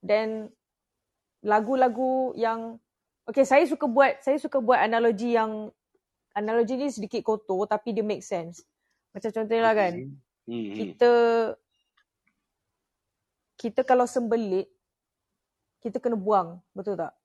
[0.00, 0.48] then
[1.44, 2.80] lagu-lagu yang
[3.26, 5.66] Okay, saya suka buat saya suka buat analogi yang
[6.30, 8.62] analogi ni sedikit kotor tapi dia make sense.
[9.10, 9.92] Macam contohnya lah kan,
[10.46, 10.62] Hmm.
[10.62, 10.74] hmm.
[10.78, 11.12] kita
[13.58, 14.70] kita kalau sembelit
[15.82, 17.18] kita kena buang, betul tak?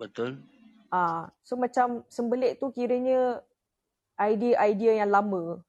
[0.00, 0.40] Betul.
[0.88, 3.44] Ah, so macam sembelit tu kiranya
[4.18, 5.60] idea-idea yang lama.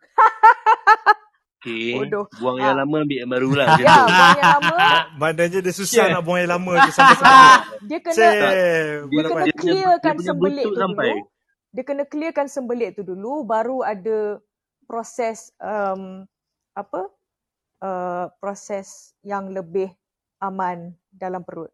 [1.63, 1.95] Okay.
[1.95, 2.27] Bodoh.
[2.43, 3.67] Buang yang lama ambil yang baru lah.
[3.79, 4.11] Ya, tu.
[4.11, 4.77] buang yang lama,
[5.21, 6.13] Maknanya dia susah Yeah.
[6.19, 7.47] nak buang yang lama tu sampai-sampai.
[7.47, 8.15] ah, dia kena.
[8.19, 8.59] Dia,
[9.07, 11.09] dia kena dia dia clearkan punya sembelit tu sampai.
[11.15, 11.23] dulu.
[11.73, 14.19] Dia kena clearkan sembelit tu dulu baru ada
[14.85, 16.27] proses um,
[16.75, 17.01] apa?
[17.83, 19.91] Uh, proses yang lebih
[20.39, 21.71] aman dalam perut.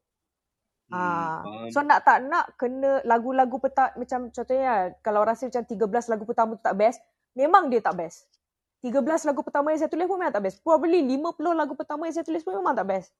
[0.89, 1.69] Hmm, Ah, faham.
[1.69, 6.57] so nak tak nak kena lagu-lagu peta macam contohnya kalau rasa macam 13 lagu pertama
[6.57, 6.97] tu tak best,
[7.37, 8.25] memang dia tak best.
[8.81, 10.57] 13 lagu pertama yang saya tulis pun memang tak best.
[10.63, 13.11] Probably 50 lagu pertama yang saya tulis pun memang tak best.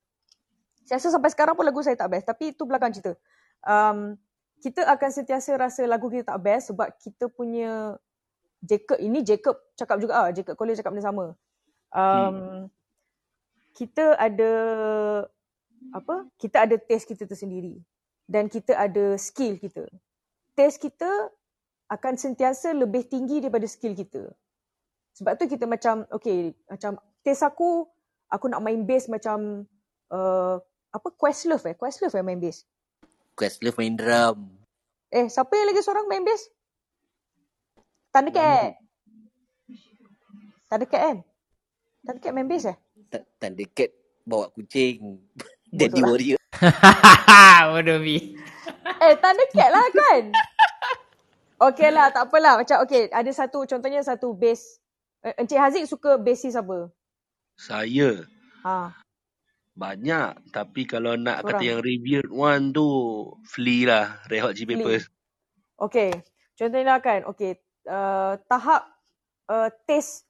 [0.88, 2.25] Saya rasa sampai sekarang pun lagu saya tak best.
[2.25, 3.14] Tapi itu belakang cerita.
[3.67, 4.15] Um,
[4.64, 7.99] kita akan sentiasa rasa lagu kita tak best sebab kita punya
[8.64, 11.25] Jacob, ini Jacob cakap juga ah, Jacob Collier cakap benda sama.
[11.91, 12.61] Um, hmm.
[13.75, 14.51] Kita ada
[15.91, 16.27] apa?
[16.38, 17.80] Kita ada taste kita tersendiri
[18.30, 19.90] dan kita ada skill kita.
[20.53, 21.09] Taste kita
[21.90, 24.30] akan sentiasa lebih tinggi daripada skill kita.
[25.17, 27.90] Sebab tu kita macam, okay, macam taste aku,
[28.30, 29.66] aku nak main bass macam,
[30.14, 30.61] uh,
[30.93, 31.75] apa, Questlove eh?
[31.75, 32.64] Questlove eh main bass?
[33.33, 34.53] Questlove main drum.
[35.09, 36.53] Eh, siapa yang lagi seorang main bass?
[38.14, 38.77] Thundercat.
[40.69, 41.17] Thundercat kan?
[42.06, 42.77] Thundercat main bass eh?
[43.41, 43.90] Thundercat
[44.30, 45.17] bawa kucing.
[45.73, 46.07] Daddy lah.
[46.09, 46.39] warrior.
[47.73, 48.35] Bodoh Mi.
[48.99, 50.22] eh, Thundercat lah kan?
[51.59, 52.59] Okay lah, tak apalah.
[52.59, 54.80] Macam okay, ada satu, contohnya satu bass
[55.19, 56.88] Uh, Encik Haziq suka basis apa?
[57.59, 58.23] Saya.
[58.64, 58.95] Ha.
[59.75, 60.48] Banyak.
[60.56, 61.59] Tapi kalau nak Korang.
[61.59, 62.88] kata yang revered one tu,
[63.43, 64.06] Flea lah.
[64.31, 65.11] Red Hot Chili Peppers.
[65.75, 66.15] Okay.
[66.56, 67.59] Contohnya kan, okay.
[67.83, 68.88] Uh, tahap
[69.51, 70.23] uh, taste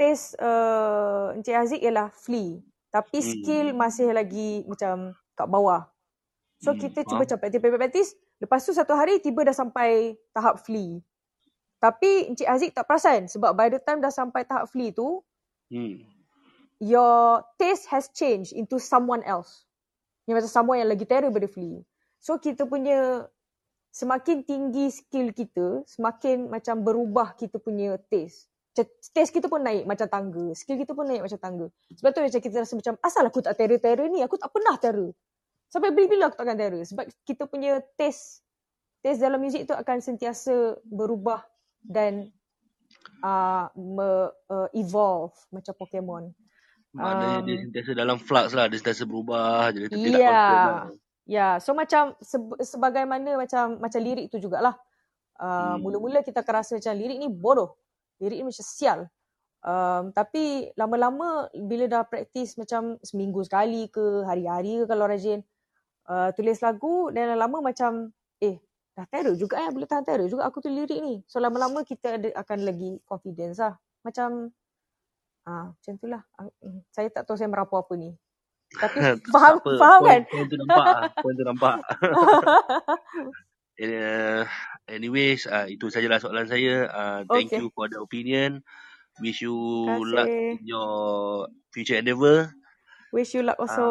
[0.00, 2.64] taste uh, Encik Haziq ialah Flea.
[2.94, 3.26] Tapi Hmm.
[3.26, 5.90] skill masih lagi macam kat bawah.
[6.62, 8.14] So Hmm, kita cuba capai praktis.
[8.38, 11.02] Lepas tu satu hari tiba dah sampai tahap Flea.
[11.82, 15.26] Tapi Encik Haziq tak perasan sebab by the time dah sampai tahap Flea tu,
[15.74, 16.06] Hmm.
[16.78, 19.66] your taste has changed into someone else.
[20.30, 21.82] Yang macam someone yang lagi terror daripada Flea.
[22.22, 23.26] So kita punya
[23.92, 28.48] semakin tinggi skill kita, semakin macam berubah kita punya taste.
[28.74, 30.50] Macam taste kita pun naik macam tangga.
[30.50, 31.66] Skill kita pun naik macam tangga.
[31.94, 34.18] Sebab tu macam kita rasa macam asal aku tak terror-terror ni?
[34.20, 35.14] Aku tak pernah terror.
[35.70, 36.82] Sampai bila-bila aku takkan terror.
[36.82, 38.42] Sebab kita punya taste
[38.98, 41.46] taste dalam muzik tu akan sentiasa berubah
[41.86, 42.34] dan
[43.22, 46.34] uh, me, uh, evolve macam Pokemon.
[46.90, 48.66] Maknanya dia Um, sentiasa dalam flux lah.
[48.66, 49.70] Dia sentiasa berubah.
[49.70, 50.34] Jadi dia tak Ya.
[50.34, 50.88] constant lah.
[51.24, 54.74] Ya, so macam se- sebagaimana macam macam lirik tu jugalah.
[55.38, 55.78] Uh, Hmm.
[55.78, 57.78] mula-mula kita akan rasa macam lirik ni bodoh.
[58.22, 59.00] Lirik ni macam sial.
[59.64, 65.40] Um, tapi lama-lama bila dah praktis macam seminggu sekali ke hari-hari ke kalau rajin
[66.04, 68.12] uh, tulis lagu dan lama-lama macam
[68.44, 68.60] eh
[68.92, 71.24] dah terror juga eh boleh tahan terror juga aku tu lirik ni.
[71.24, 73.74] So lama-lama kita ada, akan lagi confidence lah.
[74.04, 74.52] Macam
[75.48, 76.22] ah macam itulah.
[76.36, 78.12] Ah, mm, Saya tak tahu saya merapu apa ni.
[78.68, 78.98] Tapi
[79.34, 79.70] faham apa.
[79.80, 80.22] faham Poin, kan?
[80.28, 81.10] poin tu nampak lah.
[81.24, 81.76] Poin tu nampak.
[83.80, 84.42] uh,
[84.86, 86.88] anyways, uh, itu sajalah soalan saya.
[86.88, 87.60] Uh, thank Okay.
[87.60, 88.60] you for the opinion.
[89.18, 89.54] Wish you
[90.10, 92.50] luck in your future endeavour.
[93.14, 93.86] Wish you luck Uh, also.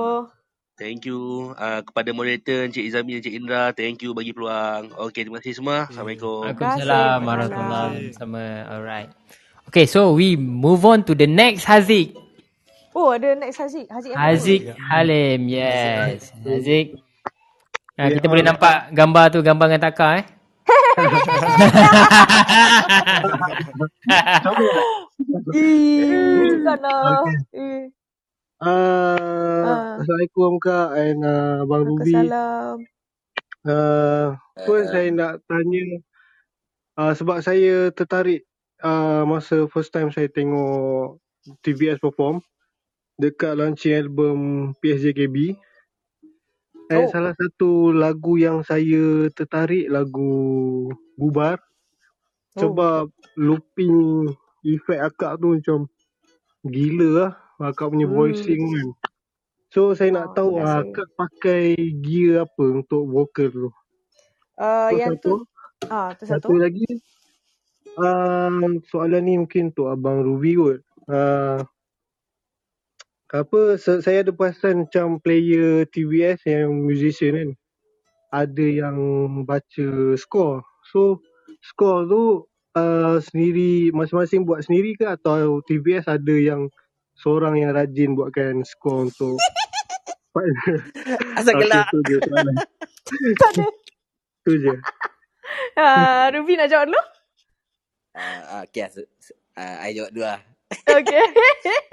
[0.74, 3.64] thank you uh, kepada moderator Encik Izami dan Encik Indra.
[3.72, 4.92] Thank you bagi peluang.
[5.08, 5.88] Okay, terima kasih semua.
[5.88, 6.44] Assalamualaikum.
[6.44, 8.44] Waalaikumsalam warahmatullahi sama.
[8.68, 9.10] Alright.
[9.72, 12.20] Okay, so we move on to the next Haziq.
[12.92, 13.88] Oh, ada next Haziq.
[13.88, 14.12] Haziq?
[14.14, 15.48] Haziq Halim.
[15.48, 16.30] Yes.
[16.44, 17.00] Haziq.
[17.96, 18.30] Ha, kita Ya.
[18.30, 20.26] boleh nampak gambar tu, gambar dengan Taka eh.
[25.54, 27.26] Ih, sana.
[28.62, 29.90] Uh.
[29.98, 32.14] Assalamualaikum Kak and uh, Abang Ruby.
[32.14, 32.86] Waalaikumsalam.
[33.64, 34.38] Uh,
[34.70, 36.04] first saya nak tanya
[37.00, 38.46] uh, sebab saya tertarik
[38.84, 41.18] uh, masa first time saya tengok
[41.66, 42.38] TVS perform
[43.18, 45.58] dekat launching album PSJKB.
[46.94, 47.12] And Oh.
[47.12, 50.34] salah satu lagu yang saya tertarik lagu
[51.18, 51.58] Bubar
[52.54, 52.70] Oh.
[52.70, 54.30] sebab looping
[54.62, 55.80] efek akak tu macam
[56.70, 58.16] gila lah akak punya Hmm.
[58.16, 58.88] voicing kan.
[59.74, 60.92] So saya nak Oh, tahu terima uh, kasih.
[60.94, 61.64] akak pakai
[62.06, 63.70] gear apa untuk vocal tu.
[64.54, 65.26] Uh, yang satu.
[65.26, 65.36] tu,
[65.90, 66.46] ah, tu satu.
[66.46, 66.86] Satu lagi
[67.98, 70.80] um, soalan ni mungkin untuk Abang Ruby kot.
[71.10, 71.60] Uh,
[73.34, 77.50] apa saya ada perasan macam player TVS yang musician kan
[78.34, 78.98] ada yang
[79.46, 80.62] baca score.
[80.94, 81.22] So
[81.62, 82.24] score tu
[82.78, 86.70] uh, sendiri masing-masing buat sendiri ke atau TVS ada yang
[87.18, 89.38] seorang yang rajin buatkan score untuk
[91.38, 91.88] Asal Okay, gelak.
[91.94, 92.58] tu je soalan.
[94.44, 94.76] Tu je.
[95.78, 97.02] Ah, Ruby nak jawab dulu?
[98.14, 98.90] Uh, okay,
[99.58, 100.42] uh, I jawab dulu lah.
[100.82, 101.24] Okay.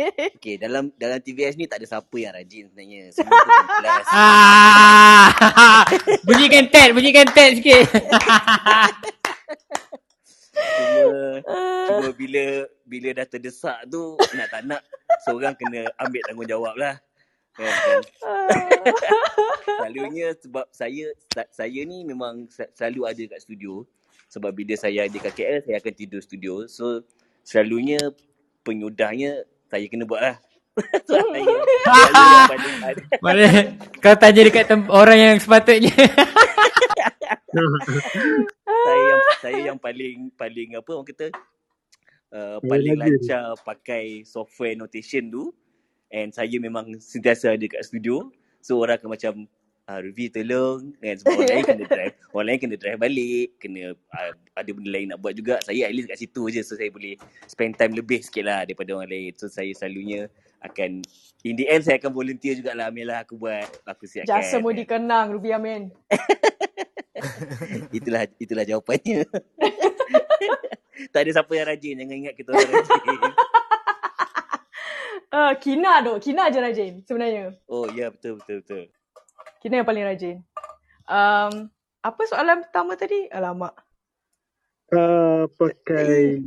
[0.40, 3.12] Okay, dalam dalam TVS ni tak ada siapa yang rajin sebenarnya.
[3.12, 4.04] Semua tu kelas.
[4.16, 5.28] Ah,
[6.24, 7.84] bunyikan tet, bunyikan tet sikit.
[10.56, 11.40] Cuma
[11.88, 12.44] cuma bila
[12.84, 14.82] bila dah terdesak tu nak tak nak
[15.24, 16.94] seorang kena ambil tanggungjawab lah.
[17.54, 18.00] Kan, kan.
[19.66, 23.84] Selalunya sebab saya sa- saya ni memang selalu ada kat studio.
[24.30, 26.62] Sebab bila saya ada kat KL, saya akan tidur studio.
[26.70, 27.02] So,
[27.42, 27.98] selalunya
[28.62, 30.36] penyudahnya saya kena buat lah.
[31.08, 31.42] so, saya,
[31.84, 33.02] saya yang paling ada.
[33.20, 33.46] Mana
[34.00, 35.92] kau tanya dekat tem- orang yang sepatutnya.
[38.86, 41.26] saya yang saya yang paling paling apa orang kata
[42.34, 43.18] uh, paling lagi.
[43.18, 45.50] lancar pakai software notation tu
[46.10, 48.30] and saya memang sentiasa ada kat studio
[48.62, 49.32] so orang akan macam
[49.90, 50.94] uh, Ruby tolong.
[51.02, 52.14] Kan sebab orang lain kena drive.
[52.34, 53.48] Orang lain kena drive balik.
[53.58, 55.58] Kena uh, ada benda lain nak buat juga.
[55.66, 56.62] Saya at least kat situ je.
[56.62, 57.18] So saya boleh
[57.50, 59.32] spend time lebih sikit lah daripada orang lain.
[59.34, 60.30] So saya selalunya
[60.62, 61.02] akan
[61.42, 63.66] in the end saya akan volunteer jugalah Amir lah aku buat.
[63.90, 64.30] Aku siapkan.
[64.30, 65.90] Jasa mu dikenang Ruby Amin.
[67.96, 69.26] itulah itulah jawapannya.
[71.00, 71.96] Tak ada siapa yang rajin.
[71.96, 73.20] Jangan ingat kita orang rajin.
[75.32, 76.12] Uh, Kina tu.
[76.20, 77.56] Kina je rajin sebenarnya.
[77.72, 78.84] oh ya betul betul betul
[79.60, 80.36] Kina yang paling rajin.
[81.04, 81.68] Um,
[82.00, 83.28] apa soalan pertama tadi?
[83.28, 83.76] Alamak.
[84.90, 86.40] Uh, pakai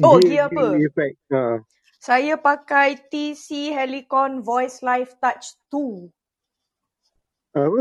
[0.00, 0.78] Oh, gear apa?
[0.78, 1.18] Effect.
[1.34, 1.58] Ha.
[2.00, 6.08] Saya pakai TC Helicon Voice Live Touch 2.
[7.58, 7.80] Apa?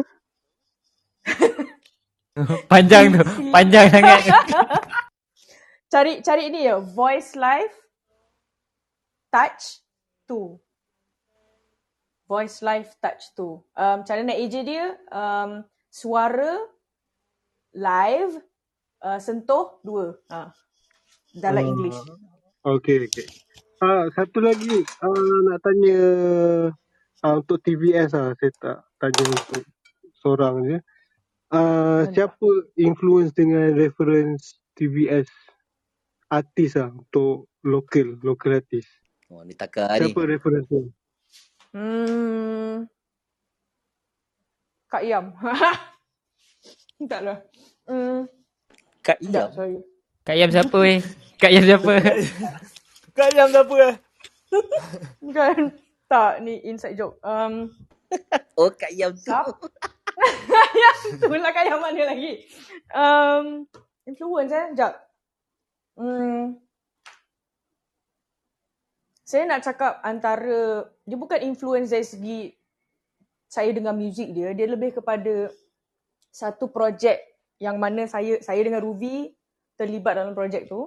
[2.74, 3.24] panjang tu.
[3.54, 4.20] Panjang sangat.
[5.94, 7.78] cari cari ni ya, Voice Live
[9.30, 9.86] Touch
[10.28, 10.58] 2.
[12.30, 13.42] Voice Live Touch 2.
[13.74, 16.62] Um, cara nak eja dia, um, suara
[17.74, 18.38] live
[19.02, 20.14] uh, sentuh dua.
[20.30, 20.54] Ha.
[21.34, 22.00] Dalam Ah, English.
[22.62, 23.26] Okay, okay.
[23.82, 26.00] Ah, satu lagi ah, nak tanya
[27.26, 29.64] ah, untuk TVS ah, saya tak tanya untuk
[30.22, 30.78] seorang je.
[31.50, 32.14] Ah, Mana?
[32.14, 35.26] siapa influence dengan reference TVS
[36.30, 38.86] artis ah untuk local local artis?
[39.34, 40.86] oh ni takar ni Siapa reference dia?
[41.76, 42.90] Hmm.
[44.90, 45.34] Kak Yam.
[47.12, 47.40] Taklah.
[47.86, 48.26] Hmm.
[49.00, 49.80] Kak Iyam sorry.
[50.28, 51.00] Kak Yam siapa weh?
[51.40, 51.94] Kak Yam siapa?
[53.18, 53.96] Kak Yam siapa eh?
[55.26, 55.58] Bukan.
[56.10, 57.22] Tak, ni inside joke.
[57.22, 57.70] Um,
[58.58, 62.44] oh Kak Iyam tu yang tu lah Kak Yam mana lagi?
[62.92, 63.66] Um,
[64.04, 64.66] influence eh?
[64.74, 64.94] Sekejap.
[65.96, 66.60] Hmm.
[69.24, 72.40] Saya nak cakap antara, dia bukan influence dari segi
[73.50, 75.50] saya dengan muzik dia, dia lebih kepada
[76.30, 77.18] satu projek
[77.58, 79.34] yang mana saya saya dengan Ruby
[79.74, 80.86] terlibat dalam projek tu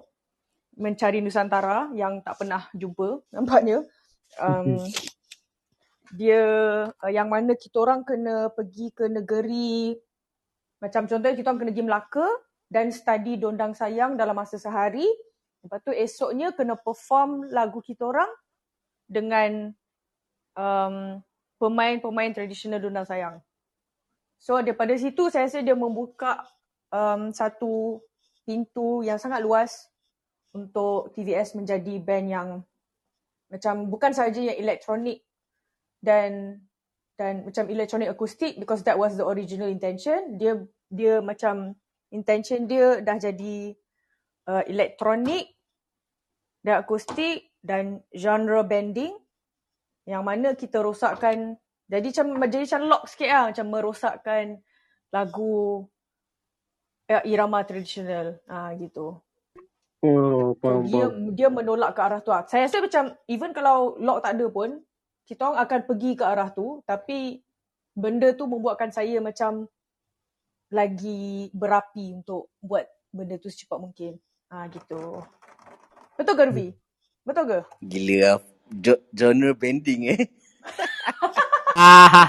[0.79, 3.83] mencari Nusantara yang tak pernah jumpa nampaknya.
[4.39, 4.79] Um,
[6.19, 6.45] dia
[6.93, 9.97] uh, yang mana kita orang kena pergi ke negeri
[10.79, 12.29] macam contohnya kita orang kena pergi Melaka
[12.71, 15.05] dan study Dondang Sayang dalam masa sehari.
[15.63, 18.31] Lepas tu esoknya kena perform lagu kita orang
[19.07, 19.71] dengan
[20.57, 21.21] um,
[21.63, 23.37] pemain-pemain tradisional Dondang Sayang.
[24.43, 26.43] So daripada situ saya rasa dia membuka
[26.91, 28.03] um, satu
[28.43, 29.87] pintu yang sangat luas
[30.51, 32.49] untuk TVS menjadi band yang
[33.47, 35.23] macam bukan sahaja yang elektronik
[36.03, 36.59] dan
[37.15, 40.43] dan macam elektronik akustik because that was the original intention.
[40.43, 40.59] Dia
[40.91, 41.79] dia macam
[42.11, 43.79] intention dia dah jadi
[44.51, 45.55] uh, elektronik
[46.67, 49.15] dan akustik dan genre bending
[50.07, 51.57] yang mana kita rosakkan
[51.87, 54.47] jadi macam jadi macam lock sikit lah macam merosakkan
[55.13, 55.87] lagu
[57.13, 59.21] uh, irama tradisional ah gitu.
[60.03, 61.31] Oh, faham, dia faham.
[61.31, 62.35] dia menolak ke arah tu.
[62.35, 62.43] lah.
[62.51, 64.83] Saya rasa macam even kalau lock tak ada pun
[65.29, 67.39] kita orang akan pergi ke arah tu tapi
[67.95, 69.69] benda tu membuatkan saya macam
[70.73, 74.17] lagi berapi untuk buat benda tu secepat mungkin.
[74.49, 75.23] Ah gitu.
[76.17, 76.69] Betul ke Ruby?
[77.23, 77.59] Betul ke?
[77.85, 78.37] Gila lah.
[78.73, 80.23] Jo- genre bending eh.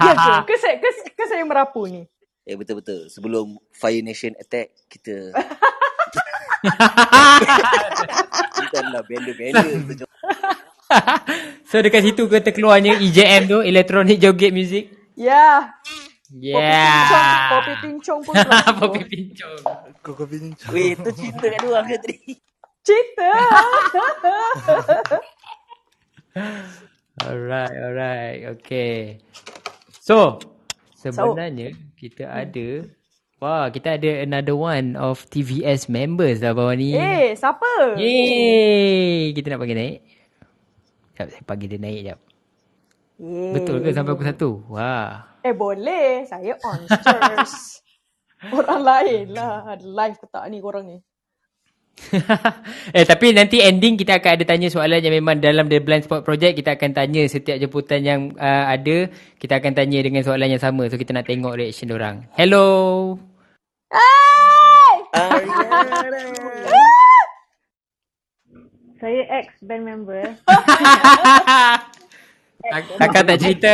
[0.03, 0.31] Ya ke?
[0.49, 2.07] Ke saya, ke, ke saya merapu ni?
[2.43, 3.07] Eh betul-betul.
[3.07, 5.31] Sebelum Fire Nation attack, kita
[8.59, 9.83] kita adalah bender-bender.
[9.87, 10.03] Kita
[11.67, 14.91] so dekat situ ke terkeluarnya EJM tu, Electronic Joget Music.
[15.15, 15.73] Ya.
[16.33, 16.57] Yeah.
[16.57, 18.79] Popi pincong, popi pincong pun keluar situ.
[18.81, 19.61] Popi pincong.
[20.01, 20.71] Koko pincang.
[20.73, 22.33] Weh, tu cerita kat luar ke tadi?
[22.83, 23.29] Cerita.
[27.21, 28.39] Alright, alright.
[28.57, 29.21] Okay.
[30.01, 30.41] So,
[30.97, 32.89] sebenarnya kita ada
[33.43, 36.95] Wah, kita ada another one of TVS members dah bawah ni.
[36.95, 37.99] eh, siapa?
[37.99, 39.35] Yeay!
[39.35, 39.99] Kita nak bagi naik.
[41.11, 42.19] Sekejap, saya bagi dia naik jap.
[43.19, 43.51] Yeay.
[43.51, 44.49] Betul ke sampai pukul satu?
[44.71, 45.27] Wah.
[45.43, 46.23] Eh boleh.
[46.23, 47.83] Saya on stars.
[48.57, 49.75] Orang lain lah.
[49.75, 50.97] Ada live ke tak ni korang ni?
[52.97, 56.25] eh tapi nanti ending kita akan ada tanya soalan yang memang dalam The Blind Spot
[56.25, 60.61] Project kita akan tanya setiap jemputan yang uh, ada kita akan tanya dengan soalan yang
[60.61, 62.25] sama so kita nak tengok reaction orang.
[62.33, 63.17] Hello.
[63.93, 64.95] Hai!
[69.03, 70.23] Saya ex band member.
[72.63, 73.71] Tak- Kakak tak cerita.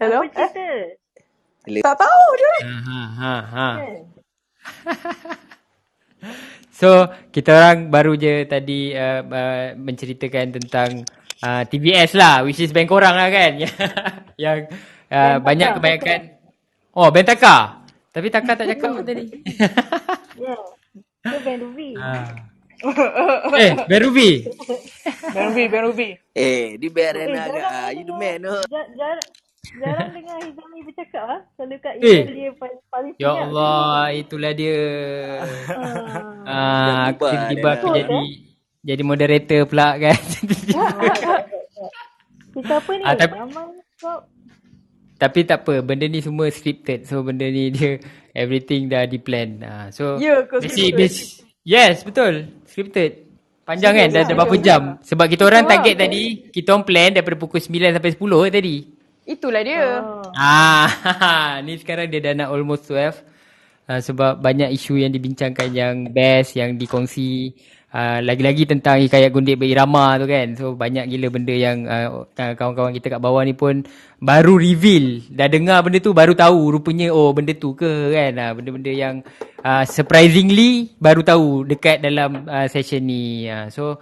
[0.00, 0.24] Hello?
[0.24, 0.64] Apa cerita?
[1.66, 2.54] Tak tahu dia.
[2.62, 3.68] ha, ha, ha.
[3.76, 4.02] Kan?
[6.76, 11.08] So, kita orang baru je tadi uh, uh, menceritakan tentang
[11.40, 13.56] uh, TBS lah, which is band korang lah kan.
[14.44, 14.68] Yang
[15.08, 16.20] uh, banyak kebanyakan.
[16.92, 17.80] Oh, band Taka.
[18.12, 19.24] Tapi Taka tak cakap pun tadi.
[20.36, 20.52] Ya.
[21.24, 21.96] Itu band Ruby.
[21.96, 22.28] Ah.
[23.56, 24.44] eh, band Ruby.
[25.32, 26.08] Ben Ruby, Ben Ruby.
[26.36, 27.88] Eh, di band Eh, ah.
[27.88, 28.44] You the man.
[28.44, 28.60] oh.
[28.68, 29.24] jar-
[29.74, 31.40] jarang, dengar Hizami bercakap ah.
[31.54, 32.22] Selalu kat Eh.
[32.26, 34.80] dia paling, paling Ya Allah, itulah dia.
[36.46, 37.10] Ah.
[37.10, 38.18] Aku berubah tiba-tiba aku jadi
[38.86, 40.14] jadi moderator pula kan.
[42.54, 43.02] Kita apa ni?
[43.04, 43.66] Ah, tapi- Ramai
[43.98, 44.18] kau.
[45.16, 47.04] Tapi tak apa, benda ni semua scripted.
[47.04, 48.00] So benda ni dia
[48.32, 49.60] everything dah di plan.
[49.60, 50.92] Ah, so Ya ke basic,
[51.64, 52.48] yes, betul.
[52.68, 53.24] Scripted.
[53.66, 54.08] Panjang kan?
[54.12, 54.82] Dah, dah berapa jam?
[55.02, 56.22] Sebab kita orang target tadi,
[56.54, 58.76] kita orang plan daripada pukul 9 sampai 10 ke tadi.
[59.26, 60.06] Itulah dia.
[60.38, 60.86] Ah.
[61.18, 63.26] Ah, ni sekarang dia dah nak almost 12.
[63.86, 67.50] Uh, sebab banyak isu yang dibincangkan yang best, yang dikongsi.
[67.96, 70.54] Uh, lagi-lagi tentang hikayat gundik berirama tu kan.
[70.54, 73.82] So banyak gila benda yang uh, kawan-kawan kita kat bawah ni pun
[74.22, 75.26] baru reveal.
[75.30, 78.32] Dah dengar benda tu baru tahu rupanya oh benda tu ke kan.
[78.38, 79.14] Uh, benda-benda yang
[79.62, 83.50] uh, surprisingly baru tahu dekat dalam uh, session ni.
[83.50, 83.98] Uh, so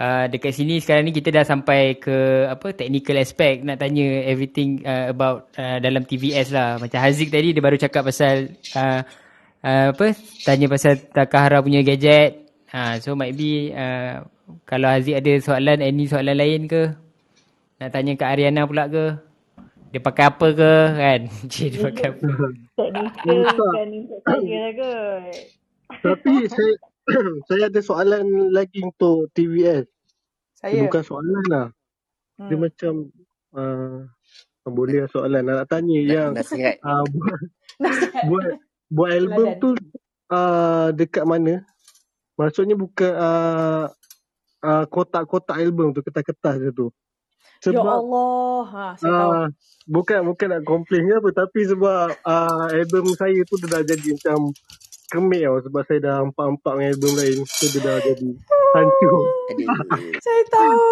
[0.00, 4.80] uh, dekat sini sekarang ni kita dah sampai ke apa technical aspect nak tanya everything
[4.88, 6.80] uh, about uh, dalam TVS lah.
[6.80, 9.00] Macam Haziq tadi dia baru cakap pasal uh,
[9.60, 12.48] uh, apa tanya pasal Takahara punya gadget.
[12.70, 14.24] Ha, so might be uh,
[14.64, 16.96] kalau Haziq ada soalan any soalan lain ke?
[17.80, 19.06] Nak tanya kat Ariana pula ke?
[19.90, 21.20] Dia pakai apa ke kan?
[21.52, 22.28] Cik dia pakai apa?
[22.78, 23.38] Technical
[23.74, 25.34] kan untuk saya lah kot.
[25.90, 26.72] Tapi saya
[27.48, 29.86] saya ada soalan lagi untuk TVS.
[30.56, 30.80] Saya.
[30.86, 31.66] Bukan soalan lah.
[32.40, 32.62] Dia Hmm.
[32.62, 32.92] macam
[33.54, 33.98] uh,
[34.64, 36.78] boleh lah soalan nak tanya yang Nasihat.
[36.80, 37.38] uh, buat
[38.30, 38.48] buat
[38.88, 39.60] buat album Ladan.
[39.60, 39.68] tu
[40.30, 41.64] uh, dekat mana?
[42.36, 43.86] Maksudnya bukan uh,
[44.62, 46.88] uh, kotak-kotak album tu, kertas-kertas dia tu.
[47.68, 48.62] Ya Sebab Allah.
[48.66, 49.32] Ha, saya tahu.
[49.36, 49.46] uh,
[49.86, 54.08] bukan bukan nak komplain ke apa tapi sebab uh, album saya tu dia dah jadi
[54.16, 54.38] macam
[55.10, 57.38] kemik tau sebab saya dah empat-empat dengan album lain.
[57.44, 58.28] So dia dah jadi
[58.70, 59.22] hancur.
[59.50, 59.68] Aduh.
[60.24, 60.86] Saya tahu.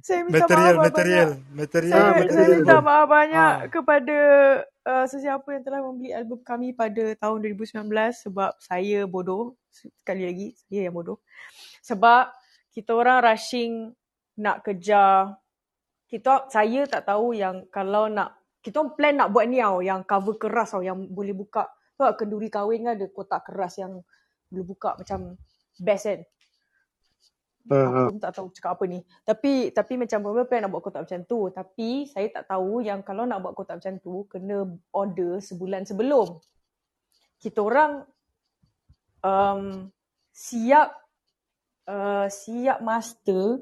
[0.00, 1.28] Saya minta Material, maaf material.
[1.28, 1.52] banyak.
[1.52, 3.68] Material, Saya, Ah, saya material minta maaf banyak Ah.
[3.68, 4.18] kepada
[4.88, 7.84] uh, sesiapa yang telah membeli album kami pada tahun 2019
[8.24, 9.52] sebab saya bodoh.
[9.68, 11.20] Sekali lagi, saya yang bodoh.
[11.84, 12.32] Sebab
[12.72, 13.92] kita orang rushing
[14.40, 15.36] nak kejar.
[16.08, 20.00] Kita saya tak tahu yang kalau nak kita orang plan nak buat ni tau yang
[20.04, 21.68] cover keras tau yang boleh buka.
[22.00, 24.00] Lah, kenduri kahwin kan ada kotak keras yang
[24.48, 25.36] boleh buka macam
[25.78, 26.20] best kan.
[27.70, 29.04] Uh, Aku tak tahu cakap apa ni.
[29.22, 31.52] Tapi tapi macam mula plan nak buat kotak macam tu.
[31.52, 36.40] Tapi saya tak tahu yang kalau nak buat kotak macam tu kena order sebulan sebelum.
[37.38, 37.92] Kita orang
[39.22, 39.92] um,
[40.32, 40.88] siap
[41.84, 43.60] uh, siap master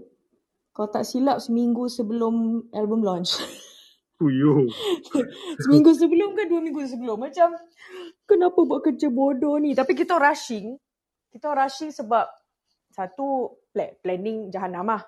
[0.71, 3.35] kalau tak silap seminggu sebelum album launch.
[4.19, 4.67] Uyuh.
[5.63, 7.23] seminggu sebelum kan dua minggu sebelum.
[7.23, 7.55] Macam
[8.27, 9.79] kenapa buat kerja bodoh ni?
[9.79, 10.75] Tapi kita rushing.
[11.31, 12.27] Kita rushing sebab
[12.91, 15.03] satu pla- planning jahanam lah.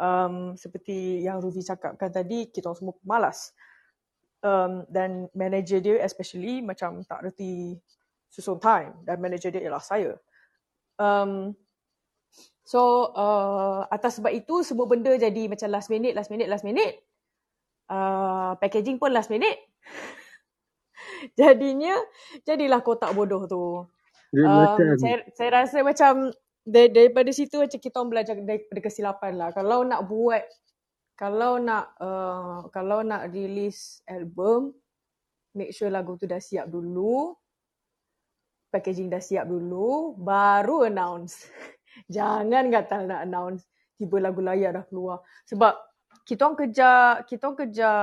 [0.00, 3.52] Um, seperti yang Rufi cakapkan tadi, kita semua malas.
[4.40, 7.76] Um, dan manager dia especially macam tak reti
[8.32, 8.96] susun time.
[9.04, 10.16] Dan manager dia ialah saya.
[10.96, 11.52] Um,
[12.64, 17.11] so uh, atas sebab itu semua benda jadi macam last minute, last minute, last minute.
[17.92, 19.60] Uh, packaging pun last minute.
[21.38, 21.92] Jadinya,
[22.48, 23.84] jadilah kotak bodoh tu.
[24.32, 26.32] Dia Um, macam saya, saya rasa macam
[26.64, 29.48] dari, daripada situ macam kita orang belajar daripada kesilapan lah.
[29.52, 30.40] Kalau nak buat,
[31.20, 34.72] kalau nak uh, kalau nak release album,
[35.52, 37.36] make sure lagu tu dah siap dulu,
[38.72, 41.44] packaging dah siap dulu, baru announce.
[42.14, 43.68] Jangan kata nak announce,
[44.00, 45.20] tiba lagu layak dah keluar.
[45.44, 45.91] Sebab
[46.22, 47.98] kita orang kejar, kita orang kejar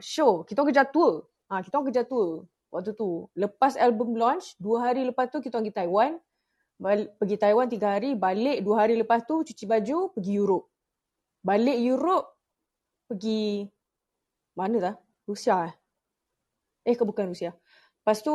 [0.00, 1.28] show, kita orang kejar tour.
[1.52, 3.28] Ha, kita orang kejar tour waktu tu.
[3.36, 6.12] Lepas album launch, dua hari lepas tu kita orang pergi Taiwan.
[6.80, 10.66] Bal- pergi Taiwan tiga hari, balik dua hari lepas tu cuci baju, pergi Europe.
[11.44, 12.26] Balik Europe,
[13.06, 13.68] pergi
[14.56, 14.94] mana dah?
[15.28, 15.74] Rusia eh?
[16.82, 17.54] Eh ke bukan Rusia.
[18.02, 18.34] Lepas tu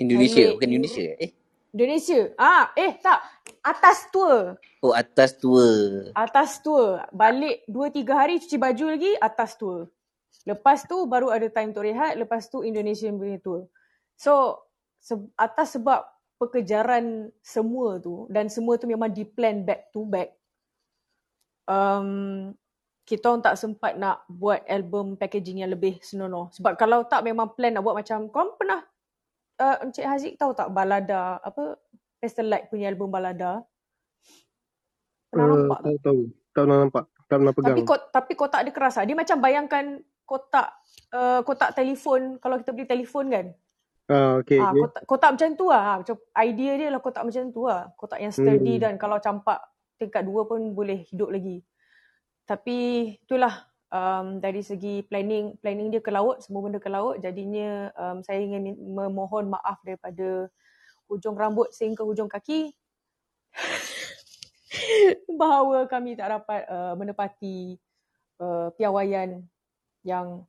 [0.00, 0.66] Indonesia, balik bukan.
[0.66, 1.04] Indonesia.
[1.20, 1.30] Eh,
[1.70, 2.34] Indonesia.
[2.38, 3.20] Ah, eh tak.
[3.60, 4.56] Atas tour.
[4.80, 5.68] oh atas tua.
[6.16, 7.02] Atas tour.
[7.12, 9.86] Balik 2-3 hari cuci baju lagi, atas tour.
[10.48, 13.68] Lepas tu baru ada time untuk rehat, lepas tu Indonesian punya tour.
[14.16, 14.64] So,
[14.96, 16.08] se- atas sebab
[16.40, 20.32] pekejaran semua tu dan semua tu memang di plan back to back
[21.68, 22.50] um,
[23.04, 27.52] kita orang tak sempat nak buat album packaging yang lebih senonoh sebab kalau tak memang
[27.52, 28.80] plan nak buat macam kau pernah
[29.60, 31.76] uh, Encik Haziq tahu tak balada apa
[32.16, 33.60] Pastel Light punya album balada
[35.30, 35.84] pernah Uh, nampak tak?
[35.86, 36.20] tahu tahu.
[36.50, 37.04] Tak pernah nampak.
[37.30, 37.70] Tak pernah pegang.
[37.70, 39.06] Tapi kot tapi kotak dia keras ah.
[39.06, 39.84] Dia macam bayangkan
[40.26, 40.68] kotak
[41.14, 43.46] uh, kotak telefon kalau kita beli telefon kan.
[44.10, 44.82] Ah, okay, Ah okay.
[44.82, 46.02] kotak, kotak macam tu ah.
[46.02, 47.86] Macam idea dia lah kotak macam tu ah.
[47.94, 48.82] Kotak yang sturdy Hmm.
[48.82, 49.62] dan kalau campak
[50.02, 51.62] tingkat dua pun boleh hidup lagi.
[52.42, 52.78] Tapi
[53.22, 58.22] itulah um, dari segi planning planning dia ke laut semua benda ke laut jadinya um,
[58.24, 60.48] saya ingin memohon maaf daripada
[61.10, 62.74] hujung rambut sehingga hujung kaki
[65.40, 67.76] bahawa kami tak dapat uh, menepati
[68.40, 69.42] uh, piawaian
[70.06, 70.46] yang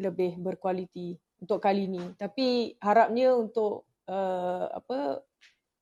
[0.00, 2.02] lebih berkualiti untuk kali ini.
[2.16, 5.22] Tapi harapnya untuk uh, apa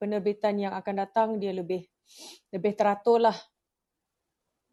[0.00, 1.84] penerbitan yang akan datang dia lebih
[2.50, 3.36] lebih teratur lah.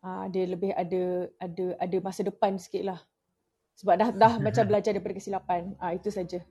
[0.02, 3.00] Uh, dia lebih ada ada ada masa depan sikit lah.
[3.78, 5.74] Sebab dah dah macam belajar daripada kesilapan.
[5.82, 6.42] Ah uh, itu saja.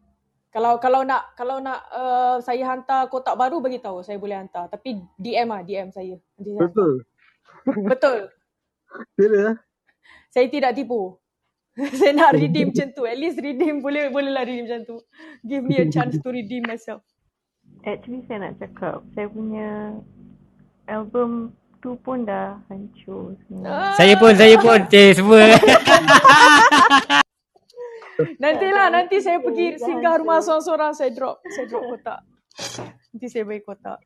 [0.50, 4.70] Kalau kalau nak kalau nak uh, saya hantar kotak baru bagi tahu saya boleh hantar.
[4.72, 6.16] Tapi DM ah DM saya.
[6.38, 6.62] Nanti saya.
[6.66, 6.92] Betul.
[7.86, 8.18] Betul.
[9.18, 9.56] Bila lah.
[10.32, 11.16] Saya tidak tipu.
[12.00, 13.04] saya nak redeem macam tu.
[13.04, 14.96] At least redeem boleh bolehlah redeem macam tu.
[15.44, 17.04] Give me a chance to redeem myself.
[17.86, 19.94] Actually saya nak cakap, saya punya
[20.90, 21.54] album
[21.86, 23.94] tu pun dah hancur semua.
[23.94, 24.80] Saya pun, saya pun.
[24.90, 25.54] Eh, semua.
[28.42, 32.20] Nantilah nanti saya pergi singgah rumah seorang-seorang saya drop saya drop kotak.
[33.14, 34.02] Nanti saya bagi kotak.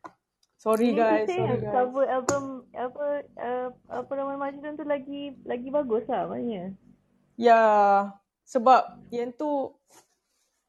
[0.60, 1.72] Sorry guys, sorry guys.
[1.72, 6.76] cover album apa uh, apa nama Majnun tu lagi lagi bagus lah maknanya.
[7.40, 7.62] Ya,
[8.44, 9.72] sebab yang tu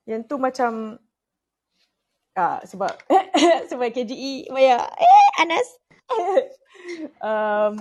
[0.07, 0.95] yang tu macam
[2.40, 2.93] ah sebab
[3.73, 5.81] sebab KGE bayar eh Anas.
[7.22, 7.73] um,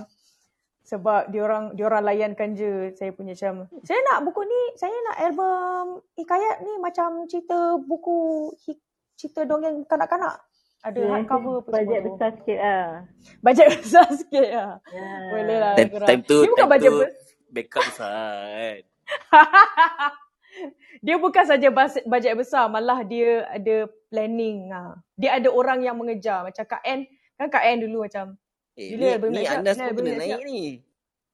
[0.83, 5.85] sebab diorang diorang layankan je saya punya macam saya nak buku ni saya nak album
[6.13, 8.17] hikayat ni macam cerita buku
[8.61, 8.83] hi-
[9.15, 10.35] cerita dongeng kanak-kanak
[10.81, 12.87] ada Ya, hardcover apa bajet semua besar sikit lah.
[13.39, 15.07] bajet besar sikit lah Ya.
[15.29, 17.11] boleh lah Time, time tu, dia bukan time bajet tu besar
[17.47, 18.19] backup besar
[18.49, 18.79] kan.
[21.05, 21.67] dia bukan saja
[22.03, 23.75] bajet besar malah dia ada
[24.07, 24.97] planning ha.
[25.13, 27.07] dia ada orang yang mengejar macam Kak N
[27.41, 28.37] kan Kak N dulu macam
[28.73, 30.61] Eh, bila ni, ni Anas pun kena naik siap ni.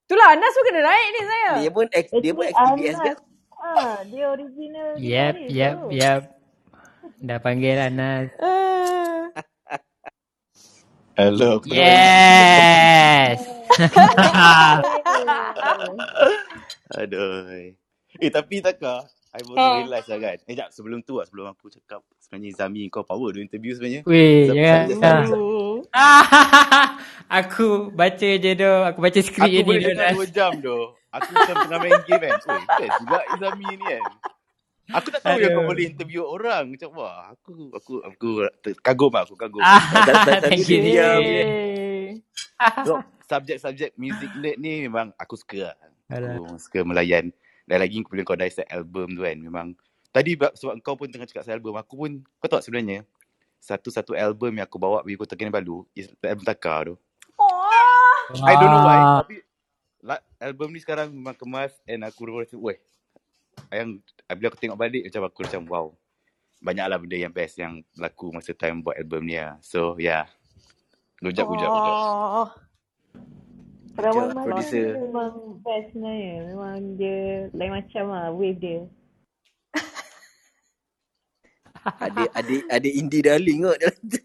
[0.08, 3.18] itulah Anas pun kena naik ni saya Dia pun ex, dia pun ex-DBS kan?
[3.58, 5.88] Ah dia original Yep, guitarist yep, tu.
[5.92, 6.22] yep.
[7.20, 8.30] Dah panggil Anas.
[11.16, 11.58] Hello.
[11.66, 13.42] Yes!
[16.94, 17.74] Aduh.
[18.16, 19.68] Eh, tapi Taka, I baru Ha.
[19.80, 20.38] realise lah kan.
[20.44, 24.02] Eh, jap, sebelum tu lah, sebelum aku cakap sebenarnya Zami kau power dulu interview sebenarnya.
[24.04, 24.88] Weh, Ah.
[24.88, 25.36] saja.
[27.40, 28.80] aku baca je doh.
[28.86, 29.90] Aku baca skrip Aku je ni boleh doh.
[29.92, 30.18] dengar Nas.
[30.18, 30.86] 2 jam doh.
[31.10, 32.34] Aku macam tengah main game kan.
[32.40, 34.04] Oi, best juga Izami ni kan.
[34.88, 36.64] Aku tak tahu yang kau boleh interview orang.
[36.70, 38.28] Macam wah, aku aku aku
[38.80, 39.60] kagum lah, aku kagum.
[39.68, 39.84] Ah,
[40.40, 41.12] thank you, dia thank dia you.
[41.20, 42.08] Yeay.
[42.82, 42.92] so,
[43.22, 45.76] subjek-subjek music nerd ni memang aku suka lah.
[46.08, 46.40] Alah.
[46.40, 47.36] Aku suka melayan.
[47.68, 49.68] Dan lagi bila kau dissect album tu kan, memang
[50.16, 53.04] tadi ba- sebab kau pun tengah cakap pasal album, aku pun kau tahu sebenarnya
[53.60, 56.96] satu-satu album yang aku bawa pergi Kota Kinabalu is album Taka tu.
[57.36, 58.48] Oh.
[58.48, 59.36] I don't know why, tapi
[60.00, 62.80] la- album ni sekarang memang kemas and aku rasa, weh,
[63.68, 64.00] yang
[64.32, 65.88] bila aku tengok balik macam aku macam wow.
[66.58, 69.62] Banyaklah benda yang best yang berlaku masa time buat album ni lah.
[69.62, 70.26] So yeah.
[71.22, 71.38] Good
[73.98, 74.86] Perawan Macam Majnun producer.
[74.94, 75.32] tu memang
[75.66, 76.36] best sebenarnya.
[76.54, 77.20] Memang dia
[77.52, 78.80] lain macam lah wave dia.
[81.88, 84.20] Ada ada ada indie darling kot dalam tu.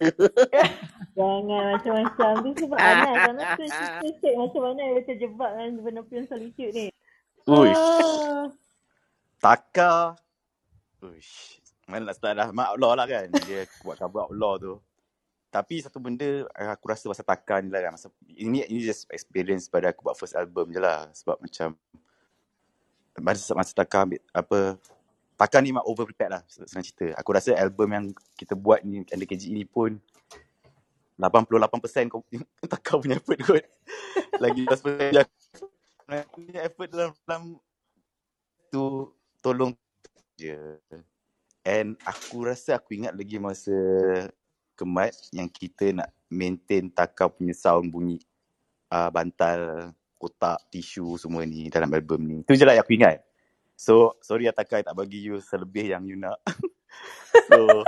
[1.14, 2.32] Jangan macam-macam.
[2.42, 3.16] Tu sebab Anas.
[3.30, 6.86] Anas tu cerita macam mana dia terjebak dengan Benopion Solitude ni.
[7.46, 7.78] Uish.
[7.78, 8.50] Ah.
[9.38, 10.18] Taka.
[11.06, 11.62] Uish.
[11.86, 12.48] Mana nak start dah.
[12.50, 13.30] Mak Outlaw lah kan.
[13.46, 14.74] Dia buat cover Outlaw tu.
[15.52, 17.92] Tapi satu benda eh, aku rasa pasal Taka ni lah kan.
[17.92, 21.12] Masa, ini, ini just experience pada aku buat first album je lah.
[21.12, 21.76] Sebab macam
[23.20, 24.80] masa, masa Taka ambil apa
[25.36, 27.12] Taka ni memang over prepared lah senang cerita.
[27.20, 30.00] Aku rasa album yang kita buat ni Under KGE ni pun
[31.20, 32.24] 88% kau
[32.72, 33.64] Taka punya effort kot.
[34.44, 35.22] Lagi 10% je
[36.20, 37.42] aku punya effort dalam, dalam
[38.68, 39.08] tu
[39.40, 39.72] tolong
[40.36, 40.58] je.
[41.62, 43.76] And aku rasa aku ingat lagi masa
[44.82, 48.18] kemat yang kita nak maintain Taka punya sound bunyi
[48.90, 52.38] uh, bantal, kotak, tisu semua ni dalam album ni.
[52.42, 53.22] Tu je lah yang aku ingat.
[53.78, 56.42] So, sorry lah Taka, I tak bagi you selebih yang you nak.
[57.48, 57.86] so,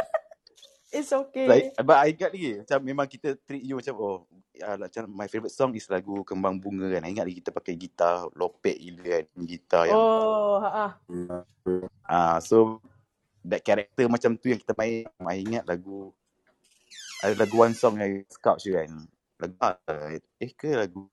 [0.94, 1.50] It's okay.
[1.50, 4.30] Like, but I ingat lagi macam memang kita treat you macam oh
[4.62, 7.02] uh, macam my favourite song is lagu Kembang Bunga kan.
[7.02, 9.24] I ingat lagi kita pakai gitar lopek gila kan.
[9.42, 10.92] Gitar yang Oh, ha ah
[12.06, 12.78] uh, so
[13.42, 15.10] that character macam tu yang kita main.
[15.26, 16.14] I ingat lagu
[17.24, 18.92] ada lagu one song yang scout je kan.
[19.40, 19.56] Lagu
[20.40, 21.08] eh ke lagu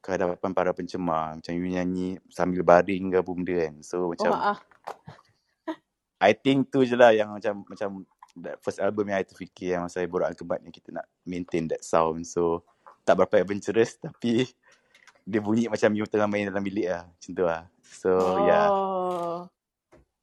[0.00, 3.74] kehadapan para pencemar macam you nyanyi sambil baring ke apa benda kan.
[3.84, 4.52] So Oh, macam ha
[6.24, 8.04] I think tu je lah yang macam macam
[8.40, 11.68] that first album yang I terfikir yang masa I borak kebat yang kita nak maintain
[11.70, 12.24] that sound.
[12.28, 12.64] So
[13.04, 14.48] tak berapa adventurous tapi
[15.28, 17.04] dia bunyi macam you tengah main dalam bilik lah.
[17.08, 17.62] Macam tu lah.
[17.84, 18.44] So Oh.
[18.44, 18.68] yeah.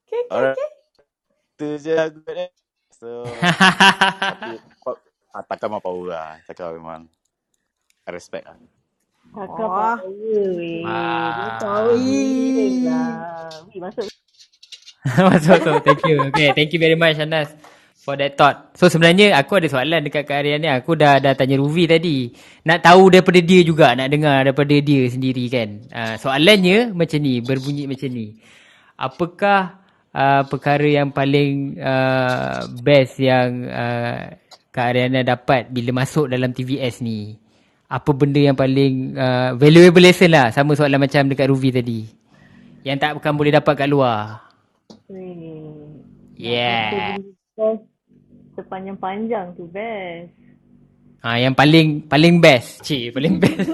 [0.07, 0.57] Okay, okay, Alright.
[0.57, 0.69] okay.
[1.57, 2.21] Tu je lagu.
[2.93, 3.09] So
[4.29, 4.61] tapi
[5.37, 6.29] ah, takkan memang power lah.
[6.49, 7.01] Takkan memang
[8.07, 8.57] I respect lah.
[9.35, 9.97] Kakak Wah.
[9.99, 10.81] power weh.
[10.81, 11.57] Wah.
[11.61, 11.93] power
[12.87, 13.49] lah.
[13.69, 14.07] Weh, masuk
[15.29, 15.75] masuk masuk.
[15.85, 16.17] Thank you.
[16.33, 17.53] Okay, thank you very much Anas
[18.07, 18.71] for that thought.
[18.79, 20.71] So sebenarnya aku ada soalan dekat Kak Aryan ni.
[20.71, 22.31] Aku dah dah tanya Ruvi tadi.
[22.63, 25.83] Nak tahu daripada dia juga, nak dengar daripada dia sendiri kan.
[25.91, 28.39] Uh, soalannya macam ni, berbunyi macam ni.
[28.95, 29.83] Apakah
[30.15, 34.31] uh, perkara yang paling uh, best yang uh,
[34.77, 37.33] Kak Ariana dapat bila masuk dalam TVS ni?
[37.89, 40.53] Apa benda yang paling uh, valuable lesson lah.
[40.53, 42.05] Sama soalan macam dekat Ruvi tadi.
[42.85, 44.37] Yang tak bukan boleh dapat kat luar.
[45.09, 45.17] Rasa
[46.37, 47.17] Yeah.
[47.17, 47.89] benda best
[48.53, 50.29] sepanjang-panjang tu best.
[51.25, 52.85] Ha, yang paling paling best.
[52.85, 53.73] Cik, paling best.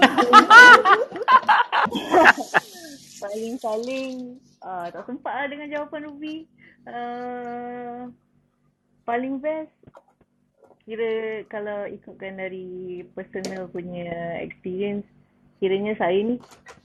[3.24, 6.48] Paling-paling uh, tak sempat lah dengan jawapan Ruby.
[6.88, 8.08] Uh,
[9.04, 9.83] paling best
[10.84, 15.08] kira kalau ikutkan dari personal punya experience
[15.58, 16.36] kiranya saya ni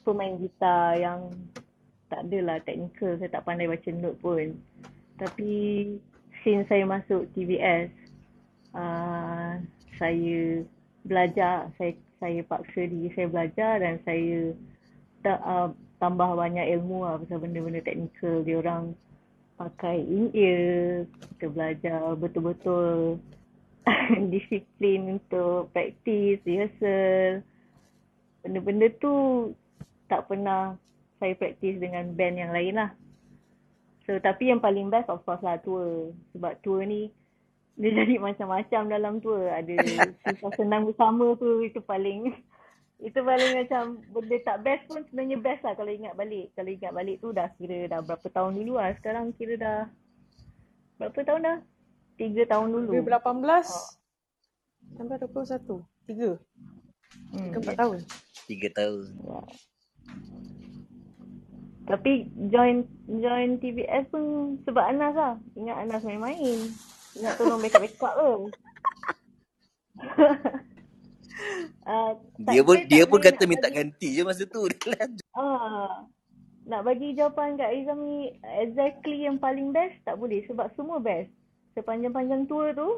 [0.08, 1.36] pemain gitar yang
[2.08, 4.56] tak adalah technical saya tak pandai baca note pun.
[5.20, 5.52] Tapi
[6.42, 7.92] since saya masuk TVS
[8.74, 9.60] uh,
[10.00, 10.64] saya
[11.04, 14.56] belajar saya saya paksa diri saya belajar dan saya
[15.24, 18.96] tak uh, tambah banyak ilmu lah pasal benda-benda teknikal dia orang
[19.60, 21.04] pakai in-ear
[21.36, 23.20] kita belajar betul-betul
[24.34, 27.46] disiplin untuk praktis rehearsal.
[28.46, 29.14] Benda-benda tu
[30.08, 30.76] tak pernah
[31.20, 32.92] saya praktis dengan band yang lain lah.
[34.08, 36.10] So tapi yang paling best of course lah tour.
[36.34, 37.14] Sebab tour ni
[37.80, 39.46] dia jadi macam-macam dalam tour.
[39.46, 39.76] Ada
[40.26, 42.34] susah senang bersama tu itu paling
[43.00, 45.76] itu paling macam benda tak best pun sebenarnya best lah.
[45.78, 48.96] Kalau ingat balik kalau ingat balik tu dah kira dah berapa tahun dulu lah.
[48.98, 49.80] Sekarang kira dah
[50.98, 51.58] berapa tahun dah
[52.20, 53.88] tiga tahun dulu 2018 oh.
[55.00, 55.80] sampai 21.
[56.12, 56.30] Tiga.
[57.32, 58.00] hmm, Ke empat tahun.
[58.44, 59.06] Tiga tahun.
[59.24, 59.40] Ya.
[61.90, 65.36] Tapi join join TVS pun sebab Anas lah.
[65.58, 66.60] Ingat Anas main-main.
[67.18, 68.32] Ingat tolong backup-backup ke.
[71.90, 72.14] uh,
[72.46, 74.70] tak, Dia pun dia pun kata nak minta bagi ganti je masa tu.
[75.40, 76.06] ah,
[76.70, 81.34] nak bagi jawapan kat Izami exactly yang paling best tak boleh sebab semua best.
[81.80, 82.90] Sepanjang-panjang tour tu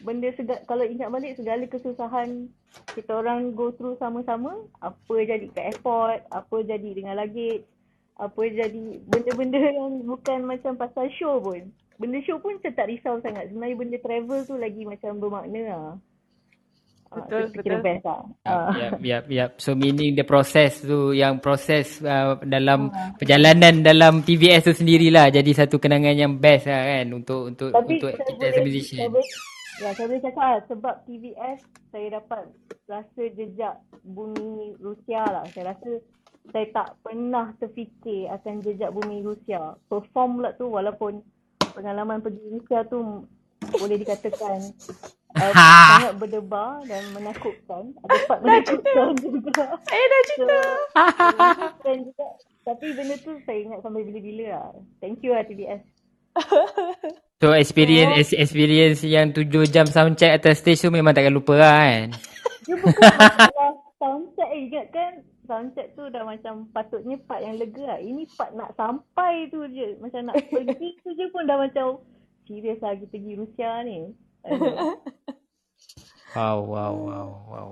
[0.00, 2.48] benda segala, kalau ingat balik segala kesusahan
[2.92, 7.64] kita orang go through sama-sama apa jadi kat airport apa jadi dengan luggage
[8.16, 11.68] apa jadi benda-benda yang bukan macam pasal show pun.
[12.00, 13.52] Benda show pun macam tak risau sangat.
[13.52, 15.76] Sebenarnya benda travel tu lagi macam bermakna lah.
[15.76, 15.92] Ah,
[17.08, 17.86] Betul, tu kira betul.
[17.86, 18.70] best lah Ah.
[18.72, 19.50] Yap, yap, yap.
[19.56, 23.14] So meaning the process tu yang proses uh, dalam Ah.
[23.14, 27.96] perjalanan dalam TVS tu sendirilah jadi satu kenangan yang best lah kan untuk untuk Tapi
[27.96, 28.98] untuk kita as a musician.
[28.98, 29.28] saya boleh,
[29.76, 32.42] ya saya boleh cakap lah, sebab TVS saya dapat
[32.84, 35.44] rasa jejak bumi Rusia lah.
[35.50, 35.90] Saya rasa
[36.46, 39.74] saya tak pernah terfikir akan jejak bumi Rusia.
[39.86, 41.18] Perform pula tu walaupun
[41.72, 43.26] pengalaman pergi Rusia tu
[43.72, 44.62] boleh dikatakan
[45.36, 47.92] uh, sangat berdebar dan menakutkan.
[48.02, 49.64] Ada part menakutkan juga.
[49.86, 50.58] Eh dah So, cerita.
[51.36, 52.26] menakutkan juga.
[52.64, 54.68] Tapi benda tu saya ingat sampai bila-bila lah.
[54.98, 55.82] Thank you lah TVS.
[57.36, 58.40] So experience Oh.
[58.40, 62.08] experience yang tujuh jam soundcheck atas stage tu memang takkan lupa lah kan.
[62.64, 64.60] Dia bukan masalah soundcheck eh.
[64.64, 65.12] Ingat kan
[65.44, 68.00] soundcheck tu dah macam patutnya part yang lega lah.
[68.00, 70.00] Ini part nak sampai tu je.
[70.00, 72.00] Macam nak pergi tu je pun dah macam
[72.48, 74.16] serius lah kita pergi Rusia ni.
[76.36, 77.70] Wow, wow, wow, wow.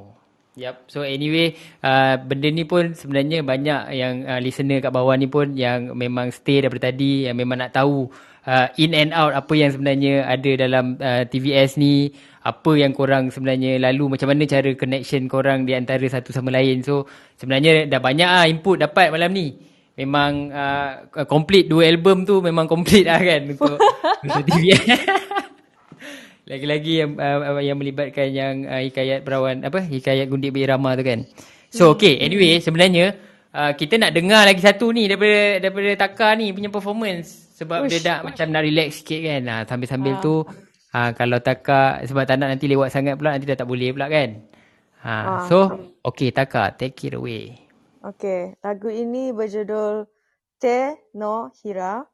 [0.54, 0.86] Yep.
[0.88, 5.52] So anyway, uh, benda ni pun sebenarnya banyak yang uh, listener kat bawah ni pun
[5.52, 8.06] yang memang stay daripada tadi, yang memang nak tahu
[8.46, 12.14] uh, in and out apa yang sebenarnya ada dalam uh, TVS ni,
[12.46, 16.86] apa yang korang sebenarnya lalu, macam mana cara connection korang di antara satu sama lain.
[16.86, 19.58] So sebenarnya dah banyak ah input dapat malam ni.
[19.94, 20.90] Memang uh,
[21.26, 23.76] complete dua album tu memang complete lah kan untuk
[24.22, 25.23] untuk TVS.
[26.44, 31.24] Lagi-lagi yang uh, yang melibatkan yang uh, hikayat perawan apa hikayat gundik birama tu kan.
[31.72, 31.94] So hmm.
[31.96, 33.16] okay anyway sebenarnya
[33.48, 37.96] uh, kita nak dengar lagi satu ni daripada daripada Taka ni punya performance sebab Ush.
[37.96, 39.42] dia dah macam nak relax sikit kan.
[39.48, 40.20] Ha, sambil-sambil ha.
[40.20, 40.34] tu
[40.92, 44.12] ha, kalau Taka sebab tak nak nanti lewat sangat pula nanti dah tak boleh pula
[44.12, 44.44] kan.
[45.00, 45.32] Ha, ha.
[45.48, 45.72] so
[46.04, 47.56] okay Taka take it away.
[48.04, 50.04] Okay lagu ini berjudul
[50.60, 52.04] Te no Hira.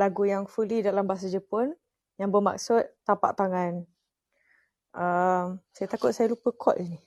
[0.00, 1.76] Lagu yang fully dalam bahasa Jepun
[2.22, 3.82] yang bermaksud tapak tangan.
[4.94, 7.02] Uh, saya takut saya lupa kod ni.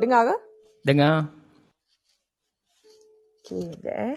[0.00, 0.36] Dengar ke?
[0.88, 1.28] Dengar.
[3.44, 4.16] Okay, sekejap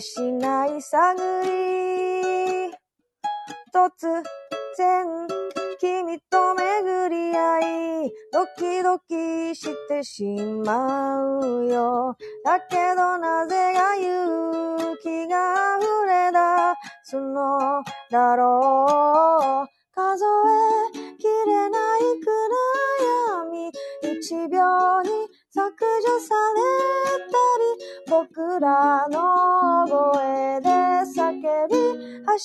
[0.00, 2.72] しない探り。
[3.72, 3.90] 突
[4.76, 5.06] 然、
[5.78, 10.24] 君と巡り合い、ドキドキしてし
[10.64, 12.16] まうよ。
[12.44, 13.18] だけど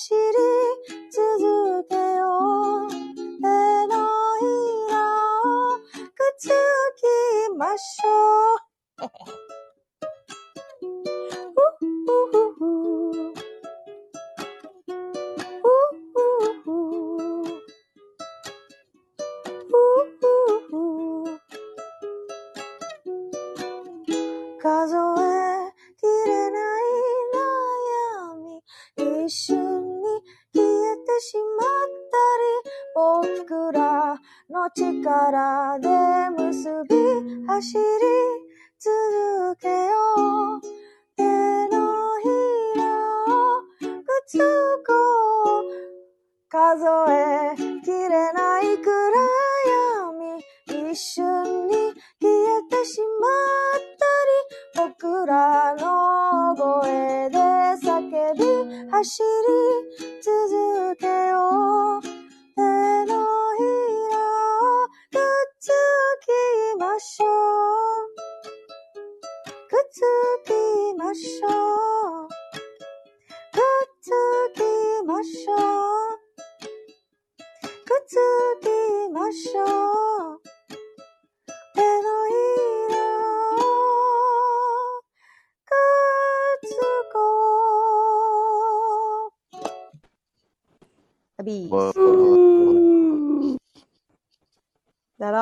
[0.02, 0.61] 走り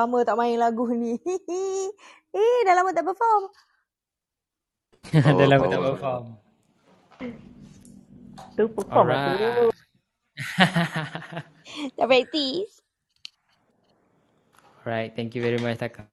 [0.01, 1.13] lama tak main lagu ni.
[2.37, 3.43] eh, dah lama tak perform.
[5.37, 5.85] dah lama tak oh.
[5.93, 6.25] perform.
[8.57, 9.65] Tu perform lah dulu.
[11.95, 12.81] Tak praktis.
[14.81, 16.09] Alright, thank you very much Taka.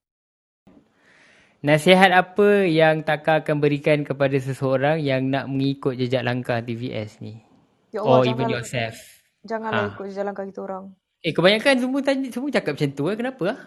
[1.59, 7.43] Nasihat apa yang Taka akan berikan kepada seseorang yang nak mengikut jejak langkah TVS ni?
[7.91, 8.95] Ya Allah, Or even yourself.
[9.43, 9.91] Janganlah ha.
[9.91, 10.93] ikut jejak langkah kita orang.
[11.19, 13.03] Eh, kebanyakan semua tanya, semua cakap macam tu.
[13.11, 13.15] Eh.
[13.19, 13.43] Kenapa?
[13.51, 13.57] Ah?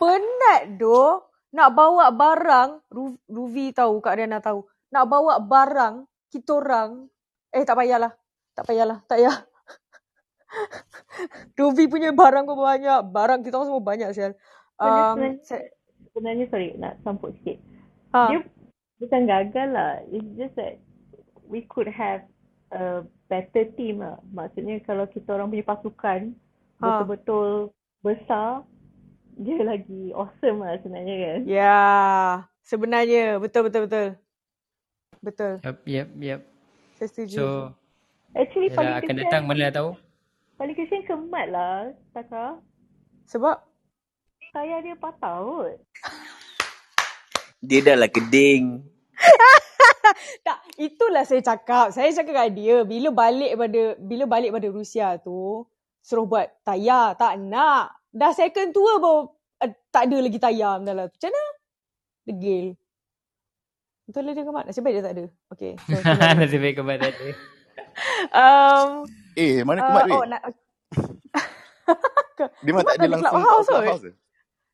[0.00, 1.30] Penat doh.
[1.54, 4.66] Nak bawa barang, Ru- Ruvi tahu, Kak Riana tahu.
[4.90, 6.02] Nak bawa barang,
[6.34, 7.06] kita orang.
[7.54, 8.10] Eh, tak payahlah.
[8.50, 8.98] Tak payahlah.
[9.06, 9.36] Tak payah.
[11.58, 13.00] Ruvi punya barang pun banyak.
[13.06, 14.34] Barang kita orang semua banyak, Sial.
[14.34, 14.42] Sebenarnya,
[14.74, 15.70] Um, sebenarnya,
[16.10, 17.62] sebenarnya sorry nak sambut sikit.
[18.10, 18.26] ha.
[18.34, 18.42] Dia
[18.98, 20.02] bukan gagal lah.
[20.10, 20.82] It's just that
[21.46, 22.26] we could have
[22.74, 24.18] a better team lah.
[24.30, 26.20] Maksudnya kalau kita orang punya pasukan
[26.74, 26.86] Ha.
[27.00, 27.70] betul-betul
[28.02, 28.66] besar,
[29.38, 31.40] dia lagi awesome lah sebenarnya kan.
[31.46, 31.82] Ya,
[32.60, 33.38] sebenarnya.
[33.38, 34.06] Betul, betul, betul.
[35.22, 35.52] Betul.
[35.62, 36.40] Yep, yep, yep.
[36.98, 37.38] Saya setuju.
[37.38, 37.46] So,
[38.34, 39.94] Actually paling akan kesian, datang mana tahu.
[40.54, 42.58] paling kesian kemat lah, Taka.
[43.30, 43.56] Sebab?
[44.52, 45.78] Tayar dia patah kot.
[47.62, 48.82] Dia dah lah keding.
[50.46, 51.90] tak, itulah saya cakap.
[51.90, 55.64] Saya cakap kat dia, bila balik pada bila balik pada Rusia tu,
[56.00, 57.14] suruh buat tayar.
[57.16, 57.94] Tak nak.
[58.14, 59.18] Dah second tour baru
[59.64, 61.06] uh, tak ada lagi tayar dalam lah.
[61.10, 61.44] Macam mana?
[62.24, 62.66] Degil.
[64.04, 64.64] Betul lah dia kemat.
[64.68, 65.24] Nasib baik dia tak ada.
[65.50, 65.72] Okay.
[65.80, 66.34] So, dia.
[66.38, 67.28] Nasib baik kemat tak ada.
[68.30, 68.88] um,
[69.34, 70.14] Eh, mana uh, Kemat weh?
[70.14, 70.42] oh, nak,
[72.62, 74.04] Dia Kemat tak ada langsung clubhouse clubhouse?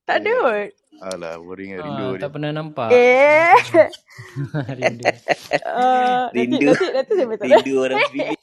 [0.04, 0.68] Tak ada Eh, kot.
[1.00, 2.20] Alah, boring rindu Ah, dia.
[2.20, 2.88] tak pernah nampak.
[2.92, 3.56] Eh.
[4.78, 5.04] Rindu.
[5.64, 6.68] uh, nanti, Rindu.
[6.68, 7.44] nanti, nanti saya minta.
[7.44, 8.38] Rindu orang pilih.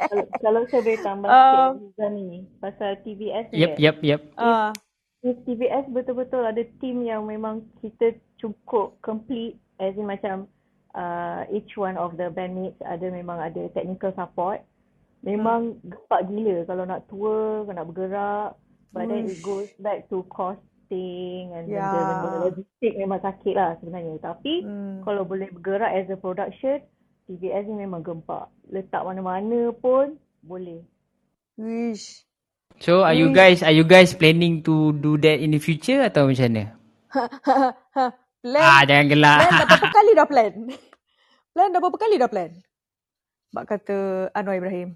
[0.00, 2.28] kalau, kalau saya boleh tambah sikit Liza ni
[2.58, 3.82] pasal TVS ni Yep, kan.
[3.82, 4.22] yep, yep.
[4.36, 4.70] uh,
[5.20, 10.46] If TVS betul-betul ada team yang memang kita cukup complete as in macam
[10.94, 14.62] uh, each one of the bandmates ada memang ada technical support.
[15.20, 18.50] Memang gempak gila kalau nak tour, kalau nak bergerak.
[18.94, 20.22] But then it goes back to
[20.86, 21.82] costing and Ya.
[21.82, 24.22] benda-benda logistik memang sakit lah sebenarnya.
[24.22, 25.02] Tapi Hmm.
[25.02, 26.78] kalau boleh bergerak as a production,
[27.26, 28.46] TVS ni memang gempak.
[28.70, 30.86] Letak mana-mana pun boleh.
[31.58, 32.22] Wish.
[32.78, 33.34] So, are you Wish.
[33.34, 36.64] guys are you guys planning to do that in the future atau macam mana?
[38.44, 39.38] plan Ah, jangan gelak.
[39.42, 40.52] plan dah berapa kali dah plan?
[41.50, 42.50] plan dah berapa kali dah plan?
[43.50, 43.98] Bak kata
[44.30, 44.94] Anwar Ibrahim.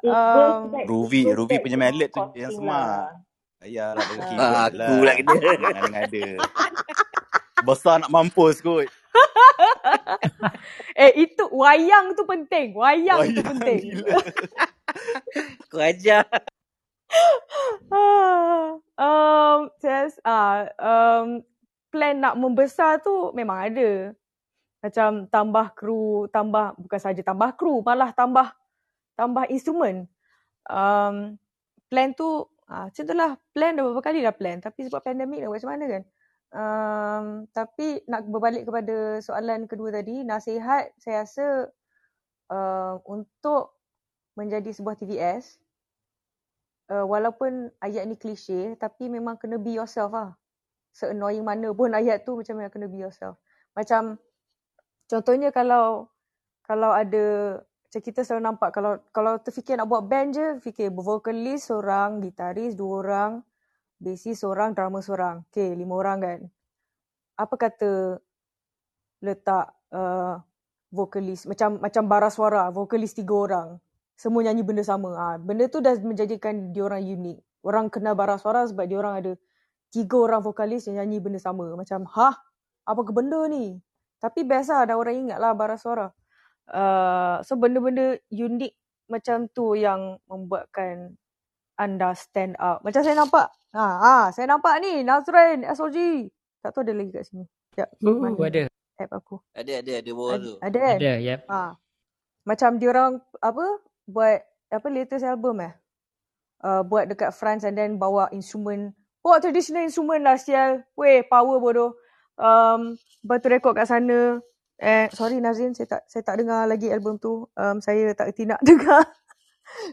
[0.00, 3.25] Um, Ruvi back punya mallet tu yang costing
[3.60, 3.96] smart.
[3.96, 4.04] lah.
[4.04, 4.28] Bagi Ah.
[4.28, 5.14] keyboard Ah, je aku lah.
[5.16, 5.68] kena.
[5.68, 6.24] Jangan ada.
[7.58, 8.88] Besar nak mampus kot.
[10.96, 12.76] eh itu wayang tu penting.
[12.76, 13.80] Wayang, tu Wayang penting.
[13.96, 14.18] gila.
[15.70, 16.24] Kau ajar.
[17.88, 21.40] Ah, um, Ses, ah, um,
[21.88, 24.12] plan nak membesar tu memang ada.
[24.84, 28.52] Macam tambah kru, tambah bukan saja tambah kru, malah tambah
[29.16, 30.04] tambah instrumen.
[30.68, 31.40] Um,
[31.88, 33.32] plan tu ah, macam tu lah.
[33.54, 34.58] Plan dah beberapa kali dah plan.
[34.62, 36.02] Tapi sebab pandemik nak buat macam mana kan?
[36.56, 41.46] Um, tapi nak berbalik kepada soalan kedua tadi, nasihat saya rasa
[42.48, 43.76] uh, untuk
[44.38, 45.58] menjadi sebuah TVS,
[46.90, 50.34] uh, walaupun ayat ni klise tapi memang kena be yourself lah.
[50.94, 53.36] Se-annoying mana pun ayat tu macam memang kena be yourself.
[53.74, 54.16] Macam
[55.10, 56.08] contohnya kalau
[56.66, 57.58] kalau ada
[57.96, 62.76] macam kita selalu nampak kalau kalau terfikir nak buat band je, fikir vokalis seorang, gitaris
[62.76, 63.32] dua orang,
[63.96, 65.48] bassist seorang, drummer seorang.
[65.48, 66.40] Okay, lima orang kan.
[67.40, 68.20] Apa kata
[69.24, 70.44] letak uh,
[70.92, 73.80] vokalis macam macam bara suara, vokalis tiga orang
[74.12, 75.16] semua nyanyi benda sama.
[75.16, 77.64] Ha, benda tu dah menjadikan diorang unik.
[77.64, 79.32] Orang kenal bara suara sebab diorang ada
[79.88, 81.64] tiga orang vokalis yang nyanyi benda sama.
[81.76, 82.36] Macam, hah?
[82.84, 83.80] Apa ke benda ni?
[84.20, 86.12] Tapi biasa ada orang ingat lah bara suara.
[86.66, 88.74] Uh, so benda-benda unik
[89.06, 91.14] macam tu yang membuatkan
[91.76, 92.82] anda stand out.
[92.82, 93.52] Macam saya nampak.
[93.76, 96.28] Ha, ha saya nampak ni Nazrin SOG.
[96.64, 97.44] Tak tahu ada lagi kat sini.
[97.70, 97.88] Sekejap.
[98.02, 98.62] Oh, Mana ada.
[98.96, 99.36] app aku?
[99.52, 100.54] Ada, ada, ada bawah Ada, tu.
[100.58, 100.96] ada kan?
[100.98, 101.40] Ada, yep.
[101.46, 101.60] Ha.
[102.48, 103.12] Macam diorang
[103.44, 103.66] apa
[104.08, 104.38] buat
[104.72, 105.74] apa latest album eh?
[106.64, 108.96] Uh, buat dekat France and then bawa instrumen.
[109.20, 110.82] Bawa traditional instrumen lah sial.
[110.96, 111.94] Weh, power bodoh.
[112.40, 114.40] Um, batu rekod kat sana.
[114.76, 117.48] Eh, sorry Nazrin, saya tak saya tak dengar lagi album tu.
[117.56, 119.08] Um, saya tak reti nak dengar.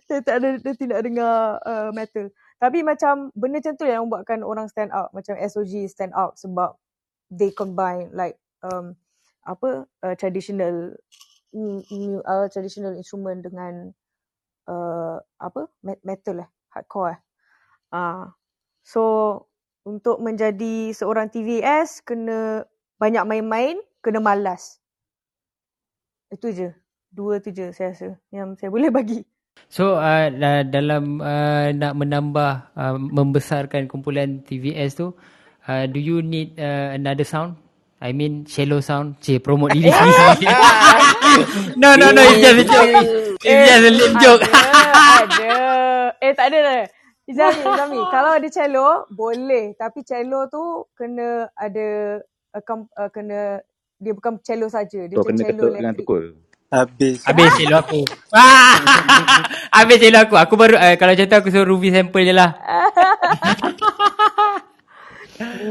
[0.08, 2.28] saya tak ada reti nak dengar uh, metal.
[2.60, 5.12] Tapi macam benda macam tu yang membuatkan orang stand out.
[5.16, 6.76] Macam SOG stand out sebab
[7.32, 8.96] they combine like um,
[9.48, 10.96] apa uh, traditional
[11.56, 13.92] mm, uh, traditional instrument dengan
[14.68, 17.20] uh, apa met- metal eh hardcore eh.
[17.94, 18.34] Ah,
[18.82, 19.04] so
[19.86, 22.66] untuk menjadi seorang TVS kena
[22.98, 24.84] banyak main-main, kena malas.
[26.28, 26.70] Itu je.
[27.14, 29.24] Dua tu je saya rasa yang saya boleh bagi.
[29.70, 30.34] So uh,
[30.68, 35.14] dalam uh, nak menambah uh, membesarkan kumpulan TVS tu
[35.70, 37.56] uh, do you need uh, another sound?
[38.04, 39.24] I mean shallow sound.
[39.24, 40.52] Cik promote diri sendiri.
[41.82, 42.94] no no no it's just a joke.
[43.40, 44.44] It's just a lame joke.
[44.44, 45.54] ada, ada.
[46.20, 46.82] Eh tak ada dah.
[47.24, 48.00] Izami, Izami.
[48.12, 49.72] Kalau ada cello, boleh.
[49.80, 52.20] Tapi cello tu kena ada,
[52.52, 52.64] uh,
[53.00, 53.64] uh, kena,
[54.04, 55.08] dia bukan cello saja.
[55.08, 56.24] Dia So, macam kena cello dengan tukul.
[56.68, 57.24] Habis.
[57.24, 58.02] Habis cello aku.
[58.36, 58.76] Ah!
[59.80, 60.36] Habis cello aku.
[60.36, 62.52] Aku baru uh, kalau macam tu aku suruh Ruby sample je lah.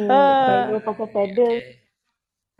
[0.09, 0.67] Ah.
[0.73, 1.55] Cello pakai pedal.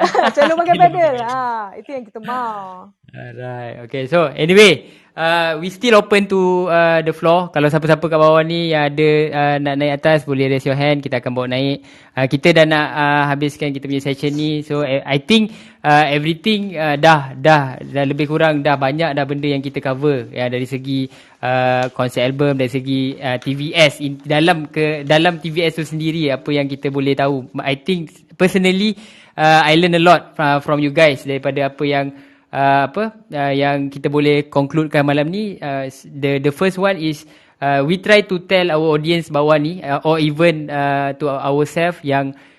[0.37, 1.15] cello pakai pedal.
[1.25, 2.93] Ah, itu yang kita mau.
[3.13, 3.85] Alright.
[3.85, 4.09] Okay.
[4.09, 7.53] So anyway, uh, we still open to uh, the floor.
[7.53, 11.05] Kalau siapa-siapa kat bawah ni yang ada uh, nak naik atas, boleh raise your hand.
[11.05, 11.85] Kita akan bawa naik.
[12.17, 14.65] Uh, kita dah nak uh, habiskan kita punya session ni.
[14.65, 15.53] So I, I think
[15.85, 20.33] uh, everything uh, dah, dah dah lebih kurang dah banyak dah benda yang kita cover.
[20.33, 21.05] Ya dari segi
[21.45, 26.49] uh, konsep album, dari segi uh, TVS in, dalam ke dalam TVS tu sendiri apa
[26.49, 27.45] yang kita boleh tahu.
[27.61, 28.09] I think
[28.41, 28.97] personally
[29.37, 33.53] uh, I learn a lot uh, from you guys daripada apa yang uh, apa uh,
[33.53, 37.25] yang kita boleh concludekan malam ni uh, the the first one is
[37.59, 41.99] uh, we try to tell our audience bawah ni uh, or even uh, to ourselves
[42.05, 42.52] yang uh,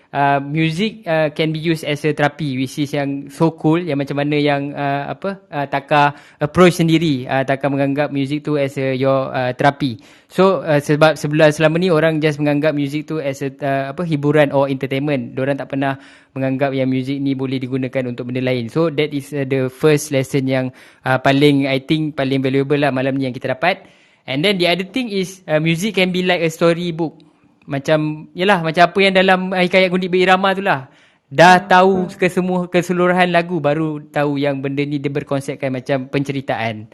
[0.46, 4.22] music uh, can be used as a therapy which is yang so cool yang macam
[4.22, 8.94] mana yang uh, apa uh, Taka approach sendiri uh, Taka menganggap music tu as a
[8.94, 9.98] your uh, therapy
[10.30, 14.04] so uh, sebab sebelah selama ni orang just menganggap music tu as a uh, apa
[14.06, 15.34] hiburan or entertainment.
[15.40, 15.98] Orang tak pernah
[16.36, 18.68] menganggap yang music ni boleh digunakan untuk benda lain.
[18.68, 20.76] So that is uh, the first lesson yang
[21.08, 23.88] uh, paling I think paling valuable lah malam ni yang kita dapat.
[24.24, 27.20] And then the other thing is uh, music can be like a storybook
[27.66, 30.92] macam yalah macam apa yang dalam hikayat Gundik Berirama tu lah.
[31.34, 36.94] Dah tahu kesemua keseluruhan lagu baru tahu yang benda ni dia berkonsepkan macam penceritaan.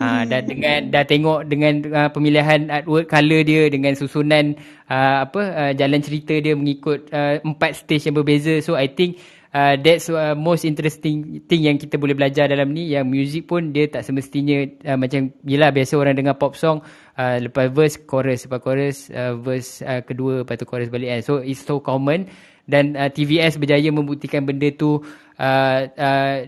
[0.00, 4.56] Ha dan dengan dah tengok dengan uh, pemilihan artwork color dia dengan susunan
[4.88, 8.64] uh, apa uh, jalan cerita dia mengikut uh, empat stage yang berbeza.
[8.64, 9.20] So i think
[9.54, 12.94] uh, that's uh, most interesting thing yang kita boleh belajar dalam ni.
[12.94, 16.82] Yang music pun dia tak semestinya uh, macam yelah biasa orang dengar pop song
[17.18, 18.46] uh, lepas verse chorus.
[18.46, 21.20] Lepas chorus uh, verse uh, kedua lepas tu chorus balik kan.
[21.22, 22.30] So it's so common.
[22.70, 25.02] Dan uh, TVS berjaya membuktikan benda tu
[25.38, 26.38] uh, uh,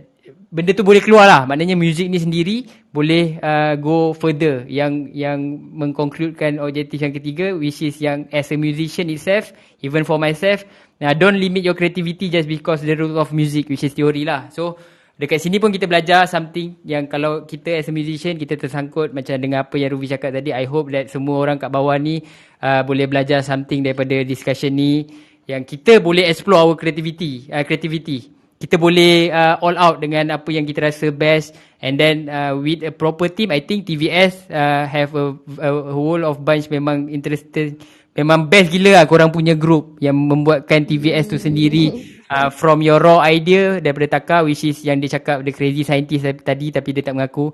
[0.53, 2.57] benda tu boleh keluar lah maknanya music ni sendiri
[2.95, 4.63] boleh uh, go further.
[4.71, 5.41] Yang yang
[5.75, 9.51] mengkonkludkan objektif yang ketiga which is yang as a musician itself
[9.83, 10.63] even for myself
[11.03, 14.49] uh, don't limit your creativity just because the rule of music which is theory lah.
[14.55, 14.79] So
[15.19, 19.37] dekat sini pun kita belajar something yang kalau kita as a musician kita tersangkut macam
[19.43, 20.55] dengan apa yang Ruby cakap tadi.
[20.55, 22.23] I hope that semua orang kat bawah ni
[22.63, 25.05] uh, boleh belajar something daripada discussion ni
[25.51, 28.31] yang kita boleh explore our creativity uh, creativity.
[28.63, 31.51] Kita boleh uh, all out dengan apa yang kita rasa best.
[31.83, 36.23] And then uh, with a proper team I think TVS uh, have a, a whole
[36.23, 41.39] of bunch memang interested memang best gila lah korang punya group yang membuatkan TVS tu
[41.41, 41.92] sendiri
[42.28, 46.28] uh, from your raw idea daripada Taka which is yang dia cakap the crazy scientist
[46.44, 47.49] tadi tapi dia tak mengaku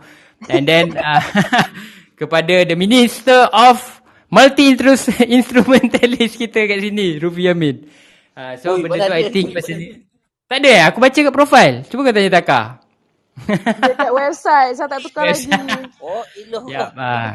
[0.51, 1.23] and then uh,
[2.21, 3.79] kepada the minister of
[4.35, 4.75] multi
[5.39, 7.87] instrumentalist kita kat sini Rufi Amin
[8.35, 10.09] uh, so Oi, benda tu I think pasal
[10.49, 10.83] tak ada eh?
[10.89, 11.85] Aku baca kat profile.
[11.85, 12.81] Cuba kau tanya Taka.
[13.69, 15.45] Dekat website, saya tak tukar lagi.
[16.01, 16.65] Oh, iloh.
[16.73, 16.89] Ya.
[16.97, 17.33] Uh,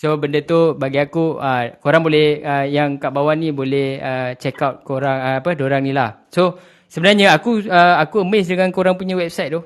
[0.00, 4.32] so benda tu bagi aku uh, korang boleh uh, yang kat bawah ni boleh uh,
[4.40, 6.24] check out korang uh, apa dorang ni lah.
[6.32, 6.56] So
[6.88, 9.60] sebenarnya aku uh, aku amazed dengan korang punya website tu.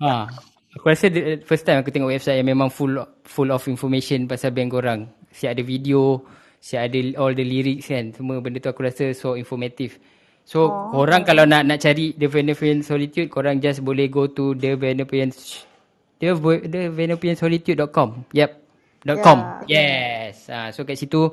[0.00, 0.24] ha.
[0.72, 2.96] Aku rasa the first time aku tengok website yang memang full
[3.28, 5.04] full of information pasal band korang.
[5.28, 6.24] Siap ada video,
[6.64, 8.08] siap ada all the lyrics kan.
[8.16, 10.00] Semua benda tu aku rasa so informative.
[10.48, 10.96] So oh.
[10.96, 14.80] korang kalau nak nak cari The Venupian Solitude korang just boleh go to The
[16.22, 18.30] Venupian The, the Venupiansolitude.com.
[18.30, 18.50] Yep.
[19.18, 19.38] .com.
[19.66, 20.30] Yeah.
[20.30, 20.46] Yes.
[20.46, 21.26] Uh, so kat situ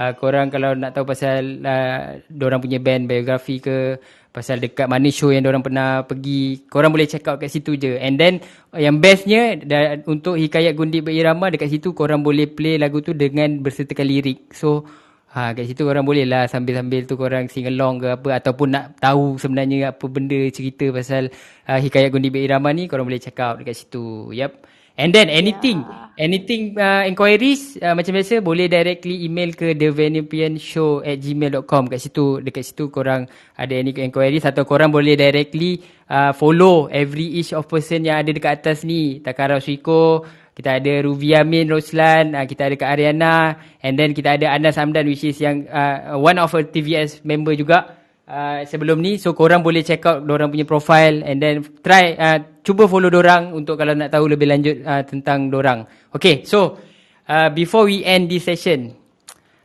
[0.00, 5.10] uh, korang kalau nak tahu pasal uh, orang punya band biografi ke pasal dekat mana
[5.10, 8.38] show yang orang pernah pergi korang boleh check out kat situ je and then
[8.78, 13.58] yang bestnya da, untuk hikayat gundi berirama dekat situ korang boleh play lagu tu dengan
[13.58, 14.86] bersertakan lirik so
[15.30, 18.98] Ha, kat situ korang boleh lah sambil-sambil tu korang sing along ke apa ataupun nak
[18.98, 21.30] tahu sebenarnya apa benda cerita pasal
[21.70, 24.34] uh, hikayat Gundi Berirama ni korang boleh check out dekat situ.
[24.34, 24.66] Yep.
[24.98, 26.10] And then anything, yeah.
[26.18, 32.42] anything uh, inquiries uh, macam biasa boleh directly email ke thevenupianshow at gmail.com kat situ.
[32.42, 37.70] Dekat situ korang ada any inquiries atau korang boleh directly uh, follow every each of
[37.70, 39.22] person yang ada dekat atas ni.
[39.22, 40.26] Takara Suiko,
[40.60, 44.76] kita ada Ruvi Amin Roslan, uh, kita ada Kak Ariana and then kita ada Anas
[44.76, 47.96] Hamdan which is yang uh, one of a TVS member juga
[48.28, 49.16] uh, sebelum ni.
[49.16, 53.56] So korang boleh check out orang punya profile and then try uh, cuba follow orang
[53.56, 55.88] untuk kalau nak tahu lebih lanjut uh, tentang orang.
[56.12, 56.76] Okay, so
[57.24, 58.92] uh, before we end this session,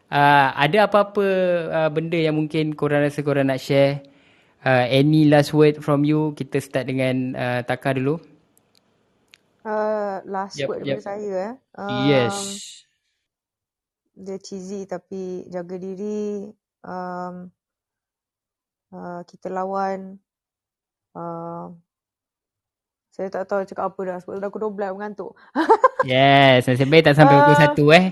[0.08, 1.28] uh, ada apa-apa
[1.76, 4.00] uh, benda yang mungkin korang rasa korang nak share?
[4.66, 6.32] Uh, any last word from you?
[6.34, 8.35] Kita start dengan uh, Taka dulu.
[9.66, 11.02] Uh, last Yep, word yep.
[11.02, 11.54] daripada saya eh.
[11.74, 12.36] Um, Yes.
[14.14, 16.54] Dia cheesy tapi jaga diri.
[16.86, 17.50] Um,
[18.94, 20.22] uh, kita lawan.
[21.18, 21.74] Uh,
[23.10, 25.32] saya tak tahu cakap apa dah sebab dah pukul 12 mengantuk.
[26.04, 28.06] Yes, nasib baik tak sampai pukul Uh, satu eh.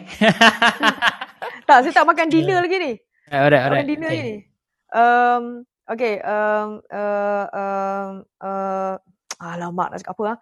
[1.69, 2.93] tak, saya tak makan dinner lagi ni.
[3.30, 3.83] alright, alright.
[3.83, 4.23] makan dinner Okay.
[4.23, 4.35] ni.
[4.90, 5.43] Um,
[5.85, 6.15] okay.
[6.23, 8.95] Um, uh, um, uh,
[9.43, 10.38] alamak nak cakap apa ah?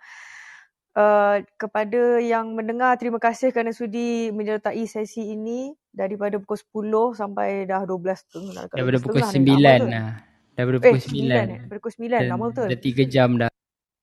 [0.91, 6.59] Uh, kepada yang mendengar, terima kasih kerana sudi menyertai sesi ini daripada pukul
[7.15, 8.51] 10 sampai dah 12 setengah.
[8.51, 9.87] Dah dekat Daripada 12 pukul setengah ni, lama sembilan betul.
[9.87, 10.09] lah.
[10.51, 11.39] Daripada Eh, pukul 9 sembilan.
[11.39, 11.59] eh.
[11.63, 12.67] Daripada pukul 9, Dan lama betul.
[12.67, 13.49] dah tiga jam dah.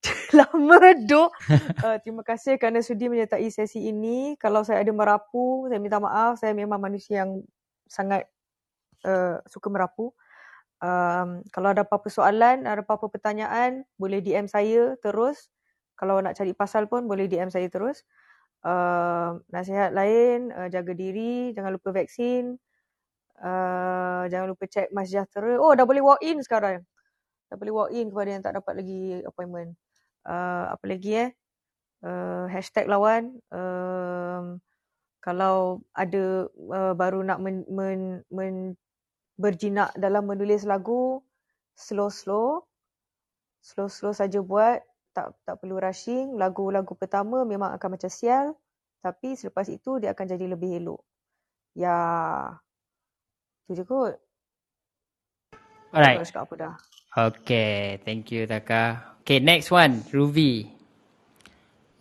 [0.39, 1.29] Lama duk.
[1.77, 4.33] Uh, terima kasih kerana sudi menyertai sesi ini.
[4.37, 6.37] Kalau saya ada merapu, saya minta maaf.
[6.37, 7.41] Saya memang manusia yang
[7.85, 8.25] sangat
[9.05, 10.09] uh, suka merapu.
[10.79, 15.49] Um, kalau ada apa-apa soalan, ada apa-apa pertanyaan, boleh DM saya terus.
[15.99, 18.07] Kalau nak cari pasal pun boleh DM saya terus.
[18.63, 22.55] Uh, nasihat lain, uh, jaga diri, jangan lupa vaksin.
[23.39, 25.59] Uh, jangan lupa cek Mas Sejahtera.
[25.59, 26.87] Oh, dah boleh walk in sekarang.
[27.51, 29.75] Dah boleh walk in kepada yang tak dapat lagi appointment.
[30.23, 31.29] Uh, apa lagi eh?
[31.99, 33.43] Uh, hashtag lawan.
[33.51, 34.63] Um,
[35.19, 38.79] kalau ada uh, baru nak men, men, men,
[39.39, 41.23] berjinak dalam menulis lagu,
[41.75, 42.63] slow-slow.
[43.63, 44.83] Slow-slow saja buat.
[45.15, 46.37] Tak tak perlu rushing.
[46.37, 48.53] Lagu-lagu pertama memang akan macam sial.
[48.99, 51.01] Tapi selepas itu dia akan jadi lebih elok.
[51.75, 51.97] Ya.
[53.67, 54.17] Tu je kot.
[55.89, 56.21] Alright.
[56.21, 56.75] cakap apa dah.
[57.09, 59.17] Okay, thank you Taka.
[59.25, 60.69] Okay, next one, Ruvi.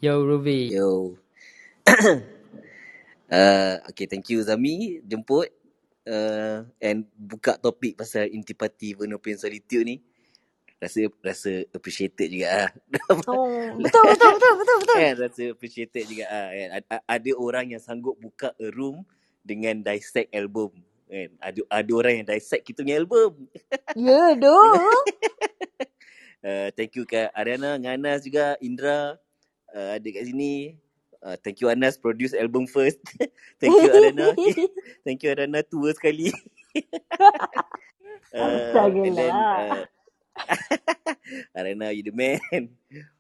[0.05, 0.77] Yo, Ruvi.
[0.77, 1.17] Yo.
[3.33, 5.49] uh, okay, thank you Zami jemput
[6.05, 9.97] uh, and buka topik pasal intipati Vernopian Solitude ni.
[10.79, 12.69] Rasa rasa appreciated juga ah.
[13.27, 13.51] Oh,
[13.83, 14.97] betul betul betul betul betul.
[14.99, 16.69] kan rasa appreciated juga ah kan.
[16.79, 19.03] Ada, ada orang yang sanggup buka a room
[19.43, 20.71] dengan dissect album
[21.11, 21.29] kan.
[21.43, 23.51] Ada ada orang yang dissect kita punya album.
[23.99, 24.79] Ya, doh.
[26.39, 29.19] Uh, thank you kat Ariana dengan Anas juga, Indra
[29.75, 30.79] uh, ada kat sini.
[31.19, 33.03] Uh, thank you Anas produce album first.
[33.59, 34.31] thank you Ariana.
[35.03, 36.31] thank you Ariana tua sekali.
[38.39, 39.83] uh, and then uh,
[41.57, 42.41] Ariana you the man.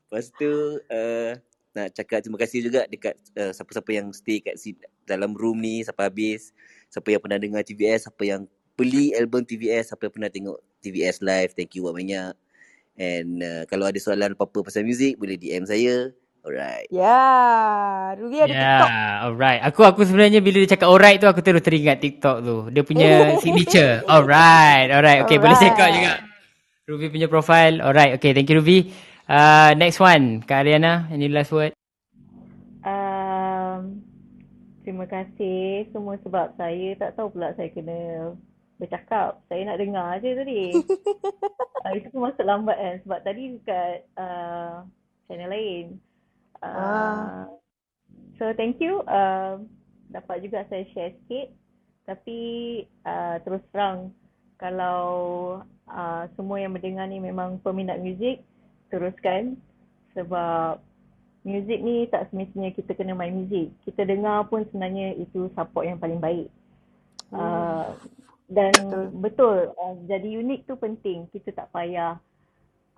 [0.09, 1.33] Lepas tu uh,
[1.77, 4.75] nak cakap terima kasih juga dekat uh, siapa-siapa yang stay kat si,
[5.05, 6.51] dalam room ni sampai habis.
[6.89, 8.49] Siapa yang pernah dengar TVS, siapa yang
[8.79, 11.53] beli album TVS, siapa yang pernah tengok TVS live.
[11.53, 12.33] Thank you banyak.
[12.99, 16.11] And uh, kalau ada soalan apa-apa pasal muzik boleh DM saya.
[16.43, 16.89] Alright.
[16.89, 17.19] Ya,
[18.17, 18.89] Ruby ada TikTok.
[18.89, 19.61] Yeah, alright.
[19.69, 22.57] Aku aku sebenarnya bila dia cakap alright tu aku terus teringat TikTok tu.
[22.73, 23.11] Dia punya
[23.43, 24.01] signature.
[24.07, 25.21] Alright, alright.
[25.27, 26.27] Okay, boleh check out juga.
[26.89, 27.84] Ruby punya profile.
[27.84, 28.33] Alright, okay.
[28.33, 28.89] Thank you Ruby.
[29.28, 31.05] Uh, next one, Kak Ariana.
[31.12, 31.76] Any last word?
[32.81, 34.00] Um,
[34.81, 38.33] terima kasih semua sebab saya tak tahu pula saya kena
[38.81, 39.36] bercakap.
[39.52, 40.62] Saya nak dengar je tadi.
[41.84, 44.89] uh, itu pun masuk lambat kan sebab tadi dekat uh,
[45.28, 45.86] channel lain.
[46.65, 47.44] Uh, Ah.
[48.41, 49.05] So thank you.
[49.05, 49.60] Uh,
[50.08, 51.52] dapat juga saya share sikit.
[52.08, 52.41] Tapi
[53.05, 54.17] uh, terus terang
[54.59, 55.03] kalau
[55.87, 58.43] uh, semua yang mendengar ni memang peminat muzik,
[58.91, 59.55] teruskan.
[60.19, 60.83] Sebab
[61.47, 63.70] muzik ni tak semestinya kita kena main muzik.
[63.87, 66.51] Kita dengar pun sebenarnya itu support yang paling baik.
[67.31, 67.95] Uh,
[68.49, 69.07] dan Betul.
[69.20, 71.28] betul, uh, jadi unik tu penting.
[71.31, 72.17] Kita tak payah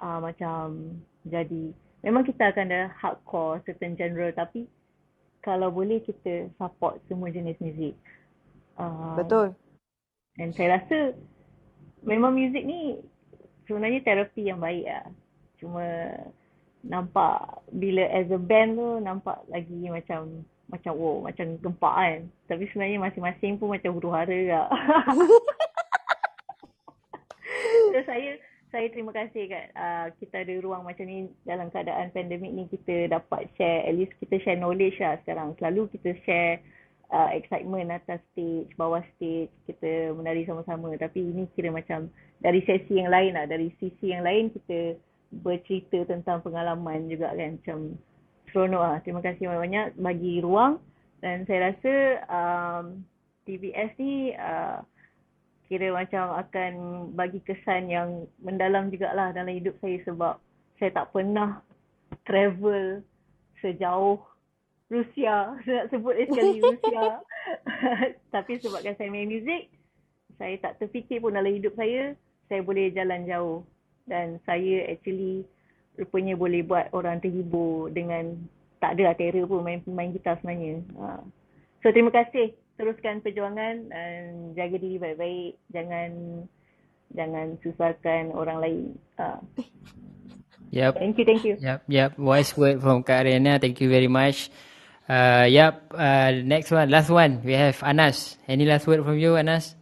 [0.01, 4.65] uh, macam jadi memang kita akan ada hardcore certain genre tapi
[5.45, 7.93] kalau boleh kita support semua jenis muzik.
[8.81, 9.53] Uh, Betul.
[10.41, 11.13] dan saya rasa
[12.05, 12.99] memang muzik ni
[13.69, 15.07] sebenarnya terapi yang baik lah.
[15.61, 15.85] Cuma
[16.81, 22.21] nampak bila as a band tu nampak lagi macam macam wow macam gempak kan.
[22.49, 24.63] Tapi sebenarnya masing-masing pun macam huru hara juga.
[27.93, 28.39] so saya
[28.71, 33.11] saya terima kasih kat uh, kita ada ruang macam ni dalam keadaan pandemik ni kita
[33.11, 35.59] dapat share at least kita share knowledge lah sekarang.
[35.59, 36.63] Selalu kita share
[37.13, 40.95] uh, excitement atas stage, bawah stage, kita menari sama-sama.
[40.97, 44.97] Tapi ini kira macam dari sesi yang lain lah, dari sisi yang lain kita
[45.31, 47.59] bercerita tentang pengalaman juga kan.
[47.61, 47.79] Macam
[48.51, 48.99] seronok lah.
[49.03, 50.83] Terima kasih banyak-banyak bagi ruang
[51.21, 51.95] dan saya rasa
[52.27, 52.85] um,
[53.45, 54.83] TVS ni uh,
[55.71, 56.73] kira macam akan
[57.15, 60.35] bagi kesan yang mendalam jugalah dalam hidup saya sebab
[60.83, 61.63] saya tak pernah
[62.27, 63.07] travel
[63.63, 64.19] sejauh
[64.91, 65.55] Rusia.
[65.63, 67.23] Saya nak sebut dia sekali Rusia.
[68.35, 69.71] Tapi sebabkan saya main muzik,
[70.37, 72.19] saya tak terfikir pun dalam hidup saya,
[72.51, 73.63] saya boleh jalan jauh.
[74.11, 75.47] Dan saya actually
[75.95, 78.35] rupanya boleh buat orang terhibur dengan
[78.83, 80.83] tak ada terror pun main, main gitar sebenarnya.
[80.99, 81.23] Ha.
[81.87, 82.59] So terima kasih.
[82.81, 84.21] Teruskan perjuangan dan
[84.57, 85.53] jaga diri baik-baik.
[85.71, 86.11] Jangan
[87.13, 88.85] jangan susahkan orang lain.
[89.21, 89.39] Ha.
[90.71, 90.93] Yep.
[90.97, 91.55] Thank you, thank you.
[91.61, 92.11] Yep, yep.
[92.17, 93.61] Wise word from Kak Ariana.
[93.61, 94.49] Thank you very much.
[95.11, 95.91] Uh, yep.
[95.91, 97.43] Uh, next one, last one.
[97.43, 98.39] We have Anas.
[98.47, 99.75] Any last word from you, Anas?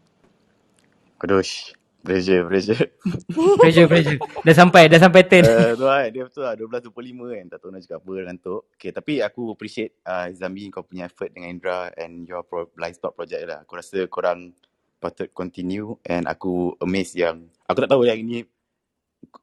[1.20, 1.76] Adush.
[2.00, 2.88] Pressure, pressure.
[3.60, 4.16] pressure, pressure.
[4.40, 5.44] Dah sampai, dah sampai turn.
[5.44, 6.56] Uh, tu lah, dia betul lah.
[6.56, 7.46] 12.25 kan.
[7.52, 8.62] Tak tahu nak cakap apa, ngantuk.
[8.72, 13.12] Okay, tapi aku appreciate uh, Zambi kau punya effort dengan Indra and your pro- spot
[13.12, 13.68] project lah.
[13.68, 14.56] Aku rasa korang
[14.98, 18.42] patut continue and aku amazed yang aku tak tahu yang ini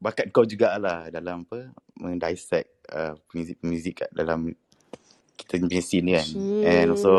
[0.04, 4.52] bakat kau jugalah dalam apa mendissect uh, muzik-muzik kat dalam
[5.36, 6.28] kita punya scene kan.
[6.66, 7.14] And also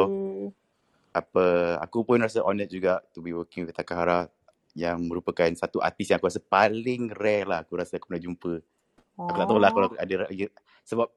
[1.16, 4.28] apa aku pun rasa honoured juga to be working with Takahara
[4.76, 8.60] yang merupakan satu artis yang aku rasa paling rare lah aku rasa aku pernah jumpa.
[9.16, 10.44] Aku tak tahu lah kalau ada lagi
[10.84, 11.08] sebab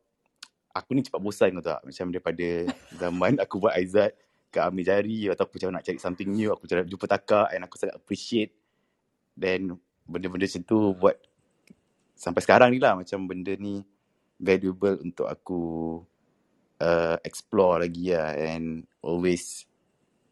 [0.72, 2.48] aku ni cepat bosan kau tak macam daripada
[2.96, 4.16] zaman aku buat Aizat
[4.50, 7.76] kat Amir Jari ataupun macam nak cari something new aku cari jumpa Taka and aku
[7.78, 8.56] sangat appreciate
[9.38, 9.78] then
[10.10, 11.16] benda-benda macam tu buat
[12.18, 13.86] sampai sekarang ni lah macam benda ni
[14.40, 15.62] valuable untuk aku
[16.80, 19.68] uh, explore lagi lah and always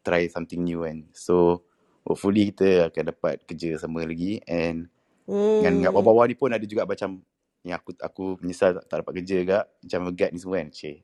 [0.02, 1.04] try something new kan.
[1.12, 1.64] So
[2.02, 4.88] hopefully kita akan dapat kerja sama lagi and
[5.28, 5.60] hmm.
[5.62, 7.20] dengan kat bawah-bawah ni pun ada juga macam
[7.66, 10.68] yang aku aku menyesal tak, tak dapat kerja juga macam guide ni semua kan.
[10.72, 10.96] Cik.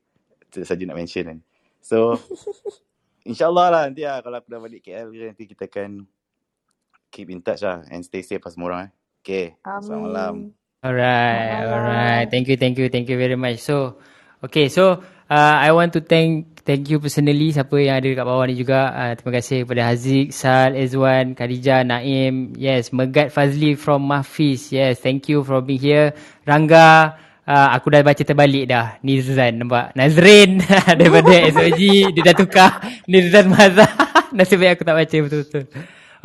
[0.49, 1.39] Itu saja nak mention kan.
[1.79, 2.17] So
[3.29, 6.05] InsyaAllah lah nanti lah kalau aku dah balik KL nanti kita akan
[7.09, 8.91] keep in touch lah and stay safe lah semua orang eh.
[9.25, 9.45] Okay.
[9.81, 10.33] Selamat malam.
[10.85, 12.25] Alright, alright.
[12.29, 13.57] Thank you, thank you, thank you very much.
[13.65, 13.97] So,
[14.45, 18.45] okay, so uh, I want to thank thank you personally siapa yang ada dekat bawah
[18.49, 18.89] ni juga.
[18.91, 22.57] Uh, terima kasih kepada Haziq, Sal, Ezwan, Khadijah, Naim.
[22.57, 24.73] Yes, Megat Fazli from Mahfiz.
[24.73, 26.17] Yes, thank you for being here.
[26.43, 28.97] Rangga, uh, aku dah baca terbalik dah.
[29.05, 29.93] Nizran, nampak?
[29.93, 30.59] Nazrin
[30.99, 31.81] daripada SOG.
[32.11, 32.71] Dia dah tukar.
[33.05, 33.89] Nizran Mazhar.
[34.35, 35.63] Nasib baik aku tak baca betul-betul.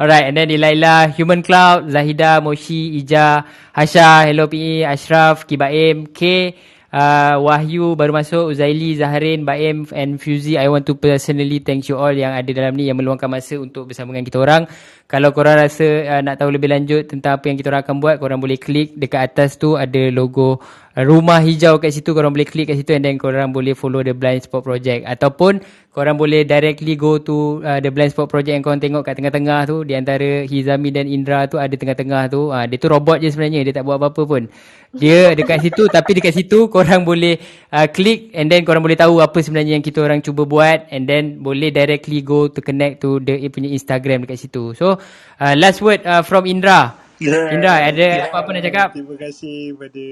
[0.00, 3.44] Alright, and then Ilaila, Human Cloud, Zahida, Moshi, Ija,
[3.76, 6.56] Hasha, Hello PE, Ashraf, Kibaim, K,
[6.94, 10.58] uh, Wahyu baru masuk, Uzaili, Zahrin, Baim and Fuzi.
[10.58, 13.90] I want to personally thank you all yang ada dalam ni yang meluangkan masa untuk
[13.90, 14.62] bersama dengan kita orang.
[15.10, 18.16] Kalau korang rasa uh, nak tahu lebih lanjut tentang apa yang kita orang akan buat,
[18.22, 20.62] korang boleh klik dekat atas tu ada logo
[20.98, 22.10] rumah hijau kat situ.
[22.10, 25.06] Korang boleh klik kat situ and then korang boleh follow the Blind Spot Project.
[25.06, 25.62] Ataupun
[25.94, 29.70] korang boleh directly go to uh, the Blind Spot Project yang korang tengok kat tengah-tengah
[29.70, 29.86] tu.
[29.86, 32.50] Di antara Hizami dan Indra tu ada tengah-tengah tu.
[32.50, 33.62] Uh, dia tu robot je sebenarnya.
[33.62, 34.42] Dia tak buat apa-apa pun.
[34.90, 37.38] Dia dekat situ tapi dekat situ korang boleh
[37.70, 41.06] uh, klik and then korang boleh tahu apa sebenarnya yang kita orang cuba buat and
[41.06, 44.74] then boleh directly go to connect to the punya Instagram dekat situ.
[44.74, 44.98] So
[45.38, 47.09] uh, last word uh, from Indra.
[47.20, 47.52] Yeah.
[47.52, 48.32] Indra ada yeah.
[48.32, 48.88] apa-apa nak cakap?
[48.96, 50.06] Terima kasih kepada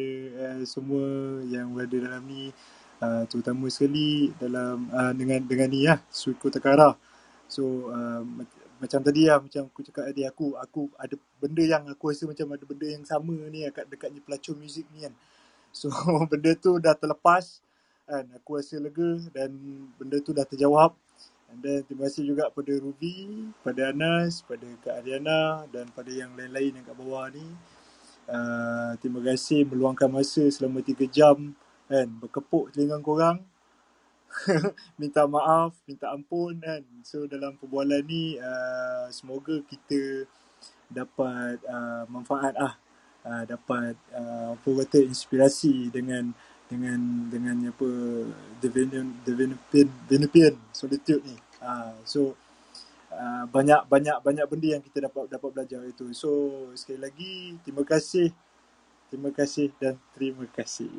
[0.44, 2.52] uh, semua yang berada dalam ni
[3.00, 6.92] uh, terutama sekali dalam uh, dengan dengan ni lah suku Takara.
[7.48, 8.20] So uh,
[8.76, 12.44] macam tadi lah macam aku cakap tadi aku aku ada benda yang aku rasa macam
[12.52, 15.16] ada benda yang sama ni dekat dekatnya pelacur muzik ni kan.
[15.72, 15.88] So
[16.30, 17.64] benda tu dah terlepas
[18.04, 19.56] kan aku rasa lega dan
[19.96, 20.92] benda tu dah terjawab.
[21.48, 26.36] And then terima kasih juga pada Ruby, pada Anas, pada Kak Ariana dan pada yang
[26.36, 27.48] lain-lain yang kat bawah ni.
[28.28, 31.56] Uh, terima kasih meluangkan masa selama 3 jam
[31.88, 33.40] kan berkepuk telinga korang.
[35.00, 36.84] minta maaf, minta ampun kan.
[37.00, 40.28] So dalam perbualan ni uh, semoga kita
[40.92, 42.76] dapat uh, manfaat ah
[43.24, 46.32] uh, dapat uh, apa kata inspirasi dengan
[46.68, 47.00] dengan
[47.32, 47.88] dengan apa
[48.60, 51.36] the Venupian the Venupian Venupian solitude ni.
[51.58, 52.36] Uh, so
[53.10, 56.12] uh, banyak banyak banyak benda yang kita dapat dapat belajar itu.
[56.12, 56.30] So
[56.76, 57.32] sekali lagi
[57.64, 58.30] terima kasih.
[59.08, 60.92] Terima kasih dan terima kasih.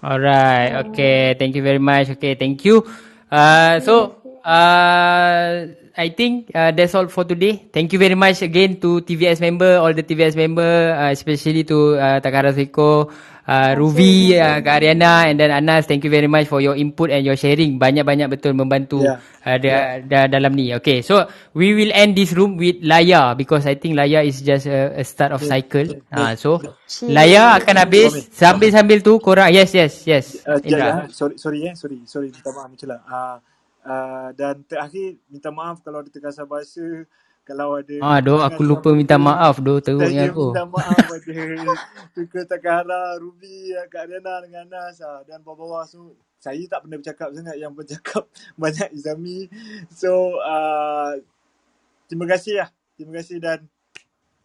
[0.00, 1.36] Alright, okay.
[1.36, 2.08] Thank you very much.
[2.16, 2.86] Okay, thank you.
[3.28, 4.16] Uh, so,
[4.46, 7.68] uh, I think uh, that's all for today.
[7.68, 12.00] Thank you very much again to TVS member, all the TVS member, uh, especially to
[12.00, 13.12] uh, Takara Seiko,
[13.46, 15.86] uh, Ruvi, uh, Kak Ariana and then Anas.
[15.86, 17.78] Thank you very much for your input and your sharing.
[17.80, 19.20] Banyak-banyak betul membantu Yeah.
[19.46, 19.72] uh, da,
[20.04, 20.72] da, dalam ni.
[20.76, 24.66] Okay, so we will end this room with Laya because I think Laya is just
[24.66, 26.00] a, a start of cycle.
[26.10, 26.60] Uh, so
[27.06, 30.24] Laya akan habis sambil-sambil tu korang yes yes yes.
[30.44, 31.06] Uh, Indra.
[31.06, 31.12] ya.
[31.12, 31.74] Sorry, sorry eh.
[31.76, 32.28] Sorry, sorry.
[32.34, 32.96] Minta maaf Micela.
[33.06, 33.36] Uh,
[33.86, 37.06] uh, dan terakhir, minta maaf kalau ada terkasar bahasa.
[37.44, 40.54] Kalau ada Ah, doh aku lupa minta maaf doh teruknya Saya aku.
[40.54, 41.34] minta maaf pada
[42.14, 47.28] Tuka Takahara, Ruby, Kak Ariana dengan Anas ah, dan bawah-bawah so saya tak pernah bercakap
[47.36, 48.24] sangat yang bercakap
[48.62, 49.48] banyak Izami.
[49.92, 51.20] So uh,
[52.08, 52.68] terima kasih lah.
[52.96, 53.58] Terima kasih dan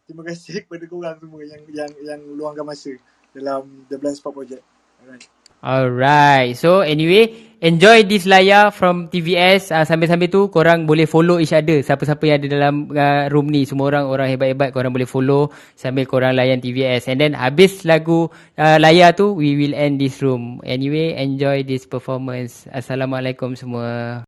[0.04, 2.92] terima kasih kepada korang semua yang yang yang luangkan masa
[3.32, 4.64] dalam The Blind Spot Project.
[5.00, 5.35] Alright.
[5.60, 6.56] Alright.
[6.56, 9.74] So anyway, enjoy this layar from TVS.
[9.74, 11.82] Uh, sambil-sambil tu korang boleh follow each other.
[11.82, 16.06] Siapa-siapa yang ada dalam uh, room ni, semua orang orang hebat-hebat korang boleh follow sambil
[16.06, 17.10] korang layan TVS.
[17.10, 20.62] And then habis lagu uh, layar tu, we will end this room.
[20.62, 22.70] Anyway, enjoy this performance.
[22.70, 24.22] Assalamualaikum semua.